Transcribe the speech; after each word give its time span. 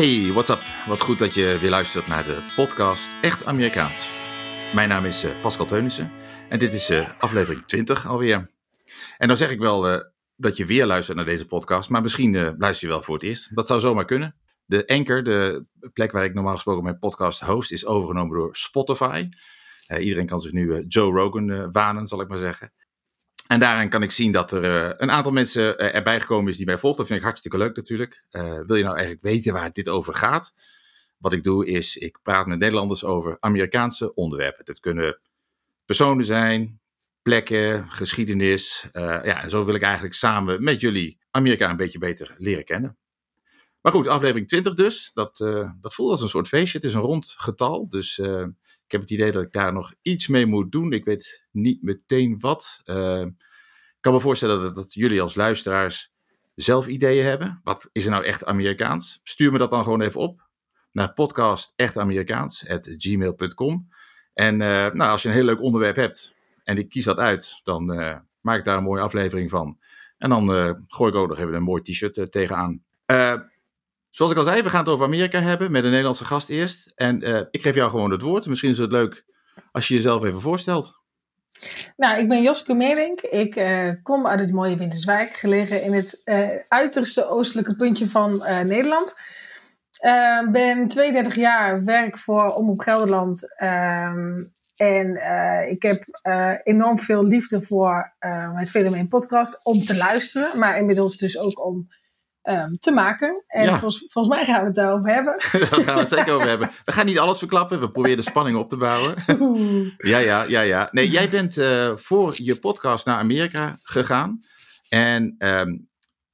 Hey, 0.00 0.32
what's 0.32 0.50
up? 0.50 0.60
Wat 0.86 1.00
goed 1.00 1.18
dat 1.18 1.34
je 1.34 1.58
weer 1.60 1.70
luistert 1.70 2.06
naar 2.06 2.24
de 2.24 2.52
podcast 2.56 3.14
Echt 3.22 3.44
Amerikaans. 3.44 4.10
Mijn 4.74 4.88
naam 4.88 5.04
is 5.04 5.24
eh, 5.24 5.40
Pascal 5.40 5.66
Teunissen 5.66 6.12
en 6.48 6.58
dit 6.58 6.72
is 6.72 6.90
uh, 6.90 7.08
aflevering 7.18 7.66
20 7.66 8.06
alweer. 8.06 8.50
En 9.18 9.28
dan 9.28 9.36
zeg 9.36 9.50
ik 9.50 9.58
wel 9.58 9.92
uh, 9.92 10.00
dat 10.36 10.56
je 10.56 10.64
weer 10.64 10.86
luistert 10.86 11.16
naar 11.16 11.26
deze 11.26 11.46
podcast, 11.46 11.90
maar 11.90 12.02
misschien 12.02 12.56
luister 12.58 12.88
je 12.88 12.94
wel 12.94 13.02
voor 13.02 13.14
het 13.14 13.22
eerst. 13.24 13.56
Dat 13.56 13.66
zou 13.66 13.80
zomaar 13.80 14.04
kunnen. 14.04 14.36
De 14.64 14.86
Anchor, 14.86 15.24
de 15.24 15.66
plek 15.92 16.12
waar 16.12 16.24
ik 16.24 16.34
normaal 16.34 16.54
gesproken 16.54 16.82
mijn 16.82 16.98
podcast 16.98 17.40
host, 17.40 17.72
is 17.72 17.86
overgenomen 17.86 18.38
door 18.38 18.56
Spotify. 18.56 19.28
iedereen 19.98 20.26
kan 20.26 20.40
zich 20.40 20.52
nu 20.52 20.84
Joe 20.88 21.12
Rogan 21.12 21.72
wanen, 21.72 22.06
zal 22.06 22.20
ik 22.20 22.28
maar 22.28 22.38
zeggen. 22.38 22.72
En 23.50 23.60
daarin 23.60 23.88
kan 23.88 24.02
ik 24.02 24.10
zien 24.10 24.32
dat 24.32 24.52
er 24.52 24.64
uh, 24.64 24.90
een 24.96 25.10
aantal 25.10 25.32
mensen 25.32 25.62
uh, 25.62 25.94
erbij 25.94 26.20
gekomen 26.20 26.50
is 26.50 26.56
die 26.56 26.66
mij 26.66 26.78
volgt. 26.78 26.96
Dat 26.96 27.06
vind 27.06 27.18
ik 27.18 27.24
hartstikke 27.24 27.58
leuk 27.58 27.76
natuurlijk. 27.76 28.24
Uh, 28.30 28.42
wil 28.42 28.76
je 28.76 28.82
nou 28.82 28.96
eigenlijk 28.96 29.22
weten 29.22 29.52
waar 29.52 29.72
dit 29.72 29.88
over 29.88 30.14
gaat? 30.14 30.54
Wat 31.18 31.32
ik 31.32 31.42
doe 31.42 31.66
is, 31.66 31.96
ik 31.96 32.18
praat 32.22 32.46
met 32.46 32.58
Nederlanders 32.58 33.04
over 33.04 33.36
Amerikaanse 33.40 34.14
onderwerpen. 34.14 34.64
Dat 34.64 34.80
kunnen 34.80 35.20
personen 35.84 36.24
zijn, 36.24 36.80
plekken, 37.22 37.90
geschiedenis. 37.90 38.88
ja, 38.92 39.42
en 39.42 39.50
zo 39.50 39.64
wil 39.64 39.74
ik 39.74 39.82
eigenlijk 39.82 40.14
samen 40.14 40.62
met 40.62 40.80
jullie 40.80 41.18
Amerika 41.30 41.70
een 41.70 41.76
beetje 41.76 41.98
beter 41.98 42.34
leren 42.38 42.64
kennen. 42.64 42.98
Maar 43.80 43.92
goed, 43.92 44.06
aflevering 44.06 44.48
20 44.48 44.74
dus. 44.74 45.10
Dat, 45.14 45.36
dat 45.80 45.94
voelt 45.94 46.10
als 46.10 46.22
een 46.22 46.28
soort 46.28 46.48
feestje. 46.48 46.78
Het 46.78 46.86
is 46.86 46.94
een 46.94 47.00
rond 47.00 47.34
getal. 47.36 47.88
Dus 47.88 48.20
ik 48.90 48.96
heb 48.96 49.08
het 49.08 49.18
idee 49.18 49.32
dat 49.32 49.42
ik 49.42 49.52
daar 49.52 49.72
nog 49.72 49.94
iets 50.02 50.28
mee 50.28 50.46
moet 50.46 50.72
doen. 50.72 50.92
Ik 50.92 51.04
weet 51.04 51.46
niet 51.50 51.82
meteen 51.82 52.38
wat. 52.38 52.80
Uh, 52.84 53.20
ik 53.20 53.34
kan 54.00 54.12
me 54.12 54.20
voorstellen 54.20 54.74
dat, 54.74 54.94
jullie 54.94 55.22
als 55.22 55.34
luisteraars 55.34 56.12
zelf 56.54 56.86
ideeën 56.86 57.24
hebben. 57.24 57.60
Wat 57.62 57.88
is 57.92 58.04
er 58.04 58.10
nou 58.10 58.24
echt 58.24 58.44
Amerikaans? 58.44 59.20
Stuur 59.22 59.52
me 59.52 59.58
dat 59.58 59.70
dan 59.70 59.82
gewoon 59.82 60.00
even 60.00 60.20
op 60.20 60.48
naar 60.92 61.12
podcastechtAmerikaans.gmail.com. 61.12 63.88
En 64.34 64.54
uh, 64.54 64.90
nou, 64.90 65.10
als 65.10 65.22
je 65.22 65.28
een 65.28 65.34
heel 65.34 65.44
leuk 65.44 65.62
onderwerp 65.62 65.96
hebt 65.96 66.34
en 66.64 66.78
ik 66.78 66.88
kies 66.88 67.04
dat 67.04 67.18
uit, 67.18 67.60
dan 67.62 68.00
uh, 68.00 68.16
maak 68.40 68.58
ik 68.58 68.64
daar 68.64 68.76
een 68.76 68.82
mooie 68.82 69.02
aflevering 69.02 69.50
van. 69.50 69.78
En 70.18 70.30
dan 70.30 70.48
gooi 70.86 71.10
ik 71.10 71.16
ook 71.16 71.28
nog 71.28 71.38
even 71.38 71.54
een 71.54 71.62
mooi 71.62 71.82
t-shirt 71.82 72.30
tegenaan. 72.30 72.84
Zoals 74.10 74.32
ik 74.32 74.38
al 74.38 74.44
zei, 74.44 74.62
we 74.62 74.70
gaan 74.70 74.80
het 74.80 74.88
over 74.88 75.04
Amerika 75.04 75.40
hebben 75.40 75.70
met 75.70 75.82
een 75.84 75.90
Nederlandse 75.90 76.24
gast 76.24 76.48
eerst. 76.48 76.92
En 76.94 77.28
uh, 77.28 77.40
ik 77.50 77.62
geef 77.62 77.74
jou 77.74 77.90
gewoon 77.90 78.10
het 78.10 78.22
woord. 78.22 78.46
Misschien 78.46 78.70
is 78.70 78.78
het 78.78 78.92
leuk 78.92 79.24
als 79.72 79.88
je 79.88 79.94
jezelf 79.94 80.24
even 80.24 80.40
voorstelt. 80.40 80.98
Nou, 81.96 82.18
ik 82.18 82.28
ben 82.28 82.42
Joske 82.42 82.74
Meelink. 82.74 83.20
Ik 83.20 83.56
uh, 83.56 83.90
kom 84.02 84.26
uit 84.26 84.40
het 84.40 84.52
mooie 84.52 84.76
Winterswijk, 84.76 85.30
gelegen 85.30 85.82
in 85.82 85.92
het 85.92 86.22
uh, 86.24 86.48
uiterste 86.68 87.28
oostelijke 87.28 87.76
puntje 87.76 88.06
van 88.06 88.44
Nederland. 88.64 89.14
ben 90.52 90.88
32 90.88 91.34
jaar, 91.34 91.84
werk 91.84 92.18
voor 92.18 92.54
Omroep 92.54 92.80
Gelderland. 92.80 93.56
Ehm, 93.56 94.44
en 94.76 95.20
ik 95.70 95.82
heb 95.82 96.04
enorm 96.64 97.00
veel 97.00 97.24
liefde 97.24 97.62
voor 97.62 98.12
het 98.54 98.70
fenomeen 98.70 99.08
podcast 99.08 99.60
om 99.62 99.84
te 99.84 99.96
luisteren, 99.96 100.58
maar 100.58 100.78
inmiddels 100.78 101.16
dus 101.16 101.38
ook 101.38 101.64
om 101.66 101.88
um, 102.42 102.78
te 102.78 102.90
maken. 102.90 103.44
En 103.46 103.68
volgens, 103.68 104.04
volgens, 104.06 104.36
mij 104.36 104.44
gaan 104.44 104.60
we 104.60 104.66
het 104.66 104.74
daarover 104.74 105.14
hebben. 105.14 105.32
Daar 105.70 105.82
gaan 105.82 105.94
we 105.94 106.00
het 106.00 106.08
zeker 106.08 106.32
over 106.32 106.48
hebben. 106.48 106.70
We 106.84 106.92
gaan 106.92 107.06
niet 107.06 107.18
alles 107.18 107.38
verklappen. 107.38 107.80
We 107.80 107.90
proberen 107.90 108.16
de 108.16 108.22
spanning 108.22 108.56
op 108.56 108.68
te 108.68 108.76
bouwen. 108.76 109.14
ja, 110.12 110.18
ja, 110.18 110.42
ja, 110.42 110.60
ja. 110.60 110.88
Nee, 110.90 111.10
jij 111.10 111.28
bent 111.28 111.56
uh, 111.56 111.96
voor 111.96 112.32
je 112.34 112.58
podcast 112.58 113.06
naar 113.06 113.18
Amerika 113.18 113.78
gegaan. 113.82 114.38
En 114.88 115.34
um, 115.38 115.88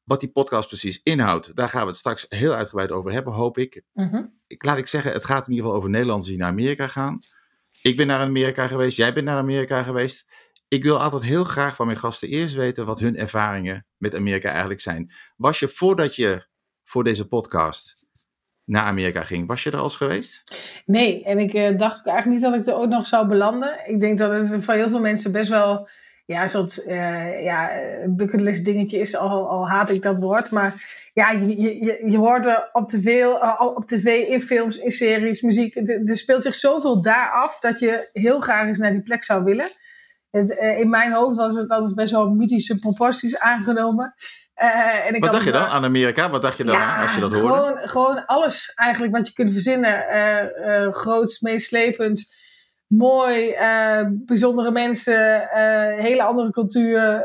wat 0.05 0.21
die 0.21 0.31
podcast 0.31 0.69
precies 0.69 1.01
inhoudt, 1.03 1.57
daar 1.57 1.69
gaan 1.69 1.83
we 1.83 1.89
het 1.89 1.97
straks 1.97 2.27
heel 2.29 2.55
uitgebreid 2.55 2.91
over 2.91 3.13
hebben, 3.13 3.33
hoop 3.33 3.59
ik. 3.59 3.83
Uh 3.95 4.11
-huh. 4.11 4.25
ik. 4.47 4.65
Laat 4.65 4.79
ik 4.79 4.87
zeggen, 4.87 5.13
het 5.13 5.25
gaat 5.25 5.47
in 5.47 5.51
ieder 5.51 5.65
geval 5.65 5.79
over 5.79 5.91
Nederlanders 5.91 6.29
die 6.29 6.39
naar 6.39 6.49
Amerika 6.51 6.87
gaan. 6.87 7.19
Ik 7.83 7.97
ben 7.97 8.07
naar 8.07 8.21
Amerika 8.21 8.67
geweest, 8.67 8.97
jij 8.97 9.13
bent 9.13 9.27
naar 9.27 9.39
Amerika 9.39 9.83
geweest 9.83 10.27
ik 10.69 10.83
wil 10.83 11.01
altijd 11.01 11.23
heel 11.23 11.45
graag 11.45 11.77
van 11.77 11.87
mijn 11.87 11.99
gasten 11.99 12.29
eerst 12.29 12.55
weten 12.55 12.87
wat 12.87 12.99
hun 12.99 13.17
ervaringen 13.17 13.87
met 13.97 14.15
Amerika 14.15 14.51
eigenlijk 14.51 14.81
zijn. 14.81 15.13
Was 15.37 15.59
je 15.59 15.69
voordat 15.69 16.17
je 16.17 16.47
voor 16.85 17.05
deze 17.05 17.29
podcast 17.29 17.95
naar 18.65 18.83
Amerika 18.83 19.23
ging, 19.23 19.47
was 19.47 19.63
je 19.63 19.71
er 19.71 19.79
al 19.79 19.85
eens 19.85 19.97
geweest? 19.97 20.43
Nee, 20.87 21.25
en 21.25 21.39
ik 21.39 21.55
uh, 21.55 21.79
dacht 21.79 22.07
eigenlijk 22.07 22.27
niet 22.27 22.51
dat 22.51 22.61
ik 22.61 22.67
er 22.67 22.81
ook 22.81 22.89
nog 22.89 23.07
zou 23.07 23.27
belanden. 23.27 23.79
Ik 23.87 24.01
denk 24.01 24.19
dat 24.19 24.51
het 24.51 24.65
voor 24.65 24.75
heel 24.75 24.89
veel 24.89 25.01
mensen 25.01 25.33
best 25.33 25.51
wel 25.51 25.89
ja, 26.27 26.43
een 26.43 26.49
soort 26.49 26.85
uh, 26.87 27.43
ja, 27.45 27.71
bucketlist 28.07 28.65
dingetje 28.65 28.99
is, 28.99 29.17
al, 29.17 29.49
al 29.49 29.69
haat 29.69 29.91
ik 29.91 30.03
dat 30.03 30.19
woord. 30.19 30.51
Maar 30.51 30.75
ja, 31.13 31.31
je, 31.31 31.61
je, 31.61 32.03
je 32.11 32.17
hoort 32.17 32.47
er 32.47 32.69
op 32.73 32.93
op 33.77 33.87
tv, 33.87 34.29
in 34.29 34.41
films, 34.41 34.77
in 34.77 34.91
series, 34.91 35.41
muziek. 35.41 35.77
Er 35.77 36.17
speelt 36.17 36.43
zich 36.43 36.55
zoveel 36.55 37.01
daar 37.01 37.31
af 37.31 37.59
dat 37.59 37.79
je 37.79 38.09
heel 38.13 38.41
graag 38.41 38.67
eens 38.67 38.79
naar 38.79 38.93
die 38.93 39.03
plek 39.03 39.25
zou 39.25 39.45
willen. 39.45 39.69
Het, 40.31 40.51
uh, 40.51 40.79
in 40.79 40.91
mijn 40.91 41.13
hoofd 41.13 41.37
was 41.37 41.55
het 41.55 41.71
altijd 41.71 41.95
best 41.95 42.13
wel 42.13 42.29
mythische 42.29 42.75
proporties 42.75 43.39
aangenomen. 43.39 44.15
Uh, 44.63 45.07
en 45.07 45.15
ik 45.15 45.21
Wat 45.21 45.33
dacht 45.33 45.45
je 45.45 45.53
dan 45.53 45.67
aan 45.67 45.85
Amerika? 45.85 46.31
Wat 46.31 46.43
dacht 46.43 46.57
je 46.57 46.65
dan 46.65 46.75
ja, 46.75 47.03
als 47.03 47.15
je 47.15 47.21
dat 47.21 47.33
hoorde? 47.33 47.49
Gewoon, 47.49 47.89
gewoon 47.89 48.27
alles 48.27 48.73
eigenlijk 48.75 49.17
wat 49.17 49.27
je 49.27 49.33
kunt 49.33 49.53
verzinnen. 49.53 50.05
Uh, 50.13 50.93
groots, 50.93 51.41
meeslepend, 51.41 52.35
mooi, 52.87 53.55
bijzondere 54.09 54.71
mensen, 54.71 55.49
hele 55.97 56.23
andere 56.23 56.51
cultuur, 56.51 57.25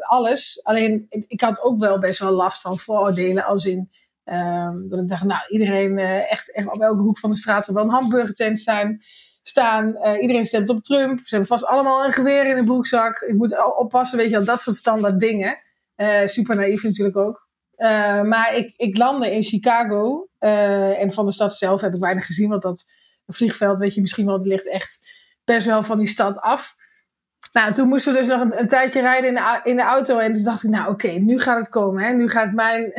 alles. 0.00 0.60
Alleen 0.62 1.06
ik, 1.08 1.24
ik, 1.28 1.40
had 1.40 1.62
ook 1.62 1.78
wel 1.78 1.98
best 1.98 2.18
wel 2.18 2.32
last 2.32 2.60
van 2.60 2.78
vooroordelen 2.78 3.44
als 3.44 3.64
in... 3.64 3.90
Ehm, 4.24 4.88
dat 4.88 4.98
ik 4.98 5.08
dacht, 5.08 5.24
nou, 5.24 5.40
iedereen 5.48 5.98
echt, 5.98 6.52
echt 6.52 6.72
op 6.72 6.80
elke 6.80 7.02
hoek 7.02 7.18
van 7.18 7.30
de 7.30 7.36
straat 7.36 7.64
zal 7.64 7.74
wel 7.74 7.84
een 7.84 7.90
hamburgertent 7.90 8.60
zijn 8.60 9.02
staan. 9.48 9.96
Uh, 10.02 10.20
iedereen 10.20 10.44
stemt 10.44 10.68
op 10.68 10.82
Trump. 10.82 11.18
Ze 11.18 11.34
hebben 11.34 11.48
vast 11.48 11.66
allemaal 11.66 12.04
een 12.04 12.12
geweer 12.12 12.46
in 12.46 12.56
de 12.56 12.64
broekzak. 12.64 13.20
Ik 13.20 13.34
moet 13.34 13.76
oppassen, 13.76 14.18
weet 14.18 14.30
je 14.30 14.36
wel, 14.36 14.44
dat 14.44 14.60
soort 14.60 14.76
standaard 14.76 15.20
dingen. 15.20 15.58
Uh, 15.96 16.26
super 16.26 16.56
naïef 16.56 16.82
natuurlijk 16.82 17.16
ook. 17.16 17.48
Uh, 17.76 18.22
maar 18.22 18.56
ik, 18.56 18.74
ik 18.76 18.96
landde 18.96 19.30
in 19.30 19.42
Chicago. 19.42 20.28
en 20.38 21.12
van 21.12 21.26
de 21.26 21.32
stad 21.32 21.56
zelf 21.56 21.80
heb 21.80 21.94
ik 21.94 22.00
weinig 22.00 22.26
gezien. 22.26 22.48
Want 22.48 22.62
dat 22.62 22.84
vliegveld, 23.26 23.78
weet 23.78 23.94
je 23.94 24.00
misschien 24.00 24.26
wel, 24.26 24.42
ligt 24.42 24.68
echt 24.68 24.98
best 25.44 25.66
wel 25.66 25.82
van 25.82 25.98
die 25.98 26.06
stad 26.06 26.40
af. 26.40 26.74
Nou, 27.52 27.72
toen 27.72 27.88
moesten 27.88 28.12
we 28.12 28.18
dus 28.18 28.26
nog 28.26 28.40
een, 28.50 28.68
tijdje 28.68 29.00
rijden 29.00 29.28
in 29.28 29.34
de, 29.34 29.60
in 29.64 29.76
de 29.76 29.82
auto. 29.82 30.18
En 30.18 30.32
toen 30.32 30.44
dacht 30.44 30.62
ik, 30.62 30.70
nou 30.70 30.90
oké, 30.90 31.08
nu 31.08 31.40
gaat 31.40 31.58
het 31.58 31.68
komen. 31.68 32.02
Hè? 32.02 32.12
Nu 32.12 32.28
gaat 32.28 32.52
mijn 32.52 32.92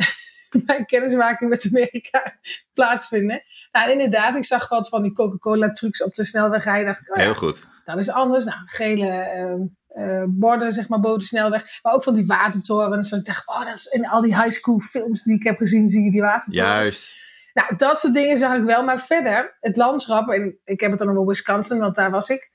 mijn 0.66 0.86
kennismaking 0.86 1.50
met 1.50 1.68
Amerika 1.70 2.34
plaatsvinden. 2.72 3.42
Nou, 3.72 3.90
inderdaad, 3.90 4.36
ik 4.36 4.44
zag 4.44 4.68
wat 4.68 4.88
van 4.88 5.02
die 5.02 5.12
Coca-Cola 5.12 5.70
trucs 5.70 6.02
op 6.02 6.14
de 6.14 6.24
snelweg 6.24 6.64
rijden. 6.64 6.86
Dacht 6.86 7.00
ik, 7.00 7.10
oh, 7.10 7.16
Heel 7.16 7.34
goed. 7.34 7.66
Dat 7.84 7.98
is 7.98 8.10
anders. 8.10 8.44
Nou, 8.44 8.58
gele 8.64 9.70
uh, 9.96 10.22
borden, 10.26 10.72
zeg 10.72 10.88
maar, 10.88 11.00
boven 11.00 11.18
de 11.18 11.24
snelweg. 11.24 11.80
Maar 11.82 11.92
ook 11.92 12.02
van 12.02 12.14
die 12.14 12.26
watertorens. 12.26 13.10
Dus 13.10 13.18
ik 13.18 13.24
dacht, 13.24 13.48
oh, 13.48 13.64
dat 13.64 13.74
is 13.74 13.84
in 13.84 14.08
al 14.08 14.20
die 14.20 14.42
high 14.42 14.50
school 14.50 14.78
films 14.78 15.22
die 15.22 15.34
ik 15.34 15.42
heb 15.42 15.56
gezien, 15.56 15.88
zie 15.88 16.04
je 16.04 16.10
die 16.10 16.20
watertorens. 16.20 16.72
Juist. 16.72 17.24
Nou, 17.54 17.76
dat 17.76 18.00
soort 18.00 18.14
dingen 18.14 18.38
zag 18.38 18.56
ik 18.56 18.64
wel. 18.64 18.84
Maar 18.84 19.00
verder, 19.00 19.56
het 19.60 19.76
landschap, 19.76 20.28
en 20.28 20.58
ik 20.64 20.80
heb 20.80 20.90
het 20.90 20.98
dan 20.98 21.10
over 21.10 21.26
Wisconsin, 21.26 21.78
want 21.78 21.94
daar 21.94 22.10
was 22.10 22.28
ik, 22.28 22.50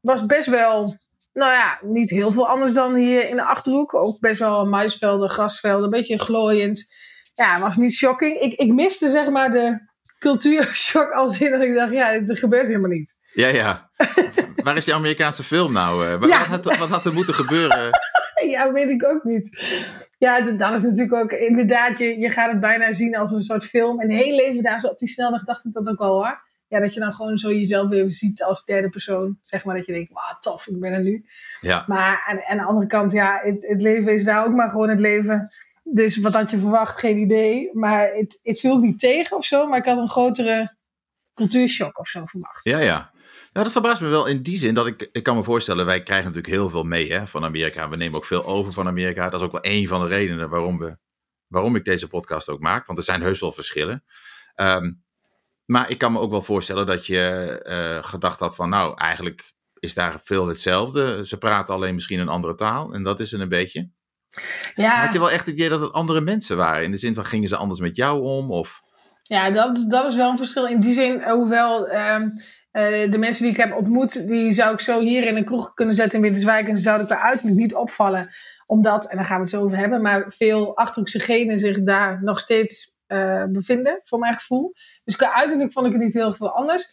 was 0.00 0.26
best 0.26 0.48
wel 0.48 0.98
nou 1.32 1.52
ja, 1.52 1.78
niet 1.82 2.10
heel 2.10 2.32
veel 2.32 2.48
anders 2.48 2.72
dan 2.72 2.94
hier 2.94 3.28
in 3.28 3.36
de 3.36 3.42
achterhoek. 3.42 3.94
Ook 3.94 4.20
best 4.20 4.40
wel 4.40 4.66
muisvelden, 4.66 5.30
grasvelden, 5.30 5.84
een 5.84 5.90
beetje 5.90 6.18
glooiend 6.18 6.94
ja, 7.38 7.60
was 7.60 7.76
niet 7.76 7.92
shocking. 7.92 8.36
Ik, 8.38 8.52
ik 8.52 8.72
miste 8.72 9.08
zeg 9.08 9.30
maar 9.30 9.50
de 9.50 9.78
cultuurshock 10.18 11.12
als 11.12 11.40
in 11.40 11.50
dat 11.50 11.62
ik 11.62 11.74
dacht, 11.74 11.92
ja, 11.92 12.12
er 12.12 12.36
gebeurt 12.36 12.66
helemaal 12.66 12.90
niet. 12.90 13.16
Ja, 13.32 13.48
ja. 13.48 13.90
Waar 14.64 14.76
is 14.76 14.84
die 14.84 14.94
Amerikaanse 14.94 15.42
film 15.42 15.72
nou? 15.72 16.06
Uh, 16.06 16.20
wat, 16.20 16.30
had, 16.30 16.64
wat 16.64 16.88
had 16.88 17.04
er 17.04 17.12
moeten 17.12 17.34
gebeuren? 17.34 17.90
ja, 18.54 18.72
weet 18.72 18.88
ik 18.88 19.04
ook 19.04 19.24
niet. 19.24 19.62
Ja, 20.18 20.40
dat 20.40 20.74
is 20.74 20.82
natuurlijk 20.82 21.14
ook 21.14 21.32
inderdaad, 21.32 21.98
je, 21.98 22.18
je 22.18 22.30
gaat 22.30 22.50
het 22.50 22.60
bijna 22.60 22.92
zien 22.92 23.16
als 23.16 23.32
een 23.32 23.42
soort 23.42 23.64
film. 23.64 24.00
En 24.00 24.10
heel 24.10 24.36
leven 24.36 24.62
daar 24.62 24.80
zo 24.80 24.88
op 24.88 24.98
die 24.98 25.08
snelweg 25.08 25.44
dacht 25.44 25.64
ik 25.64 25.72
dat 25.72 25.88
ook 25.88 25.98
wel 25.98 26.12
hoor. 26.12 26.40
ja, 26.68 26.80
dat 26.80 26.94
je 26.94 27.00
dan 27.00 27.14
gewoon 27.14 27.38
zo 27.38 27.52
jezelf 27.52 27.88
weer 27.88 28.12
ziet 28.12 28.42
als 28.42 28.64
derde 28.64 28.88
persoon. 28.88 29.38
Zeg 29.42 29.64
maar 29.64 29.76
dat 29.76 29.86
je 29.86 29.92
denkt, 29.92 30.12
wauw, 30.12 30.36
tof, 30.38 30.66
ik 30.66 30.80
ben 30.80 30.92
er 30.92 31.00
nu. 31.00 31.24
Ja. 31.60 31.84
Maar 31.86 32.24
aan, 32.26 32.42
aan 32.42 32.56
de 32.56 32.64
andere 32.64 32.86
kant, 32.86 33.12
ja, 33.12 33.40
het, 33.42 33.66
het 33.66 33.82
leven 33.82 34.12
is 34.12 34.24
daar 34.24 34.46
ook 34.46 34.54
maar 34.54 34.70
gewoon 34.70 34.88
het 34.88 35.00
leven. 35.00 35.50
Dus 35.94 36.16
wat 36.16 36.34
had 36.34 36.50
je 36.50 36.58
verwacht, 36.58 36.98
geen 36.98 37.18
idee. 37.18 37.70
Maar 37.72 38.08
het, 38.12 38.40
het 38.42 38.60
viel 38.60 38.78
niet 38.78 38.98
tegen 38.98 39.36
of 39.36 39.44
zo. 39.44 39.66
Maar 39.66 39.78
ik 39.78 39.84
had 39.84 39.98
een 39.98 40.08
grotere 40.08 40.76
cultuurshock 41.34 41.98
of 41.98 42.08
zo 42.08 42.26
verwacht. 42.26 42.64
Ja, 42.64 42.78
ja. 42.78 43.10
Nou, 43.52 43.64
dat 43.64 43.72
verbaast 43.72 44.00
me 44.00 44.08
wel 44.08 44.26
in 44.26 44.42
die 44.42 44.58
zin 44.58 44.74
dat 44.74 44.86
ik, 44.86 45.08
ik 45.12 45.22
kan 45.22 45.36
me 45.36 45.44
voorstellen, 45.44 45.86
wij 45.86 46.02
krijgen 46.02 46.26
natuurlijk 46.26 46.54
heel 46.54 46.70
veel 46.70 46.84
mee 46.84 47.12
hè, 47.12 47.26
van 47.26 47.44
Amerika. 47.44 47.88
We 47.88 47.96
nemen 47.96 48.16
ook 48.16 48.24
veel 48.24 48.44
over 48.44 48.72
van 48.72 48.86
Amerika. 48.86 49.28
Dat 49.28 49.40
is 49.40 49.46
ook 49.46 49.52
wel 49.52 49.72
een 49.72 49.88
van 49.88 50.00
de 50.00 50.06
redenen 50.06 50.48
waarom, 50.48 50.78
we, 50.78 50.96
waarom 51.46 51.76
ik 51.76 51.84
deze 51.84 52.08
podcast 52.08 52.48
ook 52.48 52.60
maak. 52.60 52.86
Want 52.86 52.98
er 52.98 53.04
zijn 53.04 53.22
heus 53.22 53.40
wel 53.40 53.52
verschillen. 53.52 54.04
Ehm, 54.54 54.92
maar 55.64 55.90
ik 55.90 55.98
kan 55.98 56.12
me 56.12 56.18
ook 56.18 56.30
wel 56.30 56.42
voorstellen 56.42 56.86
dat 56.86 57.06
je 57.06 57.18
eh, 57.64 58.04
gedacht 58.10 58.40
had 58.40 58.54
van, 58.54 58.68
nou, 58.68 58.96
eigenlijk 58.96 59.52
is 59.78 59.94
daar 59.94 60.20
veel 60.24 60.46
hetzelfde. 60.46 61.26
Ze 61.26 61.38
praten 61.38 61.74
alleen 61.74 61.94
misschien 61.94 62.20
een 62.20 62.28
andere 62.28 62.54
taal 62.54 62.92
en 62.92 63.02
dat 63.02 63.20
is 63.20 63.30
het 63.30 63.40
een 63.40 63.48
beetje. 63.48 63.90
Ja, 64.74 65.04
Had 65.04 65.12
je 65.12 65.18
wel 65.18 65.30
echt 65.30 65.46
het 65.46 65.54
idee 65.54 65.68
dat 65.68 65.80
het 65.80 65.92
andere 65.92 66.20
mensen 66.20 66.56
waren? 66.56 66.84
In 66.84 66.90
de 66.90 66.96
zin 66.96 67.14
van, 67.14 67.24
gingen 67.24 67.48
ze 67.48 67.56
anders 67.56 67.80
met 67.80 67.96
jou 67.96 68.22
om? 68.22 68.50
Of... 68.50 68.80
ja 69.22 69.50
dat, 69.50 69.86
dat 69.88 70.08
is 70.08 70.14
wel 70.14 70.30
een 70.30 70.38
verschil. 70.38 70.66
In 70.66 70.80
die 70.80 70.92
zin, 70.92 71.22
hoewel 71.30 71.88
ehm, 71.88 72.28
eh, 72.70 73.10
de 73.10 73.18
mensen 73.18 73.42
die 73.42 73.52
ik 73.52 73.58
heb 73.58 73.74
ontmoet, 73.74 74.28
die 74.28 74.52
zou 74.52 74.72
ik 74.72 74.80
zo 74.80 75.00
hier 75.00 75.26
in 75.26 75.36
een 75.36 75.44
kroeg 75.44 75.74
kunnen 75.74 75.94
zetten 75.94 76.18
in 76.18 76.24
Winterswijk. 76.24 76.68
En 76.68 76.76
ze 76.76 76.82
zouden 76.82 77.06
qua 77.06 77.20
uiterlijk 77.20 77.58
niet 77.58 77.74
opvallen. 77.74 78.28
Omdat, 78.66 79.10
en 79.10 79.16
daar 79.16 79.26
gaan 79.26 79.36
we 79.36 79.42
het 79.42 79.50
zo 79.50 79.62
over 79.62 79.78
hebben, 79.78 80.02
maar 80.02 80.24
veel 80.28 80.76
Achterhoekse 80.76 81.20
genen 81.20 81.58
zich 81.58 81.82
daar 81.82 82.22
nog 82.22 82.38
steeds 82.38 82.96
eh, 83.06 83.44
bevinden, 83.44 84.00
voor 84.02 84.18
mijn 84.18 84.34
gevoel. 84.34 84.72
Dus 85.04 85.16
qua 85.16 85.34
uiterlijk 85.34 85.72
vond 85.72 85.86
ik 85.86 85.92
het 85.92 86.02
niet 86.02 86.14
heel 86.14 86.34
veel 86.34 86.50
anders. 86.50 86.90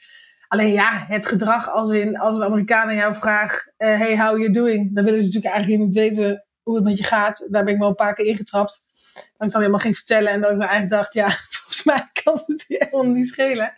Alleen 0.48 0.72
ja, 0.72 1.06
het 1.08 1.26
gedrag 1.26 1.70
als 1.70 1.92
in 1.92 2.18
als 2.18 2.38
een 2.38 2.44
Amerikaan 2.44 2.88
aan 2.88 2.96
jou 2.96 3.14
vraagt, 3.14 3.74
eh, 3.78 3.98
hey, 3.98 4.20
how 4.20 4.38
you 4.38 4.52
doing? 4.52 4.96
Dan 4.96 5.04
willen 5.04 5.20
ze 5.20 5.26
natuurlijk 5.26 5.54
eigenlijk 5.54 5.84
niet 5.84 5.94
weten 5.94 6.45
hoe 6.66 6.76
het 6.76 6.84
met 6.84 6.98
je 6.98 7.04
gaat. 7.04 7.48
Daar 7.52 7.64
ben 7.64 7.74
ik 7.74 7.80
wel 7.80 7.90
een 7.90 7.96
paar 7.96 8.14
keer 8.14 8.26
ingetrapt. 8.26 8.84
Dat 9.14 9.48
ik 9.48 9.52
dan 9.52 9.62
helemaal 9.62 9.80
ging 9.80 9.96
vertellen 9.96 10.32
en 10.32 10.42
dat 10.42 10.52
ik 10.52 10.60
eigenlijk 10.60 10.90
dacht, 10.90 11.14
ja, 11.14 11.30
volgens 11.56 11.84
mij 11.84 12.10
kan 12.24 12.34
het 12.46 12.66
helemaal 12.68 13.14
niet 13.14 13.28
schelen. 13.28 13.74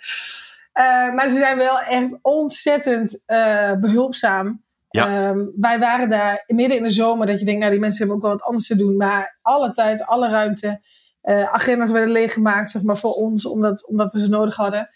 Eh, 0.72 1.14
maar 1.14 1.28
ze 1.28 1.38
zijn 1.38 1.58
wel 1.58 1.80
echt 1.80 2.18
ontzettend 2.22 3.24
eh, 3.26 3.74
behulpzaam. 3.74 4.64
Ja. 4.90 5.08
Ehm, 5.08 5.46
wij 5.56 5.80
waren 5.80 6.10
daar 6.10 6.44
midden 6.48 6.78
in 6.78 6.84
de 6.84 6.90
zomer, 6.90 7.28
dat 7.28 7.40
je 7.40 7.46
denkt, 7.46 7.60
nou 7.60 7.72
die 7.72 7.82
mensen 7.82 8.00
hebben 8.00 8.16
ook 8.16 8.24
wel 8.24 8.32
wat 8.32 8.48
anders 8.48 8.68
te 8.68 8.76
doen. 8.76 8.98
Maar 8.98 9.38
alle 9.42 9.72
tijd, 9.72 10.06
alle 10.06 10.30
ruimte. 10.30 10.82
Eh, 11.22 11.54
agenda's 11.54 11.92
werden 11.92 12.12
leeggemaakt, 12.12 12.72
zeg 12.72 12.82
maar, 12.82 12.98
voor 12.98 13.14
ons, 13.14 13.46
omdat, 13.46 13.88
omdat 13.88 14.14
we 14.14 14.20
ze 14.20 14.30
nodig 14.30 14.56
hadden. 14.56 14.90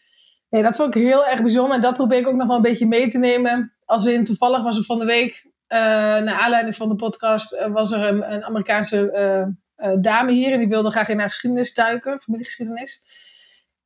Nee, 0.49 0.63
dat 0.63 0.75
vond 0.75 0.95
ik 0.95 1.01
heel 1.01 1.25
erg 1.25 1.41
bijzonder. 1.41 1.75
En 1.75 1.81
dat 1.81 1.93
probeer 1.93 2.19
ik 2.19 2.27
ook 2.27 2.35
nog 2.35 2.47
wel 2.47 2.55
een 2.55 2.61
beetje 2.61 2.87
mee 2.87 3.07
te 3.07 3.17
nemen. 3.17 3.73
Als 3.85 4.05
in, 4.05 4.23
toevallig 4.23 4.63
was 4.63 4.77
er 4.77 4.83
van 4.83 4.99
de 4.99 5.05
week, 5.05 5.45
uh, 5.45 5.50
naar 6.23 6.39
aanleiding 6.39 6.75
van 6.75 6.89
de 6.89 6.95
podcast, 6.95 7.53
uh, 7.53 7.65
was 7.65 7.91
er 7.91 8.01
een, 8.01 8.33
een 8.33 8.43
Amerikaanse 8.43 9.11
uh, 9.77 9.93
dame 9.99 10.31
hier. 10.31 10.51
En 10.51 10.59
die 10.59 10.67
wilde 10.67 10.91
graag 10.91 11.09
in 11.09 11.19
haar 11.19 11.27
geschiedenis 11.27 11.73
duiken, 11.73 12.19
familiegeschiedenis. 12.19 13.03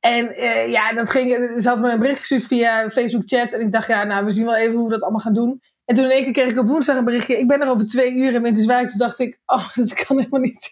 En 0.00 0.34
ja, 0.70 0.92
dat 0.92 1.10
ging, 1.10 1.56
ze 1.62 1.68
had 1.68 1.78
me 1.78 1.90
een 1.92 1.98
bericht 1.98 2.18
gestuurd 2.18 2.46
via 2.46 2.90
Facebook 2.90 3.22
chat. 3.24 3.52
En 3.52 3.60
ik 3.60 3.72
dacht, 3.72 3.86
ja, 3.86 4.04
nou, 4.04 4.24
we 4.24 4.30
zien 4.30 4.44
wel 4.44 4.56
even 4.56 4.74
hoe 4.74 4.84
we 4.84 4.90
dat 4.90 5.02
allemaal 5.02 5.20
gaan 5.20 5.34
doen. 5.34 5.60
En 5.86 5.94
toen 5.94 6.04
in 6.04 6.10
één 6.10 6.22
keer 6.22 6.32
kreeg 6.32 6.50
ik 6.50 6.58
op 6.58 6.66
woensdag 6.66 6.96
een 6.96 7.04
berichtje. 7.04 7.38
Ik 7.38 7.48
ben 7.48 7.60
er 7.60 7.68
over 7.68 7.86
twee 7.86 8.14
uur 8.14 8.34
in 8.34 8.42
Winterswijk. 8.42 8.88
Toen 8.88 8.98
dacht 8.98 9.18
ik, 9.18 9.38
oh, 9.46 9.74
dat 9.74 9.94
kan 9.94 10.18
helemaal 10.18 10.40
niet. 10.40 10.70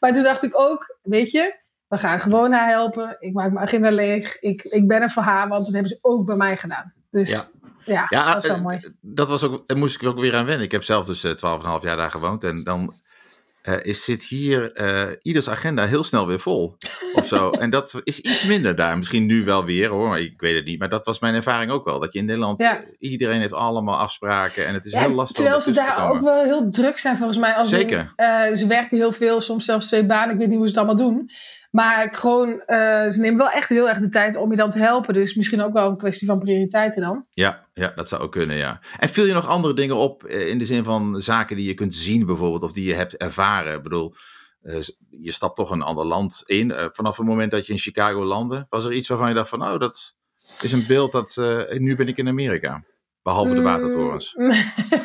Maar 0.00 0.12
toen 0.12 0.22
dacht 0.22 0.42
ik 0.42 0.58
ook, 0.58 0.98
weet 1.02 1.30
je, 1.30 1.54
we 1.88 1.98
gaan 1.98 2.20
gewoon 2.20 2.52
haar 2.52 2.68
helpen. 2.68 3.16
Ik 3.20 3.32
maak 3.32 3.52
mijn 3.52 3.66
agenda 3.66 3.90
leeg. 3.90 4.40
Ik, 4.40 4.62
ik 4.62 4.88
ben 4.88 5.02
er 5.02 5.10
voor 5.10 5.22
haar, 5.22 5.48
want 5.48 5.64
dat 5.64 5.74
hebben 5.74 5.92
ze 5.92 5.98
ook 6.02 6.26
bij 6.26 6.36
mij 6.36 6.56
gedaan. 6.56 6.94
Dus 7.10 7.30
ja, 7.30 7.44
ja, 7.84 8.06
ja 8.08 8.24
dat 8.24 8.34
was 8.34 8.46
wel 8.46 8.60
mooi. 8.60 8.80
Dat 9.00 9.28
was 9.28 9.42
ook, 9.42 9.68
daar 9.68 9.76
moest 9.76 10.02
ik 10.02 10.08
ook 10.08 10.18
weer 10.18 10.34
aan 10.34 10.46
wennen. 10.46 10.64
Ik 10.64 10.72
heb 10.72 10.84
zelf 10.84 11.06
dus 11.06 11.26
12,5 11.26 11.32
jaar 11.80 11.96
daar 11.96 12.10
gewoond. 12.10 12.44
En 12.44 12.64
dan 12.64 12.94
uh, 13.64 13.74
is, 13.80 14.04
zit 14.04 14.22
hier 14.22 14.80
uh, 14.80 15.16
ieders 15.22 15.48
agenda 15.48 15.86
heel 15.86 16.04
snel 16.04 16.26
weer 16.26 16.40
vol. 16.40 16.76
Of 17.14 17.26
zo. 17.26 17.50
en 17.64 17.70
dat 17.70 18.00
is 18.04 18.20
iets 18.20 18.44
minder 18.44 18.76
daar. 18.76 18.98
Misschien 18.98 19.26
nu 19.26 19.44
wel 19.44 19.64
weer 19.64 19.88
hoor, 19.88 20.08
maar 20.08 20.20
ik 20.20 20.40
weet 20.40 20.54
het 20.54 20.64
niet. 20.64 20.78
Maar 20.78 20.88
dat 20.88 21.04
was 21.04 21.18
mijn 21.18 21.34
ervaring 21.34 21.70
ook 21.70 21.84
wel. 21.84 22.00
Dat 22.00 22.12
je 22.12 22.18
in 22.18 22.24
Nederland, 22.24 22.58
ja. 22.58 22.84
iedereen 22.98 23.40
heeft 23.40 23.52
allemaal 23.52 23.98
afspraken. 23.98 24.66
En 24.66 24.74
het 24.74 24.84
is 24.84 24.92
ja, 24.92 24.98
heel 24.98 25.14
lastig. 25.14 25.36
Terwijl 25.36 25.60
ze 25.60 25.72
daar 25.72 26.10
ook 26.10 26.20
wel 26.20 26.42
heel 26.42 26.70
druk 26.70 26.98
zijn 26.98 27.16
volgens 27.16 27.38
mij. 27.38 27.52
Als 27.52 27.70
Zeker. 27.70 28.12
In, 28.16 28.24
uh, 28.24 28.56
ze 28.56 28.66
werken 28.66 28.96
heel 28.96 29.12
veel, 29.12 29.40
soms 29.40 29.64
zelfs 29.64 29.86
twee 29.86 30.06
banen. 30.06 30.32
Ik 30.32 30.38
weet 30.38 30.48
niet 30.48 30.56
hoe 30.56 30.68
ze 30.68 30.78
het 30.78 30.86
allemaal 30.86 31.08
doen. 31.08 31.30
Maar 31.74 32.14
gewoon, 32.14 32.48
uh, 32.48 32.56
ze 33.08 33.16
nemen 33.20 33.38
wel 33.38 33.50
echt 33.50 33.68
heel 33.68 33.88
erg 33.88 33.98
de 33.98 34.08
tijd 34.08 34.36
om 34.36 34.50
je 34.50 34.56
dan 34.56 34.70
te 34.70 34.78
helpen. 34.78 35.14
Dus 35.14 35.34
misschien 35.34 35.62
ook 35.62 35.72
wel 35.72 35.90
een 35.90 35.96
kwestie 35.96 36.26
van 36.26 36.38
prioriteiten 36.38 37.02
dan. 37.02 37.26
Ja, 37.30 37.66
ja 37.72 37.92
dat 37.94 38.08
zou 38.08 38.22
ook 38.22 38.32
kunnen, 38.32 38.56
ja. 38.56 38.80
En 38.98 39.08
viel 39.08 39.24
je 39.24 39.32
nog 39.32 39.48
andere 39.48 39.74
dingen 39.74 39.96
op 39.96 40.26
in 40.26 40.58
de 40.58 40.64
zin 40.64 40.84
van 40.84 41.20
zaken 41.20 41.56
die 41.56 41.66
je 41.66 41.74
kunt 41.74 41.94
zien 41.94 42.26
bijvoorbeeld, 42.26 42.62
of 42.62 42.72
die 42.72 42.86
je 42.86 42.94
hebt 42.94 43.16
ervaren? 43.16 43.74
Ik 43.74 43.82
bedoel, 43.82 44.14
uh, 44.62 44.82
je 45.10 45.32
stapt 45.32 45.56
toch 45.56 45.70
een 45.70 45.82
ander 45.82 46.06
land 46.06 46.42
in. 46.46 46.72
Vanaf 46.92 47.16
het 47.16 47.26
moment 47.26 47.50
dat 47.50 47.66
je 47.66 47.72
in 47.72 47.78
Chicago 47.78 48.24
landde, 48.24 48.66
was 48.68 48.84
er 48.84 48.92
iets 48.92 49.08
waarvan 49.08 49.28
je 49.28 49.34
dacht 49.34 49.48
van, 49.48 49.58
nou, 49.58 49.78
dat 49.78 50.14
is 50.62 50.72
een 50.72 50.86
beeld 50.86 51.12
dat, 51.12 51.40
nu 51.78 51.96
ben 51.96 52.08
ik 52.08 52.16
in 52.16 52.28
Amerika. 52.28 52.84
Behalve 53.24 53.54
de 53.54 53.62
watertorens. 53.62 54.34
Mm. 54.34 54.46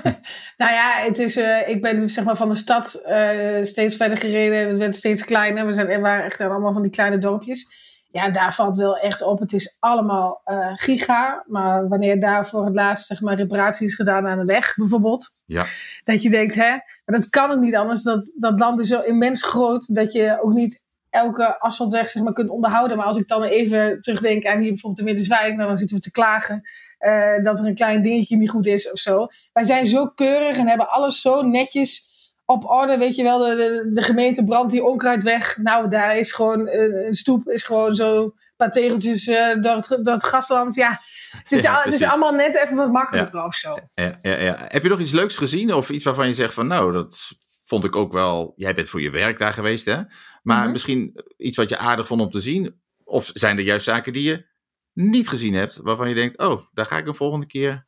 nou 0.62 0.72
ja, 0.74 0.94
het 0.98 1.20
is, 1.20 1.38
uh, 1.38 1.70
ik 1.70 1.82
ben 1.82 2.10
zeg 2.10 2.24
maar 2.24 2.38
van 2.38 2.50
de 2.50 2.56
stad 2.56 3.04
uh, 3.08 3.66
steeds 3.66 3.96
verder 3.96 4.18
gereden. 4.18 4.68
Het 4.68 4.78
werd 4.78 4.96
steeds 4.96 5.26
kleiner. 5.26 5.66
We, 5.66 5.74
zijn, 5.74 6.02
waren 6.02 6.26
echt 6.26 6.42
allemaal 6.42 6.74
van 6.74 6.82
die 6.82 6.92
kleine 6.92 7.18
dorpjes. 7.18 7.72
Ja, 8.12 8.30
daar 8.30 8.54
valt 8.54 8.78
wel 8.78 8.98
echt 8.98 9.22
op. 9.22 9.40
Het 9.40 9.54
is 9.54 9.76
allemaal 9.80 10.42
uh, 10.46 10.72
giga. 10.74 11.44
Maar 11.48 11.88
wanneer 11.88 12.20
daar 12.20 12.48
voor 12.48 12.66
het 12.66 12.76
laatst 12.76 13.08
zeg 13.08 13.22
maar, 13.22 13.36
reparatie 13.36 13.88
is 13.88 13.96
gedaan 13.96 14.28
aan 14.28 14.40
de 14.40 14.46
weg, 14.46 14.76
bijvoorbeeld. 14.76 15.28
Ja. 15.46 15.66
Dat 16.04 16.22
je 16.22 16.30
denkt, 16.30 16.56
hè, 16.56 16.70
maar 16.70 17.20
dat 17.20 17.30
kan 17.30 17.52
ook 17.52 17.60
niet 17.60 17.76
anders. 17.76 18.04
Dat, 18.04 18.32
dat 18.36 18.60
land 18.60 18.80
is 18.80 18.88
zo 18.88 19.02
immens 19.02 19.44
groot 19.44 19.96
dat 19.96 20.14
je 20.14 20.40
ook 20.42 20.54
niet 20.54 20.82
elke 21.10 21.60
asfaltweg 21.60 22.10
zeg 22.10 22.24
maar, 22.24 22.34
kunt 22.34 22.50
onderhouden. 22.50 22.98
Maar 22.98 23.06
als 23.06 23.18
ik 23.18 23.28
dan 23.28 23.44
even 23.44 24.02
terugdenk 24.02 24.46
aan 24.46 24.60
hier 24.60 24.70
bijvoorbeeld 24.70 25.00
in 25.00 25.06
Winterswijk, 25.06 25.58
dan 25.58 25.78
zitten 25.78 25.98
we 25.98 26.04
te 26.04 26.12
klagen 26.12 26.62
uh, 27.00 27.44
dat 27.44 27.60
er 27.60 27.66
een 27.66 27.76
klein 27.76 28.02
dingetje 28.02 28.38
niet 28.38 28.50
goed 28.50 28.66
is 28.66 28.92
of 28.92 29.00
zo. 29.00 29.28
Wij 29.54 29.64
zijn 29.64 29.86
zo 29.86 30.08
keurig 30.08 30.58
en 30.58 30.68
hebben 30.68 30.90
alles 30.90 31.22
zo 31.22 31.42
netjes 31.42 32.08
op 32.46 32.70
orde. 32.70 32.98
Weet 32.98 33.16
je 33.16 33.24
wel, 33.24 33.40
de, 33.40 33.56
de, 33.56 33.90
de 33.94 34.02
gemeente 34.02 34.44
brandt 34.44 34.72
die 34.72 34.84
onkruid 34.84 35.24
weg. 35.24 35.58
Nou, 35.58 35.90
daar 35.90 36.18
is 36.18 36.32
gewoon 36.32 36.68
uh, 36.68 37.06
een 37.06 37.16
stoep, 37.16 37.50
is 37.50 37.64
gewoon 37.64 37.96
zo 37.96 38.24
een 38.24 38.34
paar 38.56 38.72
tegeltjes 38.72 39.28
uh, 39.28 39.62
door, 39.62 39.76
het, 39.76 39.88
door 39.88 40.14
het 40.14 40.24
grasland. 40.24 40.76
Ja, 40.76 41.00
dus 41.50 41.62
ja, 41.62 41.82
het 41.84 41.94
is 41.94 42.04
allemaal 42.04 42.34
net 42.34 42.56
even 42.56 42.76
wat 42.76 42.92
makkelijker 42.92 43.40
ja. 43.40 43.46
of 43.46 43.56
zo. 43.56 43.78
Ja, 43.94 44.20
ja, 44.22 44.36
ja. 44.36 44.56
Heb 44.68 44.84
je 44.84 44.90
nog 44.90 45.00
iets 45.00 45.12
leuks 45.12 45.38
gezien 45.38 45.74
of 45.74 45.90
iets 45.90 46.04
waarvan 46.04 46.28
je 46.28 46.34
zegt 46.34 46.54
van 46.54 46.68
nou, 46.68 46.94
dat 46.94 47.32
vond 47.64 47.84
ik 47.84 47.96
ook 47.96 48.14
wel. 48.14 48.54
Jij 48.56 48.74
bent 48.74 48.90
voor 48.90 49.02
je 49.02 49.10
werk 49.10 49.40
daar 49.40 49.54
geweest, 49.54 49.86
hè? 49.86 49.98
Maar 50.44 50.58
mm 50.58 50.64
-hmm. 50.64 50.72
misschien 50.72 51.24
iets 51.38 51.58
wat 51.58 51.70
je 51.70 51.78
aardig 51.78 52.08
vond 52.08 52.22
om 52.22 52.32
te 52.32 52.42
zien. 52.42 52.82
Of 53.04 53.32
zijn 53.34 53.58
er 53.58 53.64
juist 53.64 53.86
zaken 53.86 54.14
die 54.14 54.24
je 54.24 54.48
niet 54.94 55.30
gezien 55.30 55.54
hebt, 55.54 55.78
waarvan 55.78 56.10
je 56.10 56.16
denkt: 56.16 56.38
oh, 56.38 56.62
daar 56.74 56.86
ga 56.86 56.98
ik 56.98 57.08
een 57.08 57.16
volgende 57.16 57.46
keer 57.46 57.88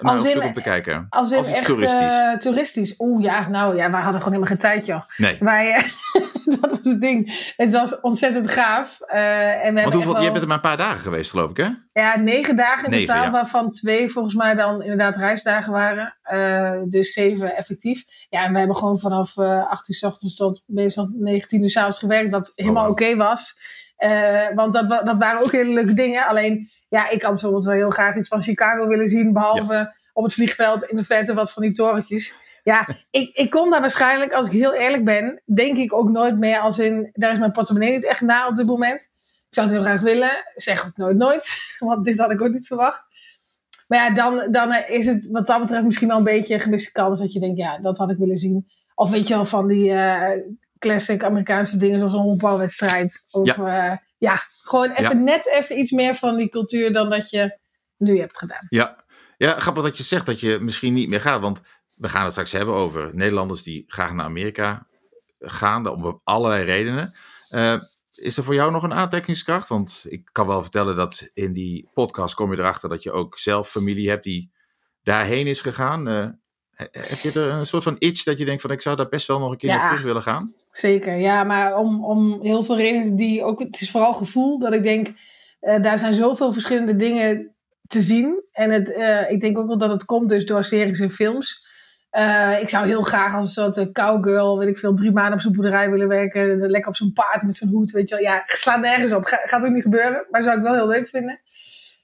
naar 0.00 0.12
als 0.12 0.24
in, 0.24 0.42
om 0.42 0.52
te 0.52 0.60
kijken. 0.60 1.06
Als 1.10 1.32
in 1.32 1.38
als 1.38 1.46
echt 1.46 1.64
toeristisch. 1.64 2.12
Uh, 2.12 2.36
toeristisch. 2.36 2.94
Oeh 2.98 3.22
ja, 3.24 3.48
nou 3.48 3.76
ja, 3.76 3.90
we 3.90 3.96
hadden 3.96 4.22
gewoon 4.22 4.22
helemaal 4.22 4.46
geen 4.46 4.58
tijd, 4.58 4.86
joh. 4.86 5.02
Nee. 5.16 5.36
Wij, 5.40 5.84
dat 6.60 6.70
was 6.70 6.78
het 6.82 7.00
ding. 7.00 7.52
Het 7.56 7.72
was 7.72 8.00
ontzettend 8.00 8.50
gaaf. 8.50 8.98
Uh, 9.08 9.64
en 9.64 9.74
we 9.74 9.80
Want 9.80 9.94
hoeveel, 9.94 10.12
wel... 10.12 10.22
je 10.22 10.30
bent 10.30 10.42
er 10.42 10.46
maar 10.46 10.56
een 10.56 10.62
paar 10.62 10.76
dagen 10.76 11.00
geweest, 11.00 11.30
geloof 11.30 11.50
ik, 11.50 11.56
hè? 11.56 11.68
Ja, 11.92 12.16
negen 12.16 12.56
dagen 12.56 12.84
in 12.84 12.90
Negen, 12.90 13.06
totaal, 13.06 13.24
ja. 13.24 13.30
waarvan 13.30 13.70
twee 13.70 14.08
volgens 14.08 14.34
mij 14.34 14.54
dan 14.54 14.82
inderdaad 14.82 15.16
reisdagen 15.16 15.72
waren. 15.72 16.16
Uh, 16.32 16.82
dus 16.88 17.12
zeven 17.12 17.56
effectief. 17.56 18.04
Ja, 18.28 18.44
en 18.44 18.52
we 18.52 18.58
hebben 18.58 18.76
gewoon 18.76 18.98
vanaf 18.98 19.38
8 19.38 19.88
uur 19.88 19.96
s 19.96 20.02
ochtends 20.02 20.36
tot 20.36 20.62
meestal 20.66 21.10
19 21.12 21.62
uur 21.62 21.70
s 21.70 21.76
avonds 21.76 21.98
gewerkt, 21.98 22.32
wat 22.32 22.52
helemaal 22.54 22.82
wow. 22.82 22.92
oké 22.92 23.02
okay 23.02 23.16
was. 23.16 23.56
Uh, 23.98 24.48
want 24.54 24.72
dat, 24.72 24.88
dat 24.88 25.16
waren 25.18 25.42
ook 25.42 25.52
hele 25.52 25.72
leuke 25.72 25.94
dingen. 25.94 26.26
Alleen, 26.26 26.68
ja, 26.88 27.08
ik 27.08 27.22
had 27.22 27.30
bijvoorbeeld 27.32 27.64
wel 27.64 27.74
heel 27.74 27.90
graag 27.90 28.16
iets 28.16 28.28
van 28.28 28.42
Chicago 28.42 28.86
willen 28.86 29.08
zien, 29.08 29.32
behalve 29.32 29.72
Ja. 29.74 29.94
op 30.12 30.24
het 30.24 30.34
vliegveld 30.34 30.82
in 30.82 30.96
de 30.96 31.02
verte 31.02 31.34
wat 31.34 31.52
van 31.52 31.62
die 31.62 31.72
torentjes. 31.72 32.34
Ja, 32.62 32.86
ik, 33.10 33.36
ik 33.36 33.50
kom 33.50 33.70
daar 33.70 33.80
waarschijnlijk, 33.80 34.32
als 34.32 34.46
ik 34.46 34.52
heel 34.52 34.74
eerlijk 34.74 35.04
ben, 35.04 35.42
denk 35.44 35.76
ik 35.76 35.94
ook 35.94 36.08
nooit 36.10 36.38
meer 36.38 36.58
als 36.58 36.78
in, 36.78 37.10
daar 37.12 37.32
is 37.32 37.38
mijn 37.38 37.52
portemonnee 37.52 37.94
niet 37.94 38.04
echt 38.04 38.20
na 38.20 38.48
op 38.48 38.56
dit 38.56 38.66
moment. 38.66 39.00
Ik 39.48 39.54
zou 39.54 39.66
het 39.66 39.76
heel 39.76 39.84
graag 39.84 40.00
willen, 40.00 40.30
zeg 40.54 40.86
ook 40.86 40.96
nooit 40.96 41.16
nooit, 41.16 41.50
want 41.78 42.04
dit 42.04 42.18
had 42.18 42.30
ik 42.30 42.42
ook 42.42 42.52
niet 42.52 42.66
verwacht. 42.66 43.02
Maar 43.88 43.98
ja, 43.98 44.10
dan, 44.10 44.48
dan 44.50 44.74
is 44.74 45.06
het 45.06 45.28
wat 45.30 45.46
dat 45.46 45.60
betreft 45.60 45.84
misschien 45.84 46.08
wel 46.08 46.16
een 46.16 46.24
beetje 46.24 46.54
een 46.54 46.60
gemiste 46.60 46.92
kans 46.92 47.20
dat 47.20 47.32
je 47.32 47.40
denkt, 47.40 47.58
ja, 47.58 47.78
dat 47.78 47.98
had 47.98 48.10
ik 48.10 48.18
willen 48.18 48.36
zien. 48.36 48.66
Of 48.94 49.10
weet 49.10 49.28
je 49.28 49.34
wel, 49.34 49.44
van 49.44 49.68
die 49.68 49.90
uh, 49.90 50.30
classic 50.78 51.24
Amerikaanse 51.24 51.76
dingen 51.78 51.98
zoals 51.98 52.14
een 52.14 52.20
honkbalwedstrijd. 52.20 53.24
Of 53.30 53.56
ja. 53.56 53.90
Uh, 53.92 53.96
ja, 54.18 54.42
gewoon 54.62 54.90
even 54.90 55.18
Ja. 55.18 55.22
net 55.24 55.48
even 55.52 55.78
iets 55.78 55.90
meer 55.90 56.14
van 56.14 56.36
die 56.36 56.48
cultuur 56.48 56.92
dan 56.92 57.10
dat 57.10 57.30
je 57.30 57.58
nu 57.96 58.18
hebt 58.18 58.38
gedaan. 58.38 58.66
Ja. 58.68 59.04
ja, 59.36 59.58
grappig 59.58 59.82
dat 59.82 59.96
je 59.96 60.02
zegt 60.02 60.26
dat 60.26 60.40
je 60.40 60.58
misschien 60.60 60.94
niet 60.94 61.08
meer 61.08 61.20
gaat. 61.20 61.40
Want 61.40 61.60
we 61.94 62.08
gaan 62.08 62.22
het 62.22 62.32
straks 62.32 62.52
hebben 62.52 62.74
over 62.74 63.14
Nederlanders 63.14 63.62
die 63.62 63.84
graag 63.86 64.12
naar 64.12 64.24
Amerika 64.24 64.86
gaan. 65.38 65.86
Om 65.86 66.20
allerlei 66.24 66.64
redenen. 66.64 67.16
Uh, 67.50 67.80
is 68.12 68.36
er 68.36 68.44
voor 68.44 68.54
jou 68.54 68.70
nog 68.70 68.82
een 68.82 68.94
aantrekkingskracht? 68.94 69.68
Want 69.68 70.04
ik 70.08 70.28
kan 70.32 70.46
wel 70.46 70.62
vertellen 70.62 70.96
dat 70.96 71.30
in 71.34 71.52
die 71.52 71.90
podcast 71.94 72.34
kom 72.34 72.52
je 72.52 72.58
erachter 72.58 72.88
dat 72.88 73.02
je 73.02 73.12
ook 73.12 73.38
zelf 73.38 73.68
familie 73.68 74.08
hebt 74.08 74.24
die 74.24 74.52
daarheen 75.02 75.46
is 75.46 75.60
gegaan. 75.60 76.08
Uh, 76.08 76.26
heb 76.90 77.18
je 77.22 77.32
er 77.32 77.50
een 77.50 77.66
soort 77.66 77.82
van 77.82 77.96
itch 77.98 78.22
dat 78.22 78.38
je 78.38 78.44
denkt 78.44 78.62
van 78.62 78.70
ik 78.70 78.82
zou 78.82 78.96
daar 78.96 79.08
best 79.08 79.26
wel 79.26 79.38
nog 79.38 79.50
een 79.50 79.56
keer 79.56 79.80
terug 79.80 80.02
willen 80.02 80.22
gaan? 80.22 80.54
Zeker, 80.72 81.16
ja, 81.16 81.44
maar 81.44 81.76
om, 81.76 82.04
om 82.04 82.42
heel 82.42 82.64
veel 82.64 82.76
redenen 82.76 83.16
die 83.16 83.44
ook, 83.44 83.58
het 83.58 83.80
is 83.80 83.90
vooral 83.90 84.12
gevoel 84.14 84.58
dat 84.58 84.72
ik 84.72 84.82
denk, 84.82 85.08
uh, 85.60 85.82
daar 85.82 85.98
zijn 85.98 86.14
zoveel 86.14 86.52
verschillende 86.52 86.96
dingen 86.96 87.54
te 87.86 88.00
zien. 88.00 88.42
En 88.52 88.70
het, 88.70 88.88
uh, 88.88 89.30
ik 89.30 89.40
denk 89.40 89.58
ook 89.58 89.66
wel 89.66 89.78
dat 89.78 89.90
het 89.90 90.04
komt 90.04 90.28
dus 90.28 90.46
door 90.46 90.64
series 90.64 91.00
en 91.00 91.10
films. 91.10 91.66
Uh, 92.12 92.60
ik 92.60 92.68
zou 92.68 92.86
heel 92.86 93.02
graag 93.02 93.34
als 93.34 93.56
een 93.56 93.72
soort 93.74 93.92
cowgirl, 93.92 94.58
weet 94.58 94.68
ik 94.68 94.78
veel, 94.78 94.94
drie 94.94 95.12
maanden 95.12 95.34
op 95.34 95.40
zo'n 95.40 95.52
boerderij 95.52 95.90
willen 95.90 96.08
werken. 96.08 96.70
Lekker 96.70 96.88
op 96.88 96.96
zo'n 96.96 97.12
paard 97.12 97.42
met 97.42 97.56
zijn 97.56 97.70
hoed, 97.70 97.90
weet 97.90 98.08
je 98.08 98.14
wel. 98.14 98.24
Ja, 98.24 98.42
slaat 98.46 98.80
nergens 98.80 99.12
op. 99.12 99.24
gaat 99.24 99.64
ook 99.64 99.72
niet 99.72 99.82
gebeuren, 99.82 100.26
maar 100.30 100.42
zou 100.42 100.56
ik 100.56 100.62
wel 100.62 100.74
heel 100.74 100.88
leuk 100.88 101.08
vinden. 101.08 101.40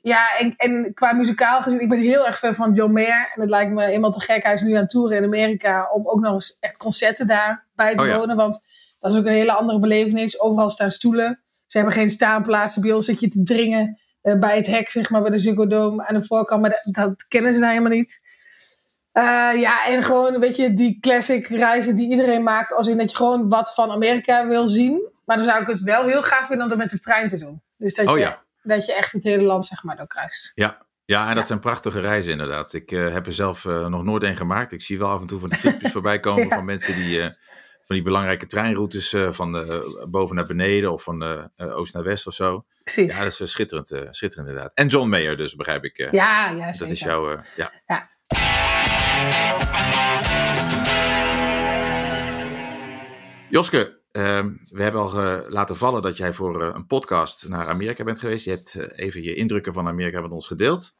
Ja, 0.04 0.38
en, 0.38 0.54
en 0.56 0.94
qua 0.94 1.12
muzikaal 1.12 1.62
gezien, 1.62 1.80
ik 1.80 1.88
ben 1.88 1.99
heel 1.99 2.26
erg 2.26 2.38
fan 2.38 2.54
van 2.54 2.73
John 2.73 2.92
Mayer. 2.92 3.30
En 3.34 3.40
het 3.40 3.50
lijkt 3.50 3.73
me 3.73 3.84
helemaal 3.84 4.11
te 4.11 4.20
gek. 4.20 4.42
Hij 4.42 4.52
is 4.52 4.62
nu 4.62 4.75
aan 4.75 4.87
toeren 4.87 5.16
in 5.16 5.25
Amerika 5.25 5.90
om 5.92 6.08
ook 6.08 6.20
nog 6.20 6.32
eens 6.32 6.56
echt 6.61 6.76
concerten 6.76 7.26
daarbij 7.26 7.94
te 7.94 8.02
oh, 8.02 8.16
wonen. 8.16 8.37
Want 8.37 8.66
dat 8.99 9.12
is 9.12 9.18
ook 9.18 9.25
een 9.25 9.32
hele 9.32 9.52
andere 9.52 9.78
belevenis. 9.78 10.40
Overal 10.40 10.68
staan 10.68 10.90
stoelen. 10.90 11.42
Ze 11.66 11.76
hebben 11.76 11.94
geen 11.94 12.11
staanplaatsen. 12.11 12.82
Bij 12.82 12.92
ons 12.92 13.04
zit 13.04 13.20
je 13.20 13.28
te 13.28 13.42
dringen 13.42 14.00
uh, 14.23 14.38
bij 14.38 14.56
het 14.56 14.66
hek, 14.66 14.90
zeg 14.90 15.11
maar, 15.11 15.23
bij 15.23 15.30
de 15.30 15.38
Ziggo 15.38 15.66
Dome 15.66 16.06
aan 16.06 16.14
de 16.14 16.25
voorkant. 16.25 16.61
Maar 16.61 16.70
dat, 16.70 16.94
dat 16.94 17.26
kennen 17.28 17.52
ze 17.52 17.58
nou 17.58 17.73
helemaal 17.73 17.99
niet. 17.99 18.20
Uh, 19.12 19.61
ja, 19.61 19.87
en 19.87 20.02
gewoon, 20.02 20.40
weet 20.40 20.56
je, 20.56 20.75
die 20.75 20.99
classic 21.00 21.46
reizen 21.46 21.96
die 21.96 22.11
iedereen 22.11 22.42
maakt. 22.42 22.75
Als 22.75 22.87
in 22.87 22.99
dat 22.99 23.11
je 23.11 23.16
gewoon 23.16 23.49
wat 23.49 23.75
van 23.75 23.90
Amerika 23.90 24.46
wil 24.46 24.68
zien. 24.68 25.12
Maar 25.25 25.37
dan 25.37 25.46
zou 25.46 25.61
ik 25.61 25.66
het 25.66 25.80
wel 25.80 26.06
heel 26.06 26.23
graag 26.23 26.46
vinden 26.46 26.62
om 26.62 26.68
dat 26.68 26.78
met 26.78 26.90
de 26.90 26.99
trein 26.99 27.26
te 27.26 27.38
doen. 27.38 27.62
Dus 27.76 27.94
dat, 27.94 28.08
oh, 28.08 28.14
je, 28.14 28.20
ja. 28.20 28.43
Dat 28.64 28.87
je 28.87 28.94
echt 28.94 29.12
het 29.12 29.25
hele 29.25 29.42
land, 29.42 29.64
zeg 29.64 29.83
maar, 29.83 29.97
doorkruist. 29.97 30.52
Ja, 30.54 30.87
ja, 31.04 31.28
en 31.28 31.35
dat 31.35 31.47
zijn 31.47 31.59
prachtige 31.59 32.00
reizen 32.00 32.33
inderdaad. 32.33 32.73
Ik 32.73 32.90
uh, 32.90 33.12
heb 33.12 33.26
er 33.26 33.33
zelf 33.33 33.64
uh, 33.64 33.87
nog 33.87 34.04
nooit 34.04 34.23
een 34.23 34.37
gemaakt. 34.37 34.73
Ik 34.73 34.83
zie 34.83 34.99
wel 34.99 35.09
af 35.09 35.21
en 35.21 35.26
toe 35.26 35.40
van 35.40 35.49
die 35.49 35.59
filmpjes 35.59 35.92
voorbij 35.99 36.21
komen 36.21 36.49
van 36.49 36.64
mensen 36.64 36.94
die 36.94 37.18
uh, 37.18 37.25
van 37.85 37.97
die 37.97 38.02
belangrijke 38.02 38.47
treinroutes 38.47 39.14
van 39.30 39.52
de, 39.52 40.06
boven 40.11 40.37
naar 40.37 40.47
beneden 40.47 40.92
of 40.92 41.02
van 41.02 41.18
de, 41.18 41.50
oost 41.56 41.94
naar 41.94 42.02
west 42.02 42.26
of 42.26 42.35
zo. 42.35 42.64
Precies. 42.83 43.16
Ja, 43.16 43.25
dat 43.25 43.40
is 43.40 43.50
schitterend, 43.50 43.88
schitterend 43.88 44.49
inderdaad. 44.49 44.71
En 44.75 44.87
John 44.87 45.09
Mayer 45.09 45.37
dus, 45.37 45.54
begrijp 45.54 45.85
ik. 45.85 45.97
ja, 45.97 46.50
ja, 46.50 46.73
zeker. 46.73 46.78
Dat 46.78 46.88
is 46.88 47.00
jouw, 47.00 47.42
ja. 47.56 47.73
ja. 47.87 48.11
Joske, 53.49 54.03
ehm, 54.23 54.52
we 54.68 54.83
hebben 54.83 55.00
al 55.00 55.12
laten 55.49 55.76
vallen 55.76 56.02
dat 56.02 56.16
jij 56.16 56.33
voor 56.33 56.62
een 56.62 56.87
podcast 56.87 57.49
naar 57.49 57.68
Amerika 57.68 58.04
bent 58.04 58.18
geweest. 58.18 58.44
Je 58.44 58.50
hebt 58.50 58.92
even 58.92 59.23
je 59.23 59.35
indrukken 59.35 59.73
van 59.73 59.88
Amerika 59.88 60.21
met 60.21 60.30
ons 60.30 60.47
gedeeld. 60.47 60.97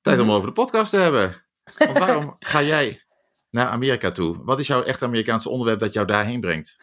Tijd 0.00 0.18
om 0.18 0.26
mhm. 0.26 0.34
over 0.34 0.48
de 0.48 0.54
podcast 0.54 0.90
te 0.90 0.96
hebben. 0.96 1.44
Want 1.78 1.98
waarom 2.04 2.36
ga 2.38 2.62
jij 2.62 3.02
naar 3.50 3.66
Amerika 3.66 4.10
toe? 4.10 4.44
Wat 4.44 4.60
is 4.60 4.66
jouw 4.66 4.82
echt 4.82 5.02
Amerikaanse 5.02 5.48
onderwerp 5.48 5.80
dat 5.80 5.92
jou 5.92 6.06
daarheen 6.06 6.40
brengt? 6.40 6.76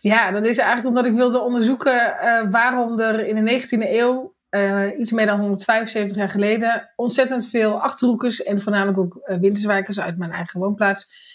Ja, 0.00 0.30
dat 0.30 0.44
is 0.44 0.58
eigenlijk 0.58 0.88
omdat 0.88 1.06
ik 1.06 1.18
wilde 1.18 1.40
onderzoeken 1.40 2.16
waarom 2.50 3.00
er 3.00 3.26
in 3.26 3.44
de 3.44 3.60
19e 3.60 3.90
eeuw 3.90 4.34
iets 4.98 5.10
meer 5.10 5.26
dan 5.26 5.40
175 5.40 6.16
jaar 6.16 6.30
geleden 6.30 6.92
ontzettend 6.96 7.48
veel 7.48 7.80
achterhoekers 7.80 8.42
en 8.42 8.60
voornamelijk 8.60 8.98
ook 8.98 9.20
winterswijkers 9.40 10.00
uit 10.00 10.18
mijn 10.18 10.32
eigen 10.32 10.60
woonplaats 10.60 11.30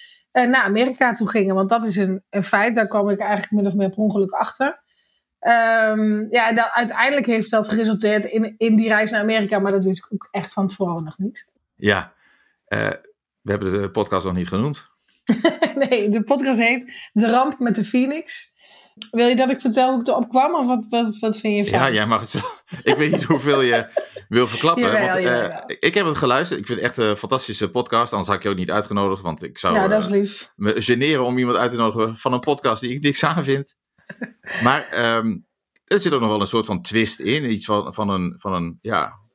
naar 0.46 0.64
Amerika 0.64 1.14
toe 1.14 1.30
gingen. 1.30 1.56
Want 1.56 1.70
dat 1.70 1.86
is 1.86 1.96
een, 1.96 2.24
een, 2.30 2.44
feit, 2.44 2.76
daar 2.76 2.88
kwam 2.88 3.10
ik 3.10 3.20
eigenlijk 3.20 3.52
min 3.52 3.66
of 3.66 3.76
meer 3.76 3.90
per 3.90 3.98
ongeluk 3.98 4.32
achter. 4.32 4.86
Um, 5.40 6.28
ja, 6.32 6.50
en 6.50 6.74
uiteindelijk 6.74 7.26
heeft 7.26 7.52
dat 7.52 7.70
geresulteerd 7.70 8.26
in, 8.26 8.56
in 8.58 8.76
die 8.76 8.88
reis 8.88 9.12
naar 9.12 9.22
Amerika, 9.22 9.60
maar 9.60 9.72
dat 9.72 9.84
wist 9.84 9.98
ik 9.98 10.14
ook 10.14 10.28
echt 10.32 10.54
van 10.54 10.68
tevoren 10.68 11.04
nog 11.04 11.18
niet. 11.18 11.52
Ja, 11.76 12.14
we 12.68 13.52
hebben 13.52 13.82
de 13.82 13.92
podcast 13.92 14.26
nog 14.26 14.36
niet 14.36 14.48
genoemd. 14.48 14.90
nee, 15.90 16.10
de 16.10 16.24
podcast 16.24 16.60
heet 16.60 17.10
De 17.14 17.30
Ramp 17.30 17.60
met 17.60 17.76
de 17.76 17.84
Phoenix. 17.84 18.54
Wil 19.12 19.28
je 19.28 19.36
dat 19.36 19.50
ik 19.50 19.62
vertel 19.62 19.92
hoe 19.92 20.02
ik 20.02 20.08
erop 20.08 20.30
kwam? 20.30 20.56
Of 20.56 20.68
wat, 20.68 20.88
wat, 20.90 21.20
wat 21.20 21.38
vind 21.38 21.58
je 21.58 21.72
van? 21.72 21.80
Ja, 21.80 21.92
jij 21.92 22.08
mag 22.08 22.20
het 22.20 22.30
zo. 22.30 22.40
Ik 22.84 22.96
weet 22.96 23.12
niet 23.12 23.24
hoeveel 23.24 23.62
je 23.62 23.88
wil 24.30 24.48
verklappen. 24.48 24.84
Jawel, 24.84 25.08
want, 25.08 25.26
uh, 25.26 25.78
ik 25.80 25.94
heb 25.94 26.06
het 26.06 26.18
geluisterd. 26.18 26.60
Ik 26.60 26.66
vind 26.66 26.80
het 26.80 26.88
echt 26.88 26.98
een 26.98 27.18
fantastische 27.18 27.70
podcast. 27.70 28.12
Anders 28.12 28.28
had 28.28 28.38
ik 28.38 28.44
je 28.44 28.50
ook 28.50 28.56
niet 28.56 28.72
uitgenodigd. 28.72 29.22
Want 29.22 29.44
ik 29.44 29.58
zou 29.58 29.76
ja, 29.76 29.88
dat 29.88 30.02
is 30.02 30.08
lief. 30.08 30.42
Uh, 30.42 30.48
me 30.56 30.82
generen 30.82 31.26
om 31.26 31.38
iemand 31.38 31.58
uit 31.58 31.72
te 31.72 31.78
nodigen 31.78 32.18
van 32.18 32.34
een 32.34 32.40
podcast 32.40 32.82
die 32.82 32.94
ik 32.94 33.02
niks 33.02 33.24
aan 33.24 33.44
vind. 33.44 33.78
maar 34.64 35.16
um, 35.18 35.46
er 35.86 36.00
zit 36.00 36.14
ook 36.14 36.22
nog 36.22 36.30
wel 36.30 36.42
een 36.42 36.48
soort 36.48 36.66
van 36.66 36.82
twist 36.82 37.20
in. 37.20 37.52
Iets 37.52 37.66
van, 37.66 37.94
van, 37.94 38.10
een, 38.10 38.36
van 38.38 38.54
een, 38.54 38.78
ja... 38.82 39.26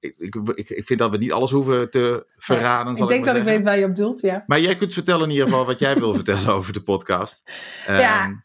Ik, 0.00 0.14
ik, 0.54 0.68
ik 0.68 0.84
vind 0.86 0.98
dat 0.98 1.10
we 1.10 1.16
niet 1.16 1.32
alles 1.32 1.50
hoeven 1.50 1.90
te 1.90 2.26
verraden. 2.36 2.96
Ja, 2.96 3.02
ik 3.02 3.08
denk 3.08 3.20
ik 3.20 3.26
dat 3.26 3.36
ik 3.36 3.42
weet 3.42 3.62
waar 3.62 3.78
je 3.78 3.84
op 3.84 3.96
doelt, 3.96 4.20
ja. 4.20 4.44
Maar 4.46 4.60
jij 4.60 4.76
kunt 4.76 4.92
vertellen 4.92 5.24
in 5.24 5.30
ieder 5.30 5.44
geval 5.44 5.66
wat 5.66 5.78
jij 5.78 5.94
wil 5.94 6.14
vertellen 6.14 6.48
over 6.48 6.72
de 6.72 6.82
podcast. 6.82 7.42
ja. 7.86 7.92
Um, 7.92 7.98
ja. 7.98 8.42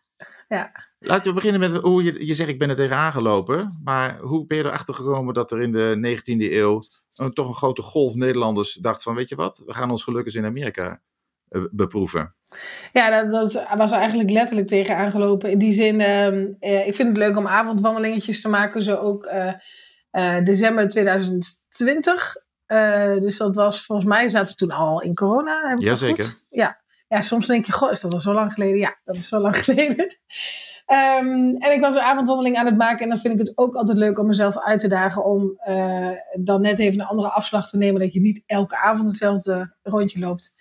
Laten 1.00 1.28
we 1.28 1.34
beginnen 1.34 1.72
met 1.72 1.82
hoe 1.82 2.04
je, 2.04 2.26
je 2.26 2.34
zegt, 2.34 2.50
ik 2.50 2.60
ben 2.60 2.70
er 2.70 2.76
tegenaan 2.76 3.12
gelopen. 3.12 3.80
Maar 3.84 4.20
hoe 4.20 4.46
ben 4.46 4.58
je 4.58 4.66
erachter 4.66 4.94
gekomen 4.94 5.34
dat 5.34 5.52
er 5.52 5.62
in 5.62 5.72
de 5.72 6.18
19e 6.18 6.52
eeuw 6.54 6.84
een, 7.14 7.34
toch 7.34 7.48
een 7.48 7.56
grote 7.56 7.82
golf 7.82 8.16
Nederlanders 8.16 8.74
dacht 8.74 9.04
van, 9.04 9.16
weet 9.16 9.30
je 9.30 9.36
wat, 9.36 9.64
we 9.66 9.74
gaan 9.74 9.92
ons 9.92 10.04
geluk 10.04 10.26
eens 10.26 10.36
in 10.36 10.46
Amerika 10.46 11.02
uh, 11.50 11.64
beproeven. 11.72 12.36
Ja, 12.94 13.10
dat, 13.10 13.32
dat, 13.32 13.78
was 13.78 13.92
eigenlijk 13.92 14.30
letterlijk 14.30 14.68
tegenaan 14.68 15.12
gelopen. 15.12 15.52
In 15.52 15.60
die 15.60 15.72
zin, 15.72 16.00
uh, 16.00 16.88
ik 16.88 16.96
vind 16.96 17.08
het 17.08 17.18
leuk 17.18 17.38
om 17.38 17.48
avondwandelingetjes 17.48 18.42
te 18.42 18.50
maken, 18.50 18.84
zo 18.84 18.96
ook 18.96 19.26
uh, 19.26 20.44
december 20.44 20.88
2020. 20.88 22.36
dus 23.20 23.38
dat 23.38 23.56
was, 23.56 23.86
volgens 23.86 24.08
mij 24.08 24.30
zaten 24.30 24.50
we 24.50 24.56
toen 24.56 24.72
al 24.72 25.02
in 25.02 25.14
corona. 25.16 25.74
Jazeker. 25.76 26.34
Ja, 26.50 26.82
ja, 27.08 27.22
soms 27.22 27.48
denk 27.48 27.66
je, 27.66 27.72
goh, 27.72 27.92
is 27.92 28.02
dat 28.02 28.14
al 28.14 28.20
zo 28.20 28.34
lang 28.34 28.54
geleden? 28.54 28.78
Ja, 28.78 28.98
dat 29.04 29.16
is 29.16 29.28
zo 29.28 29.40
lang 29.40 29.58
geleden. 29.64 30.18
um, 30.88 31.56
en 31.56 31.72
ik 31.72 31.82
was 31.82 31.96
een 31.96 32.02
avondwandeling 32.02 32.58
aan 32.58 32.66
het 32.66 32.78
maken. 32.78 33.04
En 33.04 33.10
dan 33.10 33.18
vind 33.18 33.34
ik 33.34 33.40
het 33.40 33.58
ook 33.58 33.76
altijd 33.76 33.98
leuk 33.98 34.20
om 34.20 34.28
mezelf 34.28 34.58
uit 34.58 34.80
te 34.80 34.88
dagen. 34.88 35.26
Om 35.26 35.60
uh, 35.68 36.12
dan 36.40 36.62
net 36.62 36.80
even 36.80 37.00
een 37.00 37.06
andere 37.06 37.30
afslag 37.30 37.70
te 37.70 37.78
nemen. 37.78 38.02
Dat 38.02 38.14
je 38.14 38.22
niet 38.22 38.44
elke 38.46 38.78
avond 38.78 39.08
hetzelfde 39.08 39.76
rondje 39.84 40.20
loopt. 40.20 40.56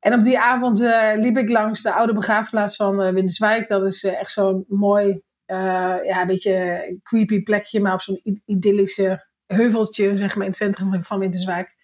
En 0.00 0.14
op 0.14 0.22
die 0.22 0.38
avond 0.38 0.80
uh, 0.80 1.12
liep 1.16 1.36
ik 1.36 1.48
langs 1.48 1.82
de 1.82 1.92
oude 1.92 2.14
begraafplaats 2.14 2.76
van 2.76 3.02
uh, 3.02 3.12
Winterswijk. 3.12 3.68
Dat 3.68 3.84
is 3.84 4.04
echt 4.04 4.32
zo'n 4.32 4.64
mooi, 4.68 5.22
ja, 5.46 6.20
een 6.20 6.26
beetje 6.26 6.98
creepy 7.02 7.42
plekje. 7.42 7.80
Maar 7.80 7.92
op 7.92 8.00
zo'n 8.00 8.42
idyllische 8.44 9.26
heuveltje, 9.46 10.16
zeg 10.16 10.34
maar, 10.34 10.44
in 10.44 10.50
het 10.50 10.58
centrum 10.58 11.02
van 11.02 11.18
Winterswijk. 11.18 11.76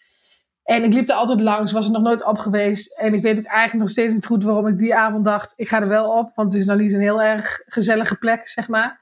En 0.65 0.85
ik 0.85 0.93
liep 0.93 1.09
er 1.09 1.15
altijd 1.15 1.41
langs, 1.41 1.73
was 1.73 1.87
er 1.87 1.93
nog 1.93 2.03
nooit 2.03 2.25
op 2.25 2.39
geweest. 2.39 2.99
En 2.99 3.15
ik 3.15 3.23
weet 3.23 3.39
ook 3.39 3.45
eigenlijk 3.45 3.81
nog 3.81 3.91
steeds 3.91 4.13
niet 4.13 4.27
goed 4.27 4.45
waarom 4.45 4.67
ik 4.67 4.79
die 4.79 4.95
avond 4.95 5.25
dacht, 5.25 5.53
ik 5.57 5.69
ga 5.69 5.81
er 5.81 5.89
wel 5.89 6.11
op. 6.11 6.33
Want 6.35 6.53
het 6.53 6.61
is 6.61 6.67
nou 6.67 6.83
niet 6.83 6.93
een 6.93 7.01
heel 7.01 7.23
erg 7.23 7.63
gezellige 7.67 8.17
plek, 8.17 8.49
zeg 8.49 8.69
maar. 8.69 9.01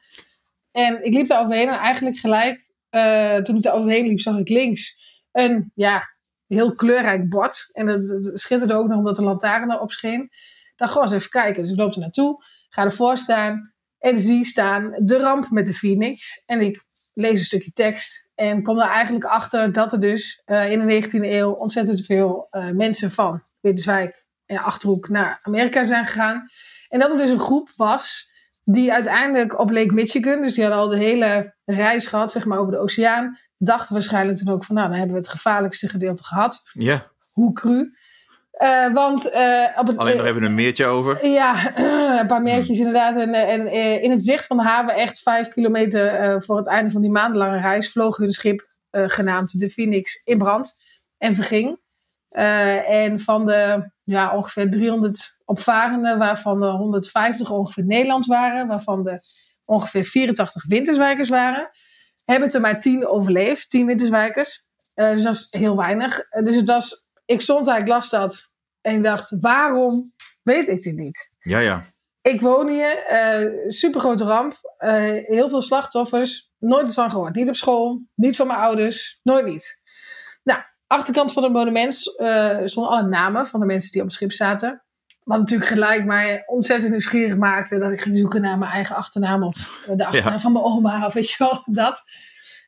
En 0.73 1.05
ik 1.05 1.15
liep 1.15 1.27
daar 1.27 1.41
overheen 1.41 1.69
en 1.69 1.79
eigenlijk 1.79 2.17
gelijk, 2.17 2.71
uh, 2.91 3.37
toen 3.37 3.57
ik 3.57 3.63
daar 3.63 3.75
overheen 3.75 4.07
liep, 4.07 4.21
zag 4.21 4.39
ik 4.39 4.49
links 4.49 4.97
een, 5.33 5.73
ja, 5.75 6.03
heel 6.47 6.73
kleurrijk 6.73 7.29
bord. 7.29 7.69
En 7.73 7.87
het, 7.87 8.31
schitterde 8.33 8.75
ook 8.75 8.89
nog 8.89 8.99
omdat 8.99 9.17
de 9.17 9.23
lantaarn 9.23 9.71
erop 9.71 9.93
scheen. 9.93 10.23
Ik 10.23 10.73
dacht, 10.77 10.97
eens 10.97 11.13
even 11.13 11.31
kijken. 11.31 11.63
Dus 11.63 11.71
ik 11.71 11.79
loop 11.79 11.95
er 11.95 12.01
naartoe, 12.01 12.45
ga 12.69 12.83
ervoor 12.83 13.17
staan 13.17 13.73
en 13.99 14.19
zie 14.19 14.45
staan 14.45 14.95
de 14.99 15.19
ramp 15.19 15.51
met 15.51 15.67
de 15.67 15.75
Phoenix. 15.75 16.43
En 16.47 16.61
ik 16.61 16.85
lees 17.15 17.39
een 17.39 17.45
stukje 17.45 17.73
tekst 17.73 18.22
en 18.35 18.63
kom 18.63 18.79
er 18.79 18.89
eigenlijk 18.89 19.25
achter 19.25 19.73
dat 19.73 19.93
er 19.93 20.01
dus 20.01 20.43
uh, 20.47 20.71
in 20.71 20.87
de 20.87 21.03
19e 21.03 21.21
eeuw 21.21 21.51
ontzettend 21.51 22.05
veel 22.05 22.49
uh, 22.51 22.71
mensen 22.71 23.11
van 23.11 23.43
Winterswijk 23.61 24.25
en 24.47 24.59
Achterhoek 24.59 25.09
naar 25.09 25.39
Amerika 25.43 25.85
zijn 25.85 26.07
gegaan. 26.07 26.47
En 26.89 26.99
dat 26.99 27.13
er 27.13 27.19
dus 27.19 27.31
een 27.31 27.39
groep 27.39 27.73
was 27.77 28.31
die 28.65 28.93
uiteindelijk 28.93 29.59
op 29.59 29.71
Lake 29.71 29.95
Michigan, 29.95 30.43
dus 30.43 30.55
die 30.55 30.65
hadden 30.65 30.83
al 30.83 30.89
de 30.89 30.97
hele 30.97 31.55
reis 31.65 32.07
gehad, 32.07 32.33
zeg 32.33 32.45
maar, 32.45 32.59
over 32.59 32.73
de 32.73 32.79
oceaan, 32.79 33.39
dachten 33.59 33.93
waarschijnlijk 33.93 34.39
toen 34.39 34.55
ook 34.55 34.65
van, 34.65 34.75
nou, 34.75 34.89
dan 34.89 34.97
hebben 34.97 35.15
we 35.15 35.23
het 35.23 35.31
gevaarlijkste 35.31 35.89
gedeelte 35.89 36.25
gehad. 36.25 36.63
Ja. 36.73 37.11
Hoe 37.31 37.53
cru. 37.53 37.91
Uh, 38.63 38.93
want, 38.93 39.33
uh, 39.35 39.65
op 39.77 39.87
het, 39.87 39.99
Alleen 39.99 40.17
nog 40.17 40.27
even 40.27 40.43
een 40.43 40.55
meertje 40.55 40.87
over. 40.87 41.27
Ja, 41.27 41.77
een 42.21 42.27
paar 42.27 42.43
meertjes 42.43 42.79
inderdaad. 42.79 43.17
En, 43.17 43.35
en 43.35 43.73
in 44.03 44.11
het 44.11 44.25
zicht 44.25 44.47
van 44.47 44.57
de 44.57 44.63
haven, 44.63 44.95
echt 44.95 45.23
vijf 45.23 45.49
kilometer 45.49 46.43
voor 46.43 46.57
het 46.57 46.67
einde 46.67 46.91
van 46.91 47.01
die 47.01 47.11
maandenlange 47.11 47.61
reis, 47.61 47.91
vloog 47.91 48.17
hun 48.17 48.31
schip 48.31 48.67
genaamd 48.91 49.59
de 49.59 49.71
Phoenix 49.71 50.21
in 50.25 50.39
brand 50.39 50.75
en 51.19 51.35
verging. 51.35 51.81
en 52.87 53.19
van 53.19 53.47
de 53.47 53.91
ja, 54.05 54.37
ongeveer 54.37 54.71
300 54.71 55.37
opvarenden, 55.45 56.19
waarvan 56.19 56.61
de 56.61 56.67
150 56.67 57.51
ongeveer 57.51 57.85
Nederlands 57.85 58.27
waren, 58.27 58.69
waarvan 58.69 59.05
de 59.05 59.19
ongeveer 59.65 60.05
84 60.05 60.65
winterswijkers 60.67 61.29
waren, 61.29 61.71
hebben 62.25 62.53
er 62.53 62.61
maar 62.61 62.81
10 62.81 63.07
overleefd, 63.07 63.71
10 63.71 63.87
winterswijkers. 63.87 64.67
dus 64.95 65.23
dat 65.23 65.35
is 65.35 65.47
heel 65.51 65.77
weinig. 65.77 66.29
dus 66.31 66.57
het 66.57 66.69
was 66.69 67.03
ik 67.33 67.41
stond 67.41 67.65
daar, 67.65 67.81
ik 67.81 67.89
las 67.89 68.11
dat. 68.11 68.52
En 68.83 68.97
ik 68.97 69.03
dacht, 69.03 69.37
waarom 69.41 70.13
weet 70.43 70.69
ik 70.69 70.83
dit 70.83 70.97
niet? 70.97 71.31
Ja, 71.39 71.59
ja. 71.59 71.85
ik 72.23 72.41
woon 72.41 72.69
hier, 72.69 73.05
uh, 73.13 73.71
super 73.71 74.01
grote 74.01 74.25
ramp, 74.25 74.59
heel 75.27 75.49
veel 75.49 75.63
slachtoffers, 75.63 76.51
nooit 76.59 76.87
iets 76.87 76.95
van 76.95 77.11
gehoord. 77.11 77.35
Niet 77.35 77.49
op 77.49 77.57
school, 77.57 78.03
niet 78.15 78.37
van 78.37 78.47
mijn 78.47 78.59
ouders, 78.59 79.21
nooit 79.23 79.45
niet. 79.45 79.81
Nou, 80.43 80.61
achterkant 80.87 81.33
van 81.33 81.43
het 81.43 81.53
monument 81.53 82.15
uh, 82.17 82.59
stonden 82.65 82.93
alle 82.93 83.09
namen 83.09 83.47
van 83.47 83.61
de 83.61 83.67
mensen 83.67 83.93
die 83.93 84.01
op 84.01 84.07
het 84.07 84.17
schip 84.17 84.33
zaten. 84.33 84.83
Wat 85.25 85.39
natuurlijk 85.39 85.71
gelijk 85.71 86.05
mij 86.05 86.43
ontzettend 86.47 86.91
nieuwsgierig 86.91 87.37
maakte. 87.37 87.79
Dat 87.79 87.93
ik 87.93 88.01
ging 88.01 88.17
zoeken 88.17 88.41
naar 88.41 88.59
mijn 88.59 88.71
eigen 88.71 88.97
achternaam 88.97 89.43
of 89.43 89.83
de 89.97 90.07
achternaam 90.07 90.41
van 90.41 90.53
mijn 90.53 90.65
oma 90.65 91.07
of 91.07 91.13
weet 91.19 91.31
je 91.31 91.37
wel, 91.39 91.63
dat. 91.67 92.03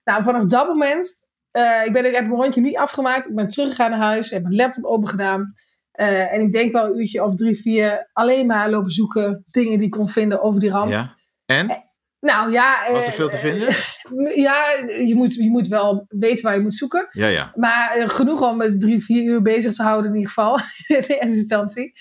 Nou, 0.04 0.22
vanaf 0.22 0.44
dat 0.44 0.66
moment, 0.66 1.24
uh, 1.52 1.84
ik, 1.84 1.92
ben, 1.92 2.04
ik 2.04 2.14
heb 2.14 2.26
mijn 2.26 2.40
rondje 2.40 2.60
niet 2.60 2.76
afgemaakt. 2.76 3.28
Ik 3.28 3.34
ben 3.34 3.48
teruggegaan 3.48 3.90
naar 3.90 3.98
huis, 3.98 4.30
heb 4.30 4.42
mijn 4.42 4.54
laptop 4.54 4.84
open 4.84 5.08
gedaan. 5.08 5.54
Uh, 6.00 6.32
en 6.32 6.40
ik 6.40 6.52
denk 6.52 6.72
wel 6.72 6.86
een 6.86 6.98
uurtje 6.98 7.24
of 7.24 7.34
drie, 7.34 7.56
vier 7.56 8.10
alleen 8.12 8.46
maar 8.46 8.70
lopen 8.70 8.90
zoeken. 8.90 9.44
Dingen 9.50 9.78
die 9.78 9.86
ik 9.86 9.90
kon 9.90 10.08
vinden 10.08 10.42
over 10.42 10.60
die 10.60 10.70
ramp. 10.70 10.90
Ja. 10.90 11.16
En? 11.46 11.84
Nou 12.20 12.52
ja. 12.52 12.92
Was 12.92 13.06
er 13.06 13.12
veel 13.12 13.28
te 13.28 13.36
vinden? 13.36 13.68
ja, 14.46 14.64
je 15.06 15.14
moet, 15.14 15.34
je 15.34 15.50
moet 15.50 15.68
wel 15.68 16.06
weten 16.08 16.44
waar 16.44 16.54
je 16.54 16.60
moet 16.60 16.74
zoeken. 16.74 17.08
Ja, 17.10 17.26
ja. 17.26 17.52
Maar 17.54 18.02
genoeg 18.06 18.50
om 18.50 18.56
met 18.56 18.80
drie, 18.80 19.04
vier 19.04 19.22
uur 19.24 19.42
bezig 19.42 19.74
te 19.74 19.82
houden 19.82 20.10
in 20.10 20.16
ieder 20.16 20.32
geval. 20.32 20.58
in 20.86 20.94
eerste 20.96 21.18
instantie. 21.18 21.92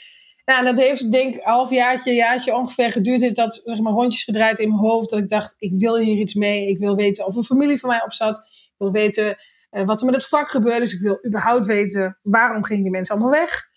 Nou, 0.46 0.66
dat 0.66 0.78
heeft 0.78 1.12
denk 1.12 1.36
ik 1.36 1.42
een 1.42 1.52
halfjaartje, 1.52 2.14
jaartje 2.14 2.56
ongeveer 2.56 2.92
geduurd. 2.92 3.22
Heeft 3.22 3.36
dat 3.36 3.62
zeg 3.66 3.80
maar 3.80 3.94
rondjes 3.94 4.24
gedraaid 4.24 4.60
in 4.60 4.68
mijn 4.68 4.82
hoofd. 4.82 5.10
Dat 5.10 5.20
ik 5.20 5.28
dacht, 5.28 5.56
ik 5.58 5.72
wil 5.80 5.98
hier 5.98 6.18
iets 6.18 6.34
mee. 6.34 6.68
Ik 6.68 6.78
wil 6.78 6.96
weten 6.96 7.26
of 7.26 7.36
een 7.36 7.44
familie 7.44 7.80
van 7.80 7.90
mij 7.90 8.04
op 8.04 8.14
zat. 8.14 8.38
Ik 8.38 8.74
wil 8.78 8.92
weten 8.92 9.38
uh, 9.72 9.86
wat 9.86 10.00
er 10.00 10.06
met 10.06 10.16
het 10.16 10.28
vak 10.28 10.50
gebeurde. 10.50 10.80
Dus 10.80 10.94
ik 10.94 11.02
wil 11.02 11.20
überhaupt 11.26 11.66
weten 11.66 12.20
waarom 12.22 12.64
gingen 12.64 12.84
die 12.84 12.92
mensen 12.92 13.16
allemaal 13.16 13.40
weg. 13.40 13.72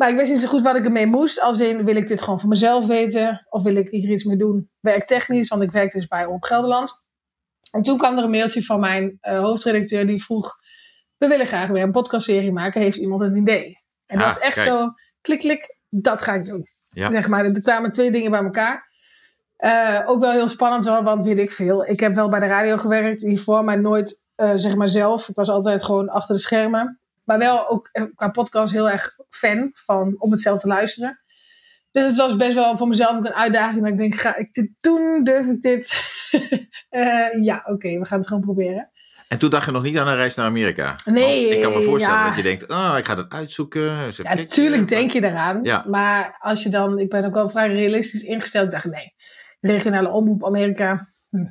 Maar 0.00 0.10
ik 0.10 0.16
wist 0.16 0.30
niet 0.30 0.40
zo 0.40 0.48
goed 0.48 0.62
wat 0.62 0.76
ik 0.76 0.84
ermee 0.84 1.06
moest. 1.06 1.40
Als 1.40 1.60
in, 1.60 1.84
wil 1.84 1.96
ik 1.96 2.06
dit 2.06 2.22
gewoon 2.22 2.40
voor 2.40 2.48
mezelf 2.48 2.86
weten? 2.86 3.46
Of 3.48 3.62
wil 3.62 3.76
ik 3.76 3.90
hier 3.90 4.10
iets 4.10 4.24
mee 4.24 4.36
doen? 4.36 4.70
Werktechnisch, 4.80 5.48
want 5.48 5.62
ik 5.62 5.70
werk 5.70 5.92
dus 5.92 6.06
bij 6.06 6.26
Op 6.26 6.42
Gelderland. 6.42 6.92
En 7.70 7.82
toen 7.82 7.98
kwam 7.98 8.18
er 8.18 8.24
een 8.24 8.30
mailtje 8.30 8.62
van 8.62 8.80
mijn 8.80 9.18
uh, 9.22 9.40
hoofdredacteur 9.40 10.06
die 10.06 10.22
vroeg... 10.22 10.56
We 11.16 11.26
willen 11.26 11.46
graag 11.46 11.68
weer 11.68 11.82
een 11.82 11.90
podcastserie 11.90 12.52
maken. 12.52 12.80
Heeft 12.80 12.96
iemand 12.96 13.20
een 13.20 13.36
idee? 13.36 13.74
En 14.06 14.18
dat 14.18 14.26
was 14.26 14.38
echt 14.38 14.58
zo, 14.58 14.92
klik, 15.20 15.38
klik, 15.38 15.78
dat 15.88 16.22
ga 16.22 16.34
ik 16.34 16.44
doen. 16.44 16.68
Ja. 16.88 17.10
Zeg 17.10 17.28
maar, 17.28 17.44
er 17.44 17.62
kwamen 17.62 17.92
twee 17.92 18.10
dingen 18.10 18.30
bij 18.30 18.42
elkaar. 18.42 18.88
Uh, 19.58 20.02
ook 20.06 20.20
wel 20.20 20.32
heel 20.32 20.48
spannend 20.48 20.86
hoor, 20.86 21.02
want 21.02 21.26
weet 21.26 21.38
ik 21.38 21.52
veel. 21.52 21.86
Ik 21.86 22.00
heb 22.00 22.14
wel 22.14 22.28
bij 22.28 22.40
de 22.40 22.46
radio 22.46 22.76
gewerkt 22.76 23.22
hiervoor, 23.22 23.64
maar 23.64 23.80
nooit 23.80 24.24
uh, 24.36 24.52
zeg 24.54 24.76
maar 24.76 24.88
zelf. 24.88 25.28
Ik 25.28 25.34
was 25.34 25.48
altijd 25.48 25.82
gewoon 25.82 26.08
achter 26.08 26.34
de 26.34 26.40
schermen. 26.40 26.99
Maar 27.30 27.38
wel 27.38 27.68
ook 27.68 27.88
eh, 27.92 28.04
qua 28.14 28.28
podcast 28.28 28.72
heel 28.72 28.90
erg 28.90 29.16
fan 29.28 29.70
van 29.74 30.14
om 30.18 30.30
het 30.30 30.40
zelf 30.40 30.60
te 30.60 30.66
luisteren. 30.66 31.20
Dus 31.90 32.06
het 32.06 32.16
was 32.16 32.36
best 32.36 32.54
wel 32.54 32.76
voor 32.76 32.88
mezelf 32.88 33.16
ook 33.16 33.24
een 33.24 33.34
uitdaging. 33.34 33.82
Dat 33.82 33.92
ik 33.92 33.98
denk, 33.98 34.14
ga 34.14 34.36
ik 34.36 34.54
dit 34.54 34.70
doen? 34.80 35.24
Durf 35.24 35.46
ik 35.46 35.62
dit? 35.62 35.94
uh, 36.90 37.42
ja, 37.48 37.56
oké, 37.56 37.72
okay, 37.72 37.98
we 37.98 38.06
gaan 38.06 38.18
het 38.18 38.26
gewoon 38.26 38.42
proberen. 38.42 38.90
En 39.28 39.38
toen 39.38 39.50
dacht 39.50 39.64
je 39.64 39.70
nog 39.70 39.82
niet 39.82 39.98
aan 39.98 40.08
een 40.08 40.16
reis 40.16 40.34
naar 40.34 40.46
Amerika? 40.46 40.94
Nee. 41.04 41.42
Want 41.42 41.54
ik 41.54 41.62
kan 41.62 41.72
me 41.72 41.82
voorstellen 41.82 42.18
ja. 42.18 42.26
dat 42.26 42.36
je 42.36 42.42
denkt, 42.42 42.70
oh, 42.70 42.94
ik 42.98 43.04
ga 43.04 43.14
dat 43.14 43.32
uitzoeken. 43.32 43.82
Ja, 44.16 44.34
natuurlijk 44.34 44.88
denk 44.88 45.10
je 45.10 45.24
eraan. 45.24 45.60
Ja. 45.62 45.84
Maar 45.88 46.36
als 46.40 46.62
je 46.62 46.68
dan, 46.68 46.98
ik 46.98 47.08
ben 47.08 47.24
ook 47.24 47.34
wel 47.34 47.48
vrij 47.48 47.68
realistisch 47.68 48.22
ingesteld. 48.22 48.64
Ik 48.64 48.70
dacht, 48.70 48.84
nee, 48.84 49.14
regionale 49.60 50.08
omroep 50.08 50.44
Amerika, 50.44 51.12
hm, 51.28 51.46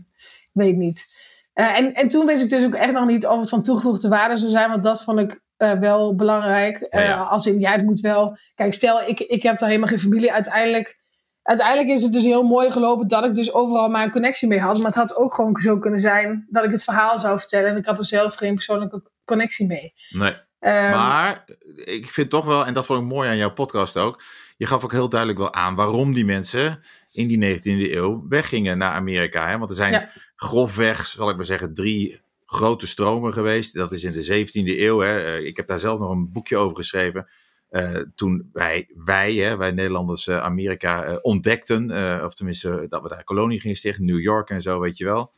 weet 0.54 0.76
niet. 0.76 1.06
Uh, 1.54 1.78
en, 1.78 1.94
en 1.94 2.08
toen 2.08 2.26
wist 2.26 2.44
ik 2.44 2.50
dus 2.50 2.66
ook 2.66 2.76
echt 2.76 2.94
nog 2.94 3.08
niet 3.08 3.26
of 3.26 3.40
het 3.40 3.50
van 3.50 3.64
toegevoegde 3.64 4.08
waarde 4.08 4.38
zou 4.38 4.52
zijn. 4.52 4.70
Want 4.70 4.84
dat 4.84 5.04
vond 5.04 5.20
ik 5.20 5.48
uh, 5.60 5.80
wel 5.80 6.16
belangrijk. 6.16 6.82
Uh, 6.82 6.88
ja, 6.90 7.02
ja. 7.02 7.24
Als 7.24 7.46
in, 7.46 7.60
ja, 7.60 7.72
het 7.72 7.84
moet 7.84 8.00
wel. 8.00 8.38
Kijk, 8.56 8.74
stel, 8.74 9.02
ik, 9.02 9.20
ik 9.20 9.44
heb 9.44 9.58
daar 9.58 9.68
helemaal 9.68 9.90
geen 9.90 10.00
familie. 10.00 10.34
Uiteindelijk, 10.34 11.00
uiteindelijk 11.42 11.90
is 11.90 12.04
het 12.04 12.14
dus 12.14 12.24
heel 12.24 12.44
mooi 12.44 12.72
gelopen 12.72 13.08
dat 13.08 13.26
ik 13.26 13.36
dus 13.36 13.54
overal 13.54 13.90
maar 13.90 14.04
een 14.04 14.12
connectie 14.12 14.48
mee 14.48 14.60
had. 14.60 14.78
Maar 14.78 14.86
het 14.86 14.96
had 14.96 15.16
ook 15.16 15.34
gewoon 15.34 15.56
zo 15.56 15.80
kunnen 15.80 16.00
zijn 16.00 16.48
dat 16.50 16.64
ik 16.64 16.72
het 16.72 16.84
verhaal 16.84 17.20
zou 17.20 17.40
vertellen. 17.40 17.70
En 17.70 17.78
ik 17.78 17.86
had 17.86 18.00
er 18.00 18.06
zelf 18.06 18.36
geen 18.36 18.54
persoonlijke 18.54 19.04
connectie 19.26 19.68
mee. 19.68 19.94
Nee. 20.10 20.34
Um, 20.60 20.92
maar 20.92 21.46
ik 21.76 22.12
vind 22.12 22.30
toch 22.30 22.46
wel, 22.46 22.66
en 22.66 22.74
dat 22.74 22.86
vond 22.86 23.02
ik 23.02 23.08
mooi 23.08 23.30
aan 23.30 23.38
jouw 23.38 23.54
podcast 23.54 23.98
ook. 23.98 24.24
Je 24.58 24.66
gaf 24.66 24.84
ook 24.84 24.92
heel 24.92 25.10
duidelijk 25.10 25.40
wel 25.40 25.54
aan 25.54 25.76
waarom 25.76 26.14
die 26.14 26.26
mensen 26.26 26.84
in 27.12 27.28
die 27.28 27.60
19e 27.60 27.94
eeuw 27.94 28.26
weggingen 28.30 28.78
naar 28.78 28.92
Amerika. 28.92 29.48
Hè? 29.48 29.58
Want 29.58 29.70
er 29.70 29.76
zijn 29.76 29.92
ja. 29.92 30.10
grofweg, 30.36 31.08
zal 31.08 31.30
ik 31.30 31.36
maar 31.36 31.46
zeggen, 31.46 31.74
drie 31.74 32.22
grote 32.50 32.88
stromen 32.88 33.34
geweest. 33.34 33.74
Dat 33.74 33.92
is 33.92 34.04
in 34.04 34.12
de 34.12 34.46
17e 34.46 34.80
eeuw. 34.80 35.00
Hè. 35.00 35.38
Ik 35.40 35.58
heb 35.58 35.68
daar 35.68 35.80
zelf 35.80 36.00
nog 36.00 36.10
een 36.10 36.32
boekje 36.32 36.58
over 36.58 36.76
geschreven. 36.76 37.30
Uh, 37.70 37.96
toen 38.16 38.50
wij, 38.54 38.90
wij, 38.96 39.34
hè, 39.36 39.58
wij 39.58 39.72
Nederlanders, 39.72 40.28
uh, 40.28 40.42
Amerika 40.42 41.10
uh, 41.10 41.18
ontdekten. 41.22 41.84
of 42.26 42.34
tenminste, 42.34 42.86
dat 42.90 43.02
we 43.02 43.10
daar 43.10 43.24
kolonie 43.24 43.60
gingen 43.60 43.78
stichten. 43.78 44.06
New 44.06 44.20
York 44.20 44.50
en 44.50 44.62
zo, 44.62 44.80
weet 44.80 44.98
je 44.98 45.06
wel. 45.06 45.34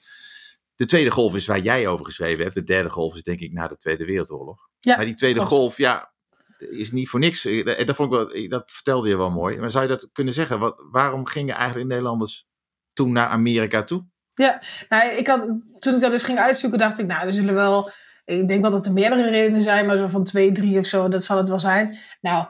De 0.75 0.85
tweede 0.85 1.11
golf 1.11 1.35
is 1.35 1.47
waar 1.47 1.59
jij 1.59 1.87
over 1.87 2.05
geschreven 2.05 2.43
hebt. 2.43 2.55
De 2.55 2.63
derde 2.63 2.89
golf 2.89 3.15
is 3.15 3.23
denk 3.23 3.39
ik 3.39 3.51
na 3.51 3.67
de 3.67 3.77
Tweede 3.77 4.05
Wereldoorlog. 4.05 4.69
Ja, 4.79 4.95
maar 4.95 5.05
die 5.05 5.15
tweede 5.15 5.39
klopt. 5.39 5.51
golf, 5.51 5.77
ja, 5.77 6.13
is 6.57 6.91
niet 6.91 7.09
voor 7.09 7.19
niks. 7.19 7.43
Dat, 7.63 7.95
vond 7.95 8.13
ik 8.13 8.19
wel, 8.19 8.49
dat 8.49 8.71
vertelde 8.71 9.09
je 9.09 9.17
wel 9.17 9.31
mooi. 9.31 9.57
Maar 9.57 9.71
zou 9.71 9.83
je 9.83 9.89
dat 9.89 10.09
kunnen 10.11 10.33
zeggen? 10.33 10.59
Wat, 10.59 10.83
waarom 10.91 11.25
gingen 11.25 11.55
eigenlijk 11.55 11.89
Nederlanders 11.89 12.47
toen 12.93 13.11
naar 13.11 13.27
Amerika 13.27 13.83
toe? 13.83 14.05
Ja, 14.41 14.61
nou, 14.89 15.09
ik 15.09 15.27
had, 15.27 15.39
toen 15.79 15.95
ik 15.95 15.99
dat 15.99 16.11
dus 16.11 16.23
ging 16.23 16.39
uitzoeken, 16.39 16.79
dacht 16.79 16.99
ik, 16.99 17.07
nou, 17.07 17.27
er 17.27 17.33
zullen 17.33 17.53
wel. 17.53 17.89
Ik 18.25 18.47
denk 18.47 18.61
wel 18.61 18.71
dat 18.71 18.85
er 18.85 18.93
meerdere 18.93 19.29
redenen 19.29 19.61
zijn, 19.61 19.85
maar 19.85 19.97
zo 19.97 20.07
van 20.07 20.23
twee, 20.23 20.51
drie 20.51 20.77
of 20.77 20.85
zo, 20.85 21.07
dat 21.07 21.23
zal 21.23 21.37
het 21.37 21.49
wel 21.49 21.59
zijn. 21.59 21.97
Nou, 22.21 22.45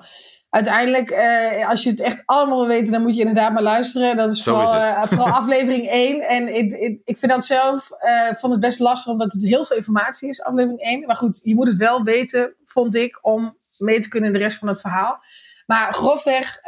uiteindelijk, 0.50 1.10
eh, 1.10 1.70
als 1.70 1.84
je 1.84 1.90
het 1.90 2.00
echt 2.00 2.24
allemaal 2.26 2.58
wil 2.58 2.68
weten, 2.68 2.92
dan 2.92 3.02
moet 3.02 3.16
je 3.16 3.20
inderdaad 3.20 3.54
maar 3.54 3.64
luisteren. 3.64 4.18
Dat 4.18 4.32
is 4.32 4.44
vooral, 4.44 4.74
is 4.74 4.80
uh, 4.80 5.04
vooral 5.04 5.28
aflevering 5.42 5.90
1. 5.90 6.22
En 6.22 6.56
ik, 6.56 6.72
ik, 6.72 7.02
ik 7.06 7.18
vind 7.18 7.32
dat 7.32 7.46
zelf, 7.46 7.90
uh, 8.02 8.36
vond 8.36 8.52
het 8.52 8.62
best 8.62 8.80
lastig, 8.80 9.12
omdat 9.12 9.34
het 9.34 9.44
heel 9.44 9.66
veel 9.66 9.78
informatie 9.78 10.30
is, 10.30 10.42
aflevering 10.42 10.82
1. 10.82 11.06
Maar 11.06 11.16
goed, 11.16 11.40
je 11.44 11.56
moet 11.56 11.68
het 11.68 11.78
wel 11.78 12.04
weten, 12.04 12.56
vond 12.66 12.96
ik, 12.96 13.20
om 13.22 13.58
mee 13.78 14.00
te 14.00 14.10
kunnen 14.10 14.30
in 14.30 14.36
de 14.36 14.44
rest 14.44 14.58
van 14.58 14.68
het 14.68 14.82
verhaal. 14.82 15.24
Maar 15.66 15.94
grofweg 15.94 16.60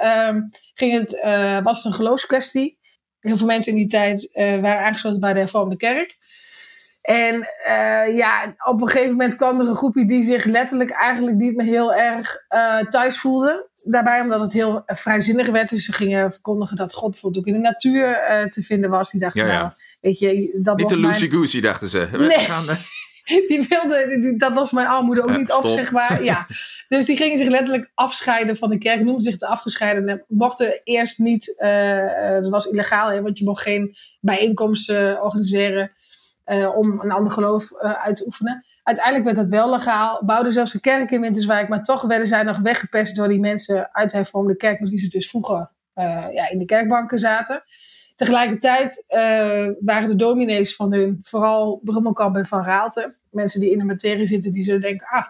ging 0.74 0.94
het, 0.94 1.20
was 1.64 1.78
het 1.78 1.86
een 1.86 1.94
geloofskwestie 1.94 2.82
heel 3.24 3.38
veel 3.38 3.48
mensen 3.48 3.72
in 3.72 3.78
die 3.78 3.88
tijd 3.88 4.30
uh, 4.34 4.60
waren 4.60 4.86
aangesloten 4.86 5.20
bij 5.20 5.34
de 5.34 5.40
hervormde 5.40 5.78
kerk. 5.78 6.18
En 7.02 7.36
uh, 7.68 8.18
ja, 8.18 8.56
op 8.66 8.82
een 8.82 8.88
gegeven 8.88 9.12
moment 9.12 9.36
kwam 9.36 9.60
er 9.60 9.68
een 9.68 9.76
groepje 9.76 10.06
die 10.06 10.24
zich 10.24 10.46
letterlijk 10.46 10.92
eigenlijk 10.92 11.38
niet 11.38 11.56
meer 11.56 11.66
heel 11.66 11.94
erg 11.94 12.38
uh, 12.50 12.80
thuis 12.80 13.20
voelde. 13.20 13.70
Daarbij 13.84 14.22
omdat 14.22 14.42
het 14.42 14.54
heel 14.54 14.84
vrijzinnig 14.86 15.50
werd. 15.50 15.70
Dus 15.70 15.86
ze 15.86 15.94
gingen 15.94 16.32
verkondigen 16.32 16.78
dat 16.78 16.94
God 16.94 17.12
bijvoorbeeld 17.12 17.48
ook 17.48 17.54
in 17.54 17.62
de 17.62 17.68
natuur 17.68 18.22
te 18.48 18.62
vinden 18.62 18.90
was. 18.90 19.12
Die 19.12 19.20
dachten, 19.20 19.46
ja, 19.46 19.52
ja. 19.52 19.62
nou, 19.62 19.72
weet 20.02 20.20
je, 20.20 20.60
dat 20.62 20.78
Niet 20.78 20.86
was 20.86 20.94
de 20.94 21.00
mijn... 21.00 21.12
loosey 21.12 21.30
goosey, 21.30 21.62
dachten 21.62 21.90
ze. 21.90 22.08
Nee. 22.12 22.28
We 22.28 22.40
gaan, 22.40 22.66
die 23.50 23.66
wilde, 23.70 24.20
die, 24.22 24.38
dat 24.38 24.54
was 24.54 24.72
mijn 24.72 24.88
armoede 24.88 25.22
ook 25.22 25.30
ja, 25.30 25.38
niet 25.38 25.52
op, 25.52 25.66
zeg 25.66 25.92
maar. 25.92 26.24
Ja. 26.24 26.46
Dus 26.88 27.06
die 27.06 27.18
gingen 27.18 27.38
zich 27.38 27.48
letterlijk 27.48 27.92
afscheiden 27.94 28.58
van 28.58 28.70
de 28.70 28.78
kerk, 28.78 29.04
noemden 29.04 29.22
zich 29.22 29.38
de 29.38 29.48
afgescheiden. 29.48 30.26
Mochten 30.28 30.82
eerst 30.84 31.18
niet, 31.18 31.56
uh, 31.58 32.42
dat 32.42 32.50
was 32.50 32.66
illegaal, 32.66 33.12
hè, 33.12 33.22
want 33.22 33.38
je 33.38 33.46
mocht 33.46 33.62
geen 33.62 33.96
bijeenkomsten 34.22 35.24
organiseren 35.24 35.92
uh, 36.46 36.78
om 36.78 37.00
een 37.00 37.12
ander 37.12 37.32
geloof 37.32 37.72
uh, 37.72 37.92
uit 37.92 38.16
te 38.16 38.26
oefenen. 38.26 38.66
Uiteindelijk 38.84 39.26
werd 39.26 39.38
dat 39.38 39.60
wel 39.60 39.70
legaal. 39.70 40.26
Bouwden 40.26 40.52
zelfs 40.52 40.74
een 40.74 40.80
kerk 40.80 41.12
in 41.12 41.22
Winterswijk, 41.22 41.70
maar 41.70 41.84
toch 41.84 42.02
werden 42.02 42.28
zij 42.28 42.44
nog 42.44 42.58
weggepest 42.58 43.16
door 43.16 43.28
die 43.28 43.40
mensen 43.40 43.94
uit 43.94 44.10
de 44.10 44.18
hervormde 44.18 44.56
kerk, 44.56 44.86
die 44.86 44.98
ze 44.98 45.08
dus 45.08 45.30
vroeger 45.30 45.72
ja, 46.34 46.50
in 46.50 46.60
de 46.60 46.66
kerkbanken 46.66 47.20
zaten. 47.20 47.64
Tegelijkertijd 48.24 49.06
uh, 49.10 49.76
waren 49.80 50.08
de 50.08 50.16
dominees 50.16 50.76
van 50.76 50.94
hun 50.94 51.18
vooral 51.22 51.82
Brummelkamp 51.84 52.36
en 52.36 52.46
Van 52.46 52.64
Raalte. 52.64 53.18
Mensen 53.32 53.60
die 53.60 53.72
in 53.72 53.78
de 53.78 53.84
materie 53.84 54.28
zitten, 54.28 54.52
die 54.52 54.64
zullen 54.64 54.82
denken, 54.82 55.08
ah, 55.08 55.26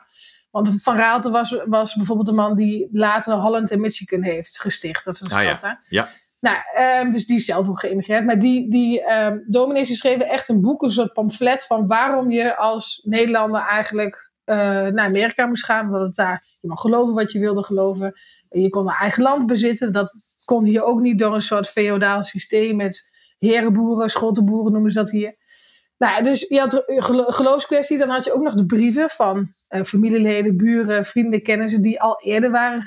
want 0.51 0.81
Van 0.81 0.95
Raalte 0.95 1.29
was, 1.29 1.61
was 1.65 1.95
bijvoorbeeld 1.95 2.27
een 2.27 2.35
man 2.35 2.55
die 2.55 2.89
later 2.91 3.33
Holland 3.33 3.71
en 3.71 3.79
Michigan 3.79 4.21
heeft 4.21 4.59
gesticht. 4.59 5.05
Dat 5.05 5.13
is 5.13 5.21
een 5.21 5.27
ah, 5.27 5.41
stad, 5.41 5.61
ja. 5.61 5.67
hè? 5.67 5.75
Ja. 5.87 6.07
Nou, 6.39 6.57
um, 7.05 7.11
dus 7.11 7.25
die 7.25 7.35
is 7.35 7.45
zelf 7.45 7.67
ook 7.67 7.79
geïmigreerd. 7.79 8.25
Maar 8.25 8.39
die, 8.39 8.69
die 8.69 9.13
um, 9.13 9.43
dominees 9.47 9.97
schreven 9.97 10.27
echt 10.27 10.49
een 10.49 10.61
boek, 10.61 10.81
een 10.81 10.91
soort 10.91 11.13
pamflet 11.13 11.65
van 11.65 11.87
waarom 11.87 12.31
je 12.31 12.57
als 12.57 13.01
Nederlander 13.03 13.61
eigenlijk 13.61 14.31
uh, 14.45 14.55
naar 14.87 15.05
Amerika 15.05 15.45
moest 15.45 15.65
gaan. 15.65 15.85
Omdat 15.85 16.01
het 16.01 16.15
daar, 16.15 16.45
je 16.61 16.67
mag 16.67 16.81
geloven 16.81 17.13
wat 17.13 17.31
je 17.31 17.39
wilde 17.39 17.63
geloven. 17.63 18.13
Je 18.49 18.69
kon 18.69 18.87
een 18.87 18.95
eigen 18.99 19.23
land 19.23 19.45
bezitten. 19.45 19.91
Dat 19.91 20.13
kon 20.45 20.65
hier 20.65 20.83
ook 20.83 20.99
niet 20.99 21.19
door 21.19 21.33
een 21.33 21.41
soort 21.41 21.69
feodaal 21.69 22.23
systeem 22.23 22.75
met 22.75 23.11
herenboeren, 23.39 24.09
schottenboeren 24.09 24.71
noemen 24.71 24.91
ze 24.91 24.97
dat 24.97 25.09
hier. 25.09 25.35
Nou, 25.97 26.23
dus 26.23 26.45
je 26.47 26.59
had 26.59 26.83
gelo 26.85 27.23
geloofskwestie. 27.23 27.97
Dan 27.97 28.09
had 28.09 28.25
je 28.25 28.33
ook 28.33 28.43
nog 28.43 28.53
de 28.55 28.65
brieven 28.65 29.09
van 29.09 29.47
uh, 29.69 29.81
familieleden, 29.81 30.57
buren, 30.57 31.05
vrienden, 31.05 31.41
kennissen 31.41 31.81
die 31.81 32.01
al 32.01 32.21
eerder 32.23 32.51
waren 32.51 32.85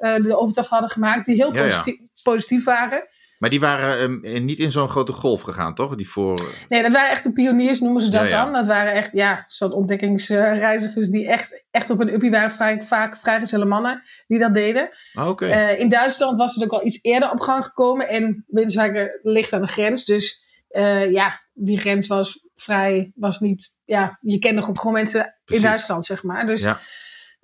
uh, 0.00 0.16
uh, 0.18 0.24
de 0.24 0.38
overtocht 0.38 0.68
hadden 0.68 0.90
gemaakt, 0.90 1.26
die 1.26 1.34
heel 1.34 1.54
Ja, 1.54 1.64
ja. 1.64 1.66
positief, 1.66 1.96
positief 2.22 2.64
waren. 2.64 3.08
Maar 3.38 3.50
die 3.50 3.60
waren 3.60 4.02
um, 4.02 4.44
niet 4.44 4.58
in 4.58 4.72
zo'n 4.72 4.88
grote 4.88 5.12
golf 5.12 5.42
gegaan, 5.42 5.74
toch? 5.74 5.94
Die 5.94 6.08
voor... 6.08 6.54
Nee, 6.68 6.82
dat 6.82 6.92
waren 6.92 7.10
echt 7.10 7.22
de 7.22 7.32
pioniers, 7.32 7.80
noemen 7.80 8.02
ze 8.02 8.10
dat 8.10 8.30
dan. 8.30 8.52
Dat 8.52 8.66
waren 8.66 8.92
echt, 8.92 9.12
ja, 9.12 9.44
soort 9.46 9.72
ontdekkingsreizigers 9.72 11.08
die 11.08 11.28
echt, 11.28 11.64
echt 11.70 11.90
op 11.90 12.00
een 12.00 12.14
uppie 12.14 12.30
waren. 12.30 12.52
Vaak, 12.52 12.82
vaak 12.82 13.16
vrijgezelle 13.16 13.64
mannen 13.64 14.02
die 14.26 14.38
dat 14.38 14.54
deden. 14.54 14.88
Okay. 15.20 15.72
Uh, 15.72 15.80
in 15.80 15.88
Duitsland 15.88 16.38
was 16.38 16.54
het 16.54 16.64
ook 16.64 16.72
al 16.72 16.86
iets 16.86 16.98
eerder 17.02 17.30
op 17.30 17.40
gang 17.40 17.64
gekomen. 17.64 18.08
En 18.08 18.44
Winterswijk 18.46 19.18
ligt 19.22 19.52
aan 19.52 19.60
de 19.60 19.66
grens. 19.66 20.04
Dus 20.04 20.42
uh, 20.70 21.10
ja, 21.12 21.40
die 21.52 21.78
grens 21.78 22.06
was 22.06 22.48
vrij, 22.54 23.12
was 23.14 23.40
niet, 23.40 23.74
ja, 23.84 24.18
je 24.20 24.38
kende 24.38 24.62
gewoon 24.62 24.92
mensen 24.92 25.34
Precies. 25.44 25.64
in 25.64 25.70
Duitsland, 25.70 26.04
zeg 26.04 26.22
maar. 26.22 26.46
Dus, 26.46 26.62
ja. 26.62 26.80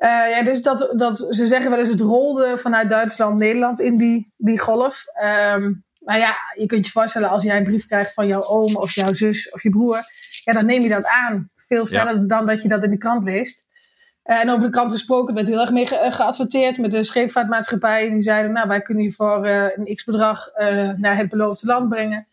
Uh, 0.00 0.30
ja, 0.30 0.42
dus 0.42 0.62
dat, 0.62 0.92
dat, 0.96 1.26
ze 1.30 1.46
zeggen 1.46 1.70
wel 1.70 1.78
eens 1.78 1.88
het 1.88 2.00
rolde 2.00 2.58
vanuit 2.58 2.90
Duitsland 2.90 3.38
Nederland 3.38 3.80
in 3.80 3.96
die, 3.96 4.32
die 4.36 4.58
golf. 4.58 5.04
Um, 5.54 5.84
maar 5.98 6.18
ja, 6.18 6.36
je 6.56 6.66
kunt 6.66 6.86
je 6.86 6.92
voorstellen 6.92 7.28
als 7.28 7.42
jij 7.42 7.56
een 7.56 7.64
brief 7.64 7.86
krijgt 7.86 8.14
van 8.14 8.26
jouw 8.26 8.42
oom 8.42 8.76
of 8.76 8.92
jouw 8.92 9.12
zus 9.12 9.50
of 9.50 9.62
je 9.62 9.70
broer. 9.70 10.00
Ja, 10.44 10.52
dan 10.52 10.66
neem 10.66 10.82
je 10.82 10.88
dat 10.88 11.06
aan. 11.06 11.50
Veel 11.56 11.86
sneller 11.86 12.14
ja. 12.14 12.26
dan 12.26 12.46
dat 12.46 12.62
je 12.62 12.68
dat 12.68 12.84
in 12.84 12.90
de 12.90 12.98
krant 12.98 13.24
leest. 13.24 13.66
Uh, 14.24 14.40
en 14.40 14.50
over 14.50 14.62
de 14.62 14.70
krant 14.70 14.90
gesproken 14.90 15.34
werd 15.34 15.46
heel 15.46 15.60
erg 15.60 15.70
mee 15.70 15.86
ge 15.86 16.06
geadverteerd 16.10 16.78
met 16.78 16.90
de 16.90 17.02
scheepvaartmaatschappij. 17.02 18.10
Die 18.10 18.20
zeiden, 18.20 18.52
nou, 18.52 18.68
wij 18.68 18.80
kunnen 18.80 19.04
je 19.04 19.12
voor 19.12 19.46
uh, 19.46 19.64
een 19.76 19.94
x-bedrag 19.94 20.50
naar 20.96 21.16
het 21.16 21.28
beloofde 21.28 21.66
land 21.66 21.88
brengen. 21.88 22.26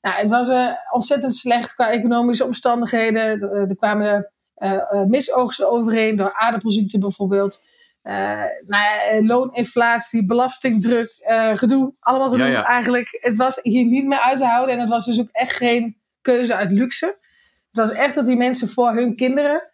Nou, 0.00 0.16
het 0.16 0.30
was 0.30 0.50
ontzettend 0.90 1.34
slecht 1.34 1.74
qua 1.74 1.90
economische 1.90 2.44
omstandigheden. 2.44 3.42
Er, 3.42 3.76
kwamen 3.76 4.31
misoogsten 5.06 5.70
overheen 5.70 6.16
door 6.16 6.34
aardappelziekte 6.34 6.98
bijvoorbeeld. 6.98 7.66
nou 8.02 8.62
ja, 8.66 9.22
looninflatie, 9.22 10.26
belastingdruk, 10.26 11.22
gedoe. 11.54 11.94
Allemaal 12.00 12.30
gedoe 12.30 12.46
ja, 12.46 12.52
ja. 12.52 12.64
eigenlijk. 12.64 13.18
Het 13.20 13.36
was 13.36 13.58
hier 13.62 13.84
niet 13.84 14.06
meer 14.06 14.20
uit 14.20 14.38
te 14.38 14.44
houden. 14.44 14.74
En 14.74 14.80
het 14.80 14.90
was 14.90 15.04
dus 15.04 15.20
ook 15.20 15.28
echt 15.32 15.56
geen 15.56 15.96
keuze 16.20 16.54
uit 16.54 16.70
luxe. 16.70 17.06
Het 17.70 17.88
was 17.88 17.90
echt 17.92 18.14
dat 18.14 18.26
die 18.26 18.36
mensen 18.36 18.68
voor 18.68 18.92
hun 18.92 19.16
kinderen 19.16 19.70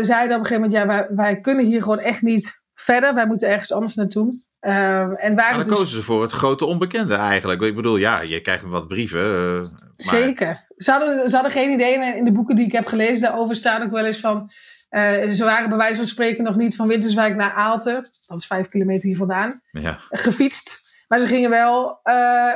zeiden 0.00 0.36
op 0.36 0.40
een 0.42 0.46
gegeven 0.46 0.60
moment... 0.60 0.72
ja, 0.72 0.86
wij, 0.86 1.06
wij 1.10 1.40
kunnen 1.40 1.64
hier 1.64 1.82
gewoon 1.82 1.98
echt 1.98 2.22
niet 2.22 2.62
verder. 2.74 3.14
Wij 3.14 3.26
moeten 3.26 3.48
ergens 3.48 3.72
anders 3.72 3.94
naartoe. 3.94 4.46
Uh, 4.60 5.24
en 5.24 5.34
waren 5.34 5.54
dan 5.54 5.64
dus... 5.64 5.78
kozen 5.78 5.96
ze 5.96 6.02
voor 6.02 6.22
het 6.22 6.32
grote 6.32 6.64
onbekende 6.64 7.14
eigenlijk. 7.14 7.62
Ik 7.62 7.74
bedoel, 7.74 7.96
ja, 7.96 8.20
je 8.20 8.40
krijgt 8.40 8.64
wat 8.64 8.88
brieven. 8.88 9.24
Uh. 9.24 9.87
Zeker. 10.06 10.66
Ze 10.76 10.90
hadden, 10.90 11.30
ze 11.30 11.34
hadden 11.34 11.52
geen 11.52 11.70
idee. 11.70 11.98
En 11.98 12.16
in 12.16 12.24
de 12.24 12.32
boeken 12.32 12.56
die 12.56 12.66
ik 12.66 12.72
heb 12.72 12.86
gelezen, 12.86 13.20
daarover 13.20 13.56
staat 13.56 13.82
ook 13.82 13.90
wel 13.90 14.04
eens 14.04 14.20
van... 14.20 14.50
Uh, 14.90 15.28
ze 15.28 15.44
waren 15.44 15.68
bij 15.68 15.78
wijze 15.78 15.96
van 15.96 16.06
spreken 16.06 16.44
nog 16.44 16.56
niet 16.56 16.76
van 16.76 16.88
Winterswijk 16.88 17.36
naar 17.36 17.52
Aalten. 17.52 18.10
Dat 18.26 18.38
is 18.38 18.46
vijf 18.46 18.68
kilometer 18.68 19.08
hier 19.08 19.16
vandaan. 19.16 19.60
Ja. 19.70 19.98
Gefietst. 20.10 20.80
Maar 21.08 21.20
ze 21.20 21.26
gingen 21.26 21.50
wel 21.50 22.00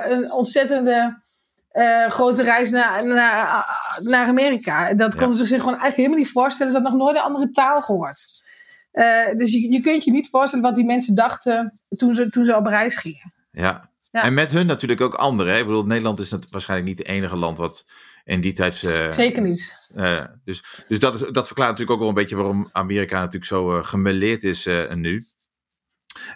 een 0.08 0.32
ontzettende 0.32 1.20
grote 2.08 2.42
reis 2.42 2.70
naar, 2.70 3.06
naar, 3.06 3.66
naar 4.02 4.26
Amerika. 4.26 4.94
Dat 4.94 5.12
ja. 5.12 5.18
konden 5.18 5.38
ze 5.38 5.46
zich 5.46 5.58
gewoon 5.58 5.78
eigenlijk 5.78 5.96
helemaal 5.96 6.18
niet 6.18 6.30
voorstellen. 6.30 6.72
Ze 6.72 6.78
hadden 6.78 6.98
nog 6.98 7.06
nooit 7.06 7.18
een 7.18 7.28
andere 7.28 7.50
taal 7.50 7.82
gehoord. 7.82 8.42
Dus 9.36 9.52
je, 9.52 9.72
je 9.72 9.80
kunt 9.80 10.04
je 10.04 10.10
niet 10.10 10.30
voorstellen 10.30 10.64
wat 10.64 10.74
die 10.74 10.84
mensen 10.84 11.14
dachten 11.14 11.80
toen 11.96 12.14
ze, 12.14 12.30
toen 12.30 12.46
ze 12.46 12.56
op 12.56 12.66
reis 12.66 12.96
gingen. 12.96 13.32
Ja. 13.50 13.90
Ja. 14.12 14.22
en 14.22 14.34
met 14.34 14.50
hun 14.50 14.66
natuurlijk 14.66 15.00
ook 15.00 15.14
anderen. 15.14 15.58
Ik 15.58 15.66
bedoel, 15.66 15.86
Nederland 15.86 16.20
is 16.20 16.30
het 16.30 16.50
waarschijnlijk 16.50 16.88
niet 16.88 16.98
het 16.98 17.08
enige 17.08 17.36
land 17.36 17.58
wat 17.58 17.86
in 18.24 18.40
die 18.40 18.52
tijd... 18.52 18.82
Uh, 18.82 19.10
Zeker 19.10 19.42
niet. 19.42 19.76
Uh, 19.96 20.24
dus 20.44 20.64
dus 20.88 20.98
dat, 20.98 21.18
dat 21.18 21.46
verklaart 21.46 21.70
natuurlijk 21.70 21.90
ook 21.90 21.98
wel 21.98 22.08
een 22.08 22.14
beetje 22.14 22.36
waarom 22.36 22.68
Amerika 22.72 23.18
natuurlijk 23.18 23.44
zo 23.44 23.82
gemeleerd 23.82 24.44
is 24.44 24.68
nu. 24.94 25.28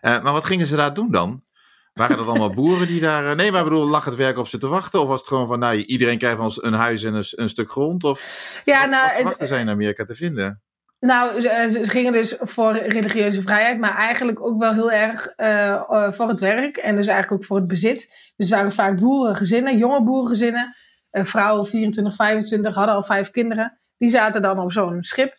maar 0.00 0.32
wat 0.32 0.44
gingen 0.44 0.66
ze 0.66 0.76
daar 0.76 0.94
doen 0.94 1.10
dan? 1.10 1.44
Waren 1.92 2.16
dat 2.16 2.26
allemaal 2.26 2.54
boeren 2.54 2.86
die 2.86 3.00
daar... 3.00 3.36
Nee, 3.36 3.50
maar 3.50 3.60
ik 3.60 3.68
bedoel, 3.68 3.88
lag 3.88 4.04
het 4.04 4.14
werk 4.14 4.38
op 4.38 4.48
ze 4.48 4.58
te 4.58 4.68
wachten? 4.68 5.00
Of 5.00 5.08
was 5.08 5.18
het 5.18 5.28
gewoon 5.28 5.46
van, 5.46 5.58
nou, 5.58 5.76
iedereen 5.76 6.18
krijgt 6.18 6.38
ons 6.38 6.62
een 6.62 6.72
huis 6.72 7.02
en 7.02 7.14
een, 7.14 7.24
een 7.30 7.48
stuk 7.48 7.70
grond? 7.70 8.04
Of 8.04 8.20
ja, 8.64 8.80
wat, 8.80 8.90
nou, 8.90 9.06
wat 9.06 9.16
verwachten 9.16 9.46
zij 9.46 9.60
in 9.60 9.68
Amerika 9.68 10.04
te 10.04 10.14
vinden? 10.14 10.62
Nou, 11.00 11.40
ze, 11.40 11.68
ze, 11.70 11.90
gingen 11.90 12.12
dus 12.12 12.36
voor 12.40 12.72
religieuze 12.76 13.42
vrijheid, 13.42 13.78
maar 13.78 13.96
eigenlijk 13.96 14.40
ook 14.40 14.58
wel 14.58 14.72
heel 14.72 14.90
erg 14.90 15.32
uh, 15.36 16.12
voor 16.12 16.28
het 16.28 16.40
werk 16.40 16.76
en 16.76 16.96
dus 16.96 17.06
eigenlijk 17.06 17.42
ook 17.42 17.48
voor 17.48 17.56
het 17.56 17.66
bezit. 17.66 18.32
Dus 18.36 18.48
het 18.48 18.58
waren 18.58 18.72
vaak 18.72 19.00
boerengezinnen, 19.00 19.78
jonge 19.78 20.02
boerengezinnen. 20.02 20.74
Uh, 21.12 21.24
vrouwen 21.24 21.66
24, 21.66 22.14
25 22.14 22.74
hadden 22.74 22.94
al 22.94 23.02
vijf 23.02 23.30
kinderen. 23.30 23.78
Die 23.98 24.10
zaten 24.10 24.42
dan 24.42 24.58
op 24.58 24.72
zo'n 24.72 25.02
schip. 25.02 25.34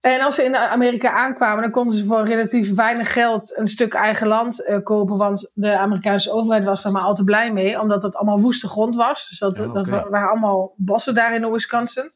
En 0.00 0.20
als 0.20 0.34
ze 0.34 0.44
in 0.44 0.56
Amerika 0.56 1.10
aankwamen, 1.10 1.62
dan 1.62 1.70
konden 1.70 1.96
ze 1.96 2.04
voor 2.04 2.24
relatief 2.24 2.74
weinig 2.74 3.12
geld 3.12 3.56
een 3.56 3.66
stuk 3.66 3.94
eigen 3.94 4.26
land 4.26 4.60
uh, 4.60 4.76
kopen. 4.82 5.16
Want 5.16 5.50
de 5.54 5.78
Amerikaanse 5.78 6.32
overheid 6.32 6.64
was 6.64 6.84
er 6.84 6.92
maar 6.92 7.02
al 7.02 7.14
te 7.14 7.24
blij 7.24 7.52
mee, 7.52 7.80
omdat 7.80 8.02
het 8.02 8.16
allemaal 8.16 8.40
woeste 8.40 8.68
grond 8.68 8.96
was. 8.96 9.28
Dus 9.28 9.38
dat, 9.38 9.56
ja, 9.56 9.68
okay. 9.68 9.84
dat 9.84 10.08
waren 10.08 10.28
allemaal 10.28 10.74
bossen 10.76 11.14
daar 11.14 11.34
in 11.34 11.50
Wisconsin. 11.50 12.12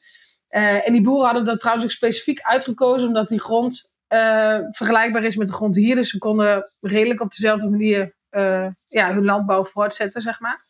Uh, 0.51 0.87
en 0.87 0.93
die 0.93 1.03
boeren 1.03 1.25
hadden 1.25 1.45
dat 1.45 1.61
trouwens 1.61 1.87
ook 1.87 1.93
specifiek 1.93 2.41
uitgekozen, 2.41 3.09
omdat 3.09 3.29
die 3.29 3.41
grond 3.41 3.95
uh, 4.09 4.59
vergelijkbaar 4.69 5.25
is 5.25 5.37
met 5.37 5.47
de 5.47 5.53
grond 5.53 5.77
hier. 5.77 5.95
Dus 5.95 6.11
ze 6.11 6.19
konden 6.19 6.71
redelijk 6.81 7.21
op 7.21 7.31
dezelfde 7.31 7.71
manier 7.71 8.15
uh, 8.31 8.67
ja, 8.89 9.13
hun 9.13 9.25
landbouw 9.25 9.65
voortzetten, 9.65 10.21
zeg 10.21 10.41
maar. 10.41 10.65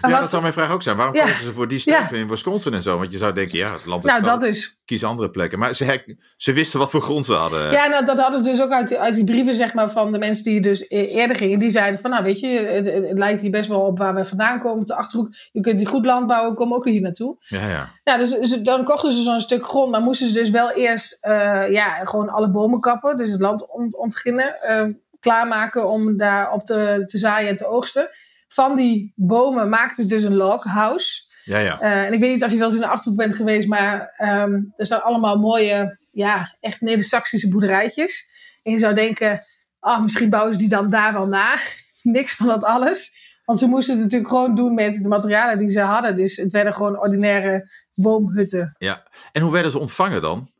Ja, 0.00 0.20
dat 0.20 0.28
zou 0.28 0.42
mijn 0.42 0.54
vraag 0.54 0.72
ook 0.72 0.82
zijn. 0.82 0.96
Waarom 0.96 1.14
ja. 1.14 1.22
kozen 1.22 1.44
ze 1.44 1.52
voor 1.52 1.68
die 1.68 1.82
ja. 1.84 2.10
in 2.10 2.28
Wisconsin 2.28 2.74
en 2.74 2.82
zo? 2.82 2.98
Want 2.98 3.12
je 3.12 3.18
zou 3.18 3.32
denken, 3.32 3.58
ja, 3.58 3.72
het 3.72 3.86
land 3.86 4.04
is 4.04 4.10
Nou, 4.10 4.22
dat 4.22 4.42
is. 4.42 4.78
Kies 4.84 5.04
andere 5.04 5.30
plekken. 5.30 5.58
Maar 5.58 5.74
ze, 5.74 6.16
ze 6.36 6.52
wisten 6.52 6.78
wat 6.78 6.90
voor 6.90 7.02
grond 7.02 7.26
ze 7.26 7.32
hadden. 7.32 7.70
Ja, 7.72 7.86
nou, 7.86 8.04
dat 8.04 8.18
hadden 8.18 8.44
ze 8.44 8.50
dus 8.50 8.62
ook 8.62 8.70
uit, 8.70 8.96
uit 8.96 9.14
die 9.14 9.24
brieven, 9.24 9.54
zeg 9.54 9.74
maar, 9.74 9.90
van 9.90 10.12
de 10.12 10.18
mensen 10.18 10.44
die 10.44 10.60
dus 10.60 10.80
e-, 10.80 11.04
eerder 11.04 11.36
gingen. 11.36 11.58
Die 11.58 11.70
zeiden 11.70 12.00
van, 12.00 12.10
nou, 12.10 12.24
weet 12.24 12.40
je, 12.40 12.46
het, 12.46 12.86
het 12.86 13.18
lijkt 13.18 13.40
hier 13.40 13.50
best 13.50 13.68
wel 13.68 13.80
op 13.80 13.98
waar 13.98 14.14
we 14.14 14.24
vandaan 14.24 14.60
komen, 14.60 14.80
op 14.80 14.86
de 14.86 14.94
Achterhoek. 14.94 15.28
Je 15.52 15.60
kunt 15.60 15.78
hier 15.78 15.88
goed 15.88 16.06
landbouwen, 16.06 16.54
kom 16.54 16.74
ook 16.74 16.84
hier 16.84 17.00
naartoe. 17.00 17.36
Ja, 17.38 17.68
ja. 17.68 17.88
Nou, 18.04 18.18
dus 18.18 18.30
ze, 18.30 18.62
dan 18.62 18.84
kochten 18.84 19.12
ze 19.12 19.22
zo'n 19.22 19.40
stuk 19.40 19.66
grond, 19.66 19.90
maar 19.90 20.02
moesten 20.02 20.26
ze 20.26 20.32
dus 20.32 20.50
wel 20.50 20.72
eerst, 20.72 21.18
uh, 21.22 21.70
ja, 21.70 22.04
gewoon 22.04 22.28
alle 22.28 22.50
bomen 22.50 22.80
kappen. 22.80 23.16
Dus 23.16 23.30
het 23.30 23.40
land 23.40 23.70
ont, 23.70 23.96
ontginnen, 23.96 24.56
uh, 24.70 24.84
klaarmaken 25.20 25.88
om 25.88 26.16
daar 26.16 26.52
op 26.52 26.64
te, 26.64 27.02
te 27.06 27.18
zaaien 27.18 27.48
en 27.48 27.56
te 27.56 27.66
oogsten 27.66 28.08
van 28.48 28.76
die 28.76 29.12
bomen 29.16 29.68
maakten 29.68 30.02
ze 30.02 30.08
dus 30.08 30.22
een 30.22 30.34
log 30.34 30.64
house. 30.64 31.26
Ja, 31.44 31.58
ja. 31.58 31.82
Uh, 31.82 32.04
en 32.04 32.12
ik 32.12 32.20
weet 32.20 32.32
niet 32.32 32.44
of 32.44 32.50
je 32.50 32.56
wel 32.56 32.66
eens 32.66 32.74
in 32.74 32.80
de 32.80 32.86
Achterhoek 32.86 33.18
bent 33.18 33.34
geweest, 33.34 33.68
maar 33.68 34.14
um, 34.18 34.74
er 34.76 34.86
staan 34.86 35.02
allemaal 35.02 35.38
mooie, 35.38 35.98
ja, 36.10 36.56
echt 36.60 36.80
Neder-Saxische 36.80 37.48
boerderijtjes. 37.48 38.26
En 38.62 38.72
je 38.72 38.78
zou 38.78 38.94
denken, 38.94 39.42
oh, 39.80 40.02
misschien 40.02 40.30
bouwen 40.30 40.52
ze 40.52 40.58
die 40.58 40.68
dan 40.68 40.90
daar 40.90 41.12
wel 41.12 41.26
na. 41.26 41.56
Niks 42.02 42.34
van 42.34 42.46
dat 42.46 42.64
alles. 42.64 43.12
Want 43.44 43.58
ze 43.58 43.66
moesten 43.66 43.94
het 43.94 44.02
natuurlijk 44.02 44.30
gewoon 44.30 44.54
doen 44.54 44.74
met 44.74 45.02
de 45.02 45.08
materialen 45.08 45.58
die 45.58 45.68
ze 45.68 45.80
hadden. 45.80 46.16
Dus 46.16 46.36
het 46.36 46.52
werden 46.52 46.74
gewoon 46.74 46.98
ordinaire 46.98 47.68
boomhutten. 47.94 48.74
Ja, 48.78 49.02
en 49.32 49.42
hoe 49.42 49.52
werden 49.52 49.70
ze 49.70 49.78
ontvangen 49.78 50.22
dan? 50.22 50.50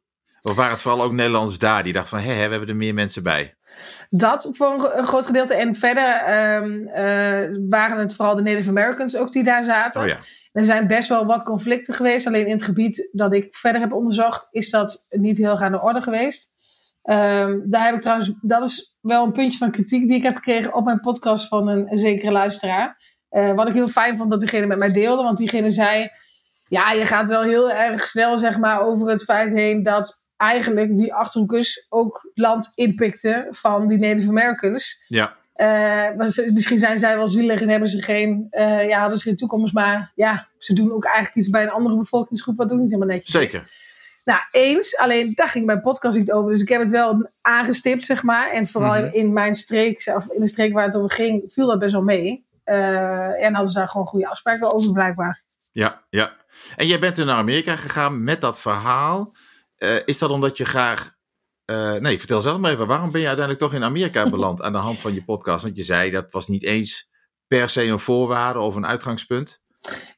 Of 0.42 0.55
waren 0.55 0.72
het 0.72 0.81
vooral 0.81 1.03
ook 1.03 1.12
Nederlanders 1.12 1.59
daar 1.59 1.83
die 1.83 1.92
dachten 1.92 2.18
van, 2.18 2.29
hé, 2.29 2.35
we 2.35 2.51
hebben 2.51 2.68
er 2.68 2.77
meer 2.77 2.94
mensen 2.94 3.22
bij? 3.22 3.55
Dat 4.11 4.51
voor 4.53 4.93
een 4.97 5.05
groot 5.05 5.27
gedeelte. 5.27 5.55
En 5.55 5.75
verder 5.75 6.21
um, 6.62 6.88
uh, 6.88 7.69
waren 7.69 7.99
het 7.99 8.14
vooral 8.14 8.35
de 8.35 8.43
Native 8.43 8.69
Americans 8.69 9.17
ook 9.17 9.33
die 9.33 9.45
daar 9.45 9.64
zaten. 9.64 10.01
Oh 10.01 10.07
ja. 10.07 10.17
Er 10.53 10.64
zijn 10.64 10.87
best 10.87 11.09
wel 11.09 11.27
wat 11.27 11.43
conflicten 11.43 11.95
geweest. 11.95 12.27
Alleen 12.27 12.47
in 12.47 12.53
het 12.53 12.62
gebied 12.62 13.09
dat 13.12 13.35
ik 13.35 13.47
verder 13.57 13.81
heb 13.81 13.93
onderzocht, 13.93 14.49
is 14.51 14.71
dat 14.71 15.07
niet 15.09 15.37
heel 15.37 15.51
erg 15.51 15.61
aan 15.61 15.73
de 15.73 15.81
orde 15.81 16.03
geweest. 16.03 16.57
Um, 17.03 17.64
daar 17.71 17.85
heb 17.85 17.95
ik 17.95 18.01
trouwens, 18.01 18.33
dat 18.41 18.64
is 18.64 18.97
wel 19.01 19.25
een 19.25 19.33
puntje 19.33 19.59
van 19.59 19.71
kritiek 19.71 20.09
die 20.09 20.17
ik 20.17 20.23
heb 20.23 20.37
gekregen 20.37 20.75
op 20.75 20.85
mijn 20.85 21.01
podcast 21.01 21.49
van 21.49 21.69
een, 21.69 21.91
een 21.91 21.97
zekere 21.97 22.33
luisteraar. 22.33 23.17
Uh, 23.31 23.53
wat 23.53 23.69
ik 23.69 23.75
heel 23.75 23.88
fijn 23.88 24.17
vond 24.17 24.31
dat 24.31 24.41
diegene 24.41 24.67
met 24.67 24.79
mij 24.79 24.93
deelde, 24.93 25.23
want 25.23 25.38
diegene 25.38 25.71
zei: 25.71 26.09
Ja, 26.69 26.93
je 26.93 27.07
gaat 27.07 27.29
wel 27.29 27.43
heel 27.43 27.71
erg 27.71 28.07
snel 28.07 28.38
zeg 28.38 28.59
maar, 28.59 28.81
over 28.81 29.09
het 29.09 29.25
feit 29.25 29.53
heen 29.53 29.83
dat 29.83 30.28
eigenlijk 30.38 30.96
die 30.96 31.14
Achterhoekers 31.14 31.87
ook 31.88 32.31
land 32.35 32.72
inpikten 32.74 33.46
van 33.51 33.88
die 33.88 33.98
Native 33.98 34.29
Americans. 34.29 35.05
Ja. 35.07 35.37
Uh, 35.57 36.27
misschien 36.53 36.79
zijn 36.79 36.98
zij 36.98 37.16
wel 37.16 37.29
zielig 37.29 37.61
en 37.61 37.68
hebben 37.68 37.88
ze 37.88 38.03
geen, 38.03 38.46
uh, 38.51 38.88
ja, 38.88 39.01
hadden 39.01 39.18
ze 39.18 39.24
geen 39.24 39.37
toekomst. 39.37 39.74
Maar 39.74 40.12
ja, 40.14 40.48
ze 40.59 40.72
doen 40.72 40.92
ook 40.92 41.05
eigenlijk 41.05 41.37
iets 41.37 41.51
bij 41.51 41.62
een 41.62 41.70
andere 41.70 41.96
bevolkingsgroep 41.96 42.57
wat 42.57 42.72
ook 42.72 42.79
niet 42.79 42.90
helemaal 42.90 43.14
netjes 43.14 43.35
Zeker. 43.35 43.62
is. 43.64 43.87
Nou, 44.24 44.40
eens. 44.51 44.96
Alleen 44.96 45.33
daar 45.35 45.48
ging 45.48 45.66
mijn 45.66 45.81
podcast 45.81 46.18
niet 46.18 46.33
over. 46.33 46.53
Dus 46.53 46.61
ik 46.61 46.68
heb 46.68 46.81
het 46.81 46.90
wel 46.90 47.31
aangestipt, 47.40 48.05
zeg 48.05 48.22
maar. 48.22 48.51
En 48.51 48.66
vooral 48.66 48.94
Mhm. 49.03 49.14
in 49.14 49.33
mijn 49.33 49.55
streek, 49.55 50.11
of 50.14 50.31
in 50.33 50.40
de 50.40 50.48
streek 50.48 50.72
waar 50.72 50.85
het 50.85 50.96
over 50.96 51.11
ging, 51.11 51.42
viel 51.46 51.66
dat 51.66 51.79
best 51.79 51.92
wel 51.92 52.03
mee. 52.03 52.46
Uh, 52.64 53.44
en 53.44 53.55
hadden 53.55 53.72
ze 53.72 53.79
daar 53.79 53.88
gewoon 53.88 54.07
goede 54.07 54.29
afspraken 54.29 54.72
over, 54.74 54.92
blijkbaar. 54.92 55.42
Ja, 55.72 56.03
ja. 56.11 56.33
En 56.77 56.87
jij 56.87 56.98
bent 56.98 57.14
toen 57.14 57.27
naar 57.27 57.37
Amerika 57.37 57.77
gegaan 57.77 58.24
met 58.24 58.40
dat 58.40 58.61
verhaal. 58.61 59.35
Uh, 59.79 59.97
is 60.05 60.19
dat 60.19 60.31
omdat 60.31 60.57
je 60.57 60.64
graag. 60.64 61.17
Uh, 61.71 61.93
nee, 61.93 62.19
vertel 62.19 62.41
zelf 62.41 62.59
maar 62.59 62.73
even. 62.73 62.87
Waarom 62.87 63.11
ben 63.11 63.21
je 63.21 63.27
uiteindelijk 63.27 63.67
toch 63.67 63.75
in 63.81 63.85
Amerika 63.85 64.31
beland 64.37 64.62
aan 64.62 64.73
de 64.73 64.79
hand 64.79 65.01
van 65.01 65.14
je 65.14 65.25
podcast? 65.25 65.64
Want 65.64 65.77
je 65.77 65.83
zei 65.83 66.11
dat 66.11 66.31
was 66.31 66.49
niet 66.49 66.64
eens 66.64 67.09
per 67.47 67.71
se 67.71 67.85
een 67.85 67.99
voorwaarde 67.99 68.61
of 68.61 68.75
een 68.75 68.87
uitgangspunt. 68.87 69.61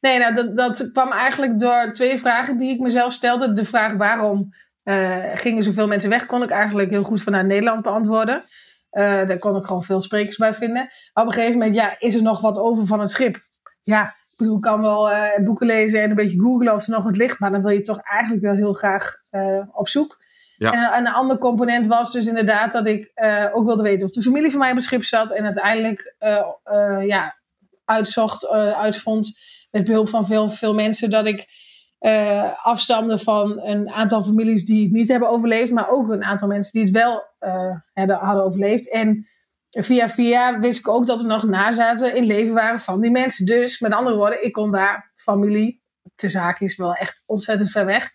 Nee, 0.01 0.18
nou, 0.18 0.35
dat, 0.35 0.57
dat 0.57 0.90
kwam 0.92 1.12
eigenlijk 1.12 1.59
door 1.59 1.90
twee 1.92 2.18
vragen 2.18 2.57
die 2.57 2.70
ik 2.70 2.81
mezelf 2.81 3.12
stelde. 3.12 3.53
De 3.53 3.64
vraag 3.64 3.92
waarom 3.92 4.55
uh, 4.85 5.25
gingen 5.35 5.62
zoveel 5.62 5.87
mensen 5.87 6.11
weg, 6.11 6.27
kon 6.27 6.42
ik 6.42 6.51
eigenlijk 6.51 6.90
heel 6.90 7.03
goed 7.03 7.23
vanuit 7.23 7.46
Nederland 7.46 7.83
beantwoorden. 7.83 8.44
Uh, 8.92 9.03
daar 9.03 9.38
kon 9.38 9.57
ik 9.57 9.64
gewoon 9.64 9.83
veel 9.83 10.01
sprekers 10.01 10.37
bij 10.37 10.55
vinden. 10.55 10.83
Op 11.12 11.25
een 11.25 11.33
gegeven 11.33 11.59
moment, 11.59 11.75
ja, 11.75 11.96
is 11.99 12.14
er 12.14 12.23
nog 12.23 12.40
wat 12.40 12.59
over 12.59 12.87
van 12.87 13.01
het 13.01 13.11
schip? 13.11 13.37
Ja, 13.83 14.14
ik 14.40 14.46
bedoel, 14.46 14.57
ik 14.57 14.62
kan 14.62 14.81
wel 14.81 15.11
uh, 15.11 15.44
boeken 15.44 15.66
lezen 15.66 16.03
en 16.03 16.11
een 16.11 16.16
beetje 16.16 16.40
googlen 16.40 16.74
of 16.74 16.87
er 16.87 16.92
nog 16.92 17.05
wat 17.05 17.16
ligt. 17.16 17.38
Maar 17.38 17.50
dan 17.50 17.62
wil 17.62 17.70
je 17.70 17.81
toch 17.81 18.00
eigenlijk 18.00 18.42
wel 18.42 18.55
heel 18.55 18.72
graag 18.72 19.16
uh, 19.31 19.62
op 19.72 19.88
zoek. 19.88 20.22
Ja. 20.57 20.72
En 20.72 20.79
een, 20.79 21.07
een 21.07 21.12
ander 21.12 21.38
component 21.38 21.87
was 21.87 22.12
dus 22.12 22.26
inderdaad 22.26 22.72
dat 22.72 22.87
ik 22.87 23.12
ook 23.53 23.66
wilde 23.66 23.83
weten 23.83 24.07
of 24.07 24.12
de 24.12 24.22
familie 24.22 24.50
van 24.50 24.59
mij 24.59 24.70
op 24.70 24.76
het 24.76 24.85
schip 24.85 25.05
zat. 25.05 25.31
En 25.31 25.44
uiteindelijk 25.44 26.16
ja, 27.07 27.40
uitzocht, 27.85 28.48
uitvond 28.48 29.38
met 29.70 29.85
behulp 29.85 30.09
van 30.09 30.26
veel, 30.26 30.48
veel 30.48 30.74
mensen 30.74 31.11
dat 31.11 31.26
ik 31.26 31.46
afstamde 32.62 33.18
van 33.18 33.61
een 33.61 33.90
aantal 33.90 34.22
families 34.22 34.64
die 34.64 34.83
het 34.83 34.92
niet 34.92 35.09
hebben 35.09 35.29
overleefd, 35.29 35.72
maar 35.72 35.90
ook 35.90 36.09
een 36.09 36.24
aantal 36.24 36.48
mensen 36.48 36.72
die 36.72 36.83
het 36.83 36.92
wel 36.92 37.22
hadden 38.18 38.44
overleefd. 38.44 38.92
En 38.92 39.26
via 39.70 40.09
via 40.09 40.59
wist 40.59 40.78
ik 40.78 40.88
ook 40.88 41.06
dat 41.06 41.20
er 41.20 41.26
nog 41.26 41.44
nazaten 41.44 42.14
in 42.14 42.24
leven 42.24 42.54
waren 42.54 42.80
van 42.80 43.00
die 43.00 43.11
mensen. 43.11 43.46
Dus 43.46 43.80
met 43.80 43.92
andere 43.92 44.16
woorden, 44.16 44.44
ik 44.44 44.52
kon 44.52 44.70
daar 44.70 45.12
familie, 45.14 45.83
de 46.14 46.28
zaak 46.28 46.61
is 46.61 46.76
wel 46.76 46.94
echt 46.94 47.22
ontzettend 47.26 47.70
ver 47.70 47.87
weg, 47.87 48.11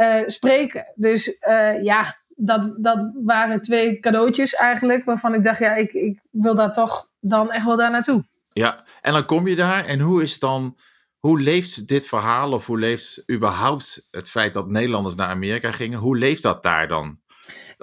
uh, 0.00 0.20
spreken. 0.26 0.92
Dus 0.94 1.36
ja, 1.82 2.16
dat, 2.36 2.74
dat 2.80 3.10
waren 3.24 3.60
twee 3.60 4.00
cadeautjes 4.00 4.54
eigenlijk, 4.54 5.04
waarvan 5.04 5.34
ik 5.34 5.44
dacht, 5.44 5.58
ja, 5.58 5.74
ik, 5.74 5.92
ik 5.92 6.20
wil 6.30 6.54
daar 6.54 6.72
toch 6.72 7.10
dan 7.20 7.50
echt 7.50 7.64
wel 7.64 7.76
daar 7.76 7.90
naartoe. 7.90 8.24
Ja, 8.48 8.84
en 9.00 9.12
dan 9.12 9.26
kom 9.26 9.48
je 9.48 9.56
daar 9.56 9.84
en 9.84 10.00
hoe 10.00 10.22
is 10.22 10.38
dan 10.38 10.78
hoe 11.18 11.40
leeft 11.40 11.86
dit 11.86 12.06
verhaal 12.06 12.52
of 12.52 12.66
hoe 12.66 12.78
leeft 12.78 13.30
überhaupt 13.30 14.08
het 14.10 14.28
feit 14.28 14.54
dat 14.54 14.68
Nederlanders 14.68 15.14
naar 15.14 15.28
Amerika 15.28 15.72
gingen? 15.72 15.98
Hoe 15.98 16.18
leeft 16.18 16.42
dat 16.42 16.62
daar 16.62 16.88
dan? 16.88 17.18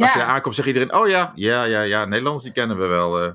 Als 0.01 0.13
je 0.13 0.23
aankomt, 0.23 0.55
zegt 0.55 0.67
iedereen: 0.67 0.93
Oh 0.93 1.07
ja, 1.07 1.31
ja, 1.35 1.63
ja, 1.63 1.81
ja, 1.81 2.05
Nederlanders 2.05 2.43
die 2.43 2.53
kennen 2.53 2.77
we 2.77 2.85
wel. 2.85 3.23
Uh. 3.23 3.31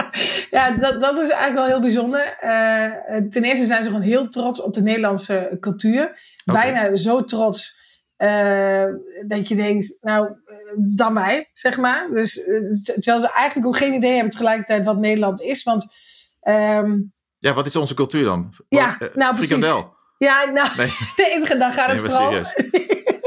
ja, 0.50 0.70
dat, 0.70 1.00
dat 1.00 1.18
is 1.18 1.28
eigenlijk 1.28 1.54
wel 1.54 1.66
heel 1.66 1.80
bijzonder. 1.80 2.38
Uh, 2.42 3.28
ten 3.30 3.44
eerste 3.44 3.66
zijn 3.66 3.84
ze 3.84 3.90
gewoon 3.90 4.04
heel 4.04 4.28
trots 4.28 4.62
op 4.62 4.74
de 4.74 4.82
Nederlandse 4.82 5.56
cultuur. 5.60 6.20
Bijna 6.44 6.96
zo 6.96 7.24
trots 7.24 7.78
uh, 8.18 8.84
dat 9.26 9.48
je 9.48 9.54
denkt: 9.54 9.98
Nou, 10.00 10.28
dan 10.94 11.14
wij, 11.14 11.50
zeg 11.52 11.76
maar. 11.76 12.08
Dus 12.12 12.34
terwijl 12.84 13.20
ze 13.20 13.32
eigenlijk 13.32 13.66
ook 13.66 13.76
geen 13.76 13.94
idee 13.94 14.12
hebben 14.12 14.30
tegelijkertijd 14.30 14.84
wat 14.84 14.98
Nederland 14.98 15.40
is. 15.40 15.62
Want. 15.62 15.94
Um, 16.42 17.12
ja, 17.38 17.54
wat 17.54 17.66
is 17.66 17.76
onze 17.76 17.94
cultuur 17.94 18.24
dan? 18.24 18.52
Ja, 18.68 18.96
nou 19.14 19.34
precies. 19.34 19.52
Frikandel. 19.52 19.94
Ja, 20.18 20.44
nou, 20.44 20.68
nee. 20.76 20.92
nee, 21.16 21.58
dan 21.58 21.72
gaat 21.72 21.90
het 21.90 22.00
nee, 22.00 22.10
vooral... 22.10 22.32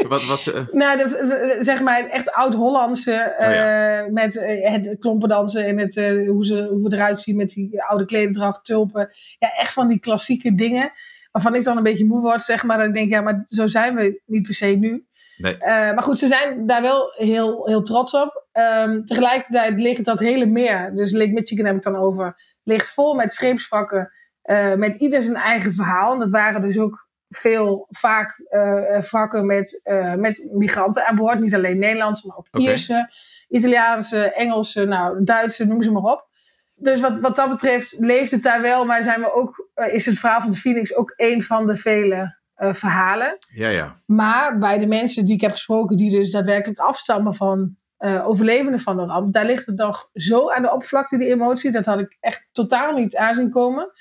wat, 0.07 0.25
wat, 0.25 0.45
uh... 0.55 0.67
Nou, 0.71 0.97
de, 0.97 1.57
zeg 1.59 1.81
maar 1.81 2.05
echt 2.05 2.31
oud-Hollandse, 2.31 3.35
oh, 3.39 3.53
ja. 3.53 4.07
met 4.09 4.33
het 4.61 4.95
klompendansen 4.99 5.65
en 5.65 5.77
het, 5.77 5.95
hoe, 6.27 6.45
ze, 6.45 6.67
hoe 6.69 6.89
we 6.89 6.95
eruit 6.95 7.19
zien 7.19 7.35
met 7.35 7.49
die 7.49 7.83
oude 7.83 8.05
klederdracht, 8.05 8.65
tulpen. 8.65 9.09
Ja, 9.39 9.53
echt 9.57 9.73
van 9.73 9.87
die 9.87 9.99
klassieke 9.99 10.55
dingen, 10.55 10.91
waarvan 11.31 11.55
ik 11.55 11.63
dan 11.63 11.77
een 11.77 11.83
beetje 11.83 12.05
moe 12.05 12.21
word, 12.21 12.43
zeg 12.43 12.63
maar. 12.63 12.77
Dan 12.77 12.91
denk 12.91 13.05
ik, 13.05 13.11
ja, 13.11 13.21
maar 13.21 13.43
zo 13.45 13.67
zijn 13.67 13.95
we 13.95 14.21
niet 14.25 14.43
per 14.43 14.53
se 14.53 14.65
nu. 14.65 15.05
Nee. 15.37 15.57
maar 15.67 16.03
goed, 16.03 16.19
ze 16.19 16.27
zijn 16.27 16.65
daar 16.65 16.81
wel 16.81 17.13
heel, 17.15 17.67
heel 17.67 17.81
trots 17.81 18.13
op. 18.13 18.47
Um, 18.83 19.05
tegelijkertijd 19.05 19.79
ligt 19.79 20.05
dat 20.05 20.19
hele 20.19 20.45
meer, 20.45 20.91
dus 20.95 21.11
Lake 21.11 21.31
Michigan 21.31 21.65
heb 21.65 21.75
ik 21.75 21.81
dan 21.81 21.95
over, 21.95 22.35
ligt 22.63 22.93
vol 22.93 23.15
met 23.15 23.33
scheepsvakken. 23.33 24.11
Met 24.75 24.95
ieder 24.95 25.21
zijn 25.21 25.35
eigen 25.35 25.73
verhaal. 25.73 26.13
En 26.13 26.19
dat 26.19 26.31
waren 26.31 26.61
dus 26.61 26.79
ook 26.79 27.06
veel, 27.29 27.85
vaak 27.89 28.41
uh, 28.49 29.01
vakken 29.01 29.45
met, 29.45 29.81
uh, 29.83 30.13
met 30.13 30.47
migranten 30.51 31.05
aan 31.05 31.15
boord. 31.15 31.39
Niet 31.39 31.55
alleen 31.55 31.79
Nederlandse, 31.79 32.27
maar 32.27 32.37
ook 32.37 32.47
Ierse, 32.51 33.11
Italiaanse, 33.49 34.33
Engelse, 34.33 34.85
nou, 34.85 35.23
Duitse, 35.23 35.65
noem 35.65 35.81
ze 35.81 35.91
maar 35.91 36.11
op. 36.11 36.27
Dus 36.75 37.01
wat, 37.01 37.19
wat 37.19 37.35
dat 37.35 37.49
betreft 37.49 37.95
leeft 37.99 38.31
het 38.31 38.43
daar 38.43 38.61
wel, 38.61 38.85
maar 38.85 39.03
zijn 39.03 39.21
we 39.21 39.33
ook, 39.33 39.69
is 39.91 40.05
het 40.05 40.19
verhaal 40.19 40.41
van 40.41 40.49
de 40.49 40.55
Phoenix 40.55 40.95
ook 40.95 41.13
een 41.15 41.43
van 41.43 41.65
de 41.65 41.75
vele 41.75 42.35
verhalen. 42.55 43.37
Ja, 43.47 43.67
ja. 43.67 44.01
Maar 44.05 44.57
bij 44.57 44.77
de 44.77 44.87
mensen 44.87 45.25
die 45.25 45.33
ik 45.33 45.41
heb 45.41 45.51
gesproken, 45.51 45.97
die 45.97 46.11
dus 46.11 46.31
daadwerkelijk 46.31 46.79
afstammen 46.79 47.33
van 47.33 47.75
overlevenden 48.23 48.79
van 48.79 48.97
de 48.97 49.05
ramp, 49.05 49.33
daar 49.33 49.45
ligt 49.45 49.65
het 49.65 49.77
nog 49.77 50.09
zo 50.13 50.51
aan 50.51 50.61
de 50.61 50.71
oppervlakte, 50.71 51.17
die 51.17 51.27
emotie. 51.27 51.71
Dat 51.71 51.85
had 51.85 51.99
ik 51.99 52.17
echt 52.19 52.47
totaal 52.51 52.93
niet 52.93 53.15
aanzien 53.15 53.49
komen. 53.49 53.91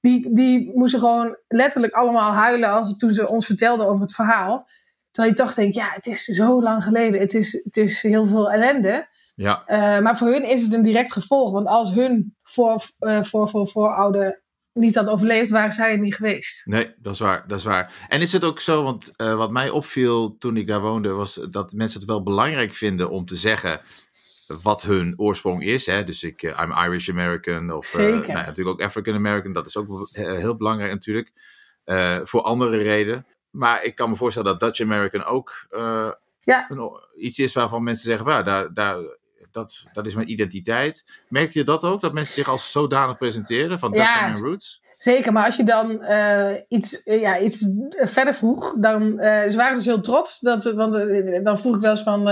Die, 0.00 0.34
die 0.34 0.70
moesten 0.74 1.00
gewoon 1.00 1.36
letterlijk 1.48 1.92
allemaal 1.92 2.32
huilen 2.32 2.70
als, 2.70 2.96
toen 2.96 3.14
ze 3.14 3.28
ons 3.28 3.46
vertelden 3.46 3.88
over 3.88 4.02
het 4.02 4.14
verhaal. 4.14 4.68
Terwijl 5.10 5.34
je 5.34 5.42
toch 5.42 5.54
denkt, 5.54 5.74
ja, 5.74 5.90
het 5.92 6.06
is 6.06 6.24
zo 6.24 6.62
lang 6.62 6.84
geleden. 6.84 7.20
Het 7.20 7.34
is, 7.34 7.60
het 7.64 7.76
is 7.76 8.02
heel 8.02 8.26
veel 8.26 8.50
ellende. 8.50 9.08
Ja. 9.34 9.62
Uh, 9.66 10.02
maar 10.02 10.16
voor 10.16 10.28
hun 10.28 10.48
is 10.48 10.62
het 10.62 10.72
een 10.72 10.82
direct 10.82 11.12
gevolg. 11.12 11.52
Want 11.52 11.66
als 11.66 11.90
hun 11.90 12.36
voor, 12.42 12.82
uh, 13.00 13.22
voor, 13.22 13.48
voor, 13.48 13.68
voorouder 13.68 14.44
niet 14.72 14.94
had 14.94 15.08
overleefd, 15.08 15.50
waren 15.50 15.72
zij 15.72 15.90
er 15.90 15.98
niet 15.98 16.14
geweest. 16.14 16.62
Nee, 16.64 16.94
dat 16.98 17.12
is 17.12 17.20
waar. 17.20 17.44
Dat 17.46 17.58
is 17.58 17.64
waar. 17.64 18.06
En 18.08 18.20
is 18.20 18.32
het 18.32 18.44
ook 18.44 18.60
zo, 18.60 18.82
want 18.82 19.12
uh, 19.16 19.34
wat 19.34 19.50
mij 19.50 19.70
opviel 19.70 20.36
toen 20.38 20.56
ik 20.56 20.66
daar 20.66 20.80
woonde, 20.80 21.08
was 21.08 21.34
dat 21.50 21.72
mensen 21.72 22.00
het 22.00 22.08
wel 22.08 22.22
belangrijk 22.22 22.74
vinden 22.74 23.10
om 23.10 23.26
te 23.26 23.36
zeggen 23.36 23.80
wat 24.62 24.82
hun 24.82 25.14
oorsprong 25.16 25.64
is. 25.64 25.86
Hè? 25.86 26.04
Dus 26.04 26.22
ik, 26.22 26.42
uh, 26.42 26.60
I'm 26.62 26.72
Irish 26.72 27.08
American 27.08 27.72
of 27.72 27.98
uh, 27.98 28.06
nou, 28.06 28.26
natuurlijk 28.26 28.68
ook 28.68 28.82
African 28.82 29.14
American. 29.14 29.52
Dat 29.52 29.66
is 29.66 29.76
ook 29.76 30.08
heel 30.12 30.56
belangrijk 30.56 30.92
natuurlijk. 30.92 31.32
voor 32.24 32.42
andere 32.42 32.76
redenen. 32.76 33.26
Maar 33.50 33.84
ik 33.84 33.94
kan 33.94 34.10
me 34.10 34.16
voorstellen 34.16 34.50
dat 34.50 34.60
Dutch 34.60 34.80
American 34.80 35.24
ook 35.24 35.66
ja. 36.40 36.66
een, 36.68 37.00
iets 37.16 37.38
is 37.38 37.52
waarvan 37.52 37.82
mensen 37.82 38.04
zeggen, 38.04 38.26
well, 38.26 38.42
daar, 38.42 38.74
daar 38.74 39.02
dat, 39.50 39.84
dat 39.92 40.06
is 40.06 40.14
mijn 40.14 40.30
identiteit. 40.30 41.04
Merkte 41.28 41.58
je 41.58 41.64
dat 41.64 41.84
ook? 41.84 42.00
Dat 42.00 42.12
mensen 42.12 42.34
zich 42.34 42.48
als 42.48 42.72
zodanig 42.72 43.16
presenteren 43.16 43.78
van 43.78 43.92
Dutch 43.92 44.04
ja, 44.04 44.34
Roots? 44.34 44.82
Zeker, 44.98 45.32
maar 45.32 45.44
als 45.44 45.56
je 45.56 45.64
dan 45.64 45.90
uh, 46.02 46.54
iets, 46.68 47.06
uh, 47.06 47.20
ja, 47.20 47.38
iets 47.38 47.68
verder 47.90 48.34
vroeg, 48.34 48.74
dan 48.78 49.02
uh, 49.02 49.42
ze 49.42 49.56
waren 49.56 49.74
dus 49.74 49.84
heel 49.84 50.00
trots. 50.00 50.38
Dat, 50.40 50.64
want 50.64 50.92
dan 51.44 51.58
vroeg 51.58 51.74
ik 51.74 51.80
wel 51.80 51.90
eens 51.90 52.02
van, 52.02 52.22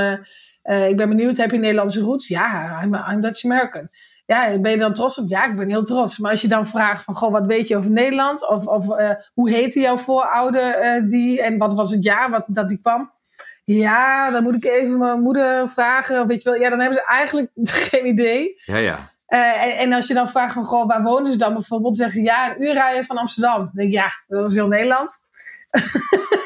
ik 0.65 0.97
ben 0.97 1.09
benieuwd, 1.09 1.37
heb 1.37 1.51
je 1.51 1.59
Nederlandse 1.59 2.01
roots? 2.01 2.29
Ja, 2.29 2.81
I'm, 2.83 2.95
I'm 2.95 3.21
Dutch 3.21 3.45
American. 3.45 3.89
Ja, 4.27 4.59
ben 4.59 4.71
je 4.71 4.79
dan 4.79 4.93
trots 4.93 5.19
op? 5.19 5.29
Ja, 5.29 5.45
ik 5.45 5.57
ben 5.57 5.69
heel 5.69 5.83
trots. 5.83 6.19
Maar 6.19 6.31
als 6.31 6.41
je 6.41 6.49
dan 6.49 6.67
vraagt 6.67 7.05
van, 7.05 7.15
goh, 7.15 7.33
wat 7.33 7.47
weet 7.47 7.69
je 7.69 7.77
over 7.77 7.91
Nederland? 7.91 8.49
Of, 8.49 8.67
of 8.67 8.87
hoe 9.35 9.51
heette 9.51 9.81
jouw 9.81 9.97
voorouder 9.97 11.05
die? 11.09 11.43
En 11.43 11.59
wat 11.59 11.75
was 11.75 11.91
het 11.91 12.05
jaar 12.05 12.31
wat, 12.31 12.45
dat 12.47 12.69
die 12.69 12.81
kwam? 12.81 13.13
Ja, 13.65 14.31
dan 14.31 14.43
moet 14.43 14.55
ik 14.55 14.65
even 14.65 14.99
mijn 14.99 15.21
moeder 15.21 15.69
vragen. 15.71 16.21
Of 16.21 16.27
weet 16.27 16.43
je 16.43 16.51
wel, 16.51 16.59
ja, 16.59 16.69
dan 16.69 16.81
hebben 16.81 16.99
ze 16.99 17.07
eigenlijk 17.07 17.51
geen 17.91 18.07
idee. 18.07 18.55
Ja, 18.65 18.77
ja. 18.77 18.99
Uh, 19.29 19.65
en, 19.65 19.77
en, 19.77 19.93
als 19.93 20.07
je 20.07 20.15
dan 20.15 20.29
vraagt 20.29 20.55
van, 20.55 20.65
goh, 20.65 20.87
waar 20.87 21.03
wonen 21.03 21.33
ze 21.33 21.39
dan 21.39 21.53
bijvoorbeeld? 21.53 21.97
zeggen 21.97 22.15
ze, 22.15 22.23
ja, 22.23 22.51
een 22.51 22.63
uur 22.63 22.73
rijden 22.73 23.05
van 23.05 23.17
Amsterdam. 23.17 23.59
Dan 23.59 23.71
denk 23.75 23.89
ik, 23.89 23.95
ja, 23.95 24.13
dat 24.27 24.51
is 24.51 24.57
heel 24.57 24.69
Nederland. 24.69 25.23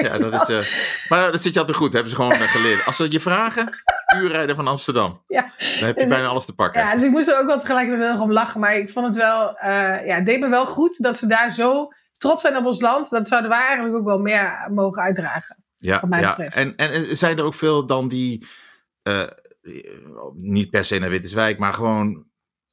ja, 0.00 0.18
dat 0.28 0.48
is, 0.48 0.48
uh, 0.48 1.10
maar 1.10 1.32
dat 1.32 1.42
zit 1.42 1.52
je 1.54 1.60
altijd 1.60 1.78
goed, 1.78 1.92
hebben 1.92 2.10
ze 2.10 2.16
gewoon 2.16 2.32
uh, 2.32 2.40
geleerd. 2.40 2.86
Als 2.86 2.96
ze 2.96 3.10
je 3.10 3.20
vragen, 3.20 3.82
uur 4.16 4.30
rijden 4.30 4.56
van 4.56 4.68
Amsterdam. 4.68 5.22
Ja. 5.26 5.52
Dan 5.78 5.86
heb 5.86 5.98
je 5.98 6.06
bijna 6.06 6.26
alles 6.26 6.44
te 6.44 6.54
pakken. 6.54 6.80
Ja, 6.80 6.94
dus 6.94 7.02
ik 7.02 7.10
moest 7.10 7.28
er 7.28 7.38
ook 7.38 7.46
wel 7.46 7.58
tegelijkertijd 7.58 8.02
heel 8.02 8.12
erg 8.12 8.22
om 8.22 8.32
lachen. 8.32 8.60
Maar 8.60 8.76
ik 8.76 8.90
vond 8.90 9.06
het 9.06 9.16
wel, 9.16 9.56
ja, 10.04 10.14
het 10.14 10.26
deed 10.26 10.40
me 10.40 10.48
wel 10.48 10.66
goed 10.66 11.02
dat 11.02 11.18
ze 11.18 11.26
daar 11.26 11.50
zo 11.50 11.88
trots 12.16 12.40
zijn 12.40 12.56
op 12.56 12.64
ons 12.64 12.80
land. 12.80 13.10
Dat 13.10 13.28
zouden 13.28 13.50
wij 13.50 13.64
eigenlijk 13.66 13.96
ook 13.96 14.04
wel 14.04 14.18
meer 14.18 14.66
mogen 14.70 15.02
uitdragen. 15.02 15.64
Ja, 15.76 16.02
ja. 16.10 16.38
En, 16.38 16.76
en, 16.76 17.16
zijn 17.16 17.38
er 17.38 17.44
ook 17.44 17.54
veel 17.54 17.86
dan 17.86 18.08
die, 18.08 18.46
uh, 19.02 19.22
niet 20.34 20.70
per 20.70 20.84
se 20.84 20.98
naar 20.98 21.10
Witteswijk, 21.10 21.58
maar 21.58 21.72
gewoon 21.72 22.24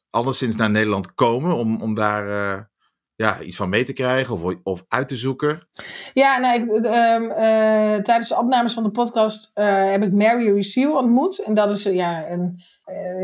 alleszins 0.10 0.56
naar 0.56 0.70
Nederland 0.70 1.14
komen 1.14 1.56
om, 1.56 1.82
om 1.82 1.94
daar 1.94 2.70
ja, 3.18 3.42
iets 3.42 3.56
van 3.56 3.70
mee 3.70 3.84
te 3.84 3.94
krijgen 3.94 4.34
of, 4.34 4.56
of 4.64 4.84
uit 4.88 5.08
te 5.08 5.16
zoeken? 5.16 5.68
Ja, 6.14 6.38
nou, 6.38 6.62
ik, 6.62 6.70
um, 6.70 7.30
uh, 7.30 7.96
tijdens 7.96 8.28
de 8.28 8.38
opnames 8.38 8.74
van 8.74 8.84
de 8.84 8.92
podcast 8.92 9.52
heb 9.54 10.04
ik 10.04 10.12
Mary 10.12 10.54
Receal 10.54 10.98
ontmoet. 10.98 11.44
En 11.44 11.54
dat 11.54 11.72
is 11.72 11.84
ja, 11.84 12.26
een 12.30 12.62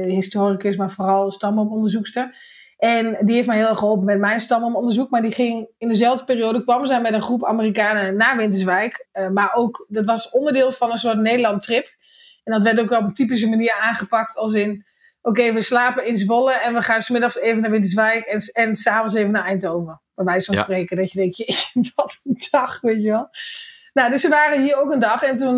historicus, 0.04 0.78
maar 0.78 0.92
vooral 0.92 1.32
stamoponderzoekster. 1.32 2.36
En 2.78 3.18
die 3.22 3.36
heeft 3.36 3.48
mij 3.48 3.58
heel 3.58 3.68
erg 3.68 3.78
geholpen 3.78 4.06
met 4.06 4.20
mijn 4.20 4.40
stamomonderzoek. 4.40 5.10
Maar 5.10 5.22
die 5.22 5.32
ging 5.32 5.68
in 5.78 5.88
dezelfde 5.88 6.26
periode, 6.26 6.64
kwam 6.64 6.86
zij 6.86 7.02
met 7.02 7.14
een 7.14 7.22
groep 7.22 7.46
Amerikanen 7.46 8.16
naar 8.16 8.38
Winterswijk. 8.38 9.08
Maar 9.34 9.52
ook, 9.56 9.86
dat 9.88 10.06
was 10.06 10.30
onderdeel 10.30 10.72
van 10.72 10.92
een 10.92 10.98
soort 10.98 11.18
Nederland-trip. 11.18 11.88
En 12.44 12.54
dat 12.54 12.64
werd 12.64 12.80
ook 12.80 12.92
op 12.92 13.04
een 13.04 13.14
typische 13.14 13.50
manier 13.50 13.78
aangepakt 13.82 14.38
als 14.38 14.54
in... 14.54 14.86
Oké, 15.26 15.54
we 15.54 15.62
slapen 15.62 16.06
in 16.06 16.18
Zwolle 16.18 16.54
en 16.54 16.74
we 16.74 16.82
gaan 16.82 17.02
smiddags 17.02 17.40
even 17.40 17.62
naar 17.62 17.72
Winterswijk 17.72 18.26
en, 18.26 18.42
en 18.54 18.76
s'avonds 18.76 19.14
even 19.14 19.32
naar 19.32 19.46
Eindhoven. 19.46 20.02
Bij 20.16 20.26
wijze 20.26 20.46
van 20.46 20.56
ja. 20.56 20.62
spreken, 20.62 20.98
dat 20.98 21.12
je 21.12 21.20
denkt, 21.20 21.38
je, 21.38 21.92
wat 21.96 22.20
een 22.24 22.38
dag, 22.52 22.82
weet 22.82 23.04
je 23.04 23.10
wel. 23.10 23.30
Nou, 23.94 24.12
dus 24.12 24.22
ze 24.22 24.30
waren 24.30 24.62
hier 24.62 24.78
ook 24.78 24.92
een 24.92 25.00
dag. 25.00 25.24
En 25.24 25.36
toen 25.36 25.58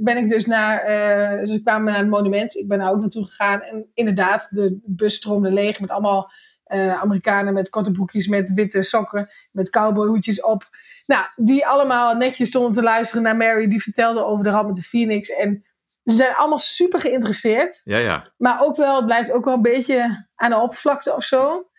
ben 0.00 0.16
ik 0.16 0.28
dus 0.28 0.46
naar... 0.46 0.80
Uh, 0.80 1.46
ze 1.46 1.60
kwamen 1.62 1.92
naar 1.92 2.00
het 2.00 2.08
monument. 2.08 2.56
Ik 2.56 2.68
ben 2.68 2.78
daar 2.78 2.90
ook 2.90 3.00
naartoe 3.00 3.24
gegaan. 3.24 3.62
En 3.62 3.90
inderdaad, 3.94 4.48
de 4.50 4.78
bus 4.84 5.14
stroomde 5.14 5.50
leeg 5.50 5.80
met 5.80 5.90
allemaal 5.90 6.30
uh, 6.68 7.02
Amerikanen 7.02 7.54
met 7.54 7.68
korte 7.68 7.90
broekjes, 7.90 8.26
met 8.26 8.52
witte 8.52 8.82
sokken, 8.82 9.26
met 9.52 9.70
cowboyhoedjes 9.70 10.42
op. 10.42 10.68
Nou, 11.06 11.26
die 11.36 11.66
allemaal 11.66 12.14
netjes 12.14 12.48
stonden 12.48 12.72
te 12.72 12.82
luisteren 12.82 13.22
naar 13.22 13.36
Mary, 13.36 13.68
die 13.68 13.82
vertelde 13.82 14.24
over 14.24 14.44
de 14.44 14.50
ramp 14.50 14.66
met 14.66 14.76
de 14.76 14.82
Phoenix. 14.82 15.28
En 15.28 15.64
Ze 16.06 16.14
zijn 16.14 16.34
allemaal 16.34 16.58
super 16.58 17.00
geïnteresseerd. 17.00 17.80
Ja, 17.84 17.98
ja. 17.98 18.26
Maar 18.36 18.60
ook 18.62 18.76
wel, 18.76 18.96
het 18.96 19.04
blijft 19.06 19.32
ook 19.32 19.44
wel 19.44 19.54
een 19.54 19.62
beetje 19.62 20.26
aan 20.34 20.50
de 20.50 20.60
oppervlakte 20.60 21.14
of 21.14 21.24
zo. 21.24 21.70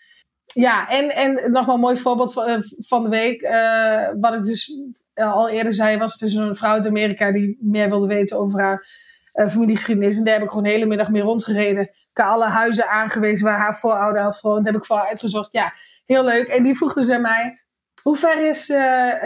Ja, 0.53 0.89
en, 0.89 1.09
en 1.15 1.51
nog 1.51 1.65
wel 1.65 1.75
een 1.75 1.81
mooi 1.81 1.97
voorbeeld 1.97 2.33
van, 2.33 2.45
eh, 2.45 2.57
van 2.87 3.03
de 3.03 3.09
week. 3.09 3.41
eh, 3.41 4.07
wat 4.19 4.33
ik 4.33 4.43
dus 4.43 4.71
eh, 5.13 5.33
al 5.33 5.49
eerder 5.49 5.73
zei, 5.73 5.97
was 5.97 6.17
dus 6.17 6.33
een 6.33 6.55
vrouw 6.55 6.71
uit 6.71 6.87
Amerika 6.87 7.31
die 7.31 7.57
meer 7.61 7.89
wilde 7.89 8.07
weten 8.07 8.37
over 8.37 8.59
haar 8.61 8.87
eh, 9.31 9.47
familiegeschiedenis. 9.47 10.17
En 10.17 10.23
daar 10.23 10.33
heb 10.33 10.43
ik 10.43 10.49
gewoon 10.49 10.63
de 10.63 10.69
hele 10.69 10.85
middag 10.85 11.09
mee 11.09 11.21
rondgereden. 11.21 11.83
Ik 11.83 12.09
heb 12.13 12.25
alle 12.25 12.47
huizen 12.47 12.89
aangewezen 12.89 13.45
waar 13.45 13.57
haar 13.59 13.75
voorouder 13.77 14.21
had 14.21 14.37
gewoond. 14.37 14.63
Dat 14.63 14.73
heb 14.73 14.81
ik 14.81 14.87
voor 14.87 14.97
haar 14.97 15.07
uitgezocht. 15.07 15.51
Ja, 15.51 15.73
heel 16.05 16.23
leuk. 16.23 16.47
En 16.47 16.63
die 16.63 16.77
vroegde 16.77 17.03
ze 17.03 17.17
mij, 17.17 17.61
hoe 18.01 18.15
ver 18.15 18.47
is 18.49 18.67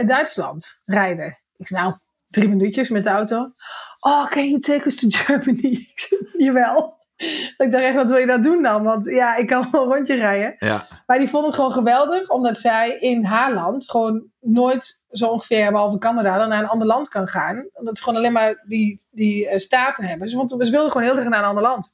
Duitsland 0.05 0.81
rijden? 0.85 1.37
Ik 1.57 1.67
zei, 1.67 1.81
nou, 1.81 1.95
drie 2.27 2.49
minuutjes 2.49 2.89
met 2.89 3.03
de 3.03 3.09
auto. 3.09 3.51
Oh, 4.03 4.25
can 4.29 4.49
you 4.49 4.59
take 4.59 4.85
us 4.85 4.95
to 4.95 5.07
Germany? 5.09 5.87
Jawel. 6.45 6.99
Ik 7.57 7.71
dacht 7.71 7.83
echt, 7.83 7.95
wat 7.95 8.09
wil 8.09 8.17
je 8.17 8.25
dat 8.25 8.43
doen 8.43 8.63
dan? 8.63 8.83
Want 8.83 9.05
ja, 9.05 9.35
ik 9.35 9.47
kan 9.47 9.67
wel 9.71 9.83
een 9.83 9.93
rondje 9.93 10.15
rijden. 10.15 10.55
Ja, 10.59 10.87
Maar 11.05 11.17
die 11.17 11.29
vond 11.29 11.45
het 11.45 11.55
gewoon 11.55 11.71
geweldig, 11.71 12.29
omdat 12.29 12.57
zij 12.57 12.97
in 12.99 13.23
haar 13.23 13.53
land 13.53 13.89
gewoon 13.89 14.23
nooit 14.39 15.01
zo 15.11 15.27
ongeveer, 15.27 15.71
behalve 15.71 15.97
Canada, 15.97 16.37
dan 16.37 16.49
naar 16.49 16.63
een 16.63 16.69
ander 16.69 16.87
land 16.87 17.07
kan 17.07 17.27
gaan. 17.27 17.65
Omdat 17.73 17.97
ze 17.97 18.03
gewoon 18.03 18.19
alleen 18.19 18.31
maar 18.31 18.63
die, 18.67 19.03
die 19.11 19.47
eh, 19.47 19.59
staten 19.59 20.05
hebben. 20.05 20.29
Ze, 20.29 20.35
vond, 20.35 20.51
ze 20.51 20.71
wilden 20.71 20.91
gewoon 20.91 21.07
heel 21.07 21.15
graag 21.15 21.29
naar 21.29 21.39
een 21.39 21.49
ander 21.49 21.63
land. 21.63 21.91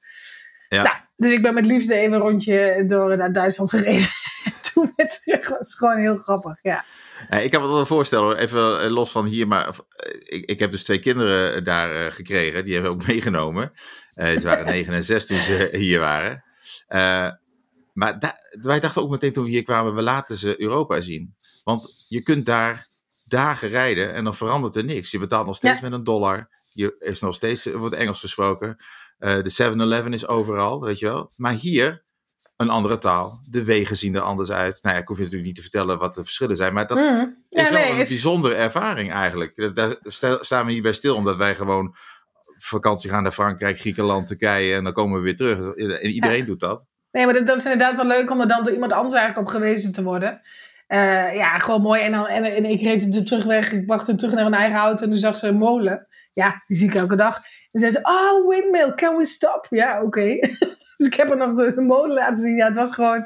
Ja. 0.69 0.83
Nou, 0.83 0.95
dus 1.15 1.31
ik 1.31 1.41
ben 1.41 1.53
met 1.53 1.65
liefde 1.65 1.95
even 1.95 2.13
een 2.13 2.21
rondje 2.21 2.83
door 2.87 3.17
naar 3.17 3.31
Duitsland 3.31 3.69
gereden. 3.69 4.07
En 4.77 4.83
toen 4.83 4.93
met 4.95 5.21
terug 5.23 5.49
was 5.49 5.57
het 5.59 5.73
gewoon 5.77 5.97
heel 5.97 6.17
grappig, 6.17 6.59
ja. 6.61 6.83
Ik 7.39 7.51
kan 7.51 7.61
me 7.61 7.67
dat 7.67 7.75
wel 7.75 7.85
voorstellen, 7.85 8.37
even 8.37 8.81
eh, 8.81 8.89
los 8.89 9.11
van 9.11 9.25
hier, 9.25 9.47
maar 9.47 9.67
eh, 9.67 10.13
ik, 10.19 10.45
ik 10.45 10.59
heb 10.59 10.71
dus 10.71 10.83
twee 10.83 10.99
kinderen 10.99 11.55
eh, 11.55 11.63
daar 11.63 12.11
gekregen, 12.11 12.63
die 12.65 12.73
hebben 12.73 12.91
we 12.91 12.97
ook 12.97 13.07
meegenomen. 13.13 13.71
Eh, 14.13 14.31
ze 14.39 14.41
waren 14.47 14.65
negen 14.65 14.93
en 14.93 15.03
zes 15.03 15.25
toen 15.25 15.37
ze 15.39 15.69
hier 15.77 15.99
waren. 15.99 16.43
Maar 17.93 18.19
da- 18.19 18.37
wij 18.61 18.79
dachten 18.79 19.01
ook 19.01 19.09
meteen 19.09 19.33
toen 19.33 19.43
we 19.43 19.49
hier 19.49 19.63
kwamen, 19.63 19.95
we 19.95 20.01
laten 20.01 20.37
ze 20.37 20.61
Europa 20.61 21.01
zien. 21.01 21.35
Want 21.63 22.05
je 22.07 22.23
kunt 22.23 22.45
daar 22.45 22.87
dagen 23.25 23.69
rijden 23.69 24.13
en 24.13 24.23
dan 24.23 24.35
verandert 24.35 24.75
er 24.75 24.83
niks. 24.83 25.11
Je 25.11 25.19
betaalt 25.19 25.45
nog 25.45 25.55
steeds 25.55 25.79
Ja. 25.79 25.81
met 25.81 25.91
een 25.91 26.03
dollar. 26.03 26.49
Je 26.73 26.95
is 26.99 27.19
nog 27.19 27.35
steeds, 27.35 27.65
er 27.65 27.77
wordt 27.77 27.95
Engels 27.95 28.19
gesproken. 28.19 28.77
De 29.17 29.71
7-Eleven 29.73 30.13
is 30.13 30.27
overal, 30.27 30.81
weet 30.81 30.99
je 30.99 31.05
wel. 31.05 31.31
Maar 31.35 31.53
hier, 31.53 32.03
een 32.57 32.69
andere 32.69 32.97
taal. 32.97 33.39
De 33.49 33.63
wegen 33.63 33.97
zien 33.97 34.15
er 34.15 34.21
anders 34.21 34.51
uit. 34.51 34.79
Nou 34.81 34.95
ja, 34.95 35.01
ik 35.01 35.07
hoef 35.07 35.17
je 35.17 35.23
natuurlijk 35.23 35.47
niet 35.49 35.55
te 35.57 35.61
vertellen 35.69 35.97
wat 35.97 36.13
de 36.13 36.23
verschillen 36.23 36.55
zijn. 36.55 36.73
Maar 36.73 36.87
dat 36.87 36.97
Mhm. 36.97 37.25
is 37.49 37.61
wel 37.69 37.71
nee, 37.71 37.91
een 37.91 37.97
is- 37.97 38.09
bijzondere 38.09 38.55
ervaring 38.55 39.11
eigenlijk. 39.11 39.55
Daar- 39.55 39.73
Daar 39.73 39.95
sta- 40.03 40.37
staan 40.43 40.65
we 40.65 40.71
niet 40.71 40.81
bij 40.81 40.93
stil, 40.93 41.15
omdat 41.15 41.35
wij 41.37 41.55
gewoon 41.55 41.95
vakantie 42.57 43.09
gaan 43.09 43.23
naar 43.23 43.31
Frankrijk, 43.31 43.79
Griekenland, 43.79 44.27
Turkije 44.27 44.75
en 44.75 44.83
dan 44.83 44.93
komen 44.93 45.17
we 45.17 45.23
weer 45.23 45.35
terug. 45.35 45.75
En 45.75 46.09
iedereen 46.09 46.45
doet 46.45 46.59
dat. 46.59 46.85
Nee, 47.11 47.25
maar 47.25 47.33
dat, 47.33 47.47
dat 47.47 47.57
is 47.57 47.63
inderdaad 47.63 47.95
wel 47.95 48.05
leuk 48.05 48.31
om 48.31 48.41
er 48.41 48.47
dan 48.47 48.63
door 48.63 48.73
iemand 48.73 48.91
anders 48.93 49.13
eigenlijk 49.13 49.47
op 49.47 49.53
gewezen 49.53 49.91
te 49.91 50.03
worden. 50.03 50.41
Eh, 50.87 51.35
ja, 51.35 51.57
gewoon 51.57 51.81
mooi. 51.81 52.01
En, 52.01 52.11
dan, 52.11 52.27
en, 52.27 52.43
en 52.43 52.65
ik 52.65 52.81
reed 52.81 53.13
de 53.13 53.23
terugweg. 53.23 53.71
Ik 53.71 53.85
bracht 53.85 54.07
hem 54.07 54.17
terug 54.17 54.33
naar 54.33 54.45
een 54.45 54.53
eigen 54.53 54.79
auto. 54.79 55.03
En 55.03 55.09
toen 55.09 55.19
zag 55.19 55.37
ze 55.37 55.47
een 55.47 55.57
molen. 55.57 56.07
Ja, 56.33 56.63
die 56.67 56.77
zie 56.77 56.87
ik 56.87 56.95
elke 56.95 57.15
dag. 57.15 57.39
En 57.71 57.79
zei 57.79 57.91
ze, 57.91 57.99
oh, 58.01 58.49
windmill, 58.49 58.93
can 58.95 59.15
we 59.17 59.25
stop? 59.25 59.67
Ja, 59.69 60.01
oké. 60.03 60.39
dus 61.05 61.07
ik 61.07 61.13
heb 61.13 61.29
er 61.29 61.37
nog 61.37 61.53
de, 61.53 61.73
de 61.73 61.81
molen 61.81 62.13
laten 62.15 62.37
zien. 62.37 62.55
Ja, 62.55 62.65
het 62.65 62.75
was 62.75 62.93
gewoon... 62.93 63.25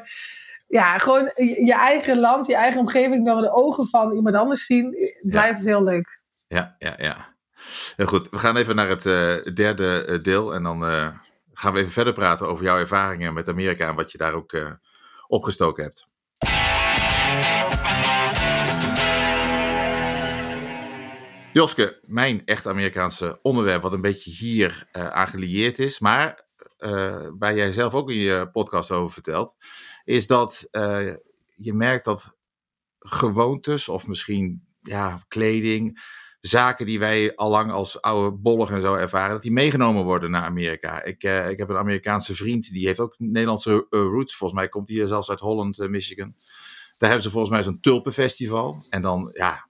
Ja, 0.68 0.98
gewoon 0.98 1.32
je, 1.36 1.74
eigen 1.74 2.20
land, 2.20 2.48
je 2.48 2.56
eigen 2.56 2.80
omgeving 2.80 3.26
door 3.26 3.42
de 3.42 3.54
ogen 3.54 3.88
van 3.88 4.16
iemand 4.16 4.36
anders 4.36 4.66
zien. 4.66 4.96
Blijft 5.22 5.64
heel 5.64 5.84
leuk. 5.84 6.22
Ja, 6.48 6.76
ja, 6.80 6.94
ja. 6.98 7.36
Heel 7.96 8.06
goed, 8.06 8.30
we 8.30 8.38
gaan 8.38 8.58
even 8.58 8.76
naar 8.76 8.90
het 8.90 9.06
eh, 9.06 9.54
derde 9.54 10.06
eh, 10.06 10.24
deel 10.24 10.54
en 10.54 10.64
dan 10.64 10.86
eh, 10.86 11.08
gaan 11.54 11.74
we 11.74 11.80
even 11.80 11.92
verder 11.92 12.14
praten 12.14 12.48
over 12.48 12.64
jouw 12.64 12.78
ervaringen 12.78 13.34
met 13.34 13.50
Amerika 13.50 13.88
en 13.88 13.96
wat 13.96 14.12
je 14.12 14.18
daar 14.18 14.34
ook 14.34 14.54
eh, 14.54 14.72
opgestoken 15.28 15.84
hebt. 15.84 16.10
Joske, 21.54 22.00
mijn 22.08 22.42
echt 22.46 22.68
Amerikaanse 22.68 23.40
onderwerp, 23.42 23.82
wat 23.82 23.94
een 23.94 24.02
beetje 24.02 24.32
hier 24.32 24.88
eh 24.92 25.08
aan 25.08 25.28
gelieerd 25.28 25.80
is, 25.80 26.00
maar 26.00 26.50
eh, 26.82 27.28
waar 27.38 27.56
jij 27.56 27.72
zelf 27.72 27.94
ook 27.94 28.10
in 28.10 28.18
je 28.18 28.50
podcast 28.52 28.92
over 28.92 29.14
vertelt, 29.14 29.56
is 30.04 30.28
dat 30.28 30.68
eh, 30.72 31.14
je 31.56 31.74
merkt 31.74 32.06
dat 32.06 32.38
gewoontes 33.00 33.90
of 33.90 34.08
misschien 34.08 34.66
ja, 34.82 35.26
kleding, 35.28 36.00
zaken 36.40 36.86
die 36.86 37.00
wij 37.00 37.36
al 37.36 37.50
lang 37.50 37.72
als 37.72 38.02
oude 38.02 38.38
bollig 38.38 38.70
en 38.70 38.82
zo 38.82 38.94
ervaren, 38.94 39.32
dat 39.32 39.42
die 39.42 39.52
meegenomen 39.52 40.04
worden 40.04 40.32
naar 40.32 40.44
Amerika. 40.44 41.04
Ik, 41.04 41.24
eh, 41.24 41.50
ik 41.50 41.58
heb 41.58 41.70
een 41.70 41.78
Amerikaanse 41.78 42.36
vriend, 42.36 42.72
die 42.72 42.86
heeft 42.86 43.00
ook 43.00 43.16
Nederlandse 43.18 43.86
roots. 43.90 44.36
Volgens 44.36 44.60
mij 44.60 44.70
komt 44.70 44.90
hij 44.90 45.08
zelfs 45.08 45.30
uit 45.30 45.40
Holland, 45.40 45.78
Michigan. 45.78 46.36
Daar 46.98 47.10
hebben 47.10 47.24
ze 47.24 47.32
volgens 47.32 47.54
mij 47.54 47.64
zo'n 47.64 47.80
tulpenfestival. 47.80 48.86
En 48.90 49.02
dan, 49.02 49.30
ja, 49.34 49.70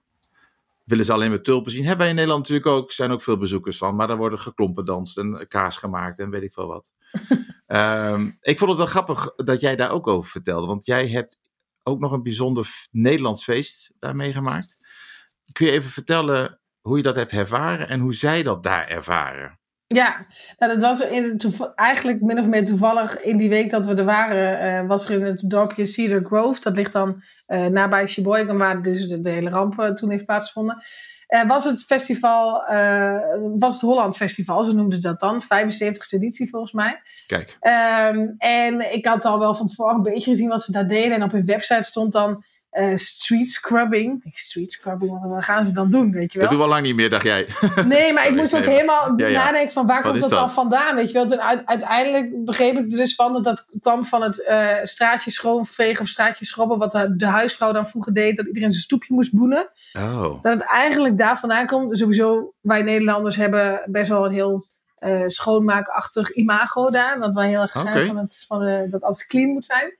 willen 0.84 1.04
ze 1.04 1.12
alleen 1.12 1.30
maar 1.30 1.42
tulpen 1.42 1.70
zien. 1.70 1.80
Hebben 1.80 1.98
wij 1.98 2.08
in 2.08 2.14
Nederland 2.14 2.48
natuurlijk 2.48 2.76
ook, 2.76 2.92
zijn 2.92 3.10
ook 3.10 3.22
veel 3.22 3.36
bezoekers 3.36 3.78
van. 3.78 3.94
Maar 3.94 4.06
daar 4.06 4.16
worden 4.16 4.38
geklompen 4.40 4.84
danst 4.84 5.18
en 5.18 5.48
kaas 5.48 5.76
gemaakt 5.76 6.18
en 6.18 6.30
weet 6.30 6.42
ik 6.42 6.52
veel 6.52 6.66
wat. 6.66 6.92
Ehm, 7.66 8.30
ik 8.40 8.58
vond 8.58 8.70
het 8.70 8.78
wel 8.78 8.88
grappig 8.88 9.34
dat 9.36 9.60
jij 9.60 9.76
daar 9.76 9.90
ook 9.90 10.06
over 10.06 10.30
vertelde. 10.30 10.66
Want 10.66 10.86
jij 10.86 11.08
hebt 11.08 11.38
ook 11.82 12.00
nog 12.00 12.12
een 12.12 12.22
bijzonder 12.22 12.86
Nederlands 12.90 13.44
feest 13.44 13.92
daar 13.98 14.16
meegemaakt. 14.16 14.78
Kun 15.52 15.66
je 15.66 15.72
even 15.72 15.90
vertellen 15.90 16.60
hoe 16.80 16.96
je 16.96 17.02
dat 17.02 17.14
hebt 17.14 17.32
ervaren 17.32 17.88
en 17.88 18.00
hoe 18.00 18.14
zij 18.14 18.42
dat 18.42 18.62
daar 18.62 18.88
ervaren? 18.88 19.58
Ja, 19.92 20.24
nou, 20.58 20.72
dat 20.72 20.82
was 20.82 21.00
in, 21.00 21.40
eigenlijk 21.74 22.20
min 22.20 22.38
of 22.38 22.46
meer 22.46 22.64
toevallig 22.64 23.20
in 23.20 23.36
die 23.36 23.48
week 23.48 23.70
dat 23.70 23.86
we 23.86 23.94
er 23.94 24.04
waren, 24.04 24.60
eh, 24.60 24.86
was 24.86 25.08
er 25.08 25.18
in 25.18 25.24
het 25.24 25.42
dorpje 25.46 25.86
Cedar 25.86 26.24
Grove, 26.24 26.60
dat 26.60 26.76
ligt 26.76 26.92
dan 26.92 27.22
eh, 27.46 27.66
nabij 27.66 28.06
Sheboygan, 28.06 28.58
waar 28.58 28.82
dus 28.82 29.08
de, 29.08 29.20
de 29.20 29.30
hele 29.30 29.50
ramp 29.50 29.78
eh, 29.78 29.90
toen 29.90 30.10
heeft 30.10 30.24
plaatsgevonden. 30.24 30.82
Was 31.46 31.64
het 31.64 31.84
festival, 31.84 32.62
was 33.58 33.72
het 33.72 33.80
Holland 33.80 34.16
Festival, 34.16 34.64
zo 34.64 34.72
noemden 34.72 35.02
ze 35.02 35.08
dat 35.08 35.20
dan, 35.20 35.42
75ste 35.42 36.16
editie 36.16 36.48
volgens 36.48 36.72
mij. 36.72 37.00
Kijk, 37.26 37.56
Ehm, 37.60 38.28
en 38.38 38.92
ik 38.92 39.06
had 39.06 39.24
al 39.24 39.38
wel 39.38 39.54
van 39.54 39.66
tevoren 39.66 39.94
een 39.94 40.02
beetje 40.02 40.30
gezien 40.30 40.48
wat 40.48 40.62
ze 40.62 40.72
daar 40.72 40.88
deden. 40.88 41.12
En 41.12 41.22
op 41.22 41.32
hun 41.32 41.44
website 41.44 41.82
stond 41.82 42.12
dan 42.12 42.42
eh, 42.72 42.96
street 42.96 43.50
scrubbing. 43.50 44.24
Street 44.34 44.72
scrubbing, 44.72 45.20
wat- 45.28 45.44
gaan 45.44 45.64
ze 45.64 45.72
dan 45.72 45.90
doen, 45.90 46.12
weet 46.12 46.32
je 46.32 46.38
wel? 46.38 46.48
dat 46.48 46.58
doen 46.58 46.58
we 46.58 46.64
al 46.64 46.70
lang 46.78 46.82
niet 46.82 46.94
meer, 46.94 47.10
dacht 47.10 47.22
jij. 47.22 47.46
Nee, 47.86 48.12
maar 48.12 48.26
ik 48.28 48.34
moest 48.34 48.56
ook 48.56 48.64
helemaal 48.64 49.12
Ja, 49.16 49.26
ja. 49.26 49.44
nadenken 49.44 49.72
van 49.72 49.86
waar 49.86 50.02
Wat 50.02 50.10
komt 50.10 50.20
dat 50.20 50.30
dan 50.30 50.50
vandaan, 50.50 50.94
weet 50.94 51.06
je 51.06 51.12
wel? 51.12 51.26
Toen 51.26 51.40
uiteindelijk 51.66 52.44
begreep 52.44 52.72
ik 52.78 52.90
er 52.90 52.96
dus 52.96 53.14
van 53.14 53.32
dat 53.32 53.44
dat 53.44 53.66
kwam 53.80 54.04
van 54.06 54.22
het 54.22 54.42
eh, 54.44 54.76
straatje 54.82 55.30
schoonvegen 55.30 56.02
of 56.02 56.08
straatje 56.08 56.44
schrobben, 56.44 56.78
wat 56.78 56.92
de, 56.92 57.16
de 57.16 57.26
huisvrouw 57.26 57.72
dan 57.72 57.86
vroeger 57.88 58.14
deed, 58.14 58.36
dat 58.36 58.46
iedereen 58.46 58.70
zijn 58.72 58.82
stoepje 58.84 59.14
moest 59.14 59.32
boenen. 59.32 59.68
Oh, 59.92 60.42
Dat 60.42 60.52
het 60.52 60.62
eigenlijk 60.70 61.18
daar 61.18 61.38
vandaan 61.38 61.66
komt. 61.66 61.98
Sowieso, 61.98 62.52
wij 62.60 62.82
Nederlanders 62.82 63.36
hebben 63.36 63.82
best 63.86 64.08
wel 64.08 64.24
een 64.24 64.32
heel 64.32 64.66
eh, 64.98 65.22
schoonmaakachtig 65.26 66.30
imago 66.34 66.90
daar. 66.90 67.18
Dat 67.20 67.34
wij 67.34 67.48
heel 67.48 67.60
erg 67.60 67.70
zijn 67.72 68.06
van, 68.06 68.16
het, 68.16 68.44
van 68.48 68.88
dat 68.90 69.02
alles 69.02 69.26
clean 69.26 69.48
moet 69.48 69.64
zijn. 69.66 69.96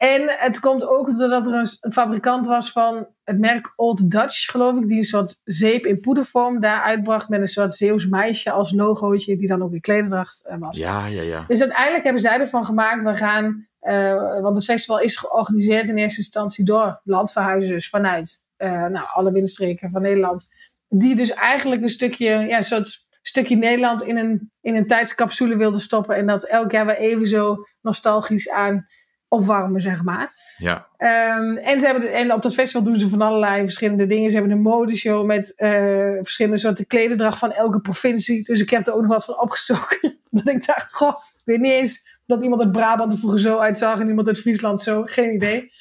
En 0.00 0.22
het 0.38 0.60
komt 0.60 0.86
ook 0.86 1.18
doordat 1.18 1.46
er 1.46 1.54
een, 1.54 1.92
fabrikant 1.92 2.46
was 2.46 2.72
van 2.72 3.06
het 3.24 3.38
merk 3.38 3.72
Old 3.76 4.10
Dutch, 4.10 4.50
geloof 4.50 4.78
ik, 4.78 4.88
die 4.88 4.96
een 4.96 5.02
soort 5.02 5.40
zeep 5.44 5.86
in 5.86 6.00
poedervorm 6.00 6.60
daar 6.60 6.82
uitbracht 6.82 7.28
met 7.28 7.40
een 7.40 7.48
soort 7.48 7.74
Zeeuws 7.74 8.06
meisje 8.06 8.50
als 8.50 8.72
logootje, 8.72 9.36
die 9.36 9.46
dan 9.46 9.62
ook 9.62 9.72
in 9.72 9.80
klederdracht 9.80 10.46
eh, 10.46 10.58
was. 10.58 10.76
ja, 10.76 11.06
ja, 11.06 11.22
ja. 11.22 11.44
Dus 11.46 11.60
uiteindelijk 11.60 12.04
hebben 12.04 12.22
zij 12.22 12.40
ervan 12.40 12.64
gemaakt, 12.64 13.02
we 13.02 13.16
gaan, 13.16 13.66
eh, 13.80 14.40
want 14.40 14.56
het 14.56 14.64
festival 14.64 15.00
is 15.00 15.16
georganiseerd 15.16 15.88
in 15.88 15.96
eerste 15.96 16.20
instantie 16.20 16.64
door 16.64 17.00
landverhuizers 17.04 17.88
vanuit 17.88 18.46
eh, 18.56 18.86
nou, 18.86 19.06
alle 19.12 19.32
windstreken 19.32 19.90
van 19.90 20.02
Nederland. 20.02 20.48
Die 20.88 21.14
dus 21.16 21.32
eigenlijk 21.32 21.82
een 21.82 21.88
stukje, 21.88 22.24
ja, 22.24 22.56
een 22.56 22.64
soort 22.64 23.06
stukje 23.22 23.56
Nederland 23.56 24.02
in 24.02 24.16
een, 24.16 24.52
in 24.60 24.76
een 24.76 24.86
tijdscapsule 24.86 25.56
wilden 25.56 25.80
stoppen. 25.80 26.16
En 26.16 26.26
dat 26.26 26.44
elk 26.44 26.70
jaar 26.70 26.86
weer 26.86 26.96
even 26.96 27.26
zo 27.26 27.56
nostalgisch 27.80 28.50
aan 28.50 28.86
opwarmen, 29.30 29.80
zeg 29.80 30.02
maar. 30.02 30.32
Ja, 30.56 30.90
Ehm, 31.00 31.56
en, 31.56 31.80
ze 31.80 31.86
hebben 31.86 32.12
en 32.12 32.32
op 32.32 32.42
dat 32.42 32.54
festival 32.54 32.82
doen 32.82 32.98
ze 32.98 33.08
van 33.08 33.20
allerlei 33.20 33.62
verschillende 33.62 34.06
dingen. 34.06 34.30
Ze 34.30 34.36
hebben 34.36 34.56
een 34.56 34.62
modeshow 34.62 35.26
met 35.26 35.54
eh, 35.56 35.70
verschillende 36.12 36.58
soorten 36.58 36.86
klederdracht 36.86 37.38
van 37.38 37.52
elke 37.52 37.80
provincie. 37.80 38.42
Dus 38.42 38.60
ik 38.60 38.70
heb 38.70 38.86
er 38.86 38.94
ook 38.94 39.02
nog 39.02 39.12
wat 39.12 39.24
van 39.24 39.40
opgestoken. 39.40 40.18
dat 40.30 40.48
ik 40.48 40.66
dacht, 40.66 40.94
goh, 40.94 41.14
ik 41.36 41.42
weet 41.44 41.60
niet 41.60 41.72
eens 41.72 42.18
dat 42.26 42.42
iemand 42.42 42.60
uit 42.60 42.72
Brabant 42.72 43.12
er 43.12 43.18
vroeger 43.18 43.40
zo 43.40 43.56
uitzag 43.58 44.00
en 44.00 44.08
iemand 44.08 44.26
uit 44.26 44.40
Friesland 44.40 44.80
zo. 44.80 45.02
Geen 45.04 45.34
idee. 45.34 45.72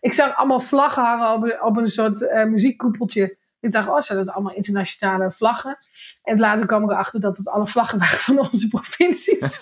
Ik 0.00 0.12
zag 0.12 0.36
allemaal 0.36 0.60
vlaggen 0.60 1.02
hangen 1.02 1.34
op 1.34 1.42
een, 1.42 1.62
op 1.62 1.76
een 1.76 1.88
soort 1.88 2.28
eh, 2.28 2.44
muziekkoepeltje. 2.44 3.36
Ik 3.62 3.72
dacht, 3.72 3.88
oh, 3.88 3.98
zijn 4.00 4.18
dat 4.18 4.34
allemaal 4.34 4.54
internationale 4.54 5.32
vlaggen? 5.32 5.76
En 6.22 6.38
later 6.38 6.66
kwam 6.66 6.84
ik 6.84 6.90
erachter 6.90 7.20
dat 7.20 7.36
het 7.36 7.48
alle 7.48 7.66
vlaggen 7.66 7.98
waren 8.04 8.18
van 8.18 8.38
onze 8.38 8.68
provincies. 8.68 9.58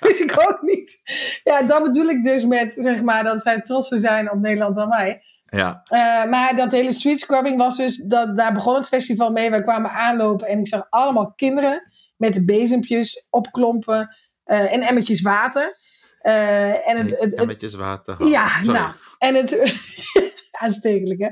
Wist 0.00 0.20
ik 0.26 0.34
ook 0.48 0.62
niet. 0.62 1.00
Ja, 1.44 1.62
dat 1.62 1.82
bedoel 1.82 2.06
ik 2.08 2.24
dus 2.24 2.44
met, 2.44 2.72
zeg 2.72 3.02
maar, 3.02 3.24
dat 3.24 3.42
zij 3.42 3.60
trotser 3.60 3.98
zijn 3.98 4.30
op 4.30 4.38
Nederland 4.38 4.74
dan 4.74 4.88
wij. 4.88 5.22
ja, 5.46 5.80
Eh, 5.84 6.30
maar 6.30 6.56
dat 6.56 6.72
hele 6.72 6.92
street 6.92 7.20
scrubbing 7.20 7.58
was 7.58 7.76
dus, 7.76 7.96
dat, 7.96 8.36
daar 8.36 8.52
begon 8.52 8.74
het 8.74 8.88
festival 8.88 9.30
mee. 9.30 9.50
Wij 9.50 9.62
kwamen 9.62 9.90
aanlopen 9.90 10.46
en 10.46 10.58
ik 10.58 10.68
zag 10.68 10.86
allemaal 10.90 11.32
kinderen 11.36 11.92
met 12.16 12.46
bezempjes 12.46 13.26
opklompen 13.30 14.16
en 14.44 14.80
emmertjes 14.80 15.20
water. 15.20 15.76
en 16.22 16.96
het, 16.96 17.18
het, 17.18 17.34
emmertjes 17.34 17.74
water. 17.74 18.26
Ja, 18.26 18.48
Sorry. 18.48 18.72
nou. 18.72 18.92
En 19.18 19.34
het, 19.34 19.50
aanstekelijk, 20.62 21.20
hè? 21.20 21.28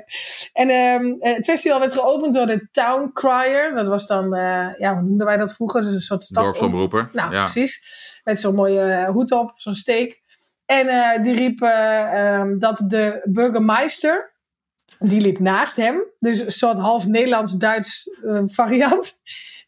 En 0.53 0.71
um, 0.71 1.17
het 1.19 1.45
festival 1.45 1.79
werd 1.79 1.93
geopend 1.93 2.35
door 2.35 2.47
de 2.47 2.69
Town 2.71 3.11
Crier. 3.13 3.73
Dat 3.75 3.89
was 3.89 4.07
dan, 4.07 4.25
uh, 4.25 4.75
ja, 4.79 4.95
hoe 4.95 5.03
noemden 5.03 5.27
wij 5.27 5.37
dat 5.37 5.55
vroeger? 5.55 5.83
Dus 5.83 5.93
een 5.93 6.01
soort 6.01 6.23
stadsomroeper. 6.23 7.09
Nou, 7.13 7.33
ja. 7.33 7.43
precies. 7.43 7.83
Met 8.25 8.41
zo'n 8.41 8.55
mooie 8.55 8.87
uh, 8.87 9.09
hoed 9.09 9.33
op, 9.33 9.53
zo'n 9.55 9.75
steek. 9.75 10.21
En 10.67 10.87
uh, 10.87 11.23
die 11.23 11.35
riep 11.35 11.63
um, 11.63 12.59
dat 12.59 12.85
de 12.87 13.21
burgemeester, 13.25 14.33
die 14.99 15.21
liep 15.21 15.39
naast 15.39 15.77
hem. 15.77 16.05
Dus 16.19 16.41
een 16.41 16.51
soort 16.51 16.79
half 16.79 17.07
Nederlands-Duits 17.07 18.11
variant 18.47 19.13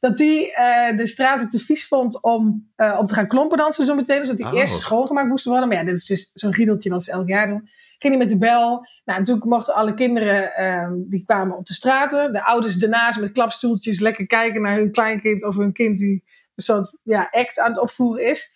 dat 0.03 0.19
hij 0.19 0.55
uh, 0.91 0.97
de 0.97 1.07
straten 1.07 1.49
te 1.49 1.59
vies 1.59 1.89
vond 1.89 2.23
om, 2.23 2.71
uh, 2.77 2.97
om 3.01 3.07
te 3.07 3.15
gaan 3.15 3.27
klompen 3.27 3.59
dansen 3.59 3.87
zo 3.87 3.95
meteen. 3.95 4.19
Dus 4.19 4.29
dat 4.29 4.39
hij 4.39 4.53
oh. 4.53 4.59
eerst 4.59 4.79
schoongemaakt 4.79 5.29
moest 5.29 5.45
worden. 5.45 5.69
Maar 5.69 5.77
ja, 5.77 5.85
dit 5.85 5.97
is 5.97 6.07
dus 6.07 6.31
zo'n 6.35 6.53
riedeltje 6.53 6.91
wat 6.91 7.03
ze 7.03 7.11
elk 7.11 7.29
jaar 7.29 7.49
doen. 7.49 7.69
Ging 7.99 8.15
hij 8.15 8.17
met 8.17 8.29
de 8.29 8.39
bel. 8.39 8.87
Nou, 9.05 9.19
en 9.19 9.25
toen 9.25 9.43
mochten 9.45 9.75
alle 9.75 9.95
kinderen, 9.95 10.53
uh, 10.59 10.89
die 11.11 11.25
kwamen 11.25 11.57
op 11.57 11.67
de 11.67 11.73
straten. 11.73 12.33
De 12.33 12.45
ouders 12.45 12.77
daarnaast 12.77 13.21
met 13.21 13.33
klapstoeltjes 13.33 14.01
lekker 14.01 14.27
kijken 14.27 14.63
naar 14.63 14.77
hun 14.77 14.91
kleinkind 14.91 15.45
of 15.45 15.57
hun 15.57 15.73
kind 15.73 15.99
die 15.99 16.25
een 16.55 16.65
soort 16.65 16.97
ja, 17.03 17.29
act 17.31 17.59
aan 17.59 17.71
het 17.71 17.81
opvoeren 17.81 18.25
is. 18.25 18.51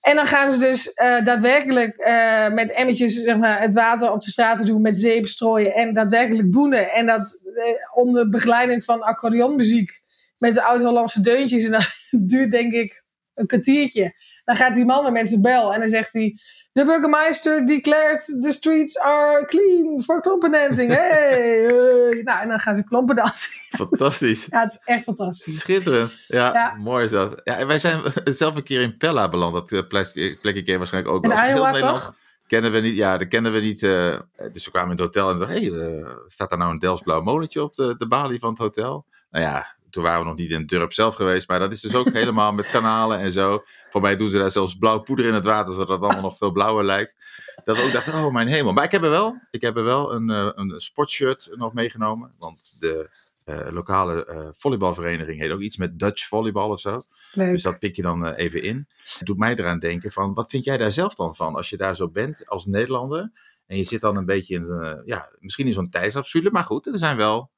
En 0.00 0.16
dan 0.16 0.26
gaan 0.26 0.50
ze 0.50 0.58
dus 0.58 0.92
uh, 0.94 1.24
daadwerkelijk 1.24 1.98
uh, 1.98 2.48
met 2.48 2.70
emmertjes 2.70 3.14
zeg 3.14 3.36
maar, 3.36 3.60
het 3.60 3.74
water 3.74 4.12
op 4.12 4.20
de 4.20 4.30
straten 4.30 4.66
doen, 4.66 4.80
met 4.80 4.96
zeep 4.96 5.26
strooien 5.26 5.74
en 5.74 5.92
daadwerkelijk 5.92 6.50
boenen. 6.50 6.92
En 6.92 7.06
dat 7.06 7.40
uh, 7.44 7.64
onder 7.94 8.28
begeleiding 8.28 8.84
van 8.84 9.02
accordeonmuziek 9.02 10.02
met 10.38 10.54
de 10.54 10.62
oud-Hollandse 10.62 11.20
deuntjes. 11.20 11.64
En 11.64 11.70
dat 11.70 11.90
duurt 12.30 12.50
denk 12.50 12.72
ik 12.72 13.04
een 13.34 13.46
kwartiertje. 13.46 14.14
Dan 14.44 14.56
gaat 14.56 14.74
die 14.74 14.84
man 14.84 15.02
weer 15.02 15.12
met 15.12 15.28
zijn 15.28 15.42
bel 15.42 15.74
en 15.74 15.80
dan 15.80 15.88
zegt 15.88 16.12
hij... 16.12 16.38
De 16.74 16.84
burgemeester 16.84 17.66
declared 17.66 18.24
the 18.40 18.52
streets 18.52 18.98
are 18.98 19.44
clean 19.46 20.02
for 20.02 20.20
klompendancing. 20.20 20.92
Hey, 20.94 21.62
hey. 21.62 22.20
Nou, 22.22 22.40
en 22.40 22.48
dan 22.48 22.60
gaan 22.60 22.76
ze 22.76 22.84
klompen 22.84 23.16
dansen. 23.16 23.50
Fantastisch. 23.70 24.46
ja, 24.50 24.60
het 24.60 24.72
is 24.72 24.80
echt 24.84 25.02
fantastisch. 25.02 25.60
Schitterend. 25.60 26.12
Ja, 26.26 26.74
mooi 26.78 27.04
is 27.04 27.10
dat. 27.10 27.40
Ja, 27.44 27.66
wij 27.66 27.78
zijn 27.78 28.00
zelf 28.24 28.56
een 28.56 28.62
keer 28.62 28.80
in 28.80 28.96
Pella 28.96 29.28
beland. 29.28 29.54
Dat 29.54 29.72
eh, 29.72 29.86
plekje, 29.88 30.36
plekje 30.40 30.62
ken 30.62 30.78
waarschijnlijk 30.78 31.14
ook 31.14 31.26
wel. 31.26 31.38
In 31.38 31.54
Iowa, 31.54 31.72
toch? 31.72 32.14
Kennen 32.46 32.72
we 32.72 32.78
niet, 32.78 32.96
ja, 32.96 33.18
dat 33.18 33.28
kennen 33.28 33.52
we 33.52 33.60
niet. 33.60 33.82
Uh, 33.82 34.20
dus 34.52 34.64
we 34.64 34.70
kwamen 34.70 34.90
in 34.90 35.02
het 35.02 35.04
hotel 35.04 35.30
en 35.30 35.38
dachten, 35.38 35.56
hé, 35.56 35.70
hey, 35.70 35.98
uh, 35.98 36.08
staat 36.26 36.50
daar 36.50 36.58
nou 36.58 36.72
een 36.72 36.78
Delfts 36.78 37.02
blauw 37.02 37.22
molentje 37.22 37.62
op 37.62 37.74
de, 37.74 37.94
de 37.98 38.08
balie 38.08 38.38
van 38.38 38.50
het 38.50 38.58
hotel? 38.58 39.06
Nou 39.30 39.44
ja, 39.44 39.76
toen 39.94 40.02
waren 40.02 40.20
we 40.20 40.26
nog 40.26 40.36
niet 40.36 40.50
in 40.50 40.58
het 40.60 40.68
dorp 40.68 40.92
zelf 40.92 41.14
geweest, 41.14 41.48
maar 41.48 41.58
dat 41.58 41.72
is 41.72 41.80
dus 41.80 41.94
ook 41.94 42.12
helemaal 42.20 42.52
met 42.52 42.70
kanalen 42.70 43.18
en 43.18 43.32
zo. 43.32 43.64
Voor 43.90 44.00
mij 44.00 44.16
doen 44.16 44.28
ze 44.28 44.38
daar 44.38 44.50
zelfs 44.50 44.78
blauw 44.78 44.98
poeder 44.98 45.26
in 45.26 45.34
het 45.34 45.44
water, 45.44 45.74
zodat 45.74 45.88
het 45.88 46.00
allemaal 46.00 46.22
nog 46.22 46.36
veel 46.36 46.52
blauwer 46.52 46.84
lijkt. 46.84 47.16
Dat 47.64 47.82
ook 47.82 47.92
dachten, 47.92 48.14
oh 48.14 48.32
mijn 48.32 48.48
hemel. 48.48 48.72
Maar 48.72 48.84
ik 48.84 48.90
heb 48.90 49.02
er 49.02 49.10
wel, 49.10 49.40
ik 49.50 49.60
heb 49.60 49.76
er 49.76 49.84
wel 49.84 50.14
een, 50.14 50.30
uh, 50.30 50.50
een 50.54 50.80
sportshirt 50.80 51.50
nog 51.52 51.72
meegenomen, 51.72 52.34
want 52.38 52.74
de 52.78 53.10
uh, 53.44 53.68
lokale 53.70 54.28
uh, 54.30 54.48
volleybalvereniging 54.52 55.40
heet 55.40 55.50
ook 55.50 55.60
iets 55.60 55.76
met 55.76 55.98
Dutch 55.98 56.26
volleybal 56.26 56.70
of 56.70 56.80
zo. 56.80 57.02
Leuk. 57.32 57.50
Dus 57.50 57.62
dat 57.62 57.78
pik 57.78 57.96
je 57.96 58.02
dan 58.02 58.26
even 58.26 58.62
in. 58.62 58.88
Het 59.18 59.26
doet 59.26 59.38
mij 59.38 59.56
eraan 59.56 59.78
denken 59.78 60.12
van, 60.12 60.34
wat 60.34 60.50
vind 60.50 60.64
jij 60.64 60.76
daar 60.76 60.92
zelf 60.92 61.14
dan 61.14 61.34
van 61.34 61.54
als 61.54 61.70
je 61.70 61.76
daar 61.76 61.96
zo 61.96 62.08
bent 62.08 62.48
als 62.48 62.66
Nederlander? 62.66 63.32
En 63.66 63.76
je 63.76 63.84
zit 63.84 64.00
dan 64.00 64.16
een 64.16 64.26
beetje 64.26 64.54
in, 64.54 65.02
ja, 65.04 65.32
misschien 65.38 65.66
in 65.66 65.72
zo'n 65.72 65.90
tijdsabsule, 65.90 66.50
maar 66.50 66.64
goed, 66.64 66.86
er 66.86 66.98
zijn 66.98 67.16
wel 67.16 67.50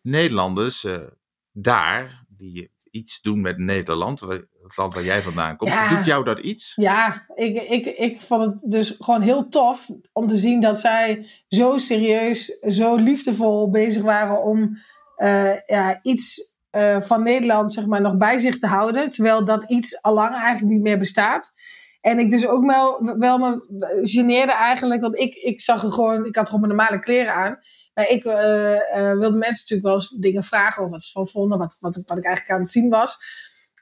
Nederlanders, 0.00 0.86
daar, 1.54 2.24
die 2.28 2.72
iets 2.90 3.20
doen 3.20 3.40
met 3.40 3.58
Nederland, 3.58 4.20
het 4.20 4.76
land 4.76 4.94
waar 4.94 5.04
jij 5.04 5.22
vandaan 5.22 5.56
komt, 5.56 5.72
doet 5.90 6.04
jou 6.04 6.24
dat 6.24 6.38
iets? 6.38 6.72
Ja, 6.76 7.26
ik, 7.34 7.56
ik, 7.56 7.86
ik 7.86 8.20
vond 8.20 8.46
het 8.46 8.70
dus 8.70 8.96
gewoon 8.98 9.20
heel 9.20 9.48
tof 9.48 9.90
om 10.12 10.26
te 10.26 10.36
zien 10.36 10.60
dat 10.60 10.80
zij 10.80 11.26
zo 11.48 11.78
serieus, 11.78 12.58
zo 12.60 12.96
liefdevol 12.96 13.70
bezig 13.70 14.02
waren 14.02 14.42
om 14.42 14.78
uh, 15.18 15.60
ja, 15.66 15.98
iets 16.02 16.52
uh, 16.72 17.00
van 17.00 17.22
Nederland 17.22 17.72
zeg 17.72 17.86
maar, 17.86 18.00
nog 18.00 18.16
bij 18.16 18.38
zich 18.38 18.58
te 18.58 18.66
houden, 18.66 19.10
terwijl 19.10 19.44
dat 19.44 19.64
iets 19.70 20.02
al 20.02 20.14
lang 20.14 20.34
eigenlijk 20.34 20.74
niet 20.74 20.82
meer 20.82 20.98
bestaat. 20.98 21.52
En 22.04 22.18
ik 22.18 22.30
dus 22.30 22.46
ook 22.46 22.66
wel, 22.66 23.16
wel 23.18 23.38
me 23.38 23.66
geneerde 24.02 24.52
eigenlijk, 24.52 25.00
want 25.00 25.18
ik, 25.18 25.34
ik 25.34 25.60
zag 25.60 25.82
er 25.82 25.92
gewoon, 25.92 26.24
ik 26.24 26.36
had 26.36 26.48
gewoon 26.48 26.60
mijn 26.60 26.76
normale 26.76 27.00
kleren 27.00 27.34
aan. 27.34 27.58
Maar 27.94 28.08
ik 28.08 28.24
uh, 28.24 28.34
uh, 28.72 29.12
wilde 29.12 29.36
mensen 29.36 29.60
natuurlijk 29.60 29.82
wel 29.82 29.94
eens 29.94 30.08
dingen 30.08 30.42
vragen 30.42 30.84
of 30.84 30.90
wat 30.90 31.02
ze 31.02 31.12
van 31.12 31.28
vonden, 31.28 31.58
wat, 31.58 31.76
wat, 31.80 32.02
wat 32.04 32.18
ik 32.18 32.24
eigenlijk 32.24 32.54
aan 32.54 32.60
het 32.60 32.70
zien 32.70 32.88
was. 32.88 33.18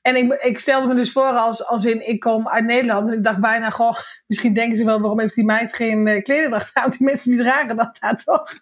En 0.02 0.16
ik, 0.16 0.32
ik 0.32 0.58
stelde 0.58 0.86
me 0.86 0.94
dus 0.94 1.12
voor 1.12 1.22
als, 1.22 1.66
als 1.66 1.84
in, 1.84 2.08
ik 2.08 2.20
kom 2.20 2.48
uit 2.48 2.64
Nederland. 2.64 3.08
En 3.08 3.14
ik 3.14 3.22
dacht 3.22 3.40
bijna, 3.40 3.70
goh, 3.70 3.96
misschien 4.26 4.54
denken 4.54 4.76
ze 4.76 4.84
wel, 4.84 5.00
waarom 5.00 5.20
heeft 5.20 5.34
die 5.34 5.44
meid 5.44 5.74
geen 5.74 6.06
uh, 6.06 6.22
klederdracht 6.22 6.74
aan? 6.78 6.90
Die 6.90 7.04
mensen 7.04 7.30
die 7.30 7.40
dragen 7.40 7.76
dat 7.76 7.98
daar 8.00 8.16
toch. 8.24 8.52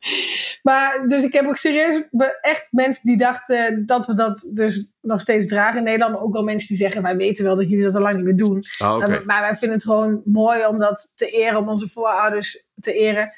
maar, 0.62 1.04
dus 1.08 1.24
ik 1.24 1.32
heb 1.32 1.46
ook 1.46 1.56
serieus 1.56 2.02
echt 2.40 2.68
mensen 2.70 3.02
die 3.04 3.16
dachten 3.16 3.86
dat 3.86 4.06
we 4.06 4.14
dat 4.14 4.50
dus 4.54 4.92
nog 5.00 5.20
steeds 5.20 5.46
dragen 5.46 5.78
in 5.78 5.84
Nederland. 5.84 6.12
Maar 6.12 6.22
ook 6.22 6.32
wel 6.32 6.42
mensen 6.42 6.68
die 6.68 6.76
zeggen, 6.76 7.02
wij 7.02 7.16
weten 7.16 7.44
wel 7.44 7.56
dat 7.56 7.68
jullie 7.68 7.84
dat 7.84 7.94
al 7.94 8.00
lang 8.00 8.14
niet 8.14 8.24
meer 8.24 8.36
doen. 8.36 8.62
Oh, 8.78 8.94
okay. 8.94 9.22
maar 9.24 9.40
wij 9.40 9.56
vinden 9.56 9.76
het 9.76 9.86
gewoon 9.86 10.20
mooi 10.24 10.66
om 10.66 10.78
dat 10.78 11.12
te 11.14 11.30
eren, 11.30 11.58
om 11.58 11.68
onze 11.68 11.88
voorouders 11.88 12.64
te 12.80 12.92
eren. 12.92 13.32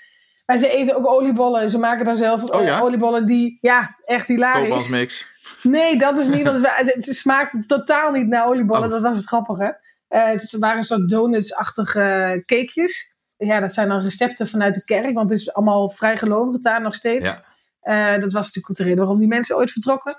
Maar 0.46 0.58
ze 0.58 0.68
eten 0.68 0.96
ook 0.96 1.06
oliebollen. 1.06 1.70
Ze 1.70 1.78
maken 1.78 2.04
daar 2.04 2.16
zelf 2.16 2.44
oh, 2.44 2.62
ja? 2.62 2.80
oliebollen 2.80 3.26
die, 3.26 3.58
ja, 3.61 3.96
echt 4.04 4.28
hilarisch. 4.28 4.88
mix. 4.88 5.26
Nee, 5.62 5.98
dat 5.98 6.18
is 6.18 6.28
niet. 6.28 6.42
Want 6.42 6.61
het, 6.66 6.94
het 6.94 7.16
smaakt 7.16 7.68
totaal 7.68 8.11
niet 8.11 8.26
naar 8.26 8.46
oliebollen. 8.46 8.84
Oh. 8.84 8.90
Dat 8.90 9.02
was 9.02 9.16
het 9.16 9.26
grappige. 9.26 9.78
Uh, 10.08 10.28
het 10.28 10.56
waren 10.58 10.76
een 10.76 10.82
soort 10.82 11.08
donuts-achtige 11.08 12.42
cakejes. 12.46 13.09
Ja, 13.47 13.61
dat 13.61 13.74
zijn 13.74 13.88
dan 13.88 14.01
recepten 14.01 14.49
vanuit 14.49 14.74
de 14.74 14.84
kerk. 14.84 15.14
Want 15.14 15.30
het 15.30 15.38
is 15.38 15.53
allemaal 15.53 15.88
vrij 15.88 16.16
gelovig 16.16 16.61
daar 16.61 16.82
nog 16.82 16.95
steeds. 16.95 17.38
Ja. 17.82 18.14
Uh, 18.14 18.20
dat 18.20 18.32
was 18.32 18.47
natuurlijk 18.47 18.76
de 18.76 18.82
reden 18.82 18.99
waarom 18.99 19.18
die 19.18 19.28
mensen 19.28 19.57
ooit 19.57 19.70
vertrokken. 19.70 20.16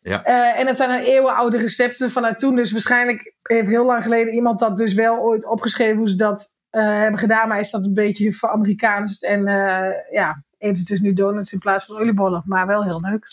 Ja. 0.00 0.28
Uh, 0.28 0.58
en 0.58 0.66
dat 0.66 0.76
zijn 0.76 0.88
dan 0.88 0.98
eeuwenoude 0.98 1.58
recepten 1.58 2.10
vanuit 2.10 2.38
toen. 2.38 2.56
Dus 2.56 2.72
waarschijnlijk 2.72 3.34
heeft 3.42 3.68
heel 3.68 3.86
lang 3.86 4.02
geleden 4.02 4.34
iemand 4.34 4.58
dat 4.58 4.76
dus 4.76 4.94
wel 4.94 5.16
ooit 5.18 5.46
opgeschreven 5.46 5.96
hoe 5.96 6.08
ze 6.08 6.14
dat 6.14 6.54
uh, 6.70 6.82
hebben 6.82 7.20
gedaan. 7.20 7.48
Maar 7.48 7.60
is 7.60 7.70
dat 7.70 7.84
een 7.84 7.94
beetje 7.94 8.32
voor 8.32 8.48
Amerikaans. 8.48 9.20
En 9.20 9.44
ja, 10.10 10.44
eten 10.58 10.76
ze 10.76 10.84
dus 10.84 11.00
nu 11.00 11.12
donuts 11.12 11.52
in 11.52 11.58
plaats 11.58 11.84
van 11.84 11.96
oliebollen. 11.96 12.42
Maar 12.46 12.66
wel 12.66 12.84
heel 12.84 13.00
leuk. 13.00 13.26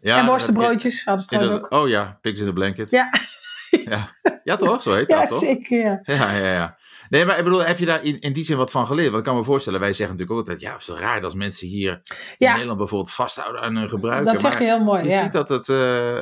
Ja, 0.00 0.18
en 0.18 0.26
worstenbroodjes 0.26 1.04
hadden 1.04 1.22
ze 1.22 1.28
trouwens 1.28 1.56
ook. 1.56 1.72
Oh 1.72 1.88
ja, 1.88 2.18
pigs 2.20 2.40
in 2.40 2.48
a 2.48 2.52
blanket. 2.52 2.90
Ja. 2.90 3.10
ja. 3.84 4.08
ja, 4.44 4.56
toch? 4.56 4.82
Zo 4.82 4.94
heet 4.94 5.08
ja, 5.10 5.20
dat, 5.20 5.28
toch? 5.28 5.38
Zeker, 5.38 5.78
ja, 5.78 6.00
Ja, 6.02 6.32
ja, 6.32 6.52
ja. 6.52 6.76
Nee, 7.08 7.24
maar 7.24 7.38
ik 7.38 7.44
bedoel, 7.44 7.64
heb 7.64 7.78
je 7.78 7.86
daar 7.86 8.04
in, 8.04 8.20
in 8.20 8.32
die 8.32 8.44
zin 8.44 8.56
wat 8.56 8.70
van 8.70 8.86
geleerd? 8.86 9.06
Want 9.08 9.18
ik 9.18 9.24
kan 9.24 9.36
me 9.36 9.44
voorstellen, 9.44 9.80
wij 9.80 9.92
zeggen 9.92 10.16
natuurlijk 10.16 10.40
ook 10.40 10.48
altijd, 10.48 10.60
ja, 10.60 10.72
het 10.72 10.88
is 10.96 11.00
raar 11.04 11.20
dat 11.20 11.34
mensen 11.34 11.68
hier 11.68 12.00
in. 12.38 12.50
Nederland 12.50 12.78
bijvoorbeeld 12.78 13.12
vasthouden 13.12 13.60
aan 13.60 13.76
hun 13.76 13.88
gebruiken. 13.88 14.32
Dat 14.32 14.40
zeg 14.40 14.58
je 14.58 14.64
heel 14.64 14.84
mooi, 14.84 15.02
je 15.02 15.08
ja. 15.08 15.22
ziet 15.22 15.32
dat 15.32 15.48
het 15.48 15.68
eh, 15.68 16.16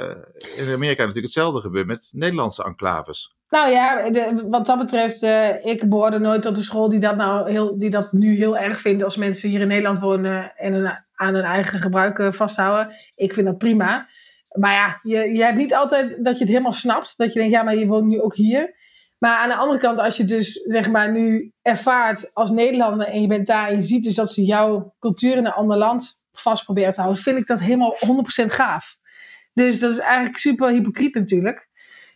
in 0.57 0.73
Amerika 0.73 1.05
natuurlijk 1.05 1.35
hetzelfde 1.35 1.61
gebeurt 1.61 1.87
met 1.87 2.09
Nederlandse 2.13 2.65
enclaves. 2.65 3.35
Nou 3.49 3.71
ja, 3.71 4.11
de- 4.11 4.47
wat 4.49 4.67
dat 4.67 4.79
betreft, 4.79 5.23
eh, 5.23 5.65
ik 5.65 5.89
behoorde 5.89 6.19
nooit 6.19 6.43
tot 6.43 6.55
de 6.55 6.63
school 6.63 6.89
die 6.89 7.01
dat, 7.01 7.17
nou 7.17 7.51
heel, 7.51 7.79
die 7.79 7.91
dat 7.91 8.13
nu 8.13 8.37
heel 8.37 8.59
erg 8.59 8.81
vindt 8.81 9.05
als 9.05 9.17
mensen 9.17 9.49
hier 9.49 9.61
in 9.61 9.69
Nederland 9.69 9.99
wonen 9.99 10.57
en 10.57 11.05
aan 11.15 11.35
hun 11.35 11.45
eigen 11.45 11.79
gebruik 11.79 12.19
eh, 12.19 12.33
vasthouden. 12.33 12.95
Ik 13.15 13.35
vind 13.35 13.47
dat 13.47 13.59
prima. 13.59 14.07
Maar 14.53 14.73
ja, 14.73 14.99
je, 15.03 15.33
je 15.33 15.43
hebt 15.43 15.57
niet 15.57 15.75
altijd 15.75 16.25
dat 16.25 16.35
je 16.35 16.41
het 16.41 16.49
helemaal 16.49 16.73
snapt. 16.73 17.15
Dat 17.17 17.33
je 17.33 17.39
denkt, 17.39 17.55
ja, 17.55 17.63
maar 17.63 17.77
je 17.77 17.87
woont 17.87 18.07
nu 18.07 18.21
ook 18.21 18.35
hier. 18.37 18.75
Maar 19.23 19.37
aan 19.37 19.49
de 19.49 19.55
andere 19.55 19.79
kant, 19.79 19.99
als 19.99 20.17
je 20.17 20.25
dus 20.25 20.53
zeg 20.53 20.91
maar 20.91 21.11
nu 21.11 21.53
ervaart 21.63 22.31
als 22.35 22.51
Nederlander 22.51 23.07
en 23.07 23.21
je 23.21 23.27
bent 23.27 23.47
daar 23.47 23.69
en 23.69 23.77
je 23.77 23.83
ziet 23.83 24.05
dus 24.05 24.15
dat 24.15 24.33
ze 24.33 24.45
jouw 24.45 24.95
cultuur 24.99 25.37
in 25.37 25.47
een 25.47 25.53
ander 25.53 25.77
land 25.77 26.23
vast 26.33 26.65
proberen 26.65 26.93
te 26.93 27.01
houden, 27.01 27.23
vind 27.23 27.39
ik 27.39 27.47
dat 27.47 27.61
helemaal 27.61 27.95
100% 28.43 28.45
gaaf. 28.47 28.99
Dus 29.53 29.79
dat 29.79 29.91
is 29.91 29.99
eigenlijk 29.99 30.39
super 30.39 30.69
hypocriet 30.69 31.15
natuurlijk. 31.15 31.69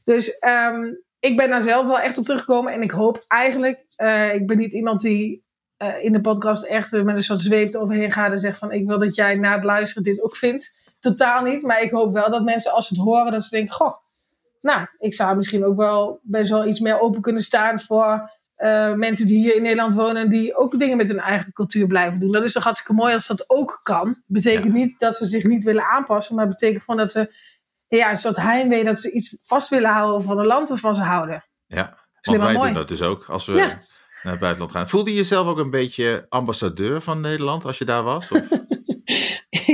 Dus 0.04 0.38
ehm, 0.38 0.92
ik 1.18 1.36
ben 1.36 1.50
daar 1.50 1.62
zelf 1.62 1.86
wel 1.86 2.00
echt 2.00 2.18
op 2.18 2.24
teruggekomen 2.24 2.72
en 2.72 2.82
ik 2.82 2.90
hoop 2.90 3.24
eigenlijk, 3.26 3.84
eh, 3.96 4.34
ik 4.34 4.46
ben 4.46 4.58
niet 4.58 4.72
iemand 4.72 5.00
die 5.00 5.44
eh, 5.76 6.04
in 6.04 6.12
de 6.12 6.20
podcast 6.20 6.64
echt 6.64 7.02
met 7.02 7.16
een 7.16 7.22
soort 7.22 7.40
zweeft 7.40 7.76
overheen 7.76 8.12
gaat 8.12 8.32
en 8.32 8.38
zegt 8.38 8.58
van 8.58 8.72
ik 8.72 8.86
wil 8.86 8.98
dat 8.98 9.14
jij 9.14 9.34
na 9.34 9.54
het 9.54 9.64
luisteren 9.64 10.02
dit 10.02 10.22
ook 10.22 10.36
vindt. 10.36 10.96
Totaal 11.00 11.42
niet, 11.42 11.62
maar 11.62 11.82
ik 11.82 11.90
hoop 11.90 12.12
wel 12.12 12.30
dat 12.30 12.44
mensen 12.44 12.72
als 12.72 12.86
ze 12.86 12.94
het 12.94 13.02
horen, 13.02 13.32
dat 13.32 13.44
ze 13.44 13.56
denken, 13.56 13.74
goh, 13.74 13.96
nou, 14.66 14.86
ik 14.98 15.14
zou 15.14 15.36
misschien 15.36 15.64
ook 15.64 15.76
wel 15.76 16.20
best 16.22 16.50
wel 16.50 16.66
iets 16.66 16.80
meer 16.80 17.00
open 17.00 17.20
kunnen 17.20 17.42
staan 17.42 17.80
voor 17.80 18.30
eh, 18.54 18.92
mensen 18.92 19.26
die 19.26 19.38
hier 19.38 19.56
in 19.56 19.62
Nederland 19.62 19.94
wonen, 19.94 20.28
die 20.28 20.56
ook 20.56 20.78
dingen 20.78 20.96
met 20.96 21.08
hun 21.08 21.18
eigen 21.18 21.52
cultuur 21.52 21.86
blijven 21.86 22.20
doen. 22.20 22.32
Dat 22.32 22.44
is 22.44 22.52
toch 22.52 22.64
hartstikke 22.64 22.92
mooi 23.00 23.12
als 23.14 23.26
dat 23.26 23.44
ook 23.50 23.80
kan. 23.82 24.22
Betekent 24.26 24.64
Ja. 24.64 24.72
niet 24.72 24.98
dat 24.98 25.16
ze 25.16 25.24
zich 25.24 25.44
niet 25.44 25.64
willen 25.64 25.84
aanpassen, 25.84 26.34
maar 26.34 26.48
betekent 26.48 26.82
gewoon 26.84 27.00
dat 27.00 27.10
ze 27.12 27.34
ja, 27.88 28.10
een 28.10 28.16
soort 28.16 28.36
heimwee, 28.36 28.84
dat 28.84 28.98
ze 28.98 29.10
iets 29.12 29.36
vast 29.40 29.68
willen 29.68 29.90
houden 29.90 30.22
van 30.22 30.38
een 30.38 30.46
land 30.46 30.68
waarvan 30.68 30.94
ze 30.94 31.02
houden. 31.02 31.44
Ja, 31.66 31.96
want 32.22 32.38
wij 32.38 32.52
mooi. 32.52 32.66
doen 32.66 32.76
dat 32.76 32.88
dus 32.88 33.02
ook 33.02 33.24
als 33.28 33.46
we 33.46 33.52
Ja. 33.52 33.66
naar 33.66 34.32
het 34.32 34.38
buitenland 34.40 34.72
gaan. 34.72 34.88
Voelde 34.88 35.10
je 35.10 35.16
jezelf 35.16 35.46
ook 35.46 35.58
een 35.58 35.70
beetje 35.70 36.26
ambassadeur 36.28 37.00
van 37.00 37.20
Nederland 37.20 37.64
als 37.64 37.78
je 37.78 37.84
daar 37.84 38.02
was? 38.02 38.30
Of? 38.30 38.40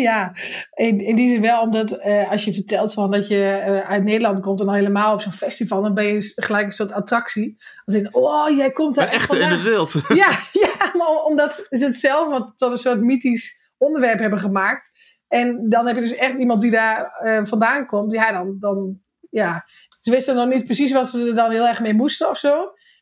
ja, 0.11 0.35
in, 0.75 1.01
in 1.01 1.17
die 1.17 1.29
zin 1.29 1.41
wel, 1.41 1.63
omdat 1.63 1.91
eh, 1.91 2.31
als 2.31 2.45
je 2.45 2.53
vertelt 2.53 2.93
van 2.93 3.11
dat 3.11 3.29
je 3.29 3.49
eh, 3.49 3.91
uit 3.91 4.05
Nederland 4.05 4.41
komt 4.41 4.61
en 4.61 4.67
dan 4.67 4.75
helemaal 4.75 5.15
op 5.15 5.21
zo'n 5.21 5.33
festival, 5.33 5.83
dan 5.83 5.95
ben 5.95 6.05
je 6.05 6.33
gelijk 6.37 6.67
een 6.67 6.73
soort 6.73 6.93
attractie. 6.93 7.57
Als 7.85 7.95
in, 7.95 8.15
oh, 8.15 8.57
jij 8.57 8.71
komt 8.71 8.95
daar 8.95 9.09
echt 9.09 9.21
in 9.21 9.27
vandaan. 9.27 9.51
het 9.51 9.63
wild. 9.63 9.93
Ja, 10.09 10.39
ja, 10.53 10.91
maar 10.99 11.25
omdat 11.25 11.67
ze 11.71 11.85
het 11.85 11.97
zelf 11.97 12.29
wat 12.29 12.53
tot 12.57 12.73
een 12.73 12.79
soort 12.79 13.01
mythisch 13.01 13.73
onderwerp 13.79 14.19
hebben 14.19 14.41
gemaakt. 14.41 14.91
En 15.29 15.69
dan 15.69 15.87
heb 15.87 15.95
je 15.95 16.01
dus 16.03 16.17
echt 16.17 16.39
iemand 16.39 16.61
die 16.61 16.71
daar 16.71 17.19
eh, 17.23 17.41
vandaan 17.45 17.87
komt. 17.87 18.13
Ja, 18.13 18.33
dan, 18.33 18.57
dan, 18.61 19.01
ja. 19.31 19.65
Ze 20.01 20.11
wisten 20.11 20.35
nog 20.35 20.49
niet 20.49 20.65
precies 20.65 20.93
wat 20.93 21.09
ze 21.09 21.27
er 21.27 21.35
dan 21.35 21.51
heel 21.51 21.67
erg 21.67 21.81
mee 21.81 21.95
moesten 21.95 22.29
of 22.29 22.39
zo. 22.39 22.55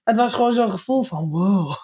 Maar 0.05 0.15
het 0.15 0.17
was 0.17 0.35
gewoon 0.35 0.53
zo'n 0.53 0.71
gevoel 0.71 1.03
van, 1.03 1.29
wow. 1.29 1.75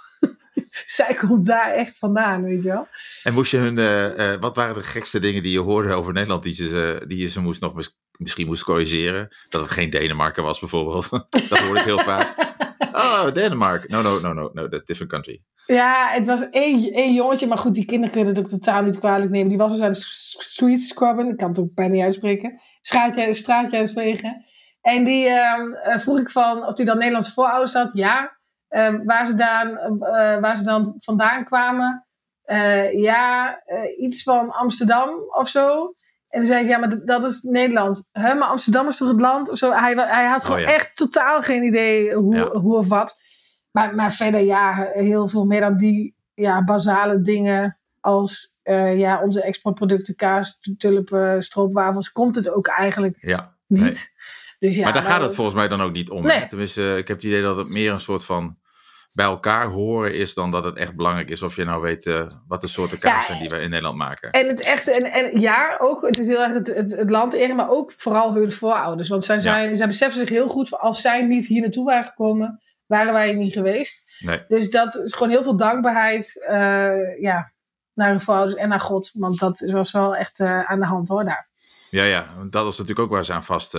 Zij 0.97 1.15
komt 1.15 1.47
daar 1.47 1.73
echt 1.73 1.99
vandaan, 1.99 2.43
weet 2.43 2.63
je 2.63 2.69
wel. 2.69 2.89
En 3.23 3.35
moest 3.35 3.51
je 3.51 3.57
hun, 3.57 3.79
eh, 3.79 4.33
eh, 4.33 4.41
wat 4.41 4.55
waren 4.55 4.75
de 4.75 4.83
gekste 4.83 5.19
dingen 5.19 5.43
die 5.43 5.53
je 5.53 5.59
hoorde 5.61 5.93
over 5.93 6.13
Nederland 6.13 6.43
die, 6.43 6.55
ze, 6.55 7.05
die 7.07 7.19
je 7.19 7.29
ze 7.29 7.41
moest 7.41 7.61
nog 7.61 7.75
mis- 7.75 7.97
misschien 8.19 8.47
moest 8.47 8.65
corrigeren? 8.65 9.29
Dat 9.49 9.61
het 9.61 9.71
geen 9.71 9.91
Denemarken 9.91 10.43
was 10.43 10.59
bijvoorbeeld. 10.61 11.09
dat 11.49 11.59
hoorde 11.59 11.79
ik 11.81 11.85
heel 11.87 11.99
vaak. 11.99 12.35
Oh, 12.93 13.33
Denemarken. 13.33 13.91
No, 13.91 14.03
no, 14.03 14.21
no, 14.21 14.33
no, 14.33 14.51
no, 14.53 14.69
that's 14.69 14.83
a 14.83 14.85
different 14.85 15.11
country. 15.13 15.43
Ja, 15.67 16.09
het 16.09 16.27
was 16.27 16.51
één, 16.51 16.93
één 16.93 17.15
jongetje, 17.15 17.47
maar 17.47 17.59
goed, 17.59 17.75
die 17.75 17.85
kinderen 17.85 18.15
kunnen 18.15 18.35
het 18.35 18.45
ook 18.45 18.51
totaal 18.51 18.83
niet 18.83 18.99
kwalijk 18.99 19.31
nemen. 19.31 19.49
Die 19.49 19.59
was 19.59 19.73
dus 19.73 19.81
aan 19.81 19.91
de 19.91 19.97
s- 19.97 20.37
street 20.39 20.81
scrubben, 20.81 21.29
ik 21.29 21.37
kan 21.37 21.49
het 21.49 21.59
ook 21.59 21.75
bijna 21.75 21.93
niet 21.95 22.03
uitspreken. 22.03 22.61
Straatje, 22.81 23.35
straatje 23.35 23.77
uitvegen. 23.77 24.45
En 24.81 25.05
die 25.05 25.27
ehm, 25.27 25.73
eh, 25.73 25.99
vroeg 25.99 26.19
ik 26.19 26.31
van 26.31 26.67
of 26.67 26.77
hij 26.77 26.87
dan 26.87 26.97
Nederlandse 26.99 27.33
voorouders 27.33 27.73
had. 27.73 27.93
Ja. 27.93 28.39
Ehm, 28.69 29.05
waar, 29.05 29.27
ze 29.27 29.35
dan, 29.35 29.79
eh, 30.03 30.41
waar 30.41 30.57
ze 30.57 30.65
dan 30.65 30.95
vandaan 30.97 31.45
kwamen. 31.45 32.07
Eh, 32.43 32.93
ja, 32.93 33.59
eh, 33.65 33.99
iets 34.05 34.23
van 34.23 34.51
Amsterdam 34.51 35.11
of 35.29 35.49
zo. 35.49 35.95
En 36.29 36.39
toen 36.39 36.47
zei 36.49 36.63
ik, 36.65 36.69
ja, 36.71 36.79
maar 36.79 37.05
dat 37.05 37.25
is 37.25 37.43
Nederland. 37.43 38.09
Hè, 38.13 38.35
maar 38.35 38.49
Amsterdam 38.49 38.89
is 38.89 38.97
toch 38.97 39.09
het 39.09 39.21
land? 39.21 39.51
Of 39.51 39.59
zo. 39.59 39.73
Hij, 39.73 39.93
hij 39.95 40.27
had 40.27 40.41
Oh, 40.41 40.47
gewoon 40.47 40.61
ja. 40.61 40.67
echt 40.73 40.97
totaal 40.97 41.43
geen 41.43 41.63
idee 41.65 42.15
hoe, 42.15 42.35
Ja. 42.35 42.51
hoe 42.51 42.77
of 42.77 42.89
wat. 42.89 43.15
Maar, 43.71 43.95
maar 43.95 44.13
verder, 44.13 44.41
ja, 44.41 44.75
heel 44.93 45.29
veel 45.29 45.45
meer 45.45 45.61
dan 45.61 45.77
die 45.77 46.17
ja, 46.35 46.65
basale 46.65 47.21
dingen 47.21 47.79
als 48.01 48.55
ja, 48.97 49.23
onze 49.23 49.43
exportproducten, 49.43 50.17
kaas, 50.17 50.59
tulpen, 50.79 51.43
stroopwafels, 51.43 52.13
komt 52.13 52.35
het 52.35 52.49
ook 52.51 52.67
eigenlijk 52.67 53.17
Ja. 53.21 53.55
niet. 53.67 53.81
Nee. 53.81 53.95
Dus 54.59 54.77
ja, 54.77 54.85
maar 54.85 54.93
daar 54.93 55.03
gaat 55.03 55.21
het 55.21 55.35
volgens 55.35 55.57
mij 55.57 55.69
dan 55.69 55.81
ook 55.81 55.93
niet 55.93 56.11
om. 56.11 56.23
Nee. 56.23 56.47
Tenminste, 56.47 56.97
ik 56.97 57.09
heb 57.09 57.17
het 57.17 57.27
idee 57.27 57.43
dat 57.43 57.57
het 57.57 57.69
meer 57.69 57.93
een 57.93 58.01
soort 58.01 58.25
van 58.25 58.59
bij 59.17 59.27
elkaar 59.27 59.67
horen 59.67 60.15
is 60.15 60.35
dan 60.35 60.51
dat 60.51 60.65
het 60.65 60.77
echt 60.77 60.97
belangrijk 60.97 61.29
is 61.29 61.43
of 61.43 61.57
je 61.57 61.65
nou 61.65 61.83
weet 61.83 62.07
eh, 62.07 62.27
wat 62.49 62.61
de 62.61 62.69
soorten 62.69 62.99
kaas 62.99 63.21
Ja, 63.21 63.27
zijn 63.27 63.39
die 63.39 63.49
wij 63.49 63.63
in 63.63 63.71
Nederland 63.71 63.99
maken. 63.99 64.31
En 64.31 64.49
het 64.49 64.61
echte, 64.61 64.93
en, 64.93 65.13
en 65.13 65.41
ja, 65.41 65.77
ook, 65.79 66.03
het 66.03 66.19
is 66.19 66.27
heel 66.27 66.43
erg 66.43 66.53
het, 66.53 66.67
het, 66.67 66.97
het 66.97 67.11
land 67.11 67.33
eren, 67.33 67.57
maar 67.57 67.71
ook 67.71 67.93
vooral 67.93 68.35
hun 68.35 68.53
voorouders. 68.53 69.09
Want 69.09 69.25
zij, 69.25 69.41
zijn, 69.41 69.77
zij 69.77 69.87
beseffen 69.87 70.21
zich 70.21 70.29
heel 70.29 70.49
goed, 70.49 70.79
als 70.79 71.01
zij 71.01 71.23
niet 71.23 71.47
hier 71.47 71.61
naartoe 71.61 71.85
waren 71.85 72.05
gekomen, 72.05 72.63
waren 72.87 73.13
wij 73.13 73.33
niet 73.33 73.53
geweest. 73.53 74.03
Nee. 74.19 74.45
Dus 74.49 74.71
dat 74.71 74.95
is 74.95 75.13
gewoon 75.13 75.31
heel 75.33 75.43
veel 75.43 75.57
dankbaarheid 75.57 76.45
eh, 76.47 77.21
ja, 77.21 77.53
naar 77.95 78.09
hun 78.09 78.21
voorouders 78.21 78.59
en 78.59 78.69
naar 78.69 78.81
God. 78.81 79.11
Want 79.13 79.39
dat 79.39 79.71
was 79.73 79.93
wel 79.93 80.17
echt 80.17 80.41
eh, 80.41 80.71
aan 80.71 80.81
de 80.81 80.87
hand 80.87 81.09
hoor 81.09 81.25
daar. 81.25 81.49
Ja, 81.91 82.05
ja, 82.05 82.27
dat 82.51 82.65
was 82.65 82.79
natuurlijk 82.79 83.07
ook 83.07 83.15
waar 83.15 83.25
ze 83.25 83.33
aan 83.33 83.45
vast. 83.45 83.75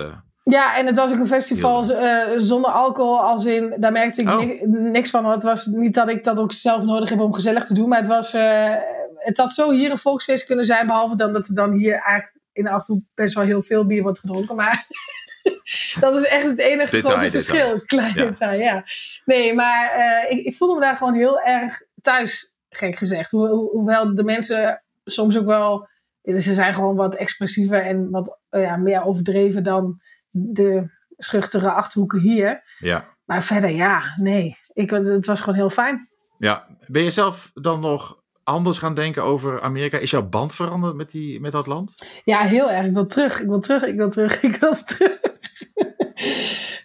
Ja, 0.50 0.76
en 0.78 0.86
het 0.86 0.96
was 0.96 1.12
ook 1.14 1.20
een 1.20 1.28
festival 1.28 1.90
eh, 1.92 2.34
zonder 2.36 2.72
alcohol. 2.72 3.20
Als 3.22 3.46
in, 3.46 3.74
daar 3.78 3.92
merkte 3.92 4.22
ik 4.22 4.30
Oh. 4.30 4.38
ni- 4.40 4.60
niks 4.90 5.10
van. 5.10 5.26
Het 5.26 5.44
was 5.44 5.66
niet 5.66 5.94
dat 5.94 6.10
ik 6.10 6.24
dat 6.24 6.40
ook 6.40 6.52
zelf 6.52 6.84
nodig 6.84 7.10
heb 7.10 7.20
om 7.20 7.34
gezellig 7.34 7.66
te 7.66 7.74
doen. 7.74 7.90
Maar 7.90 8.00
het 8.00 8.08
was, 8.08 8.34
eh, 8.34 8.76
het 9.16 9.38
had 9.38 9.52
zo 9.52 9.72
hier 9.72 9.92
een 9.92 9.98
volksfeest 9.98 10.46
kunnen 10.46 10.66
zijn. 10.66 10.88
Behalve 10.88 11.16
dan 11.16 11.34
dat 11.34 11.48
er 11.48 11.56
dan 11.56 11.72
hier 11.72 11.92
eigenlijk 11.94 12.36
in 12.54 12.64
de 12.64 12.70
Achterhoek 12.70 13.04
best 13.16 13.34
wel 13.36 13.44
heel 13.44 13.64
veel 13.64 13.86
bier 13.86 14.02
wordt 14.02 14.20
gedronken. 14.20 14.56
Maar 14.56 14.86
dat 16.00 16.16
is 16.16 16.26
echt 16.26 16.44
het 16.46 16.60
enige 16.60 16.92
Detail, 16.92 17.16
grote 17.18 17.32
detail. 17.32 17.32
verschil. 17.32 17.82
Klein 17.86 18.14
Ja. 18.16 18.24
detail, 18.24 18.60
ja. 18.60 18.84
Nee, 19.26 19.54
maar 19.54 19.92
eh, 19.92 20.32
ik, 20.38 20.46
ik 20.46 20.56
voelde 20.56 20.74
me 20.76 20.82
daar 20.82 20.96
gewoon 20.96 21.14
heel 21.16 21.42
erg 21.42 21.82
thuis, 22.02 22.54
gek 22.70 22.96
gezegd. 22.96 23.32
Ho- 23.32 23.48
ho- 23.48 23.70
hoewel 23.72 24.16
de 24.16 24.24
mensen 24.24 24.84
soms 25.06 25.38
ook 25.38 25.46
wel... 25.46 25.88
Ze 26.24 26.54
zijn 26.54 26.74
gewoon 26.74 26.96
wat 26.96 27.16
expressiever 27.16 27.86
en 27.86 28.10
wat 28.10 28.40
ja, 28.50 28.76
meer 28.78 29.04
overdreven 29.06 29.64
dan 29.64 30.00
de 30.32 30.90
schuchtere 31.18 31.72
achterhoeken 31.72 32.20
hier. 32.20 32.62
ja. 32.80 33.16
Maar 33.26 33.44
verder, 33.44 33.70
ja, 33.70 34.02
nee. 34.16 34.58
Ik, 34.74 34.90
het 34.90 35.26
was 35.26 35.40
gewoon 35.40 35.56
heel 35.56 35.70
fijn. 35.70 36.10
ja. 36.38 36.68
Ben 36.88 37.04
je 37.04 37.12
zelf 37.12 37.52
dan 37.54 37.80
nog 37.80 38.22
anders 38.44 38.78
gaan 38.78 38.94
denken 38.94 39.24
over 39.24 39.62
Amerika? 39.62 39.98
Is 39.98 40.12
jouw 40.12 40.30
band 40.30 40.56
veranderd 40.56 40.96
met, 40.96 41.12
die, 41.12 41.42
met 41.42 41.52
dat 41.52 41.68
land? 41.68 41.96
Ja, 42.24 42.42
heel 42.42 42.72
erg. 42.72 42.86
Ik 42.86 42.94
wil 42.94 43.06
terug, 43.06 43.42
ik 43.42 43.48
wil 43.48 43.60
terug, 43.60 43.84
ik 43.84 43.96
wil 43.96 44.10
terug, 44.10 44.42
ik 44.44 44.56
wil 44.56 44.76
terug. 44.76 45.20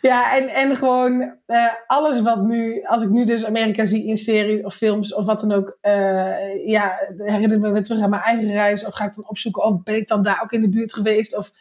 ja, 0.00 0.36
en, 0.36 0.48
en 0.48 0.76
gewoon 0.76 1.34
eh, 1.46 1.66
alles 1.86 2.20
wat 2.20 2.42
nu, 2.42 2.84
als 2.86 3.02
ik 3.02 3.08
nu 3.08 3.24
dus 3.24 3.44
Amerika 3.44 3.86
zie 3.86 4.06
in 4.06 4.16
series 4.16 4.64
of 4.64 4.74
films 4.74 5.14
of 5.14 5.26
wat 5.26 5.40
dan 5.40 5.52
ook, 5.52 5.78
eh, 5.80 6.66
ja, 6.66 6.98
herinner 7.16 7.60
me 7.60 7.70
weer 7.70 7.82
terug 7.82 8.02
aan 8.02 8.10
mijn 8.10 8.22
eigen 8.22 8.52
reis. 8.52 8.86
Of 8.86 8.94
ga 8.94 9.04
ik 9.04 9.14
dan 9.14 9.28
opzoeken, 9.28 9.62
of 9.62 9.82
ben 9.82 9.96
ik 9.96 10.08
dan 10.08 10.22
daar 10.22 10.40
ook 10.42 10.52
in 10.52 10.60
de 10.60 10.68
buurt 10.68 10.92
geweest? 10.92 11.36
Of, 11.36 11.52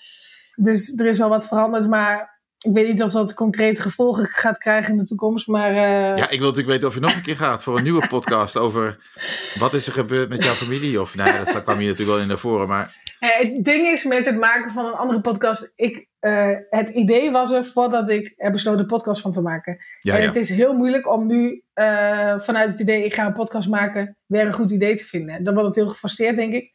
dus 0.64 0.94
er 0.96 1.06
is 1.06 1.18
wel 1.18 1.30
wat 1.30 1.48
veranderd, 1.48 1.88
maar 1.88 2.42
ik 2.62 2.74
weet 2.74 2.88
niet 2.88 3.04
of 3.04 3.12
dat 3.12 3.34
concrete 3.34 3.82
gevolgen 3.82 4.26
gaat 4.26 4.58
krijgen 4.58 4.94
in 4.94 5.00
de 5.00 5.06
toekomst. 5.06 5.48
Maar 5.48 5.70
eh, 5.70 6.18
Ja, 6.18 6.30
ik 6.30 6.40
wil 6.40 6.48
natuurlijk 6.48 6.68
weten 6.68 6.88
of 6.88 6.94
je 6.94 7.00
nog 7.00 7.16
een 7.16 7.22
keer 7.22 7.36
gaat 7.36 7.64
voor 7.64 7.78
een 7.78 7.84
nieuwe 7.84 8.08
podcast 8.08 8.58
over 8.58 8.98
wat 9.60 9.74
is 9.74 9.88
er 9.88 9.94
gebeurd 9.94 10.30
met 10.30 10.44
jouw 10.44 10.54
familie. 10.54 11.02
Of 11.02 11.16
nou 11.16 11.30
ja, 11.30 11.44
dat 11.44 11.64
kwam 11.64 11.78
hier 11.78 11.90
natuurlijk 11.90 12.10
wel 12.10 12.22
in 12.22 12.28
naar 12.28 12.38
voren. 12.38 12.68
Maar 12.68 13.02
het 13.20 13.64
ding 13.64 13.88
is 13.88 14.04
met 14.04 14.26
het 14.26 14.38
maken 14.38 14.72
van 14.72 14.86
een 14.86 14.94
andere 14.94 15.22
podcast. 15.22 15.74
Ik, 15.76 16.08
eh, 16.20 16.58
het 16.70 16.90
idee 16.90 17.32
was 17.32 17.52
er 17.52 17.66
voordat 17.66 18.10
ik 18.10 18.34
er 18.38 18.52
besloot 18.52 18.80
een 18.80 18.86
podcast 18.86 19.22
van 19.22 19.32
te 19.32 19.42
maken. 19.42 19.78
ja, 20.00 20.16
en 20.16 20.22
ja. 20.22 20.28
het 20.28 20.36
is 20.36 20.50
heel 20.50 20.74
moeilijk 20.74 21.14
om 21.14 21.28
nu 21.28 21.64
eh, 21.74 22.40
vanuit 22.40 22.72
het 22.72 22.80
idee 22.80 23.06
ik 23.06 23.14
ga 23.14 23.26
een 23.26 23.34
podcast 23.34 23.70
maken 23.70 24.18
weer 24.26 24.46
een 24.46 24.54
goed 24.54 24.72
idee 24.72 24.96
te 24.96 25.06
vinden. 25.06 25.44
Dan 25.44 25.54
wordt 25.54 25.68
het 25.68 25.78
heel 25.78 25.90
geforceerd, 25.90 26.36
denk 26.36 26.54
ik. 26.54 26.72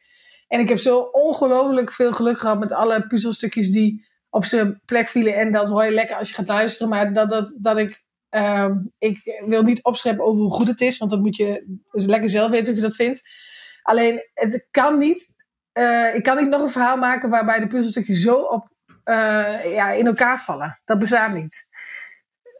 En 0.47 0.59
ik 0.59 0.67
heb 0.69 0.77
zo 0.77 0.99
ongelooflijk 0.99 1.91
veel 1.91 2.13
geluk 2.13 2.39
gehad 2.39 2.59
met 2.59 2.71
alle 2.71 3.07
puzzelstukjes 3.07 3.71
die 3.71 4.05
op 4.29 4.45
zijn 4.45 4.81
plek 4.85 5.07
vielen. 5.07 5.35
En 5.35 5.51
dat 5.51 5.67
hoor 5.69 5.85
je 5.85 5.91
lekker 5.91 6.15
als 6.15 6.29
je 6.29 6.35
gaat 6.35 6.47
luisteren. 6.47 6.89
Maar 6.89 7.13
dat, 7.13 7.29
dat, 7.29 7.57
dat 7.61 7.77
ik. 7.77 8.03
ehm, 8.29 8.75
ik 8.97 9.41
wil 9.45 9.63
niet 9.63 9.83
opscheppen 9.83 10.25
over 10.25 10.41
hoe 10.41 10.51
goed 10.51 10.67
het 10.67 10.81
is, 10.81 10.97
want 10.97 11.11
dat 11.11 11.19
moet 11.19 11.35
je 11.35 11.79
dus 11.91 12.05
lekker 12.05 12.29
zelf 12.29 12.51
weten 12.51 12.69
of 12.69 12.75
je 12.75 12.81
dat 12.81 12.95
vindt. 12.95 13.21
Alleen, 13.81 14.27
het 14.33 14.67
kan 14.71 14.97
niet. 14.97 15.35
eh, 15.71 16.15
ik 16.15 16.23
kan 16.23 16.37
niet 16.37 16.49
nog 16.49 16.61
een 16.61 16.69
verhaal 16.69 16.97
maken 16.97 17.29
waarbij 17.29 17.59
de 17.59 17.67
puzzelstukjes 17.67 18.21
zo 18.21 18.35
op, 18.41 18.67
eh, 19.03 19.73
ja, 19.73 19.89
in 19.91 20.07
elkaar 20.07 20.39
vallen. 20.41 20.81
Dat 20.85 20.99
bestaat 20.99 21.33
niet. 21.33 21.67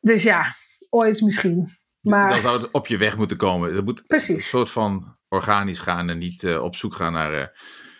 Dus 0.01 0.23
ja, 0.23 0.55
ooit 0.89 1.21
misschien. 1.21 1.69
Maar 2.01 2.29
Dan 2.29 2.41
zou 2.41 2.61
het 2.61 2.71
op 2.71 2.87
je 2.87 2.97
weg 2.97 3.17
moeten 3.17 3.37
komen. 3.37 3.73
Dat 3.73 3.83
moet 3.83 3.99
een 3.99 4.05
precies. 4.07 4.49
soort 4.49 4.69
van 4.69 5.16
organisch 5.29 5.79
gaan 5.79 6.09
en 6.09 6.17
niet 6.17 6.43
eh, 6.43 6.63
op 6.63 6.75
zoek 6.75 6.93
gaan 6.95 7.13
naar. 7.13 7.33
eh, 7.33 7.47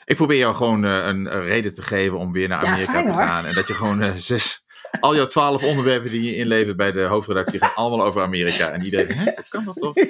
Ik 0.06 0.16
probeer 0.16 0.38
jou 0.38 0.56
gewoon 0.56 0.86
eh, 0.86 1.06
een, 1.06 1.30
reden 1.42 1.74
te 1.74 1.82
geven 1.82 2.18
om 2.18 2.32
weer 2.32 2.48
naar 2.48 2.62
Ja, 2.64 2.68
Amerika 2.68 2.92
fijn, 2.92 3.06
te 3.06 3.12
hoor. 3.12 3.22
gaan. 3.22 3.46
En 3.46 3.54
dat 3.54 3.68
je 3.68 3.74
gewoon 3.74 4.20
zes. 4.20 4.66
Al 5.00 5.16
jouw 5.16 5.28
twaalf 5.28 5.64
onderwerpen 5.64 6.10
die 6.12 6.24
je 6.24 6.36
inlevert 6.36 6.78
bij 6.78 6.92
de 6.92 7.02
hoofdredactie 7.02 7.60
gaan 7.60 7.76
allemaal 7.76 8.06
over 8.06 8.22
Amerika. 8.22 8.70
En 8.70 8.84
iedereen, 8.84 9.08
hè, 9.18 9.24
dat 9.26 9.48
kan 9.50 9.64
dat 9.66 9.76
toch? 9.78 9.94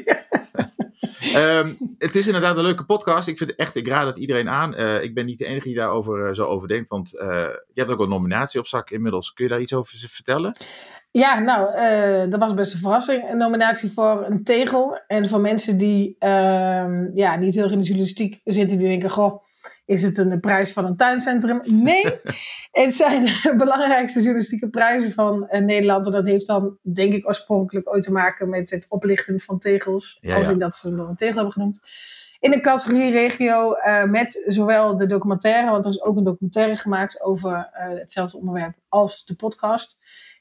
Ehm, 1.34 1.74
het 1.98 2.16
is 2.16 2.26
inderdaad 2.26 2.58
een 2.58 2.64
leuke 2.64 2.84
podcast. 2.86 3.28
Ik 3.28 3.38
vind 3.38 3.56
echt, 3.56 3.76
ik 3.76 3.88
raad 3.88 4.06
het 4.06 4.18
iedereen 4.18 4.50
aan. 4.50 4.76
Ik 5.02 5.14
ben 5.14 5.26
niet 5.26 5.38
de 5.38 5.46
enige 5.46 5.68
die 5.68 5.76
daarover 5.76 6.36
zo 6.36 6.46
over 6.46 6.68
denkt. 6.68 6.90
Want 6.90 7.18
eh, 7.18 7.28
je 7.74 7.74
hebt 7.74 7.90
ook 7.90 8.00
een 8.00 8.10
nominatie 8.10 8.60
op 8.60 8.68
zak 8.68 8.90
inmiddels. 8.90 9.34
Kun 9.34 9.44
je 9.46 9.52
daar 9.52 9.60
iets 9.62 9.74
over 9.74 9.98
vertellen? 10.10 10.56
Ja, 11.18 11.40
nou, 11.40 11.74
eh, 11.74 12.30
dat 12.30 12.40
was 12.40 12.54
best 12.54 12.74
een 12.74 12.80
verrassing. 12.80 13.30
Een 13.30 13.38
nominatie 13.38 13.92
voor 13.92 14.26
een 14.30 14.44
tegel. 14.44 15.00
En 15.08 15.28
voor 15.28 15.42
mensen 15.42 15.78
die 15.78 16.16
ehm, 16.20 17.10
ja, 17.14 17.36
niet 17.36 17.54
heel 17.54 17.64
erg 17.64 17.72
in 17.72 17.80
de 17.80 17.86
journalistiek 17.86 18.42
zitten, 18.44 18.78
die 18.78 18.88
denken: 18.88 19.10
Goh, 19.10 19.44
is 19.86 20.04
het 20.04 20.18
een 20.18 20.40
prijs 20.40 20.74
van 20.74 20.86
een 20.86 20.96
tuincentrum? 20.96 21.62
Nee, 21.64 22.04
het 22.72 22.96
zijn 22.96 23.26
de 23.26 23.54
belangrijkste 23.58 24.20
journalistieke 24.20 24.70
prijzen 24.70 25.12
van 25.12 25.48
eh, 25.48 25.62
Nederland. 25.62 26.06
En 26.06 26.12
dat 26.12 26.26
heeft 26.26 26.48
dan, 26.48 26.78
denk 26.82 27.14
ik, 27.14 27.28
oorspronkelijk 27.28 27.90
ooit 27.90 28.04
te 28.04 28.12
maken 28.12 28.50
met 28.50 28.70
het 28.70 28.86
oplichten 28.90 29.40
van 29.40 29.60
tegels. 29.60 30.18
Ja, 30.22 30.36
als 30.36 30.46
ja. 30.46 30.52
in 30.52 30.60
dat 30.60 30.76
ze 30.76 30.90
hem 30.90 31.00
een 31.00 31.16
tegel 31.16 31.36
hebben 31.36 31.54
genoemd. 31.54 31.80
In 32.40 32.52
de 32.52 32.60
categorie 32.60 33.12
regio 33.12 33.74
eh, 33.74 34.04
met 34.04 34.44
zowel 34.46 34.98
de 34.98 35.06
documentaire, 35.08 35.72
want 35.72 35.86
er 35.86 35.92
is 35.92 36.02
ook 36.02 36.18
een 36.18 36.24
documentaire 36.24 36.76
gemaakt 36.76 37.22
over 37.22 37.70
hetzelfde 37.72 38.38
onderwerp 38.38 38.76
als 38.90 39.26
de 39.26 39.36
podcast. 39.36 39.98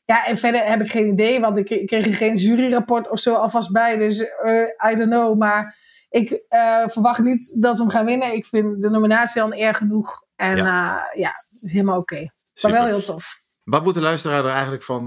Ja, 0.06 0.26
en 0.26 0.36
verder 0.36 0.64
heb 0.64 0.80
ik 0.80 0.90
geen 0.90 1.06
idee, 1.06 1.40
want 1.40 1.58
ik, 1.58 1.86
kreeg 1.86 2.06
er 2.06 2.14
geen 2.14 2.34
juryrapport 2.34 3.08
of 3.10 3.18
zo 3.18 3.34
alvast 3.34 3.72
bij. 3.72 3.96
Dus 3.96 4.18
eh, 4.20 4.90
I 4.90 4.94
don't 4.94 5.10
know. 5.10 5.38
Maar 5.38 5.76
ik 6.08 6.42
eh, 6.48 6.82
verwacht 6.86 7.18
niet 7.18 7.62
dat 7.62 7.76
ze 7.76 7.82
hem 7.82 7.90
gaan 7.90 8.04
winnen. 8.04 8.34
Ik 8.34 8.46
vind 8.46 8.82
de 8.82 8.90
nominatie 8.90 9.42
al 9.42 9.52
eer 9.52 9.74
genoeg. 9.74 10.24
En 10.36 10.56
ja, 10.56 11.32
is 11.62 11.72
helemaal 11.72 11.98
oké. 11.98 12.30
Maar 12.62 12.72
wel 12.72 12.84
heel 12.84 13.02
tof. 13.02 13.36
Wat 13.64 13.84
moet 13.84 13.94
de 13.94 14.00
luisteraar 14.00 14.44
er 14.44 14.50
eigenlijk 14.50 14.82
van... 14.82 15.06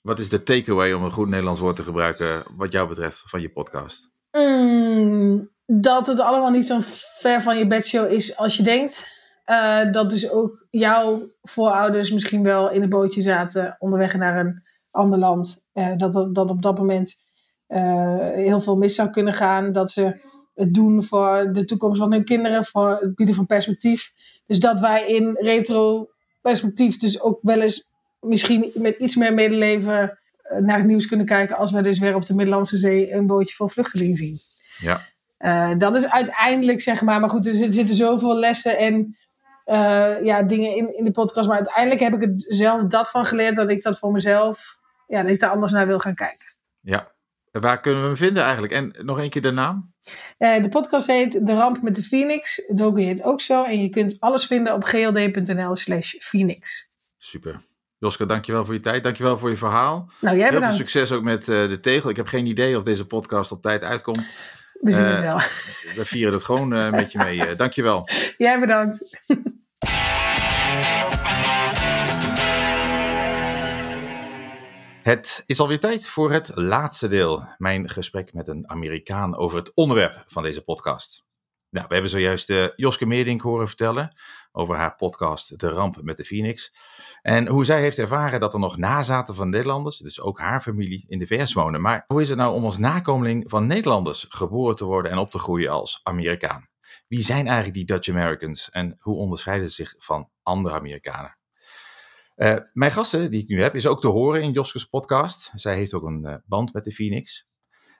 wat 0.00 0.18
is 0.18 0.28
de 0.28 0.42
takeaway, 0.42 0.92
om 0.92 1.04
een 1.04 1.12
goed 1.12 1.28
Nederlands 1.28 1.60
woord 1.60 1.76
te 1.76 1.82
gebruiken, 1.82 2.42
wat 2.56 2.72
jou 2.72 2.88
betreft, 2.88 3.22
van 3.26 3.40
je 3.40 3.50
podcast? 3.50 4.10
Mm, 4.30 5.50
dat 5.66 6.06
het 6.06 6.20
allemaal 6.20 6.50
niet 6.50 6.66
zo 6.66 6.78
ver 7.20 7.42
van 7.42 7.58
je 7.58 7.66
bedshow 7.66 8.12
is 8.12 8.36
als 8.36 8.56
je 8.56 8.62
denkt. 8.62 9.19
Uh, 9.50 9.92
dat 9.92 10.10
dus 10.10 10.30
ook 10.30 10.66
jouw 10.70 11.30
voorouders 11.42 12.12
misschien 12.12 12.42
wel 12.42 12.70
in 12.70 12.82
een 12.82 12.88
bootje 12.88 13.20
zaten 13.20 13.76
onderweg 13.78 14.16
naar 14.16 14.38
een 14.38 14.62
ander 14.90 15.18
land. 15.18 15.64
Uh, 15.74 15.96
dat, 15.96 16.12
dat 16.12 16.50
op 16.50 16.62
dat 16.62 16.78
moment 16.78 17.24
uh, 17.68 18.18
heel 18.34 18.60
veel 18.60 18.76
mis 18.76 18.94
zou 18.94 19.10
kunnen 19.10 19.34
gaan. 19.34 19.72
Dat 19.72 19.90
ze 19.90 20.20
het 20.54 20.74
doen 20.74 21.04
voor 21.04 21.50
de 21.52 21.64
toekomst 21.64 22.00
van 22.00 22.12
hun 22.12 22.24
kinderen, 22.24 22.64
voor 22.64 22.98
het 23.00 23.14
bieden 23.14 23.34
van 23.34 23.46
perspectief. 23.46 24.12
Dus 24.46 24.58
dat 24.58 24.80
wij 24.80 25.06
in 25.06 25.36
retro-perspectief 25.40 26.98
dus 26.98 27.20
ook 27.20 27.38
wel 27.42 27.60
eens 27.60 27.88
misschien 28.20 28.70
met 28.74 28.98
iets 28.98 29.16
meer 29.16 29.34
medeleven 29.34 30.18
naar 30.58 30.78
het 30.78 30.86
nieuws 30.86 31.06
kunnen 31.06 31.26
kijken 31.26 31.56
als 31.56 31.70
we 31.70 31.82
dus 31.82 31.98
weer 31.98 32.14
op 32.14 32.26
de 32.26 32.34
Middellandse 32.34 32.78
Zee 32.78 33.12
een 33.12 33.26
bootje 33.26 33.54
vol 33.54 33.68
vluchtelingen 33.68 34.16
zien. 34.16 34.38
Ja. 34.78 35.00
Uh, 35.38 35.78
dat 35.78 35.96
is 35.96 36.10
uiteindelijk, 36.10 36.80
zeg 36.80 37.02
maar, 37.02 37.20
maar 37.20 37.30
goed, 37.30 37.46
er 37.46 37.54
zitten 37.54 37.88
zoveel 37.88 38.38
lessen 38.38 38.78
en 38.78 39.16
uh, 39.70 40.24
ja, 40.24 40.42
dingen 40.42 40.76
in, 40.76 40.96
in 40.96 41.04
de 41.04 41.10
podcast. 41.10 41.48
Maar 41.48 41.56
uiteindelijk 41.56 42.00
heb 42.00 42.14
ik 42.14 42.20
het 42.20 42.44
zelf 42.48 42.84
dat 42.84 43.10
van 43.10 43.24
geleerd 43.24 43.56
dat 43.56 43.70
ik 43.70 43.82
dat 43.82 43.98
voor 43.98 44.12
mezelf, 44.12 44.78
ja, 45.06 45.22
dat 45.22 45.30
ik 45.30 45.40
daar 45.40 45.50
anders 45.50 45.72
naar 45.72 45.86
wil 45.86 45.98
gaan 45.98 46.14
kijken. 46.14 46.54
Ja, 46.80 47.12
waar 47.50 47.80
kunnen 47.80 48.00
we 48.00 48.06
hem 48.06 48.16
vinden 48.16 48.42
eigenlijk? 48.42 48.72
En 48.72 48.94
nog 48.98 49.18
een 49.18 49.30
keer 49.30 49.42
de 49.42 49.50
naam? 49.50 49.94
Uh, 50.38 50.62
de 50.62 50.68
podcast 50.68 51.06
heet 51.06 51.46
De 51.46 51.54
Ramp 51.54 51.82
met 51.82 51.96
de 51.96 52.02
Phoenix. 52.02 52.62
Het 52.66 52.76
docu 52.76 53.02
heet 53.02 53.22
ook 53.22 53.40
zo. 53.40 53.64
En 53.64 53.82
je 53.82 53.88
kunt 53.88 54.16
alles 54.20 54.46
vinden 54.46 54.74
op 54.74 54.84
gld.nl 54.84 55.76
slash 55.76 56.14
Phoenix. 56.18 56.88
Super. 57.18 57.60
Joske, 57.98 58.26
dankjewel 58.26 58.64
voor 58.64 58.74
je 58.74 58.80
tijd. 58.80 59.02
Dankjewel 59.02 59.38
voor 59.38 59.50
je 59.50 59.56
verhaal. 59.56 60.10
Nou, 60.20 60.36
jij 60.36 60.48
Heel 60.48 60.60
veel 60.60 60.72
succes 60.72 61.12
ook 61.12 61.22
met 61.22 61.48
uh, 61.48 61.68
de 61.68 61.80
tegel. 61.80 62.10
Ik 62.10 62.16
heb 62.16 62.26
geen 62.26 62.46
idee 62.46 62.76
of 62.76 62.82
deze 62.82 63.06
podcast 63.06 63.52
op 63.52 63.62
tijd 63.62 63.84
uitkomt. 63.84 64.30
We 64.80 64.90
zien 64.90 65.04
het 65.04 65.20
wel. 65.20 65.36
We 65.94 66.04
vieren 66.04 66.32
het 66.32 66.42
gewoon 66.42 66.74
uh, 66.74 66.90
met 66.90 67.12
je 67.12 67.18
mee. 67.18 67.54
Dankjewel. 67.56 68.08
Jij 68.36 68.60
bedankt. 68.60 69.18
Het 75.02 75.42
is 75.46 75.60
alweer 75.60 75.80
tijd 75.80 76.08
voor 76.08 76.32
het 76.32 76.50
laatste 76.54 77.08
deel. 77.08 77.48
Mijn 77.56 77.88
gesprek 77.88 78.32
met 78.32 78.48
een 78.48 78.70
Amerikaan 78.70 79.36
over 79.36 79.58
het 79.58 79.74
onderwerp 79.74 80.24
van 80.26 80.42
deze 80.42 80.62
podcast. 80.62 81.24
Nou, 81.70 81.86
we 81.88 81.92
hebben 81.92 82.10
zojuist 82.10 82.50
uh, 82.50 82.64
Joske 82.76 83.06
Meerdink 83.06 83.40
horen 83.40 83.66
vertellen 83.66 84.16
over 84.52 84.76
haar 84.76 84.96
podcast 84.96 85.58
De 85.58 85.68
Ramp 85.68 86.02
met 86.02 86.16
de 86.16 86.24
Phoenix. 86.24 86.72
En 87.22 87.48
hoe 87.48 87.64
zij 87.64 87.80
heeft 87.80 87.98
ervaren 87.98 88.40
dat 88.40 88.52
er 88.52 88.58
nog 88.58 88.76
nazaten 88.76 89.34
van 89.34 89.48
Nederlanders, 89.48 89.98
dus 89.98 90.20
ook 90.20 90.38
haar 90.38 90.60
familie, 90.60 91.04
in 91.08 91.18
de 91.18 91.26
VS 91.26 91.52
wonen. 91.52 91.80
Maar 91.80 92.02
hoe 92.06 92.20
is 92.20 92.28
het 92.28 92.38
nou 92.38 92.54
om 92.54 92.64
als 92.64 92.78
nakomeling 92.78 93.44
van 93.50 93.66
Nederlanders 93.66 94.26
geboren 94.28 94.76
te 94.76 94.84
worden 94.84 95.12
en 95.12 95.18
op 95.18 95.30
te 95.30 95.38
groeien 95.38 95.70
als 95.70 96.00
Amerikaan? 96.02 96.69
Wie 97.10 97.22
zijn 97.22 97.46
eigenlijk 97.46 97.74
die 97.74 97.84
Dutch 97.84 98.08
Americans 98.08 98.70
en 98.70 98.96
hoe 98.98 99.16
onderscheiden 99.16 99.68
ze 99.68 99.74
zich 99.74 99.94
van 99.98 100.30
andere 100.42 100.74
Amerikanen? 100.74 101.38
Uh, 102.36 102.56
mijn 102.72 102.90
gasten 102.90 103.30
die 103.30 103.42
ik 103.42 103.48
nu 103.48 103.62
heb, 103.62 103.74
is 103.74 103.86
ook 103.86 104.00
te 104.00 104.06
horen 104.06 104.42
in 104.42 104.52
Joskes 104.52 104.84
podcast. 104.84 105.50
Zij 105.54 105.74
heeft 105.74 105.94
ook 105.94 106.02
een 106.02 106.22
uh, 106.26 106.34
band 106.46 106.72
met 106.72 106.84
de 106.84 106.92
Phoenix. 106.92 107.46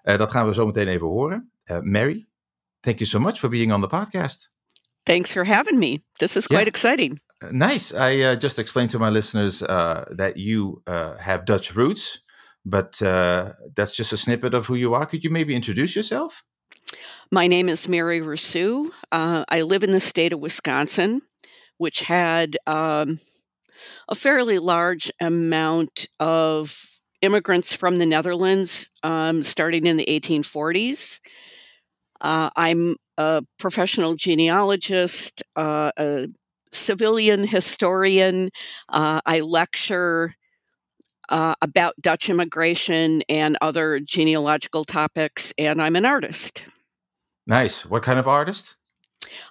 Uh, 0.03 0.17
dat 0.17 0.31
gaan 0.31 0.47
we 0.47 0.55
zo 0.55 0.67
meteen 0.67 0.89
even 0.89 1.07
horen. 1.07 1.53
Mary, 1.81 2.29
thank 2.81 2.99
you 2.99 3.11
so 3.11 3.19
much 3.19 3.39
for 3.39 3.49
being 3.49 3.73
on 3.73 3.81
the 3.81 3.87
podcast. 3.87 4.55
Thanks 5.03 5.33
for 5.33 5.47
having 5.47 5.79
me. 5.79 6.03
This 6.13 6.37
is 6.37 6.47
quite 6.47 6.63
yeah. 6.63 6.75
exciting. 6.75 7.21
nice. 7.51 7.95
I 8.13 8.37
just 8.37 8.59
explained 8.59 8.91
to 8.91 8.99
my 8.99 9.11
listeners 9.11 9.59
that 10.17 10.33
you 10.35 10.83
have 11.17 11.45
Dutch 11.45 11.75
roots, 11.75 12.25
but 12.63 12.99
that's 13.75 13.97
just 13.97 14.13
a 14.13 14.17
snippet 14.17 14.55
of 14.55 14.67
who 14.67 14.75
you 14.75 14.95
are. 14.95 15.07
Could 15.07 15.23
you 15.23 15.33
maybe 15.33 15.55
introduce 15.55 15.95
yourself? 15.95 16.45
My 17.33 17.47
name 17.47 17.69
is 17.69 17.89
Mary 17.89 18.21
Rousseau. 18.21 18.91
I 19.13 19.63
live 19.63 19.85
in 19.85 19.93
the 19.93 20.01
state 20.01 20.33
of 20.33 20.41
Wisconsin, 20.41 21.23
which 21.79 22.03
had 22.03 22.57
um, 22.67 23.21
a 24.09 24.17
fairly 24.17 24.59
large 24.59 25.13
amount 25.21 26.09
of 26.19 26.99
immigrants 27.23 27.73
from 27.73 27.99
the 27.99 28.07
Netherlands 28.07 28.91
um, 29.05 29.45
starting 29.45 29.87
in 29.87 29.97
the 29.97 30.07
1840s. 30.07 31.21
Uh, 32.21 32.51
I'm 32.57 32.97
a 33.17 33.45
professional 33.61 34.17
genealogist, 34.17 35.45
uh, 35.55 35.93
a 35.97 36.27
civilian 36.73 37.47
historian. 37.47 38.51
Uh, 38.89 39.21
I 39.25 39.39
lecture 39.39 40.35
uh, 41.29 41.55
about 41.63 41.95
Dutch 42.01 42.29
immigration 42.29 43.23
and 43.29 43.57
other 43.61 44.01
genealogical 44.01 44.85
topics, 44.85 45.55
and 45.57 45.81
I'm 45.81 45.95
an 45.95 46.05
artist. 46.05 46.65
Nice. 47.51 47.85
What 47.85 48.05
kind 48.05 48.21
of 48.21 48.29
artist? 48.29 48.77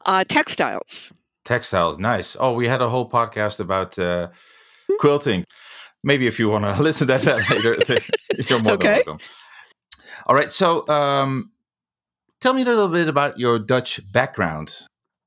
Uh, 0.05 0.23
textiles. 0.23 1.11
Textiles, 1.43 1.99
nice. 1.99 2.37
Oh, 2.39 2.53
we 2.53 2.65
had 2.65 2.81
a 2.81 2.87
whole 2.87 3.09
podcast 3.09 3.59
about 3.59 3.99
uh, 3.99 4.29
quilting. 5.01 5.43
Maybe 6.01 6.25
if 6.25 6.39
you 6.39 6.47
want 6.47 6.63
to 6.63 6.81
listen 6.81 7.07
to 7.07 7.17
that 7.17 7.49
later, 7.49 7.99
you're 8.49 8.61
more 8.61 8.75
okay. 8.75 8.87
than 8.87 9.05
welcome. 9.05 9.19
All 10.27 10.35
right. 10.35 10.49
So, 10.49 10.87
um, 10.87 11.51
tell 12.39 12.53
me 12.53 12.61
a 12.61 12.65
little 12.65 12.87
bit 12.87 13.09
about 13.09 13.37
your 13.37 13.59
Dutch 13.59 13.99
background. 14.13 14.77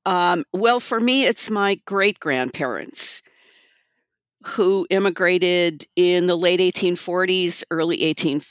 Um, 0.07 0.43
well, 0.51 0.79
for 0.79 0.99
me, 0.99 1.25
it's 1.25 1.51
my 1.51 1.79
great 1.85 2.19
grandparents 2.19 3.21
who 4.45 4.87
immigrated 4.89 5.85
in 5.95 6.25
the 6.25 6.35
late 6.35 6.59
1840s, 6.59 7.63
early 7.69 8.01
18 8.01 8.41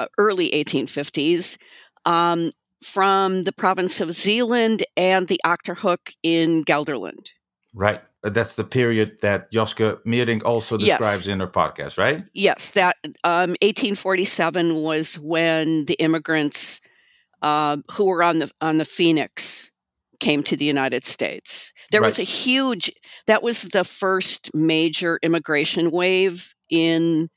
uh, 0.00 0.06
early 0.18 0.50
1850s. 0.50 1.56
Um, 2.04 2.50
from 2.82 3.42
the 3.42 3.52
province 3.52 4.00
of 4.00 4.12
Zeeland 4.12 4.84
and 4.96 5.28
the 5.28 5.40
Achterhoek 5.44 6.14
in 6.22 6.64
Gelderland. 6.64 7.30
Right. 7.74 8.00
Uh, 8.24 8.30
that's 8.30 8.56
the 8.56 8.64
period 8.64 9.20
that 9.20 9.52
Joske 9.52 10.02
Meerdink 10.04 10.44
also 10.44 10.76
describes 10.76 11.26
yes. 11.26 11.32
in 11.32 11.40
her 11.40 11.46
podcast, 11.46 11.98
right? 11.98 12.24
Yes. 12.32 12.70
That 12.72 12.96
um, 13.24 13.50
1847 13.62 14.74
was 14.74 15.18
when 15.18 15.84
the 15.84 15.94
immigrants 15.94 16.80
uh, 17.42 17.78
who 17.92 18.06
were 18.06 18.22
on 18.22 18.38
the 18.38 18.50
on 18.60 18.78
the 18.78 18.84
Phoenix 18.84 19.70
came 20.18 20.42
to 20.44 20.56
the 20.56 20.64
United 20.64 21.04
States. 21.04 21.72
There 21.90 22.00
right. 22.00 22.06
was 22.06 22.18
a 22.18 22.24
huge. 22.24 22.90
That 23.26 23.42
was 23.42 23.62
the 23.62 23.84
first 23.84 24.54
major 24.54 25.18
immigration 25.22 25.90
wave 25.90 26.54
in 26.70 27.28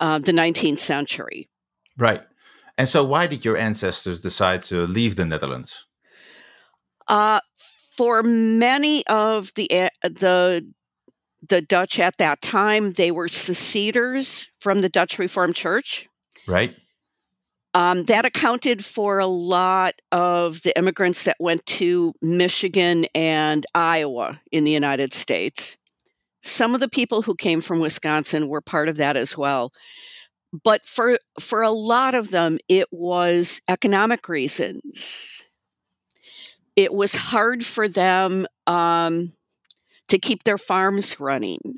uh, 0.00 0.18
the 0.18 0.32
19th 0.32 0.78
century. 0.78 1.48
Right. 1.96 2.22
And 2.76 2.88
so, 2.88 3.04
why 3.04 3.26
did 3.26 3.44
your 3.44 3.56
ancestors 3.56 4.20
decide 4.20 4.62
to 4.62 4.86
leave 4.86 5.16
the 5.16 5.24
Netherlands? 5.24 5.86
Uh, 7.06 7.40
for 7.96 8.22
many 8.22 9.06
of 9.06 9.52
the 9.54 9.70
eh, 9.70 9.90
the 10.02 10.72
the 11.48 11.60
Dutch 11.60 12.00
at 12.00 12.16
that 12.18 12.40
time, 12.40 12.92
they 12.92 13.10
were 13.10 13.28
seceders 13.28 14.48
from 14.60 14.80
the 14.80 14.88
Dutch 14.88 15.18
Reformed 15.18 15.54
Church. 15.54 16.06
Right. 16.46 16.74
Um, 17.74 18.04
that 18.04 18.24
accounted 18.24 18.84
for 18.84 19.18
a 19.18 19.26
lot 19.26 19.94
of 20.12 20.62
the 20.62 20.76
immigrants 20.78 21.24
that 21.24 21.36
went 21.40 21.66
to 21.66 22.14
Michigan 22.22 23.04
and 23.14 23.66
Iowa 23.74 24.40
in 24.52 24.64
the 24.64 24.70
United 24.70 25.12
States. 25.12 25.76
Some 26.42 26.74
of 26.74 26.80
the 26.80 26.88
people 26.88 27.22
who 27.22 27.34
came 27.34 27.60
from 27.60 27.80
Wisconsin 27.80 28.48
were 28.48 28.60
part 28.60 28.88
of 28.88 28.96
that 28.98 29.16
as 29.16 29.36
well 29.36 29.72
but 30.62 30.84
for 30.84 31.18
for 31.40 31.62
a 31.62 31.70
lot 31.70 32.14
of 32.14 32.30
them 32.30 32.58
it 32.68 32.86
was 32.92 33.60
economic 33.68 34.28
reasons 34.28 35.44
it 36.76 36.92
was 36.92 37.14
hard 37.14 37.64
for 37.64 37.88
them 37.88 38.46
um, 38.66 39.32
to 40.08 40.18
keep 40.18 40.44
their 40.44 40.58
farms 40.58 41.18
running 41.18 41.76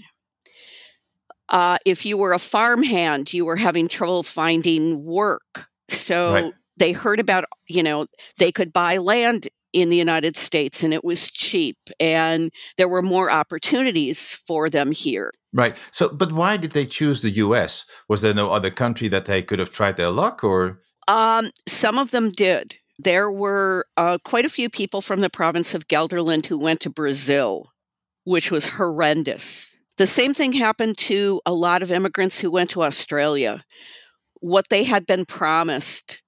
uh, 1.49 1.77
if 1.85 2.05
you 2.05 2.17
were 2.17 2.33
a 2.33 2.39
farmhand 2.39 3.33
you 3.33 3.45
were 3.45 3.57
having 3.57 3.89
trouble 3.89 4.23
finding 4.23 5.05
work 5.05 5.69
so 5.89 6.33
right. 6.33 6.55
they 6.77 6.93
heard 6.93 7.21
about 7.21 7.45
you 7.69 7.83
know 7.83 8.07
they 8.39 8.53
could 8.53 8.73
buy 8.73 8.99
land 8.99 9.49
in 9.73 9.91
the 9.91 9.97
United 9.97 10.37
States 10.37 10.83
and 10.83 10.95
it 10.95 11.05
was 11.05 11.31
cheap 11.31 11.77
and 12.01 12.51
there 12.79 12.89
were 12.89 13.03
more 13.03 13.31
opportunities 13.31 14.33
for 14.33 14.71
them 14.71 14.91
here. 14.91 15.31
Right. 15.57 15.77
So, 15.91 16.09
but 16.09 16.33
why 16.33 16.57
did 16.57 16.73
they 16.73 16.85
choose 16.85 17.23
the 17.23 17.31
US? 17.31 17.87
Was 18.09 18.21
there 18.21 18.35
no 18.35 18.53
other 18.53 18.71
country 18.71 19.09
that 19.09 19.25
they 19.25 19.43
could 19.43 19.59
have 19.59 19.71
tried 19.71 19.97
their 19.97 20.11
luck 20.11 20.45
or? 20.45 20.81
Um, 21.09 21.51
some 21.67 21.99
of 21.99 22.11
them 22.11 22.31
did. 22.31 22.77
There 22.99 23.31
were 23.31 23.87
uh, 23.97 24.19
quite 24.25 24.45
a 24.45 24.51
few 24.51 24.69
people 24.69 25.01
from 25.01 25.21
the 25.21 25.31
province 25.31 25.75
of 25.75 25.89
Gelderland 25.89 26.47
who 26.47 26.59
went 26.59 26.81
to 26.81 26.91
Brazil, 26.91 27.73
which 28.25 28.51
was 28.51 28.67
horrendous. 28.77 29.71
The 29.97 30.07
same 30.07 30.35
thing 30.35 30.53
happened 30.53 30.99
to 30.99 31.41
a 31.47 31.53
lot 31.53 31.83
of 31.83 31.91
immigrants 31.91 32.39
who 32.39 32.51
went 32.51 32.71
to 32.71 32.83
Australia. 32.83 33.65
What 34.41 34.69
they 34.69 34.85
had 34.85 35.07
been 35.07 35.25
promised 35.25 36.21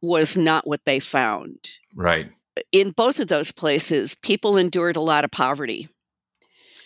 was 0.00 0.36
not 0.36 0.66
what 0.66 0.84
they 0.84 1.00
found. 1.00 1.58
Right 1.96 2.30
in 2.70 2.90
both 2.90 3.20
of 3.20 3.28
those 3.28 3.52
places, 3.52 4.14
people 4.14 4.56
endured 4.56 4.96
a 4.96 5.00
lot 5.00 5.24
of 5.24 5.30
poverty. 5.30 5.88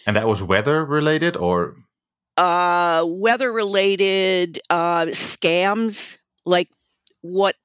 And 0.07 0.17
that 0.17 0.29
was 0.29 0.43
weather 0.43 0.85
related 0.85 1.37
or? 1.37 1.77
Uh, 2.37 3.05
weather 3.07 3.53
related 3.53 4.61
uh, 4.71 5.07
scams, 5.07 6.19
like 6.45 6.69
what 7.23 7.57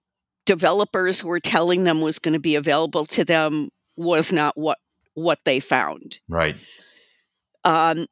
developers 0.46 1.24
were 1.24 1.40
telling 1.40 1.84
them 1.84 2.02
was 2.02 2.20
going 2.20 2.34
to 2.34 2.40
be 2.40 2.56
available 2.56 3.06
to 3.06 3.24
them 3.24 3.70
was 3.96 4.34
not 4.34 4.58
what 4.58 4.80
what 5.14 5.40
they 5.46 5.60
found. 5.60 6.20
Right. 6.28 6.56
Um, 7.64 8.08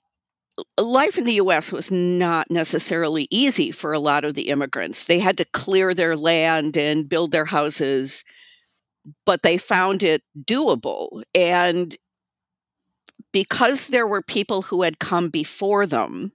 life 0.78 1.18
in 1.18 1.24
the 1.24 1.36
U.S. 1.36 1.72
was 1.72 1.90
not 1.90 2.52
necessarily 2.52 3.28
easy 3.32 3.72
for 3.72 3.94
a 3.94 4.00
lot 4.00 4.26
of 4.26 4.36
the 4.36 4.50
immigrants. 4.50 5.06
They 5.06 5.20
had 5.20 5.38
to 5.38 5.46
clear 5.46 5.94
their 5.94 6.18
land 6.18 6.78
and 6.78 7.08
build 7.10 7.32
their 7.32 7.46
houses, 7.46 8.26
but 9.26 9.44
they 9.44 9.58
found 9.58 10.04
it 10.04 10.22
doable. 10.46 11.24
And 11.34 11.96
because 13.32 13.88
there 13.88 14.08
were 14.08 14.22
people 14.22 14.64
who 14.64 14.84
had 14.84 15.00
come 15.00 15.30
before 15.30 15.86
them 15.86 16.32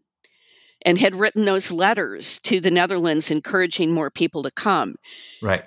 and 0.84 0.98
had 0.98 1.16
written 1.16 1.44
those 1.44 1.72
letters 1.72 2.38
to 2.40 2.60
the 2.60 2.70
Netherlands 2.70 3.30
encouraging 3.30 3.92
more 3.92 4.10
people 4.10 4.42
to 4.42 4.50
come. 4.50 4.96
Right. 5.42 5.64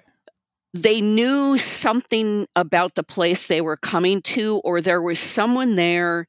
They 0.74 1.02
knew 1.02 1.58
something 1.58 2.46
about 2.56 2.96
the 2.96 3.04
place 3.04 3.48
they 3.48 3.62
were 3.62 3.78
coming 3.78 4.22
to, 4.24 4.62
or 4.64 4.80
there 4.80 5.02
was 5.02 5.20
someone 5.20 5.76
there 5.76 6.28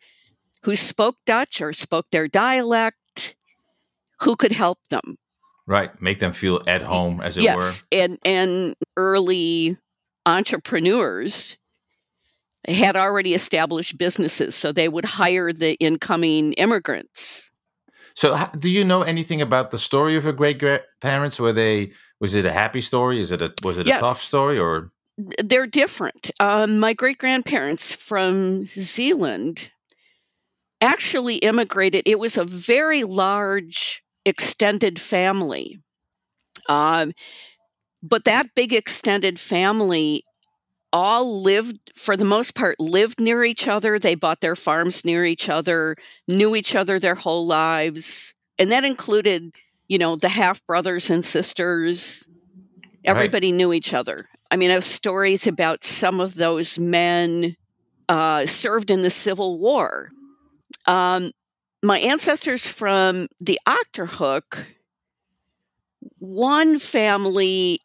who 0.62 0.74
spoke 0.74 1.16
Dutch 1.26 1.60
or 1.60 1.72
spoke 1.72 2.06
their 2.10 2.28
dialect 2.28 3.36
who 4.20 4.36
could 4.36 4.52
help 4.52 4.78
them. 4.90 5.16
Right. 5.66 5.90
Make 6.00 6.18
them 6.18 6.32
feel 6.32 6.62
at 6.66 6.82
home, 6.82 7.20
as 7.20 7.36
it 7.36 7.42
yes. 7.42 7.56
were. 7.92 7.98
And, 7.98 8.18
and 8.24 8.74
early 8.96 9.76
entrepreneurs 10.24 11.58
had 12.68 12.96
already 12.96 13.34
established 13.34 13.98
businesses, 13.98 14.54
so 14.54 14.72
they 14.72 14.88
would 14.88 15.04
hire 15.04 15.52
the 15.52 15.74
incoming 15.76 16.52
immigrants. 16.54 17.50
So, 18.14 18.36
do 18.58 18.70
you 18.70 18.84
know 18.84 19.02
anything 19.02 19.40
about 19.40 19.70
the 19.70 19.78
story 19.78 20.16
of 20.16 20.24
your 20.24 20.32
great 20.32 20.58
grandparents? 20.58 21.38
Were 21.38 21.52
they 21.52 21.92
was 22.20 22.34
it 22.34 22.44
a 22.44 22.52
happy 22.52 22.80
story? 22.80 23.20
Is 23.20 23.30
it 23.30 23.42
a 23.42 23.52
was 23.62 23.78
it 23.78 23.86
a 23.86 23.90
Yes. 23.90 24.00
tough 24.00 24.18
story 24.18 24.58
or 24.58 24.90
They're 25.42 25.66
different. 25.66 26.30
Um, 26.40 26.78
my 26.78 26.94
great 26.94 27.18
grandparents 27.18 27.92
from 27.92 28.64
Zealand 28.66 29.70
actually 30.80 31.36
immigrated. 31.36 32.02
It 32.06 32.18
was 32.18 32.36
a 32.36 32.44
very 32.44 33.04
large, 33.04 34.02
extended 34.24 35.00
family. 35.00 35.80
Um, 36.68 37.12
but 38.02 38.24
that 38.24 38.54
big 38.54 38.72
extended 38.72 39.40
family 39.40 40.22
all 40.92 41.42
lived, 41.42 41.92
for 41.94 42.16
the 42.16 42.24
most 42.24 42.54
part, 42.54 42.80
lived 42.80 43.20
near 43.20 43.44
each 43.44 43.68
other. 43.68 43.98
They 43.98 44.14
bought 44.14 44.40
their 44.40 44.56
farms 44.56 45.04
near 45.04 45.24
each 45.24 45.48
other, 45.48 45.96
knew 46.26 46.56
each 46.56 46.74
other 46.74 46.98
their 46.98 47.14
whole 47.14 47.46
lives. 47.46 48.34
And 48.58 48.70
that 48.70 48.84
included, 48.84 49.54
you 49.88 49.98
know, 49.98 50.16
the 50.16 50.30
half 50.30 50.64
brothers 50.66 51.10
and 51.10 51.24
sisters. 51.24 52.28
Right. 52.28 52.98
Everybody 53.04 53.52
knew 53.52 53.72
each 53.72 53.94
other. 53.94 54.26
I 54.50 54.56
mean, 54.56 54.70
I 54.70 54.74
have 54.74 54.84
stories 54.84 55.46
about 55.46 55.84
some 55.84 56.20
of 56.20 56.34
those 56.34 56.78
men 56.78 57.56
uh, 58.08 58.46
served 58.46 58.90
in 58.90 59.02
the 59.02 59.10
Civil 59.10 59.58
War. 59.58 60.10
Um, 60.86 61.32
my 61.82 61.98
ancestors 61.98 62.66
from 62.66 63.28
the 63.40 63.58
Achterhoek, 63.66 64.64
one 66.18 66.78
family 66.78 67.80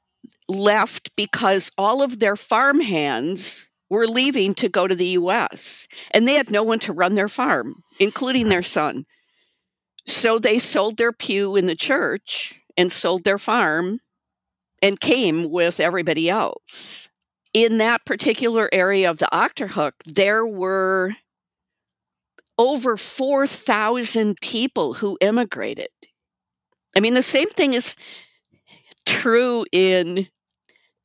left 0.47 1.15
because 1.15 1.71
all 1.77 2.01
of 2.01 2.19
their 2.19 2.35
farm 2.35 2.81
hands 2.81 3.69
were 3.89 4.07
leaving 4.07 4.53
to 4.55 4.69
go 4.69 4.87
to 4.87 4.95
the 4.95 5.09
US 5.09 5.87
and 6.11 6.27
they 6.27 6.33
had 6.33 6.51
no 6.51 6.63
one 6.63 6.79
to 6.79 6.93
run 6.93 7.15
their 7.15 7.29
farm, 7.29 7.83
including 7.99 8.49
their 8.49 8.63
son. 8.63 9.05
So 10.05 10.39
they 10.39 10.59
sold 10.59 10.97
their 10.97 11.13
pew 11.13 11.55
in 11.55 11.67
the 11.67 11.75
church 11.75 12.61
and 12.75 12.91
sold 12.91 13.23
their 13.23 13.37
farm 13.37 13.99
and 14.81 14.99
came 14.99 15.49
with 15.49 15.79
everybody 15.79 16.29
else. 16.29 17.09
In 17.53 17.77
that 17.77 18.03
particular 18.05 18.67
area 18.73 19.09
of 19.09 19.19
the 19.19 19.29
Achterhoek, 19.31 19.93
there 20.05 20.45
were 20.45 21.11
over 22.57 22.97
4,000 22.97 24.37
people 24.41 24.95
who 24.95 25.17
immigrated. 25.21 25.87
I 26.95 26.99
mean, 26.99 27.13
the 27.13 27.21
same 27.21 27.49
thing 27.49 27.73
is 27.73 27.95
true 29.05 29.65
in 29.71 30.27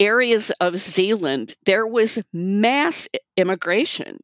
areas 0.01 0.51
of 0.61 0.77
Zealand. 0.77 1.55
There 1.65 1.87
was 1.87 2.23
mass 2.33 3.09
immigration. 3.37 4.19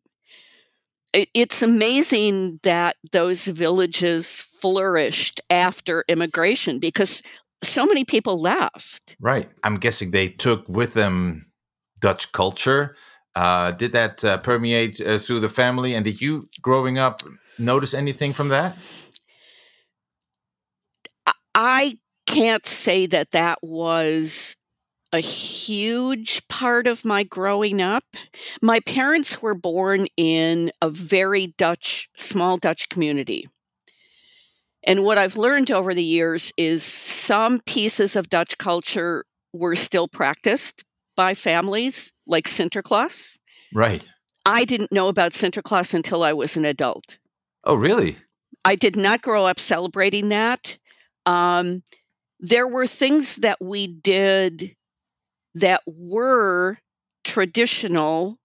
It's 1.12 1.62
amazing 1.62 2.58
that 2.64 2.96
those 3.12 3.46
villages 3.46 4.40
flourished 4.40 5.40
after 5.48 6.04
immigration 6.08 6.80
because 6.80 7.22
so 7.62 7.86
many 7.86 8.04
people 8.04 8.40
left. 8.40 9.16
right? 9.20 9.48
I'm 9.62 9.76
guessing 9.76 10.10
they 10.10 10.28
took 10.28 10.68
with 10.68 10.94
them 10.94 11.46
Dutch 12.00 12.32
culture. 12.32 12.96
Uh, 13.34 13.72
did 13.72 13.92
that 13.92 14.24
uh, 14.24 14.38
permeate 14.38 15.00
uh, 15.00 15.18
through 15.18 15.40
the 15.40 15.48
family? 15.48 15.94
And 15.94 16.04
did 16.04 16.20
you, 16.20 16.48
growing 16.60 16.98
up, 16.98 17.22
notice 17.58 17.94
anything 17.94 18.32
from 18.32 18.48
that? 18.48 18.76
I 21.54 21.98
can't 22.34 22.66
say 22.66 23.06
that 23.06 23.30
that 23.30 23.58
was 23.62 24.56
a 25.12 25.20
huge 25.20 26.46
part 26.48 26.88
of 26.88 27.04
my 27.04 27.22
growing 27.22 27.80
up. 27.80 28.02
My 28.60 28.80
parents 28.80 29.40
were 29.40 29.54
born 29.54 30.08
in 30.16 30.72
a 30.82 30.90
very 30.90 31.54
Dutch, 31.56 32.08
small 32.16 32.56
Dutch 32.56 32.88
community. 32.88 33.46
And 34.84 35.04
what 35.04 35.16
I've 35.16 35.36
learned 35.36 35.70
over 35.70 35.94
the 35.94 36.02
years 36.02 36.52
is 36.56 36.82
some 36.82 37.60
pieces 37.60 38.16
of 38.16 38.28
Dutch 38.28 38.58
culture 38.58 39.24
were 39.52 39.76
still 39.76 40.08
practiced 40.08 40.84
by 41.16 41.34
families, 41.34 42.12
like 42.26 42.46
Sinterklaas. 42.46 43.38
Right. 43.72 44.12
I 44.44 44.64
didn't 44.64 44.90
know 44.90 45.06
about 45.06 45.32
Sinterklaas 45.32 45.94
until 45.94 46.24
I 46.24 46.32
was 46.32 46.56
an 46.56 46.64
adult. 46.64 47.18
Oh, 47.62 47.76
really? 47.76 48.16
I 48.64 48.74
did 48.74 48.96
not 48.96 49.22
grow 49.22 49.46
up 49.46 49.60
celebrating 49.60 50.30
that. 50.30 50.76
Um, 51.24 51.82
there 52.40 52.66
were 52.66 52.86
things 52.86 53.36
that 53.36 53.58
we 53.60 53.86
did 53.86 54.74
that 55.54 55.82
were 55.86 56.78
traditional, 57.22 58.38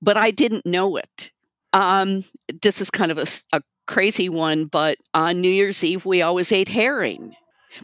but 0.00 0.16
I 0.16 0.30
didn't 0.30 0.66
know 0.66 0.96
it. 0.96 1.32
Um, 1.72 2.24
this 2.62 2.80
is 2.80 2.90
kind 2.90 3.12
of 3.12 3.18
a 3.52 3.62
crazy 3.86 4.28
one, 4.28 4.66
but 4.66 4.96
on 5.14 5.40
New 5.40 5.50
Year's 5.50 5.82
Eve, 5.82 6.06
we 6.06 6.22
always 6.22 6.52
ate 6.52 6.68
herring. 6.68 7.34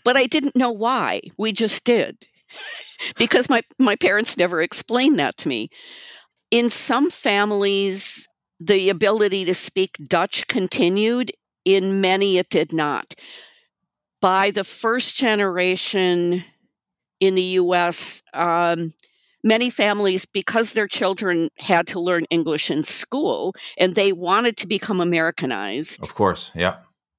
But 0.05 0.17
I 0.17 0.27
didn't 0.27 0.57
know 0.57 0.71
why. 0.71 1.21
We 1.37 1.53
just 1.53 1.85
did 1.85 2.27
because 3.19 3.49
my, 3.51 3.63
my 3.79 3.97
parents 3.97 4.37
never 4.37 4.63
explained 4.63 5.19
that 5.19 5.37
to 5.39 5.49
me. 5.49 5.69
In 6.51 6.69
some 6.69 7.11
families, 7.11 8.29
the 8.61 8.89
ability 8.89 9.45
to 9.45 9.55
speak 9.55 9.97
Dutch 10.09 10.47
continued. 10.47 11.33
In 11.65 12.01
many, 12.01 12.39
it 12.39 12.49
did 12.49 12.73
not. 12.73 13.15
By 14.21 14.51
the 14.51 14.65
first 14.65 15.17
generation 15.17 16.45
in 17.21 17.35
the 17.35 17.43
US, 17.61 18.23
um, 18.35 18.95
many 19.45 19.71
families, 19.71 20.27
because 20.27 20.73
their 20.73 20.89
children 20.89 21.51
had 21.59 21.87
to 21.89 22.01
learn 22.01 22.25
English 22.31 22.71
in 22.71 22.83
school 22.83 23.55
and 23.79 23.95
they 23.95 24.13
wanted 24.13 24.57
to 24.59 24.67
become 24.67 25.01
Americanized, 25.01 26.03
Of 26.03 26.15
course. 26.15 26.53
Yeah. 26.55 26.77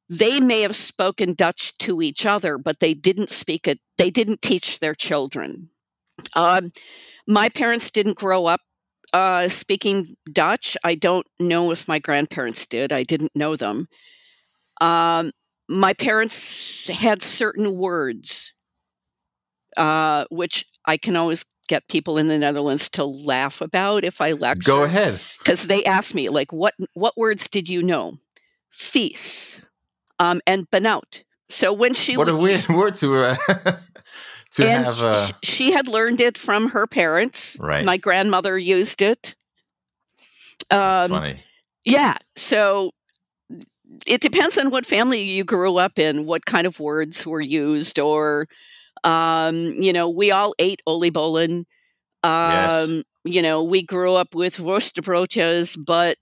they 0.10 0.40
may 0.40 0.62
have 0.62 0.76
spoken 0.76 1.34
Dutch 1.34 1.78
to 1.80 2.02
each 2.02 2.26
other, 2.26 2.58
but 2.58 2.80
they 2.80 2.94
didn't 2.94 3.30
speak 3.30 3.68
it, 3.68 3.80
they 3.98 4.10
didn't 4.10 4.42
teach 4.42 4.80
their 4.80 4.96
children. 4.96 5.70
Um, 6.36 6.72
my 7.28 7.50
parents 7.50 7.92
didn't 7.92 8.18
grow 8.18 8.46
up 8.46 8.62
uh, 9.14 9.48
speaking 9.48 10.06
Dutch. 10.32 10.76
I 10.84 10.96
don't 10.96 11.26
know 11.40 11.72
if 11.72 11.88
my 11.88 12.00
grandparents 12.00 12.66
did, 12.66 12.92
I 12.92 13.04
didn't 13.04 13.36
know 13.36 13.56
them. 13.56 13.88
Um, 14.82 15.32
my 15.70 15.94
parents 15.94 16.88
had 16.88 17.22
certain 17.22 17.76
words, 17.78 18.54
uh, 19.76 20.26
which 20.30 20.66
I 20.86 20.98
can 20.98 21.16
always 21.16 21.46
get 21.68 21.88
people 21.90 22.18
in 22.18 22.28
the 22.28 22.38
Netherlands 22.38 22.90
to 22.92 23.04
laugh 23.06 23.60
about 23.62 24.04
if 24.06 24.22
I 24.22 24.32
lecture 24.32 24.72
Go 24.72 24.84
ahead. 24.84 25.20
because 25.40 25.68
they 25.68 25.84
asked 25.84 26.16
me 26.16 26.30
like 26.30 26.54
what 26.54 26.74
what 26.94 27.18
words 27.18 27.50
did 27.50 27.68
you 27.68 27.84
know 27.84 28.14
fees 28.72 29.60
um 30.18 30.40
and 30.48 30.70
benout 30.72 31.24
so 31.50 31.74
when 31.74 31.94
she 31.94 32.16
What 32.16 32.30
a 32.30 32.36
weird 32.38 32.70
word 32.70 32.94
to 32.96 33.16
uh, 33.18 33.36
to 34.52 34.70
have. 34.70 35.02
Uh, 35.02 35.26
sh- 35.26 35.32
she 35.44 35.72
had 35.74 35.90
learned 35.90 36.22
it 36.22 36.38
from 36.38 36.70
her 36.70 36.88
parents 36.88 37.58
Right. 37.60 37.84
my 37.84 37.98
grandmother 37.98 38.58
used 38.58 39.02
it 39.02 39.36
um 40.72 41.10
funny. 41.10 41.42
yeah 41.84 42.16
so 42.38 42.92
it 44.06 44.22
depends 44.22 44.58
on 44.58 44.70
what 44.70 44.86
family 44.86 45.22
you 45.22 45.44
grew 45.44 45.78
up 45.78 45.98
in 46.00 46.26
what 46.26 46.46
kind 46.46 46.68
of 46.68 46.80
words 46.80 47.26
were 47.26 47.42
used 47.42 48.00
or 48.00 48.48
um 49.04 49.56
you 49.82 49.94
know 49.94 50.10
we 50.10 50.32
all 50.32 50.54
ate 50.60 50.82
oliebollen 50.88 51.66
um 52.24 52.52
Yes. 52.52 53.04
you 53.24 53.42
know 53.42 53.64
we 53.64 53.84
grew 53.84 54.14
up 54.14 54.34
with 54.36 54.58
worstebroodjes 54.58 55.78
but 55.86 56.18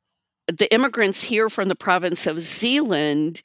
the 0.47 0.71
immigrants 0.73 1.23
here 1.23 1.49
from 1.49 1.69
the 1.69 1.75
province 1.75 2.27
of 2.27 2.39
zealand 2.41 3.41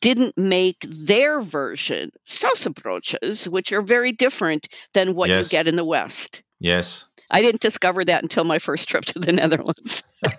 didn't 0.00 0.36
make 0.36 0.84
their 0.88 1.40
version 1.40 2.10
sausage 2.24 3.14
which 3.48 3.72
are 3.72 3.82
very 3.82 4.12
different 4.12 4.66
than 4.94 5.14
what 5.14 5.28
Yes. 5.28 5.52
you 5.52 5.58
get 5.58 5.68
in 5.68 5.76
the 5.76 5.84
West. 5.84 6.42
Yes. 6.58 7.04
I 7.30 7.42
didn't 7.42 7.60
discover 7.60 8.04
that 8.04 8.22
until 8.22 8.44
my 8.44 8.58
first 8.58 8.88
trip 8.88 9.04
to 9.06 9.18
the 9.18 9.32
Netherlands. 9.40 10.02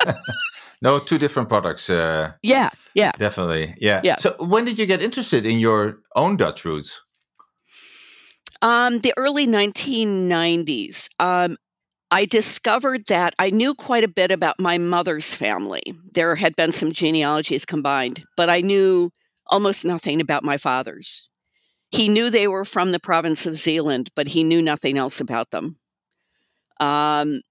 No, 0.85 0.99
two 0.99 1.17
different 1.17 1.49
products. 1.49 1.89
Uh, 1.89 2.33
yeah, 2.43 2.69
yeah. 2.93 3.11
definitely. 3.17 3.73
Yeah. 3.79 4.01
Yeah. 4.03 4.17
So 4.17 4.35
when 4.37 4.65
did 4.65 4.77
you 4.77 4.85
get 4.85 5.01
interested 5.01 5.43
in 5.43 5.57
your 5.57 5.97
own 6.15 6.37
Dutch 6.37 6.63
roots? 6.63 7.01
Um, 8.61 8.99
the 8.99 9.11
early 9.17 9.47
1990s. 9.47 11.09
Um, 11.19 11.57
I 12.11 12.25
discovered 12.25 13.07
that 13.07 13.33
I 13.39 13.49
knew 13.49 13.73
quite 13.73 14.03
a 14.03 14.07
bit 14.07 14.29
about 14.29 14.59
my 14.59 14.77
mother's 14.77 15.33
family. 15.33 15.81
There 16.13 16.35
had 16.35 16.55
been 16.55 16.71
some 16.71 16.91
genealogies 16.91 17.65
combined, 17.65 18.23
but 18.37 18.51
I 18.51 18.61
knew 18.61 19.09
almost 19.47 19.85
nothing 19.85 20.21
about 20.21 20.43
my 20.43 20.57
father's. 20.57 21.31
He 21.89 22.07
knew 22.09 22.29
they 22.29 22.47
were 22.47 22.63
from 22.63 22.91
the 22.91 22.99
province 22.99 23.47
of 23.47 23.55
Zealand, 23.55 24.11
but 24.15 24.27
he 24.27 24.43
knew 24.43 24.61
nothing 24.61 24.99
else 24.99 25.19
about 25.19 25.49
them. 25.49 25.77
Um, 26.79 27.41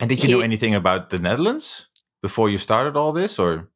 And 0.00 0.08
did 0.08 0.24
you 0.24 0.36
know 0.36 0.40
anything 0.40 0.74
about 0.74 1.10
the 1.10 1.18
Netherlands 1.18 1.89
before 2.22 2.48
you 2.48 2.58
started 2.58 2.96
all 2.96 3.12
this, 3.12 3.38
or? 3.38 3.68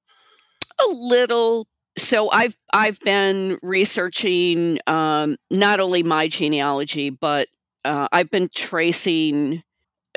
a 0.80 0.92
little 0.92 1.66
so 1.96 2.30
i've 2.30 2.56
i've 2.72 2.98
been 3.00 3.58
researching 3.62 4.78
um, 4.86 5.36
not 5.50 5.80
only 5.80 6.02
my 6.02 6.28
genealogy 6.28 7.10
but 7.10 7.48
uh, 7.84 8.08
i've 8.12 8.30
been 8.30 8.48
tracing 8.54 9.62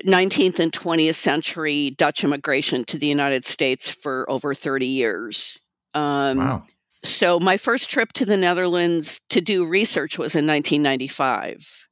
19th 0.05 0.59
and 0.59 0.71
20th 0.71 1.15
century 1.15 1.91
dutch 1.91 2.23
immigration 2.23 2.83
to 2.85 2.97
the 2.97 3.07
united 3.07 3.45
states 3.45 3.89
for 3.89 4.29
over 4.29 4.53
30 4.53 4.85
years 4.85 5.59
um, 5.93 6.37
wow. 6.37 6.59
so 7.03 7.39
my 7.39 7.57
first 7.57 7.89
trip 7.89 8.13
to 8.13 8.25
the 8.25 8.37
netherlands 8.37 9.21
to 9.29 9.41
do 9.41 9.67
research 9.67 10.17
was 10.17 10.35
in 10.35 10.47
1995 10.47 11.86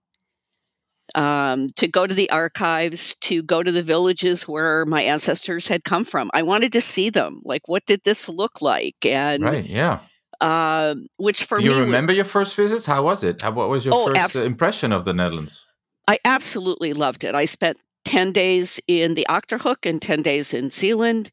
um, 1.16 1.68
to 1.78 1.88
go 1.88 2.06
to 2.06 2.14
the 2.14 2.30
archives, 2.30 3.16
to 3.22 3.42
go 3.42 3.64
to 3.64 3.72
the 3.72 3.82
villages 3.82 4.48
where 4.48 4.86
my 4.86 5.02
ancestors 5.02 5.68
had 5.68 5.84
come 5.84 6.04
from. 6.04 6.30
I 6.34 6.44
wanted 6.44 6.72
to 6.74 6.82
see 6.82 7.10
them. 7.10 7.42
Like, 7.44 7.68
what 7.68 7.86
did 7.86 8.02
this 8.04 8.28
look 8.30 8.62
like? 8.62 8.96
And 9.06 9.44
Right. 9.44 9.66
Yeah. 9.66 10.00
um, 10.42 11.08
which 11.18 11.44
for 11.46 11.58
Do 11.60 11.64
you 11.64 11.72
me, 11.72 11.80
remember 11.80 12.14
your 12.14 12.26
first 12.26 12.56
visits? 12.56 12.86
How 12.86 13.02
was 13.04 13.24
it? 13.24 13.42
How, 13.42 13.52
what 13.52 13.70
was 13.70 13.86
your 13.86 13.96
Oh, 13.96 14.08
first 14.08 14.20
abs- 14.20 14.36
uh, 14.36 14.44
impression 14.44 14.92
of 14.92 15.06
the 15.06 15.14
Netherlands? 15.14 15.66
I 16.08 16.20
absolutely 16.26 16.94
loved 16.94 17.24
it. 17.24 17.34
I 17.34 17.46
spent 17.46 17.78
10 18.04 18.32
days 18.32 18.80
in 18.88 19.16
the 19.16 19.26
Achterhoek 19.30 19.90
and 19.90 20.02
10 20.02 20.22
days 20.22 20.54
in 20.54 20.70
Zealand. 20.70 21.32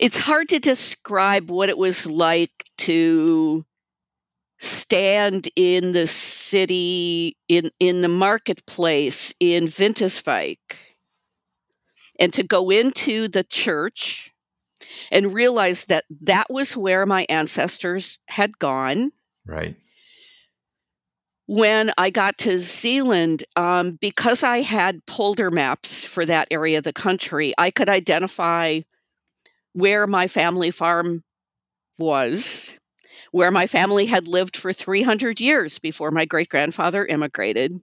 It's 0.00 0.20
hard 0.20 0.48
to 0.50 0.58
describe 0.60 1.50
what 1.50 1.68
it 1.68 1.76
was 1.76 2.06
like 2.06 2.64
to 2.78 3.64
stand 4.60 5.48
in 5.56 5.92
the 5.92 6.06
city, 6.06 7.36
in, 7.48 7.70
in 7.80 8.02
the 8.02 8.08
marketplace 8.08 9.34
in 9.40 9.64
Winterswijk, 9.64 10.58
and 12.18 12.32
to 12.34 12.42
go 12.42 12.68
into 12.70 13.26
the 13.26 13.42
church 13.42 14.32
and 15.10 15.32
realize 15.32 15.86
that 15.86 16.04
that 16.20 16.46
was 16.50 16.76
where 16.76 17.06
my 17.06 17.24
ancestors 17.30 18.18
had 18.28 18.58
gone 18.58 19.12
Right. 19.46 19.76
when 21.46 21.90
I 21.96 22.10
got 22.10 22.36
to 22.38 22.58
Zealand, 22.58 23.44
um, 23.56 23.92
because 23.92 24.42
I 24.42 24.58
had 24.58 25.06
polder 25.06 25.50
maps 25.50 26.04
for 26.04 26.26
that 26.26 26.48
area 26.50 26.78
of 26.78 26.84
the 26.84 26.92
country, 26.92 27.54
I 27.56 27.70
could 27.70 27.88
identify 27.88 28.80
where 29.72 30.06
my 30.06 30.26
family 30.26 30.70
farm 30.70 31.24
was, 31.98 32.78
where 33.32 33.50
my 33.50 33.66
family 33.66 34.06
had 34.06 34.28
lived 34.28 34.56
for 34.56 34.72
300 34.72 35.40
years 35.40 35.78
before 35.78 36.10
my 36.10 36.24
great 36.24 36.48
grandfather 36.48 37.04
immigrated. 37.06 37.80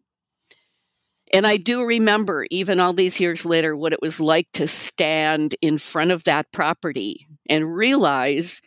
And 1.34 1.46
I 1.46 1.58
do 1.58 1.84
remember, 1.84 2.46
even 2.52 2.80
all 2.80 2.94
these 2.94 3.20
years 3.20 3.46
later, 3.46 3.76
what 3.76 3.92
it 3.94 4.02
was 4.02 4.20
like 4.22 4.48
to 4.54 4.66
stand 4.68 5.56
in 5.62 5.78
front 5.78 6.12
of 6.12 6.24
that 6.24 6.52
property 6.54 7.28
and 7.50 7.76
realize 7.76 8.62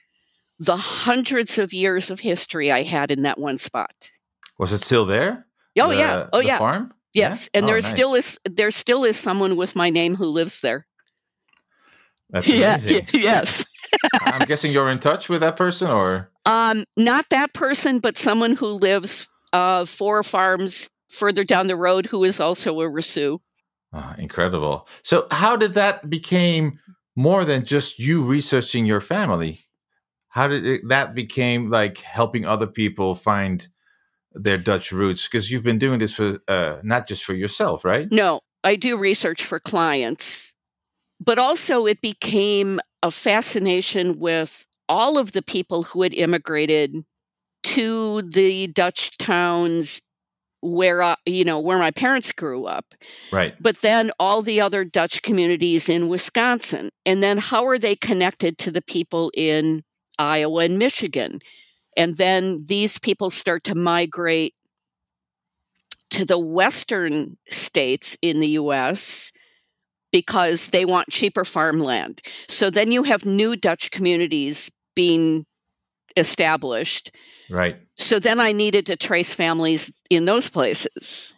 the 0.58 0.76
hundreds 0.76 1.58
of 1.58 1.72
years 1.72 2.10
of 2.10 2.20
history 2.20 2.70
I 2.70 2.82
had 2.82 3.10
in 3.10 3.22
that 3.22 3.38
one 3.38 3.56
spot. 3.56 4.10
Was 4.58 4.72
it 4.74 4.84
still 4.84 5.06
there? 5.06 5.46
Oh 5.78 5.88
The- 5.88 5.96
yeah. 5.96 6.26
Oh 6.34 6.40
the 6.40 6.46
yeah. 6.46 6.58
Farm. 6.58 6.92
Yeah? 7.14 7.30
Yes, 7.30 7.48
and 7.54 7.64
Oh, 7.64 7.66
there 7.68 7.76
nice. 7.76 7.86
still 7.90 8.14
is 8.14 8.38
there 8.48 8.70
still 8.70 9.04
is 9.04 9.16
someone 9.16 9.56
with 9.56 9.74
my 9.74 9.88
name 9.90 10.14
who 10.16 10.26
lives 10.26 10.60
there. 10.60 10.86
That's 12.28 12.48
amazing. 12.50 13.06
yes. 13.14 13.64
I'm 14.20 14.46
guessing 14.46 14.70
you're 14.70 14.90
in 14.90 14.98
touch 15.00 15.28
with 15.28 15.40
that 15.40 15.56
person, 15.56 15.90
or 15.90 16.28
Um, 16.50 16.84
not 16.96 17.26
that 17.30 17.54
person, 17.54 18.00
but 18.00 18.16
someone 18.16 18.56
who 18.56 18.66
lives 18.66 19.28
uh, 19.52 19.84
four 19.84 20.24
farms 20.24 20.90
further 21.08 21.44
down 21.44 21.68
the 21.68 21.76
road 21.76 22.06
who 22.06 22.24
is 22.24 22.40
also 22.40 22.80
a 22.80 22.90
Rasu. 22.90 23.38
Ah, 23.92 24.16
incredible. 24.18 24.88
So, 25.04 25.28
how 25.30 25.56
did 25.56 25.74
that 25.74 26.10
became 26.10 26.80
more 27.14 27.44
than 27.44 27.64
just 27.64 28.00
you 28.00 28.24
researching 28.24 28.84
your 28.84 29.00
family? 29.00 29.60
How 30.30 30.48
did 30.48 30.66
it, 30.66 30.88
that 30.88 31.14
became 31.14 31.68
like 31.68 31.98
helping 31.98 32.44
other 32.44 32.66
people 32.66 33.14
find 33.14 33.68
their 34.32 34.58
Dutch 34.58 34.90
roots? 34.90 35.28
Because 35.28 35.52
you've 35.52 35.62
been 35.62 35.78
doing 35.78 36.00
this 36.00 36.14
for 36.14 36.40
uh, 36.48 36.78
not 36.82 37.06
just 37.06 37.24
for 37.24 37.34
yourself, 37.34 37.84
right? 37.84 38.10
No, 38.10 38.40
I 38.64 38.74
do 38.74 38.98
research 38.98 39.44
for 39.44 39.60
clients, 39.60 40.52
but 41.20 41.38
also 41.38 41.86
it 41.86 42.00
became 42.00 42.80
a 43.04 43.12
fascination 43.12 44.18
with 44.18 44.66
all 44.90 45.16
of 45.16 45.32
the 45.32 45.42
people 45.42 45.84
who 45.84 46.02
had 46.02 46.12
immigrated 46.12 47.04
to 47.62 48.22
the 48.22 48.66
Dutch 48.66 49.16
towns 49.18 50.02
where 50.62 51.00
uh, 51.00 51.16
you 51.24 51.44
know 51.44 51.58
where 51.60 51.78
my 51.78 51.90
parents 51.90 52.32
grew 52.32 52.66
up 52.66 52.84
Right. 53.32 53.54
but 53.60 53.78
then 53.78 54.10
all 54.18 54.42
the 54.42 54.60
other 54.60 54.84
Dutch 54.84 55.22
communities 55.22 55.88
in 55.88 56.08
Wisconsin. 56.08 56.90
And 57.06 57.22
then 57.22 57.38
how 57.38 57.66
are 57.66 57.78
they 57.78 57.96
connected 57.96 58.58
to 58.58 58.70
the 58.70 58.82
people 58.82 59.30
in 59.34 59.84
Iowa 60.18 60.64
and 60.64 60.78
Michigan? 60.78 61.40
And 61.96 62.16
then 62.16 62.64
these 62.66 62.98
people 62.98 63.30
start 63.30 63.64
to 63.64 63.74
migrate 63.74 64.54
to 66.10 66.24
the 66.24 66.38
western 66.38 67.38
states 67.48 68.18
in 68.20 68.40
the 68.40 68.48
US 68.62 69.32
because 70.12 70.68
they 70.70 70.84
want 70.84 71.08
cheaper 71.10 71.44
farmland. 71.44 72.20
So 72.48 72.68
then 72.68 72.90
you 72.92 73.04
have 73.04 73.24
new 73.24 73.56
Dutch 73.56 73.90
communities 73.90 74.70
being 74.94 75.46
established. 76.16 77.10
Right. 77.50 77.78
So 77.96 78.18
then 78.18 78.40
I 78.40 78.52
needed 78.52 78.86
to 78.86 78.96
trace 78.96 79.34
families 79.34 79.92
in 80.08 80.24
those 80.24 80.48
places. 80.50 81.34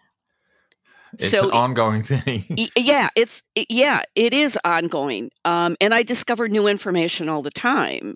It's 1.14 1.28
So- 1.28 1.48
an 1.48 1.54
ongoing 1.54 2.02
thing. 2.02 2.44
Yeah 2.76 3.08
it's 3.16 3.42
yeah 3.68 4.00
it 4.14 4.32
is 4.32 4.58
ongoing 4.64 5.30
um, 5.44 5.76
and 5.80 5.92
i 5.94 6.02
discover 6.02 6.48
new 6.48 6.66
information 6.66 7.28
all 7.28 7.42
the 7.42 7.50
time 7.50 8.14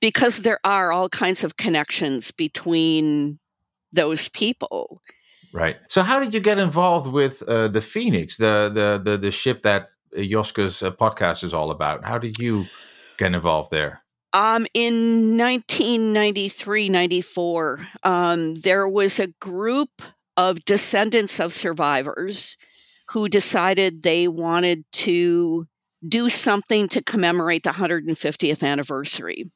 because 0.00 0.38
there 0.38 0.58
are 0.64 0.92
all 0.92 1.08
kinds 1.10 1.44
of 1.44 1.56
connections 1.56 2.30
between 2.30 3.38
those 3.92 4.28
people 4.30 5.00
Right. 5.52 5.76
So, 5.88 6.02
how 6.02 6.20
did 6.20 6.34
you 6.34 6.40
get 6.40 6.58
involved 6.58 7.10
with 7.10 7.42
uh, 7.48 7.68
the 7.68 7.80
Phoenix, 7.80 8.36
the 8.36 8.70
the 8.78 9.00
the, 9.10 9.16
the 9.16 9.30
ship 9.30 9.62
that 9.62 9.88
Joska's 10.14 10.82
uh, 10.82 10.90
podcast 10.90 11.42
is 11.44 11.54
all 11.54 11.70
about? 11.70 12.04
How 12.04 12.18
did 12.18 12.38
you 12.38 12.66
get 13.16 13.32
involved 13.34 13.70
there? 13.70 14.02
Um, 14.36 14.66
in 14.74 15.38
1993 15.38 16.88
94 16.90 17.80
um, 18.02 18.54
there 18.56 18.86
was 18.86 19.18
a 19.18 19.28
group 19.40 20.02
of 20.36 20.60
descendants 20.66 21.40
of 21.40 21.52
survivors 21.52 22.56
who 23.12 23.28
decided 23.28 24.02
they 24.02 24.28
wanted 24.28 24.84
to 24.92 25.66
do 26.06 26.28
something 26.28 26.86
to 26.88 27.02
commemorate 27.02 27.62
the 27.62 27.70
150th 27.70 28.62
anniversary 28.62 29.50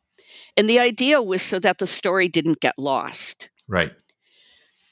and 0.56 0.68
the 0.68 0.78
idea 0.78 1.20
was 1.20 1.42
so 1.42 1.58
that 1.58 1.78
the 1.78 1.86
story 1.86 2.26
didn't 2.28 2.60
get 2.60 2.78
lost 2.78 3.50
Right. 3.68 3.92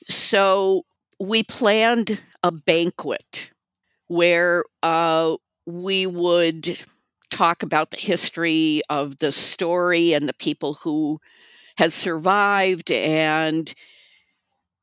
so 0.06 0.82
we 1.18 1.42
planned 1.42 2.22
a 2.42 2.52
banquet 2.52 3.50
where 4.06 4.64
uh, 4.82 5.36
we 5.66 6.06
would 6.06 6.84
talk 7.30 7.62
about 7.62 7.90
the 7.90 7.96
history 7.98 8.82
of 8.88 9.18
the 9.18 9.32
story 9.32 10.12
and 10.12 10.28
the 10.28 10.34
people 10.34 10.74
who 10.82 11.20
had 11.76 11.92
survived 11.92 12.90
and 12.90 13.74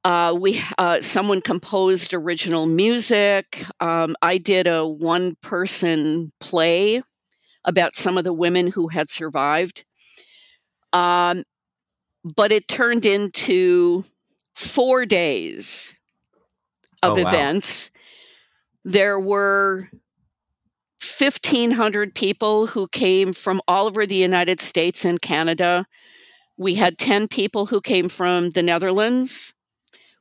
uh, 0.04 0.36
we 0.39 0.62
uh, 0.78 1.02
someone 1.02 1.41
composed 1.41 2.14
original 2.14 2.66
music 2.66 3.66
um, 3.80 4.16
i 4.22 4.38
did 4.38 4.68
a 4.68 4.86
one 4.88 5.36
person 5.41 6.32
play 6.39 7.02
about 7.66 7.96
some 7.96 8.18
of 8.18 8.24
the 8.24 8.34
women 8.34 8.68
who 8.72 8.88
had 8.89 9.10
survived 9.10 9.86
um, 10.93 11.43
but 12.24 12.52
it 12.52 12.68
turned 12.68 13.06
into 13.06 14.04
four 14.56 15.06
days 15.06 15.93
of 17.02 17.14
Oh, 17.14 17.20
wow. 17.20 17.28
events. 17.28 17.91
There 18.84 19.20
were 19.20 19.89
1,500 21.06 22.16
people 22.16 22.68
who 22.68 22.88
came 22.88 23.34
from 23.34 23.62
all 23.68 23.88
over 23.88 24.06
the 24.06 24.16
United 24.16 24.60
States 24.60 25.06
and 25.06 25.22
Canada. 25.22 25.86
we 26.58 26.76
had 26.76 26.97
10 26.97 27.28
people 27.28 27.66
who 27.66 27.82
came 27.82 28.08
from 28.08 28.51
the 28.51 28.64
Netherlands 28.64 29.53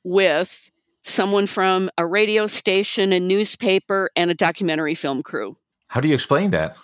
with 0.03 0.71
someone 1.05 1.47
from 1.47 1.91
a 1.97 2.05
radio 2.05 2.47
station, 2.47 3.13
a 3.13 3.21
newspaper, 3.21 4.11
and 4.17 4.31
a 4.31 4.35
documentary 4.35 4.95
film 4.95 5.23
crew. 5.23 5.57
How 5.89 6.01
do 6.01 6.09
you 6.09 6.15
explain 6.15 6.51
that? 6.51 6.77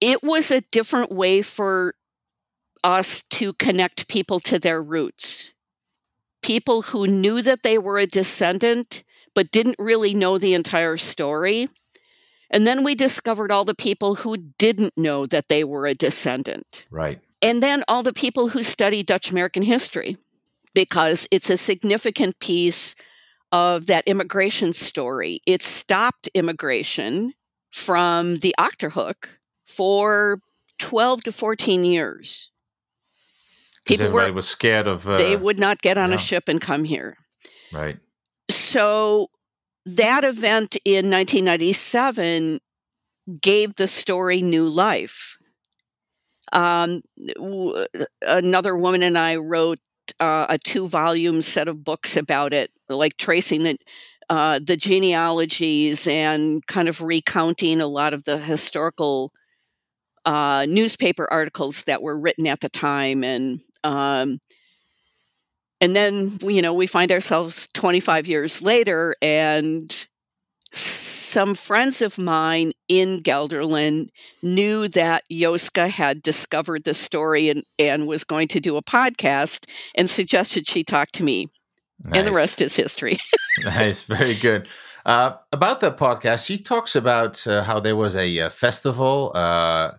It 0.00 0.22
was 0.22 0.50
a 0.50 0.62
different 0.70 1.10
way 1.10 1.42
for 1.42 1.94
us 2.84 3.22
to 3.22 3.52
connect 3.54 4.08
people 4.08 4.40
to 4.40 4.58
their 4.58 4.82
roots. 4.82 5.52
People 6.40 6.82
who 6.82 7.06
knew 7.06 7.42
that 7.42 7.62
they 7.62 7.78
were 7.78 7.98
a 7.98 8.06
descendant 8.06 9.02
but 9.34 9.50
didn't 9.50 9.76
really 9.78 10.14
know 10.14 10.38
the 10.38 10.54
entire 10.54 10.96
story. 10.96 11.68
And 12.50 12.66
then 12.66 12.82
we 12.82 12.94
discovered 12.94 13.52
all 13.52 13.64
the 13.64 13.74
people 13.74 14.16
who 14.16 14.36
didn't 14.36 14.96
know 14.96 15.26
that 15.26 15.48
they 15.48 15.64
were 15.64 15.86
a 15.86 15.94
descendant. 15.94 16.86
Right. 16.90 17.20
And 17.42 17.62
then 17.62 17.84
all 17.88 18.02
the 18.02 18.12
people 18.12 18.48
who 18.48 18.62
study 18.62 19.02
Dutch 19.02 19.30
American 19.30 19.62
history, 19.62 20.16
because 20.74 21.28
it's 21.30 21.50
a 21.50 21.56
significant 21.56 22.38
piece 22.40 22.94
of 23.52 23.86
that 23.86 24.04
immigration 24.06 24.72
story. 24.72 25.40
It 25.46 25.62
stopped 25.62 26.28
immigration 26.34 27.34
from 27.70 28.38
the 28.38 28.54
Achterhoek 28.58 29.38
for 29.64 30.40
12 30.78 31.24
to 31.24 31.32
14 31.32 31.84
years. 31.84 32.50
People 33.84 34.06
everybody 34.06 34.32
were, 34.32 34.36
was 34.36 34.48
scared 34.48 34.86
of. 34.86 35.08
Uh, 35.08 35.16
they 35.16 35.36
would 35.36 35.58
not 35.58 35.80
get 35.80 35.96
on 35.96 36.10
yeah. 36.10 36.16
a 36.16 36.18
ship 36.18 36.48
and 36.48 36.60
come 36.60 36.84
here. 36.84 37.16
Right. 37.72 37.98
So 38.50 39.30
that 39.96 40.24
event 40.24 40.76
in 40.84 41.10
1997 41.10 42.60
gave 43.40 43.76
the 43.76 43.88
story 43.88 44.42
new 44.42 44.66
life. 44.68 45.38
Um, 46.52 47.02
w- 47.36 47.86
another 48.22 48.74
woman 48.76 49.02
and 49.02 49.18
I 49.18 49.36
wrote 49.36 49.78
uh, 50.20 50.46
a 50.48 50.58
two 50.58 50.88
volume 50.88 51.42
set 51.42 51.68
of 51.68 51.84
books 51.84 52.16
about 52.16 52.54
it, 52.54 52.70
like 52.88 53.16
tracing 53.16 53.62
the 53.64 53.76
uh, 54.30 54.60
the 54.62 54.76
genealogies 54.76 56.06
and 56.06 56.66
kind 56.66 56.88
of 56.88 57.00
recounting 57.00 57.80
a 57.80 57.86
lot 57.86 58.12
of 58.12 58.24
the 58.24 58.38
historical 58.38 59.32
uh, 60.24 60.66
newspaper 60.68 61.28
articles 61.32 61.84
that 61.84 62.02
were 62.02 62.18
written 62.18 62.46
at 62.46 62.60
the 62.60 62.68
time, 62.68 63.24
and 63.24 63.60
um, 63.84 64.40
and 65.80 65.94
then 65.94 66.38
you 66.42 66.62
know 66.62 66.74
we 66.74 66.86
find 66.86 67.12
ourselves 67.12 67.68
25 67.74 68.26
years 68.26 68.62
later, 68.62 69.14
and 69.22 70.06
some 70.72 71.54
friends 71.54 72.02
of 72.02 72.18
mine 72.18 72.72
in 72.88 73.22
Gelderland 73.22 74.08
knew 74.42 74.88
that 74.88 75.24
Joska 75.30 75.90
had 75.90 76.22
discovered 76.22 76.84
the 76.84 76.94
story 76.94 77.48
and, 77.48 77.64
and 77.78 78.06
was 78.06 78.24
going 78.24 78.48
to 78.48 78.60
do 78.60 78.76
a 78.76 78.82
podcast 78.82 79.66
and 79.94 80.08
suggested 80.08 80.66
she 80.66 80.84
talk 80.84 81.10
to 81.12 81.22
me. 81.22 81.48
Nice. 82.04 82.18
And 82.18 82.26
the 82.26 82.32
rest 82.32 82.60
is 82.60 82.76
history. 82.76 83.18
nice. 83.64 84.04
Very 84.04 84.34
good. 84.34 84.68
Uh, 85.04 85.32
about 85.52 85.80
the 85.80 85.90
podcast, 85.90 86.46
she 86.46 86.58
talks 86.58 86.94
about 86.94 87.46
uh, 87.46 87.62
how 87.62 87.80
there 87.80 87.96
was 87.96 88.14
a, 88.14 88.38
a 88.38 88.46
uh, 88.46 88.50
festival, 88.50 89.32
uh, 89.34 89.92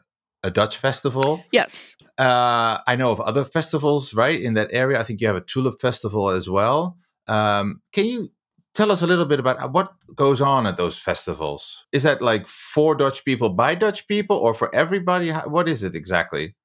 a 0.43 0.51
Dutch 0.51 0.77
festival. 0.77 1.43
Yes. 1.51 1.95
Uh, 2.17 2.79
I 2.87 2.95
know 2.95 3.11
of 3.11 3.19
other 3.21 3.45
festivals, 3.45 4.13
right, 4.13 4.39
in 4.39 4.53
that 4.55 4.69
area. 4.71 4.99
I 4.99 5.03
think 5.03 5.21
you 5.21 5.27
have 5.27 5.35
a 5.35 5.41
tulip 5.41 5.79
festival 5.79 6.29
as 6.29 6.49
well. 6.49 6.97
Um, 7.27 7.81
can 7.93 8.05
you 8.05 8.31
tell 8.73 8.91
us 8.91 9.01
a 9.01 9.07
little 9.07 9.25
bit 9.25 9.39
about 9.39 9.73
what 9.73 9.91
goes 10.15 10.41
on 10.41 10.65
at 10.65 10.77
those 10.77 10.97
festivals. 10.99 11.85
Is 11.91 12.03
that 12.03 12.21
like 12.21 12.47
for 12.47 12.95
Dutch 12.95 13.25
people 13.25 13.49
by 13.49 13.75
Dutch 13.75 14.07
people 14.07 14.37
or 14.37 14.53
for 14.53 14.73
everybody? 14.73 15.31
What 15.31 15.67
is 15.67 15.83
it 15.83 15.95
exactly? 15.95 16.55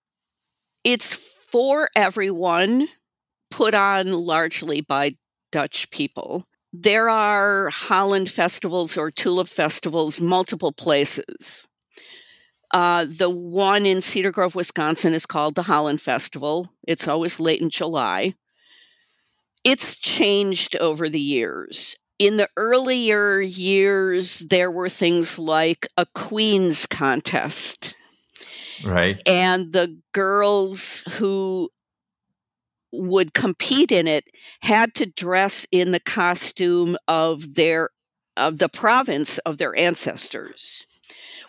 It's 0.84 1.14
for 1.14 1.88
everyone, 1.96 2.88
put 3.50 3.74
on 3.74 4.12
largely 4.12 4.80
by 4.80 5.16
Dutch 5.50 5.90
people. 5.90 6.44
There 6.72 7.08
are 7.08 7.70
Holland 7.70 8.30
festivals 8.30 8.96
or 8.96 9.10
tulip 9.10 9.48
festivals 9.48 10.20
multiple 10.20 10.72
places. 10.72 11.68
Uh, 12.74 13.06
the 13.08 13.30
one 13.30 13.86
in 13.86 14.00
Cedar 14.00 14.32
Grove, 14.32 14.56
Wisconsin 14.56 15.14
is 15.14 15.26
called 15.26 15.54
the 15.54 15.62
Holland 15.62 16.00
Festival. 16.00 16.72
It's 16.88 17.06
always 17.06 17.38
late 17.38 17.60
in 17.60 17.70
July. 17.70 18.34
It's 19.62 19.94
changed 19.96 20.76
over 20.80 21.08
the 21.08 21.20
years. 21.20 21.96
In 22.18 22.36
the 22.36 22.48
earlier 22.56 23.40
years, 23.40 24.40
there 24.40 24.72
were 24.72 24.88
things 24.88 25.38
like 25.38 25.86
a 25.96 26.04
Queen's 26.16 26.84
contest. 26.86 27.94
Right. 28.84 29.22
And 29.24 29.72
the 29.72 30.00
girls 30.12 31.04
who 31.18 31.70
would 32.92 33.34
compete 33.34 33.92
in 33.92 34.08
it 34.08 34.24
had 34.62 34.94
to 34.94 35.06
dress 35.06 35.64
in 35.70 35.92
the 35.92 36.00
costume 36.00 36.96
of 37.06 37.54
their 37.54 37.90
of 38.36 38.58
the 38.58 38.68
province 38.68 39.38
of 39.38 39.58
their 39.58 39.78
ancestors 39.78 40.88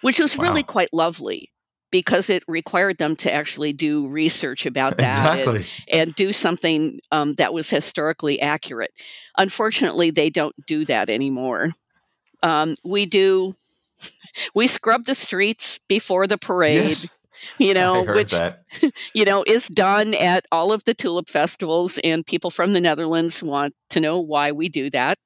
which 0.05 0.19
was 0.19 0.37
wow. 0.37 0.43
really 0.43 0.61
quite 0.61 0.93
lovely 0.93 1.51
because 1.89 2.29
it 2.29 2.43
required 2.47 2.99
them 2.99 3.15
to 3.15 3.33
actually 3.33 3.73
do 3.73 4.07
research 4.07 4.67
about 4.67 4.97
that 4.99 5.39
exactly. 5.39 5.65
and, 5.91 6.01
and, 6.09 6.15
do 6.15 6.31
something 6.31 6.99
um, 7.11 7.33
that 7.33 7.55
was 7.55 7.71
historically 7.71 8.39
accurate. 8.39 8.91
Unfortunately, 9.35 10.11
they 10.11 10.29
don't 10.29 10.53
do 10.67 10.85
that 10.85 11.09
anymore. 11.09 11.71
Um, 12.43 12.75
we 12.83 13.07
do, 13.07 13.55
we 14.53 14.67
scrub 14.67 15.05
the 15.05 15.15
streets 15.15 15.79
before 15.87 16.27
the 16.27 16.37
parade. 16.37 16.89
Yes. 16.89 17.17
You 17.57 17.73
know, 17.79 18.03
which 18.03 18.33
you 19.15 19.25
know 19.25 19.43
is 19.47 19.67
done 19.67 20.13
at 20.13 20.45
all 20.51 20.71
of 20.71 20.83
the 20.83 20.93
tulip 20.93 21.29
festivals, 21.29 21.99
and 22.03 22.23
people 22.23 22.51
from 22.51 22.73
the 22.73 22.81
Netherlands 22.81 23.41
want 23.41 23.73
to 23.89 23.99
know 23.99 24.19
why 24.19 24.51
we 24.51 24.69
do 24.69 24.91
that. 24.91 25.17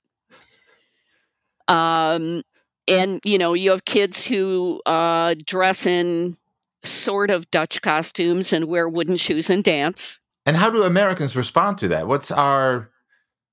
Um, 1.68 2.44
and 2.90 3.22
you 3.24 3.38
know 3.38 3.54
you 3.54 3.70
have 3.70 3.86
kids 3.86 4.26
who 4.26 4.82
uh, 4.86 5.36
dress 5.46 5.86
in 5.86 6.38
sort 6.84 7.30
of 7.30 7.50
Dutch 7.52 7.82
costumes 7.82 8.54
and 8.54 8.66
wear 8.66 8.88
wooden 8.88 9.18
shoes 9.18 9.50
and 9.50 9.64
dance. 9.64 10.20
And 10.46 10.58
how 10.58 10.70
do 10.70 10.84
Americans 10.84 11.36
respond 11.36 11.78
to 11.80 11.88
that? 11.90 12.08
What's 12.08 12.32
our, 12.32 12.90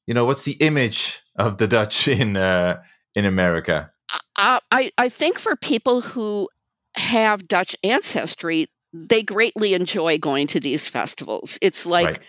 you 0.06 0.14
know, 0.14 0.24
what's 0.24 0.44
the 0.44 0.56
image 0.60 1.20
of 1.36 1.58
the 1.58 1.68
Dutch 1.68 2.08
in 2.08 2.36
uh, 2.36 2.82
in 3.14 3.24
America? 3.24 3.92
I, 4.36 4.60
I 4.70 4.90
I 4.98 5.08
think 5.08 5.38
for 5.38 5.56
people 5.56 6.00
who 6.00 6.48
have 6.96 7.46
Dutch 7.48 7.76
ancestry, 7.84 8.68
they 8.92 9.22
greatly 9.22 9.74
enjoy 9.74 10.18
going 10.18 10.46
to 10.48 10.60
these 10.60 10.88
festivals. 10.88 11.58
It's 11.60 11.84
like 11.84 12.20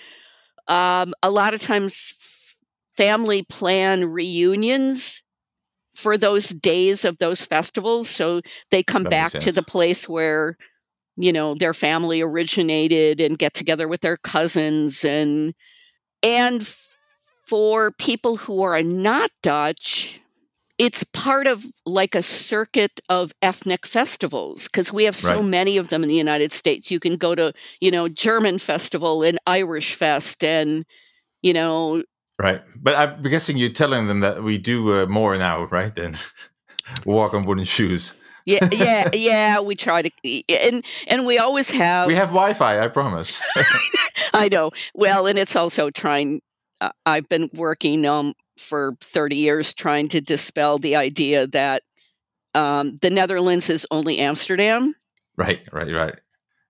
right. 0.67 1.01
um, 1.01 1.13
a 1.23 1.31
lot 1.31 1.53
of 1.53 1.61
times 1.61 2.13
family 2.97 3.43
plan 3.43 4.05
reunions 4.05 5.23
for 5.97 6.15
those 6.15 6.49
days 6.49 7.03
of 7.03 7.17
those 7.17 7.43
festivals. 7.43 8.07
So 8.07 8.41
they 8.69 8.83
come 8.83 9.03
that 9.05 9.09
back 9.09 9.31
to 9.31 9.51
the 9.51 9.63
place 9.63 10.07
where, 10.07 10.55
you 11.15 11.33
know, 11.33 11.55
their 11.55 11.73
family 11.73 12.21
originated 12.21 13.19
and 13.19 13.35
get 13.35 13.55
together 13.55 13.87
with 13.87 14.01
their 14.01 14.17
cousins 14.17 15.03
and 15.03 15.55
and 16.21 16.71
for 17.47 17.91
people 17.91 18.37
who 18.37 18.61
are 18.61 18.83
not 18.83 19.31
Dutch, 19.41 20.21
it's 20.77 21.03
part 21.03 21.47
of 21.47 21.65
like 21.85 22.13
a 22.13 22.21
circuit 22.21 22.99
of 23.09 23.33
ethnic 23.41 23.87
festivals 23.87 24.67
because 24.67 24.93
we 24.93 25.05
have 25.05 25.15
so 25.15 25.37
right. 25.37 25.45
many 25.45 25.77
of 25.77 25.89
them 25.89 26.03
in 26.03 26.09
the 26.09 26.15
United 26.15 26.51
States. 26.51 26.91
You 26.91 26.99
can 26.99 27.17
go 27.17 27.33
to, 27.33 27.53
you 27.81 27.89
know, 27.89 28.07
German 28.07 28.59
festival 28.59 29.23
and 29.23 29.39
Irish 29.47 29.95
fest 29.95 30.43
and, 30.43 30.85
you 31.41 31.53
know, 31.53 32.03
Right, 32.39 32.61
but 32.75 32.95
I'm 32.95 33.23
guessing 33.23 33.57
you're 33.57 33.69
telling 33.69 34.07
them 34.07 34.19
that 34.19 34.43
we 34.43 34.59
do 34.59 35.01
uh, 35.01 35.05
more 35.07 35.35
now, 35.37 35.63
right? 35.65 35.93
Than 35.93 36.15
walk 37.05 37.33
on 37.33 37.45
wooden 37.45 37.65
shoes. 37.65 38.13
yeah, 38.45 38.67
yeah, 38.71 39.09
yeah. 39.13 39.59
We 39.59 39.75
try 39.75 40.03
to, 40.03 40.11
and 40.47 40.85
and 41.07 41.25
we 41.25 41.39
always 41.39 41.71
have. 41.71 42.07
We 42.07 42.15
have 42.15 42.29
Wi-Fi. 42.29 42.79
I 42.79 42.87
promise. 42.89 43.41
I 44.33 44.49
know. 44.49 44.71
Well, 44.93 45.25
and 45.25 45.39
it's 45.39 45.55
also 45.55 45.89
trying. 45.89 46.41
Uh, 46.79 46.91
I've 47.07 47.27
been 47.27 47.49
working 47.53 48.05
um 48.05 48.35
for 48.59 48.95
30 49.01 49.35
years 49.35 49.73
trying 49.73 50.07
to 50.09 50.21
dispel 50.21 50.77
the 50.77 50.95
idea 50.95 51.47
that 51.47 51.83
um, 52.53 52.97
the 53.01 53.09
Netherlands 53.09 53.69
is 53.69 53.85
only 53.91 54.17
Amsterdam. 54.19 54.95
Right, 55.37 55.61
right, 55.71 55.93
right. 55.93 56.15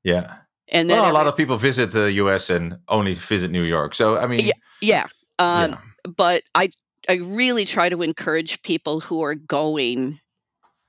Yeah. 0.03 0.35
And 0.69 0.89
then 0.89 1.01
well, 1.01 1.11
a 1.11 1.13
lot 1.13 1.27
of 1.27 1.37
people 1.37 1.57
visit 1.57 1.91
the 1.91 2.11
U.S. 2.13 2.49
and 2.49 2.79
only 2.89 3.13
visit 3.13 3.51
New 3.51 3.63
York. 3.63 3.95
So 3.95 4.17
I 4.17 4.27
mean, 4.27 4.41
yeah, 4.41 4.51
yeah. 4.81 5.07
Um, 5.39 5.71
yeah. 5.71 5.77
But 6.15 6.43
I 6.55 6.71
I 7.09 7.15
really 7.15 7.65
try 7.65 7.89
to 7.89 8.01
encourage 8.01 8.61
people 8.63 8.99
who 8.99 9.23
are 9.23 9.35
going 9.35 10.19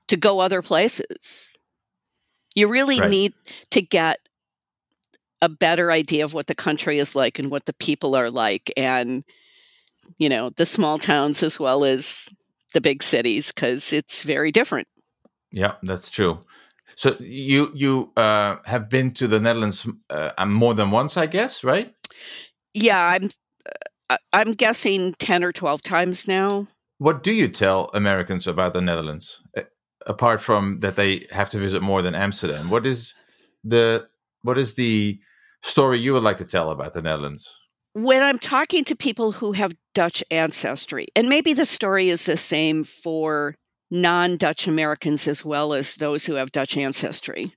to 0.07 0.17
go 0.17 0.39
other 0.39 0.61
places. 0.61 1.55
You 2.55 2.67
really 2.67 2.99
right. 2.99 3.09
need 3.09 3.33
to 3.71 3.81
get 3.81 4.19
a 5.41 5.49
better 5.49 5.91
idea 5.91 6.25
of 6.25 6.33
what 6.33 6.47
the 6.47 6.55
country 6.55 6.97
is 6.97 7.15
like 7.15 7.39
and 7.39 7.49
what 7.49 7.65
the 7.65 7.73
people 7.73 8.15
are 8.15 8.29
like 8.29 8.73
and 8.75 9.23
you 10.17 10.27
know 10.27 10.49
the 10.49 10.65
small 10.65 10.97
towns 10.97 11.41
as 11.41 11.57
well 11.57 11.85
as 11.85 12.27
the 12.73 12.81
big 12.81 13.01
cities 13.01 13.53
because 13.53 13.93
it's 13.93 14.23
very 14.23 14.51
different 14.51 14.85
yeah 15.53 15.75
that's 15.81 16.09
true 16.09 16.41
so 16.95 17.15
you 17.21 17.71
you 17.73 18.11
uh, 18.17 18.57
have 18.65 18.89
been 18.89 19.11
to 19.11 19.29
the 19.29 19.39
netherlands 19.39 19.87
uh, 20.09 20.45
more 20.45 20.73
than 20.73 20.91
once 20.91 21.15
i 21.15 21.25
guess 21.25 21.63
right 21.63 21.93
Yeah, 22.73 23.03
I'm 23.03 23.29
I'm 24.33 24.53
guessing 24.53 25.13
10 25.19 25.43
or 25.43 25.51
12 25.51 25.81
times 25.81 26.27
now. 26.27 26.67
What 26.97 27.23
do 27.23 27.31
you 27.31 27.47
tell 27.47 27.89
Americans 27.93 28.47
about 28.47 28.73
the 28.73 28.81
Netherlands? 28.81 29.45
Apart 30.05 30.41
from 30.41 30.79
that 30.79 30.95
they 30.95 31.25
have 31.31 31.49
to 31.51 31.57
visit 31.57 31.81
more 31.81 32.01
than 32.01 32.15
Amsterdam. 32.15 32.69
What 32.69 32.85
is 32.85 33.15
the 33.63 34.07
what 34.41 34.57
is 34.57 34.75
the 34.75 35.19
story 35.61 35.99
you 35.99 36.13
would 36.13 36.23
like 36.23 36.37
to 36.37 36.45
tell 36.45 36.71
about 36.71 36.93
the 36.93 37.01
Netherlands? 37.01 37.57
When 37.93 38.21
I'm 38.21 38.39
talking 38.39 38.83
to 38.85 38.95
people 38.95 39.33
who 39.33 39.51
have 39.53 39.73
Dutch 39.93 40.23
ancestry, 40.31 41.07
and 41.15 41.27
maybe 41.27 41.53
the 41.53 41.65
story 41.65 42.09
is 42.09 42.25
the 42.25 42.37
same 42.37 42.83
for 42.83 43.55
non 43.91 44.37
Dutch 44.37 44.67
Americans 44.67 45.27
as 45.27 45.43
well 45.43 45.73
as 45.73 45.95
those 45.95 46.25
who 46.25 46.35
have 46.35 46.51
Dutch 46.51 46.77
ancestry. 46.77 47.53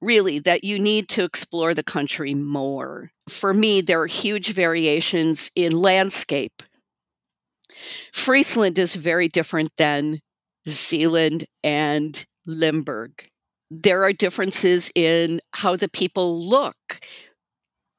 Really, 0.00 0.38
that 0.40 0.62
you 0.62 0.78
need 0.78 1.08
to 1.10 1.24
explore 1.24 1.74
the 1.74 1.82
country 1.82 2.34
more. 2.34 3.10
For 3.28 3.52
me, 3.52 3.80
there 3.80 4.00
are 4.00 4.06
huge 4.06 4.52
variations 4.52 5.50
in 5.56 5.72
landscape. 5.72 6.62
Friesland 8.12 8.78
is 8.78 8.94
very 8.94 9.28
different 9.28 9.70
than 9.76 10.20
Zeeland 10.68 11.46
and 11.64 12.24
Limburg. 12.46 13.28
There 13.70 14.04
are 14.04 14.12
differences 14.12 14.90
in 14.94 15.40
how 15.52 15.76
the 15.76 15.88
people 15.88 16.48
look 16.48 17.00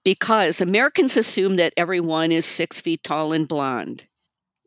because 0.03 0.61
Americans 0.61 1.17
assume 1.17 1.57
that 1.57 1.73
everyone 1.77 2.31
is 2.31 2.45
six 2.45 2.79
feet 2.79 3.03
tall 3.03 3.33
and 3.33 3.47
blonde. 3.47 4.05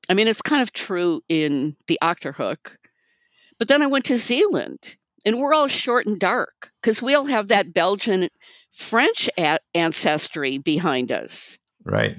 I 0.09 0.15
mean, 0.15 0.29
it's 0.29 0.43
kind 0.43 0.63
of 0.63 0.73
true 0.73 1.23
in 1.29 1.77
the 1.87 1.99
Achterhoek. 2.03 2.77
But 3.59 3.69
then 3.69 3.83
I 3.83 3.87
went 3.87 4.05
to 4.07 4.17
Zeeland 4.17 4.97
and 5.25 5.39
we're 5.39 5.55
all 5.55 5.69
short 5.69 6.07
and 6.07 6.19
dark 6.19 6.71
because 6.81 7.01
we 7.03 7.15
all 7.15 7.27
have 7.27 7.49
that 7.49 7.73
Belgian 7.75 8.29
French 8.73 9.29
a- 9.39 9.59
ancestry 9.75 10.59
behind 10.59 11.11
us. 11.13 11.59
Right. 11.85 12.17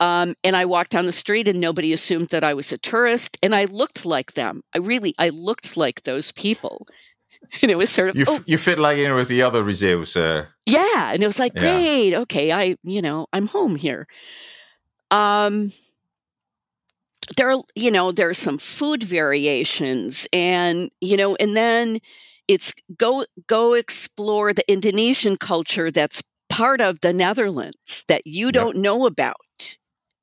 Um, 0.00 0.34
and 0.42 0.56
I 0.56 0.64
walked 0.64 0.90
down 0.90 1.06
the 1.06 1.12
street 1.12 1.46
and 1.48 1.60
nobody 1.60 1.92
assumed 1.92 2.28
that 2.28 2.44
I 2.44 2.52
was 2.54 2.72
a 2.72 2.78
tourist. 2.78 3.38
And 3.42 3.54
I 3.54 3.64
looked 3.66 4.04
like 4.04 4.32
them. 4.32 4.62
I 4.74 4.78
really, 4.78 5.14
I 5.18 5.28
looked 5.30 5.76
like 5.76 6.02
those 6.02 6.32
people. 6.32 6.86
And 7.62 7.70
it 7.70 7.76
was 7.76 7.90
sort 7.90 8.08
of, 8.08 8.16
You, 8.16 8.24
oh, 8.26 8.34
f- 8.36 8.42
you 8.46 8.58
fit 8.58 8.78
like 8.78 8.98
in 8.98 9.14
with 9.14 9.28
the 9.28 9.42
other 9.42 9.62
reserves. 9.62 10.16
Uh, 10.16 10.46
yeah. 10.66 11.12
And 11.12 11.22
it 11.22 11.26
was 11.26 11.38
like, 11.38 11.52
Yeah. 11.54 11.60
great. 11.60 12.14
Okay. 12.14 12.50
I, 12.50 12.76
you 12.82 13.00
know, 13.02 13.26
I'm 13.34 13.46
home 13.46 13.76
here. 13.76 14.08
Um, 15.10 15.70
there 17.36 17.50
are, 17.50 17.62
you 17.74 17.90
know, 17.90 18.12
there 18.12 18.28
are 18.28 18.34
some 18.34 18.58
food 18.58 19.02
variations 19.02 20.26
and, 20.32 20.90
you 21.00 21.16
know, 21.16 21.36
and 21.36 21.56
then 21.56 21.98
it's 22.48 22.74
go, 22.98 23.24
go 23.46 23.74
explore 23.74 24.52
the 24.52 24.70
Indonesian 24.70 25.36
culture 25.36 25.90
that's 25.90 26.22
part 26.48 26.80
of 26.80 27.00
the 27.00 27.12
Netherlands 27.12 28.04
that 28.08 28.22
you 28.26 28.50
Yep. 28.52 28.52
don't 28.52 28.76
know 28.76 29.06
about. 29.06 29.36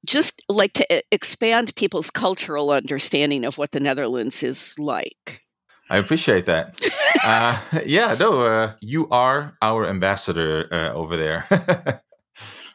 Just 0.05 0.41
like 0.49 0.73
to 0.73 1.03
expand 1.11 1.75
people's 1.75 2.09
cultural 2.09 2.71
understanding 2.71 3.45
of 3.45 3.57
what 3.57 3.71
the 3.71 3.79
Netherlands 3.79 4.41
is 4.43 4.77
like. 4.79 5.41
I 5.89 5.97
appreciate 5.97 6.45
that. 6.45 6.79
uh, 7.23 7.59
yeah, 7.85 8.15
no, 8.19 8.43
uh, 8.43 8.73
you 8.81 9.07
are 9.09 9.55
our 9.61 9.87
ambassador 9.87 10.67
uh, 10.71 10.93
over 10.93 11.17
there, 11.17 11.45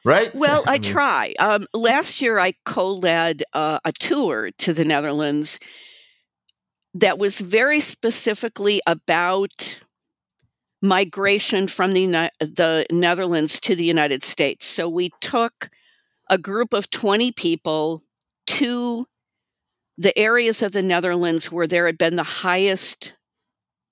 right? 0.07 0.31
Well, 0.35 0.65
I 0.67 0.79
try. 0.79 1.35
Um, 1.39 1.67
last 1.75 2.23
year, 2.23 2.39
I 2.39 2.55
co 2.65 2.93
led 2.93 3.43
uh, 3.53 3.81
a 3.85 3.93
tour 3.93 4.51
to 4.59 4.73
the 4.73 4.85
Netherlands 4.85 5.61
that 6.95 7.19
was 7.19 7.41
very 7.41 7.81
specifically 7.81 8.81
about 8.87 9.81
migration 10.81 11.67
from 11.67 11.93
the, 11.93 12.31
the 12.41 12.87
Netherlands 12.91 13.61
to 13.61 13.75
the 13.75 13.85
United 13.85 14.23
States. 14.23 14.65
So 14.65 14.89
we 14.89 15.11
took 15.21 15.69
a 16.31 16.39
group 16.39 16.73
of 16.73 16.91
20 16.91 17.33
people 17.33 18.03
to 18.47 19.07
the 19.99 20.17
areas 20.19 20.63
of 20.63 20.73
the 20.73 20.83
Netherlands 20.83 21.51
where 21.51 21.67
there 21.67 21.87
had 21.87 21.99
been 21.99 22.17
the 22.17 22.23
highest 22.23 23.15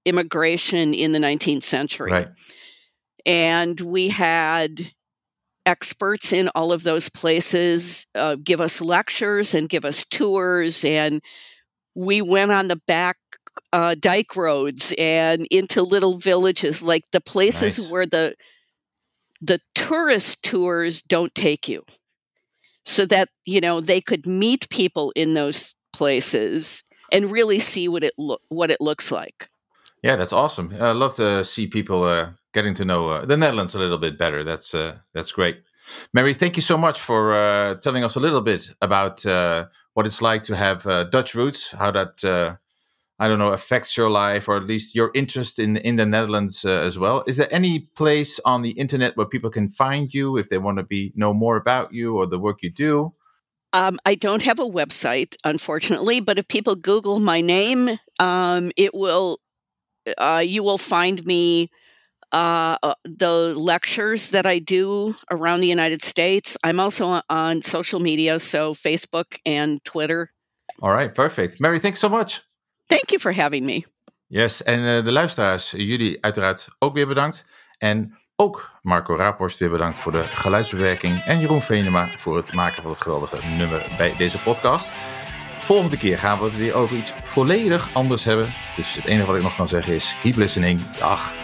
immigration 0.04 0.94
in 0.94 1.12
the 1.12 1.18
19th 1.18 1.62
century 1.62 2.12
Right. 2.12 2.28
and 3.24 3.80
we 3.80 4.08
had 4.08 4.92
experts 5.66 6.32
in 6.32 6.48
all 6.54 6.72
of 6.72 6.82
those 6.82 7.08
places 7.08 8.06
uh, 8.14 8.36
give 8.42 8.60
us 8.60 8.80
lectures 8.80 9.54
and 9.54 9.68
give 9.68 9.84
us 9.84 10.04
tours 10.04 10.84
and 10.84 11.22
we 11.94 12.20
went 12.20 12.50
on 12.52 12.68
the 12.68 12.80
back 12.86 13.16
uh, 13.72 13.94
dike 13.98 14.36
roads 14.36 14.94
and 14.98 15.46
into 15.50 15.82
little 15.82 16.18
villages 16.18 16.82
like 16.82 17.04
the 17.12 17.20
places 17.20 17.78
Nice. 17.78 17.90
where 17.90 18.06
the 18.06 18.34
the 19.40 19.60
tourist 19.74 20.42
tours 20.42 21.02
don't 21.02 21.34
take 21.34 21.68
you 21.68 21.84
so 22.84 23.06
that 23.06 23.28
you 23.44 23.60
know 23.60 23.80
they 23.80 24.00
could 24.00 24.26
meet 24.26 24.68
people 24.70 25.12
in 25.16 25.34
those 25.34 25.76
places 25.92 26.82
and 27.12 27.30
really 27.30 27.58
see 27.58 27.88
what 27.88 28.02
it 28.04 28.12
lo- 28.18 28.38
what 28.48 28.70
it 28.70 28.80
looks 28.80 29.10
like 29.12 29.48
Yeah, 30.02 30.16
that's 30.16 30.32
awesome. 30.32 30.74
I 30.80 30.92
love 30.92 31.14
to 31.16 31.44
see 31.44 31.66
people 31.66 32.02
uh, 32.04 32.30
getting 32.54 32.72
to 32.74 32.84
know 32.84 33.08
uh, 33.08 33.26
the 33.26 33.36
Netherlands 33.36 33.74
a 33.74 33.78
little 33.78 33.98
bit 33.98 34.16
better. 34.16 34.44
That's 34.44 34.74
uh, 34.74 34.96
that's 35.12 35.32
great. 35.32 35.62
Mary, 36.14 36.32
thank 36.32 36.56
you 36.56 36.62
so 36.62 36.78
much 36.78 36.98
for 36.98 37.34
uh, 37.34 37.74
telling 37.74 38.04
us 38.04 38.16
a 38.16 38.20
little 38.20 38.40
bit 38.40 38.70
about 38.80 39.26
uh, 39.26 39.66
what 39.92 40.06
it's 40.06 40.22
like 40.22 40.42
to 40.44 40.56
have 40.56 40.86
uh, 40.86 41.04
Dutch 41.04 41.34
roots, 41.34 41.72
how 41.72 41.90
that 41.90 42.24
uh, 42.24 42.56
I 43.18 43.28
don't 43.28 43.38
know 43.38 43.52
affects 43.52 43.96
your 43.96 44.08
life, 44.08 44.48
or 44.48 44.56
at 44.56 44.64
least 44.64 44.94
your 44.94 45.10
interest 45.14 45.58
in 45.58 45.76
in 45.78 45.96
the 45.96 46.06
Netherlands 46.06 46.64
as 46.64 46.98
well. 46.98 47.24
Is 47.26 47.36
there 47.36 47.52
any 47.52 47.80
place 47.96 48.40
on 48.44 48.62
the 48.62 48.70
internet 48.70 49.16
where 49.16 49.26
people 49.26 49.50
can 49.50 49.68
find 49.68 50.14
you 50.14 50.38
if 50.38 50.48
they 50.48 50.58
want 50.58 50.78
to 50.78 50.84
be 50.84 51.12
know 51.14 51.34
more 51.34 51.56
about 51.56 51.92
you 51.92 52.16
or 52.16 52.26
the 52.26 52.38
work 52.38 52.62
you 52.62 52.70
do? 52.70 53.12
Um, 53.72 53.98
I 54.06 54.14
don't 54.14 54.42
have 54.42 54.60
a 54.60 54.70
website, 54.70 55.34
unfortunately, 55.42 56.20
but 56.20 56.38
if 56.38 56.46
people 56.46 56.76
Google 56.76 57.18
my 57.18 57.40
name, 57.40 57.98
um, 58.20 58.70
it 58.76 58.94
will. 58.94 59.38
You 60.42 60.62
will 60.62 60.78
find 60.78 61.24
me. 61.24 61.70
Uh, 62.34 62.76
uh, 62.82 62.94
the 63.04 63.54
lectures 63.56 64.30
that 64.30 64.44
I 64.44 64.58
do 64.58 65.14
around 65.30 65.60
the 65.60 65.68
United 65.68 66.02
States. 66.02 66.56
I'm 66.64 66.80
also 66.80 67.20
on, 67.28 67.62
social 67.62 68.00
media, 68.00 68.40
so 68.40 68.74
Facebook 68.74 69.38
and 69.46 69.78
Twitter. 69.84 70.32
All 70.80 70.90
right, 70.90 71.14
perfect. 71.14 71.60
Mary, 71.60 71.78
thanks 71.78 72.00
so 72.00 72.08
much. 72.08 72.40
Thank 72.88 73.12
you 73.12 73.20
for 73.20 73.32
having 73.32 73.64
me. 73.64 73.84
Yes, 74.26 74.62
en 74.62 75.04
de 75.04 75.12
luisteraars, 75.12 75.70
jullie 75.70 76.18
uiteraard 76.20 76.68
ook 76.78 76.94
weer 76.94 77.06
bedankt. 77.06 77.44
En 77.78 78.18
ook 78.36 78.70
Marco 78.82 79.16
Raaphorst 79.16 79.58
weer 79.58 79.70
bedankt 79.70 79.98
voor 79.98 80.12
de 80.12 80.22
geluidsbewerking. 80.22 81.22
En 81.22 81.38
Jeroen 81.38 81.62
Venema 81.62 82.08
voor 82.16 82.36
het 82.36 82.52
maken 82.52 82.82
van 82.82 82.90
het 82.90 83.00
geweldige 83.00 83.46
nummer 83.46 83.86
bij 83.96 84.14
deze 84.16 84.38
podcast. 84.38 84.92
Volgende 85.58 85.96
keer 85.96 86.18
gaan 86.18 86.38
we 86.38 86.44
het 86.44 86.56
weer 86.56 86.74
over 86.74 86.96
iets 86.96 87.12
volledig 87.22 87.88
anders 87.92 88.24
hebben. 88.24 88.54
Dus 88.76 88.96
het 88.96 89.04
enige 89.04 89.26
wat 89.26 89.36
ik 89.36 89.42
nog 89.42 89.56
kan 89.56 89.68
zeggen 89.68 89.94
is, 89.94 90.16
keep 90.20 90.36
listening. 90.36 90.90
Dag. 90.90 91.43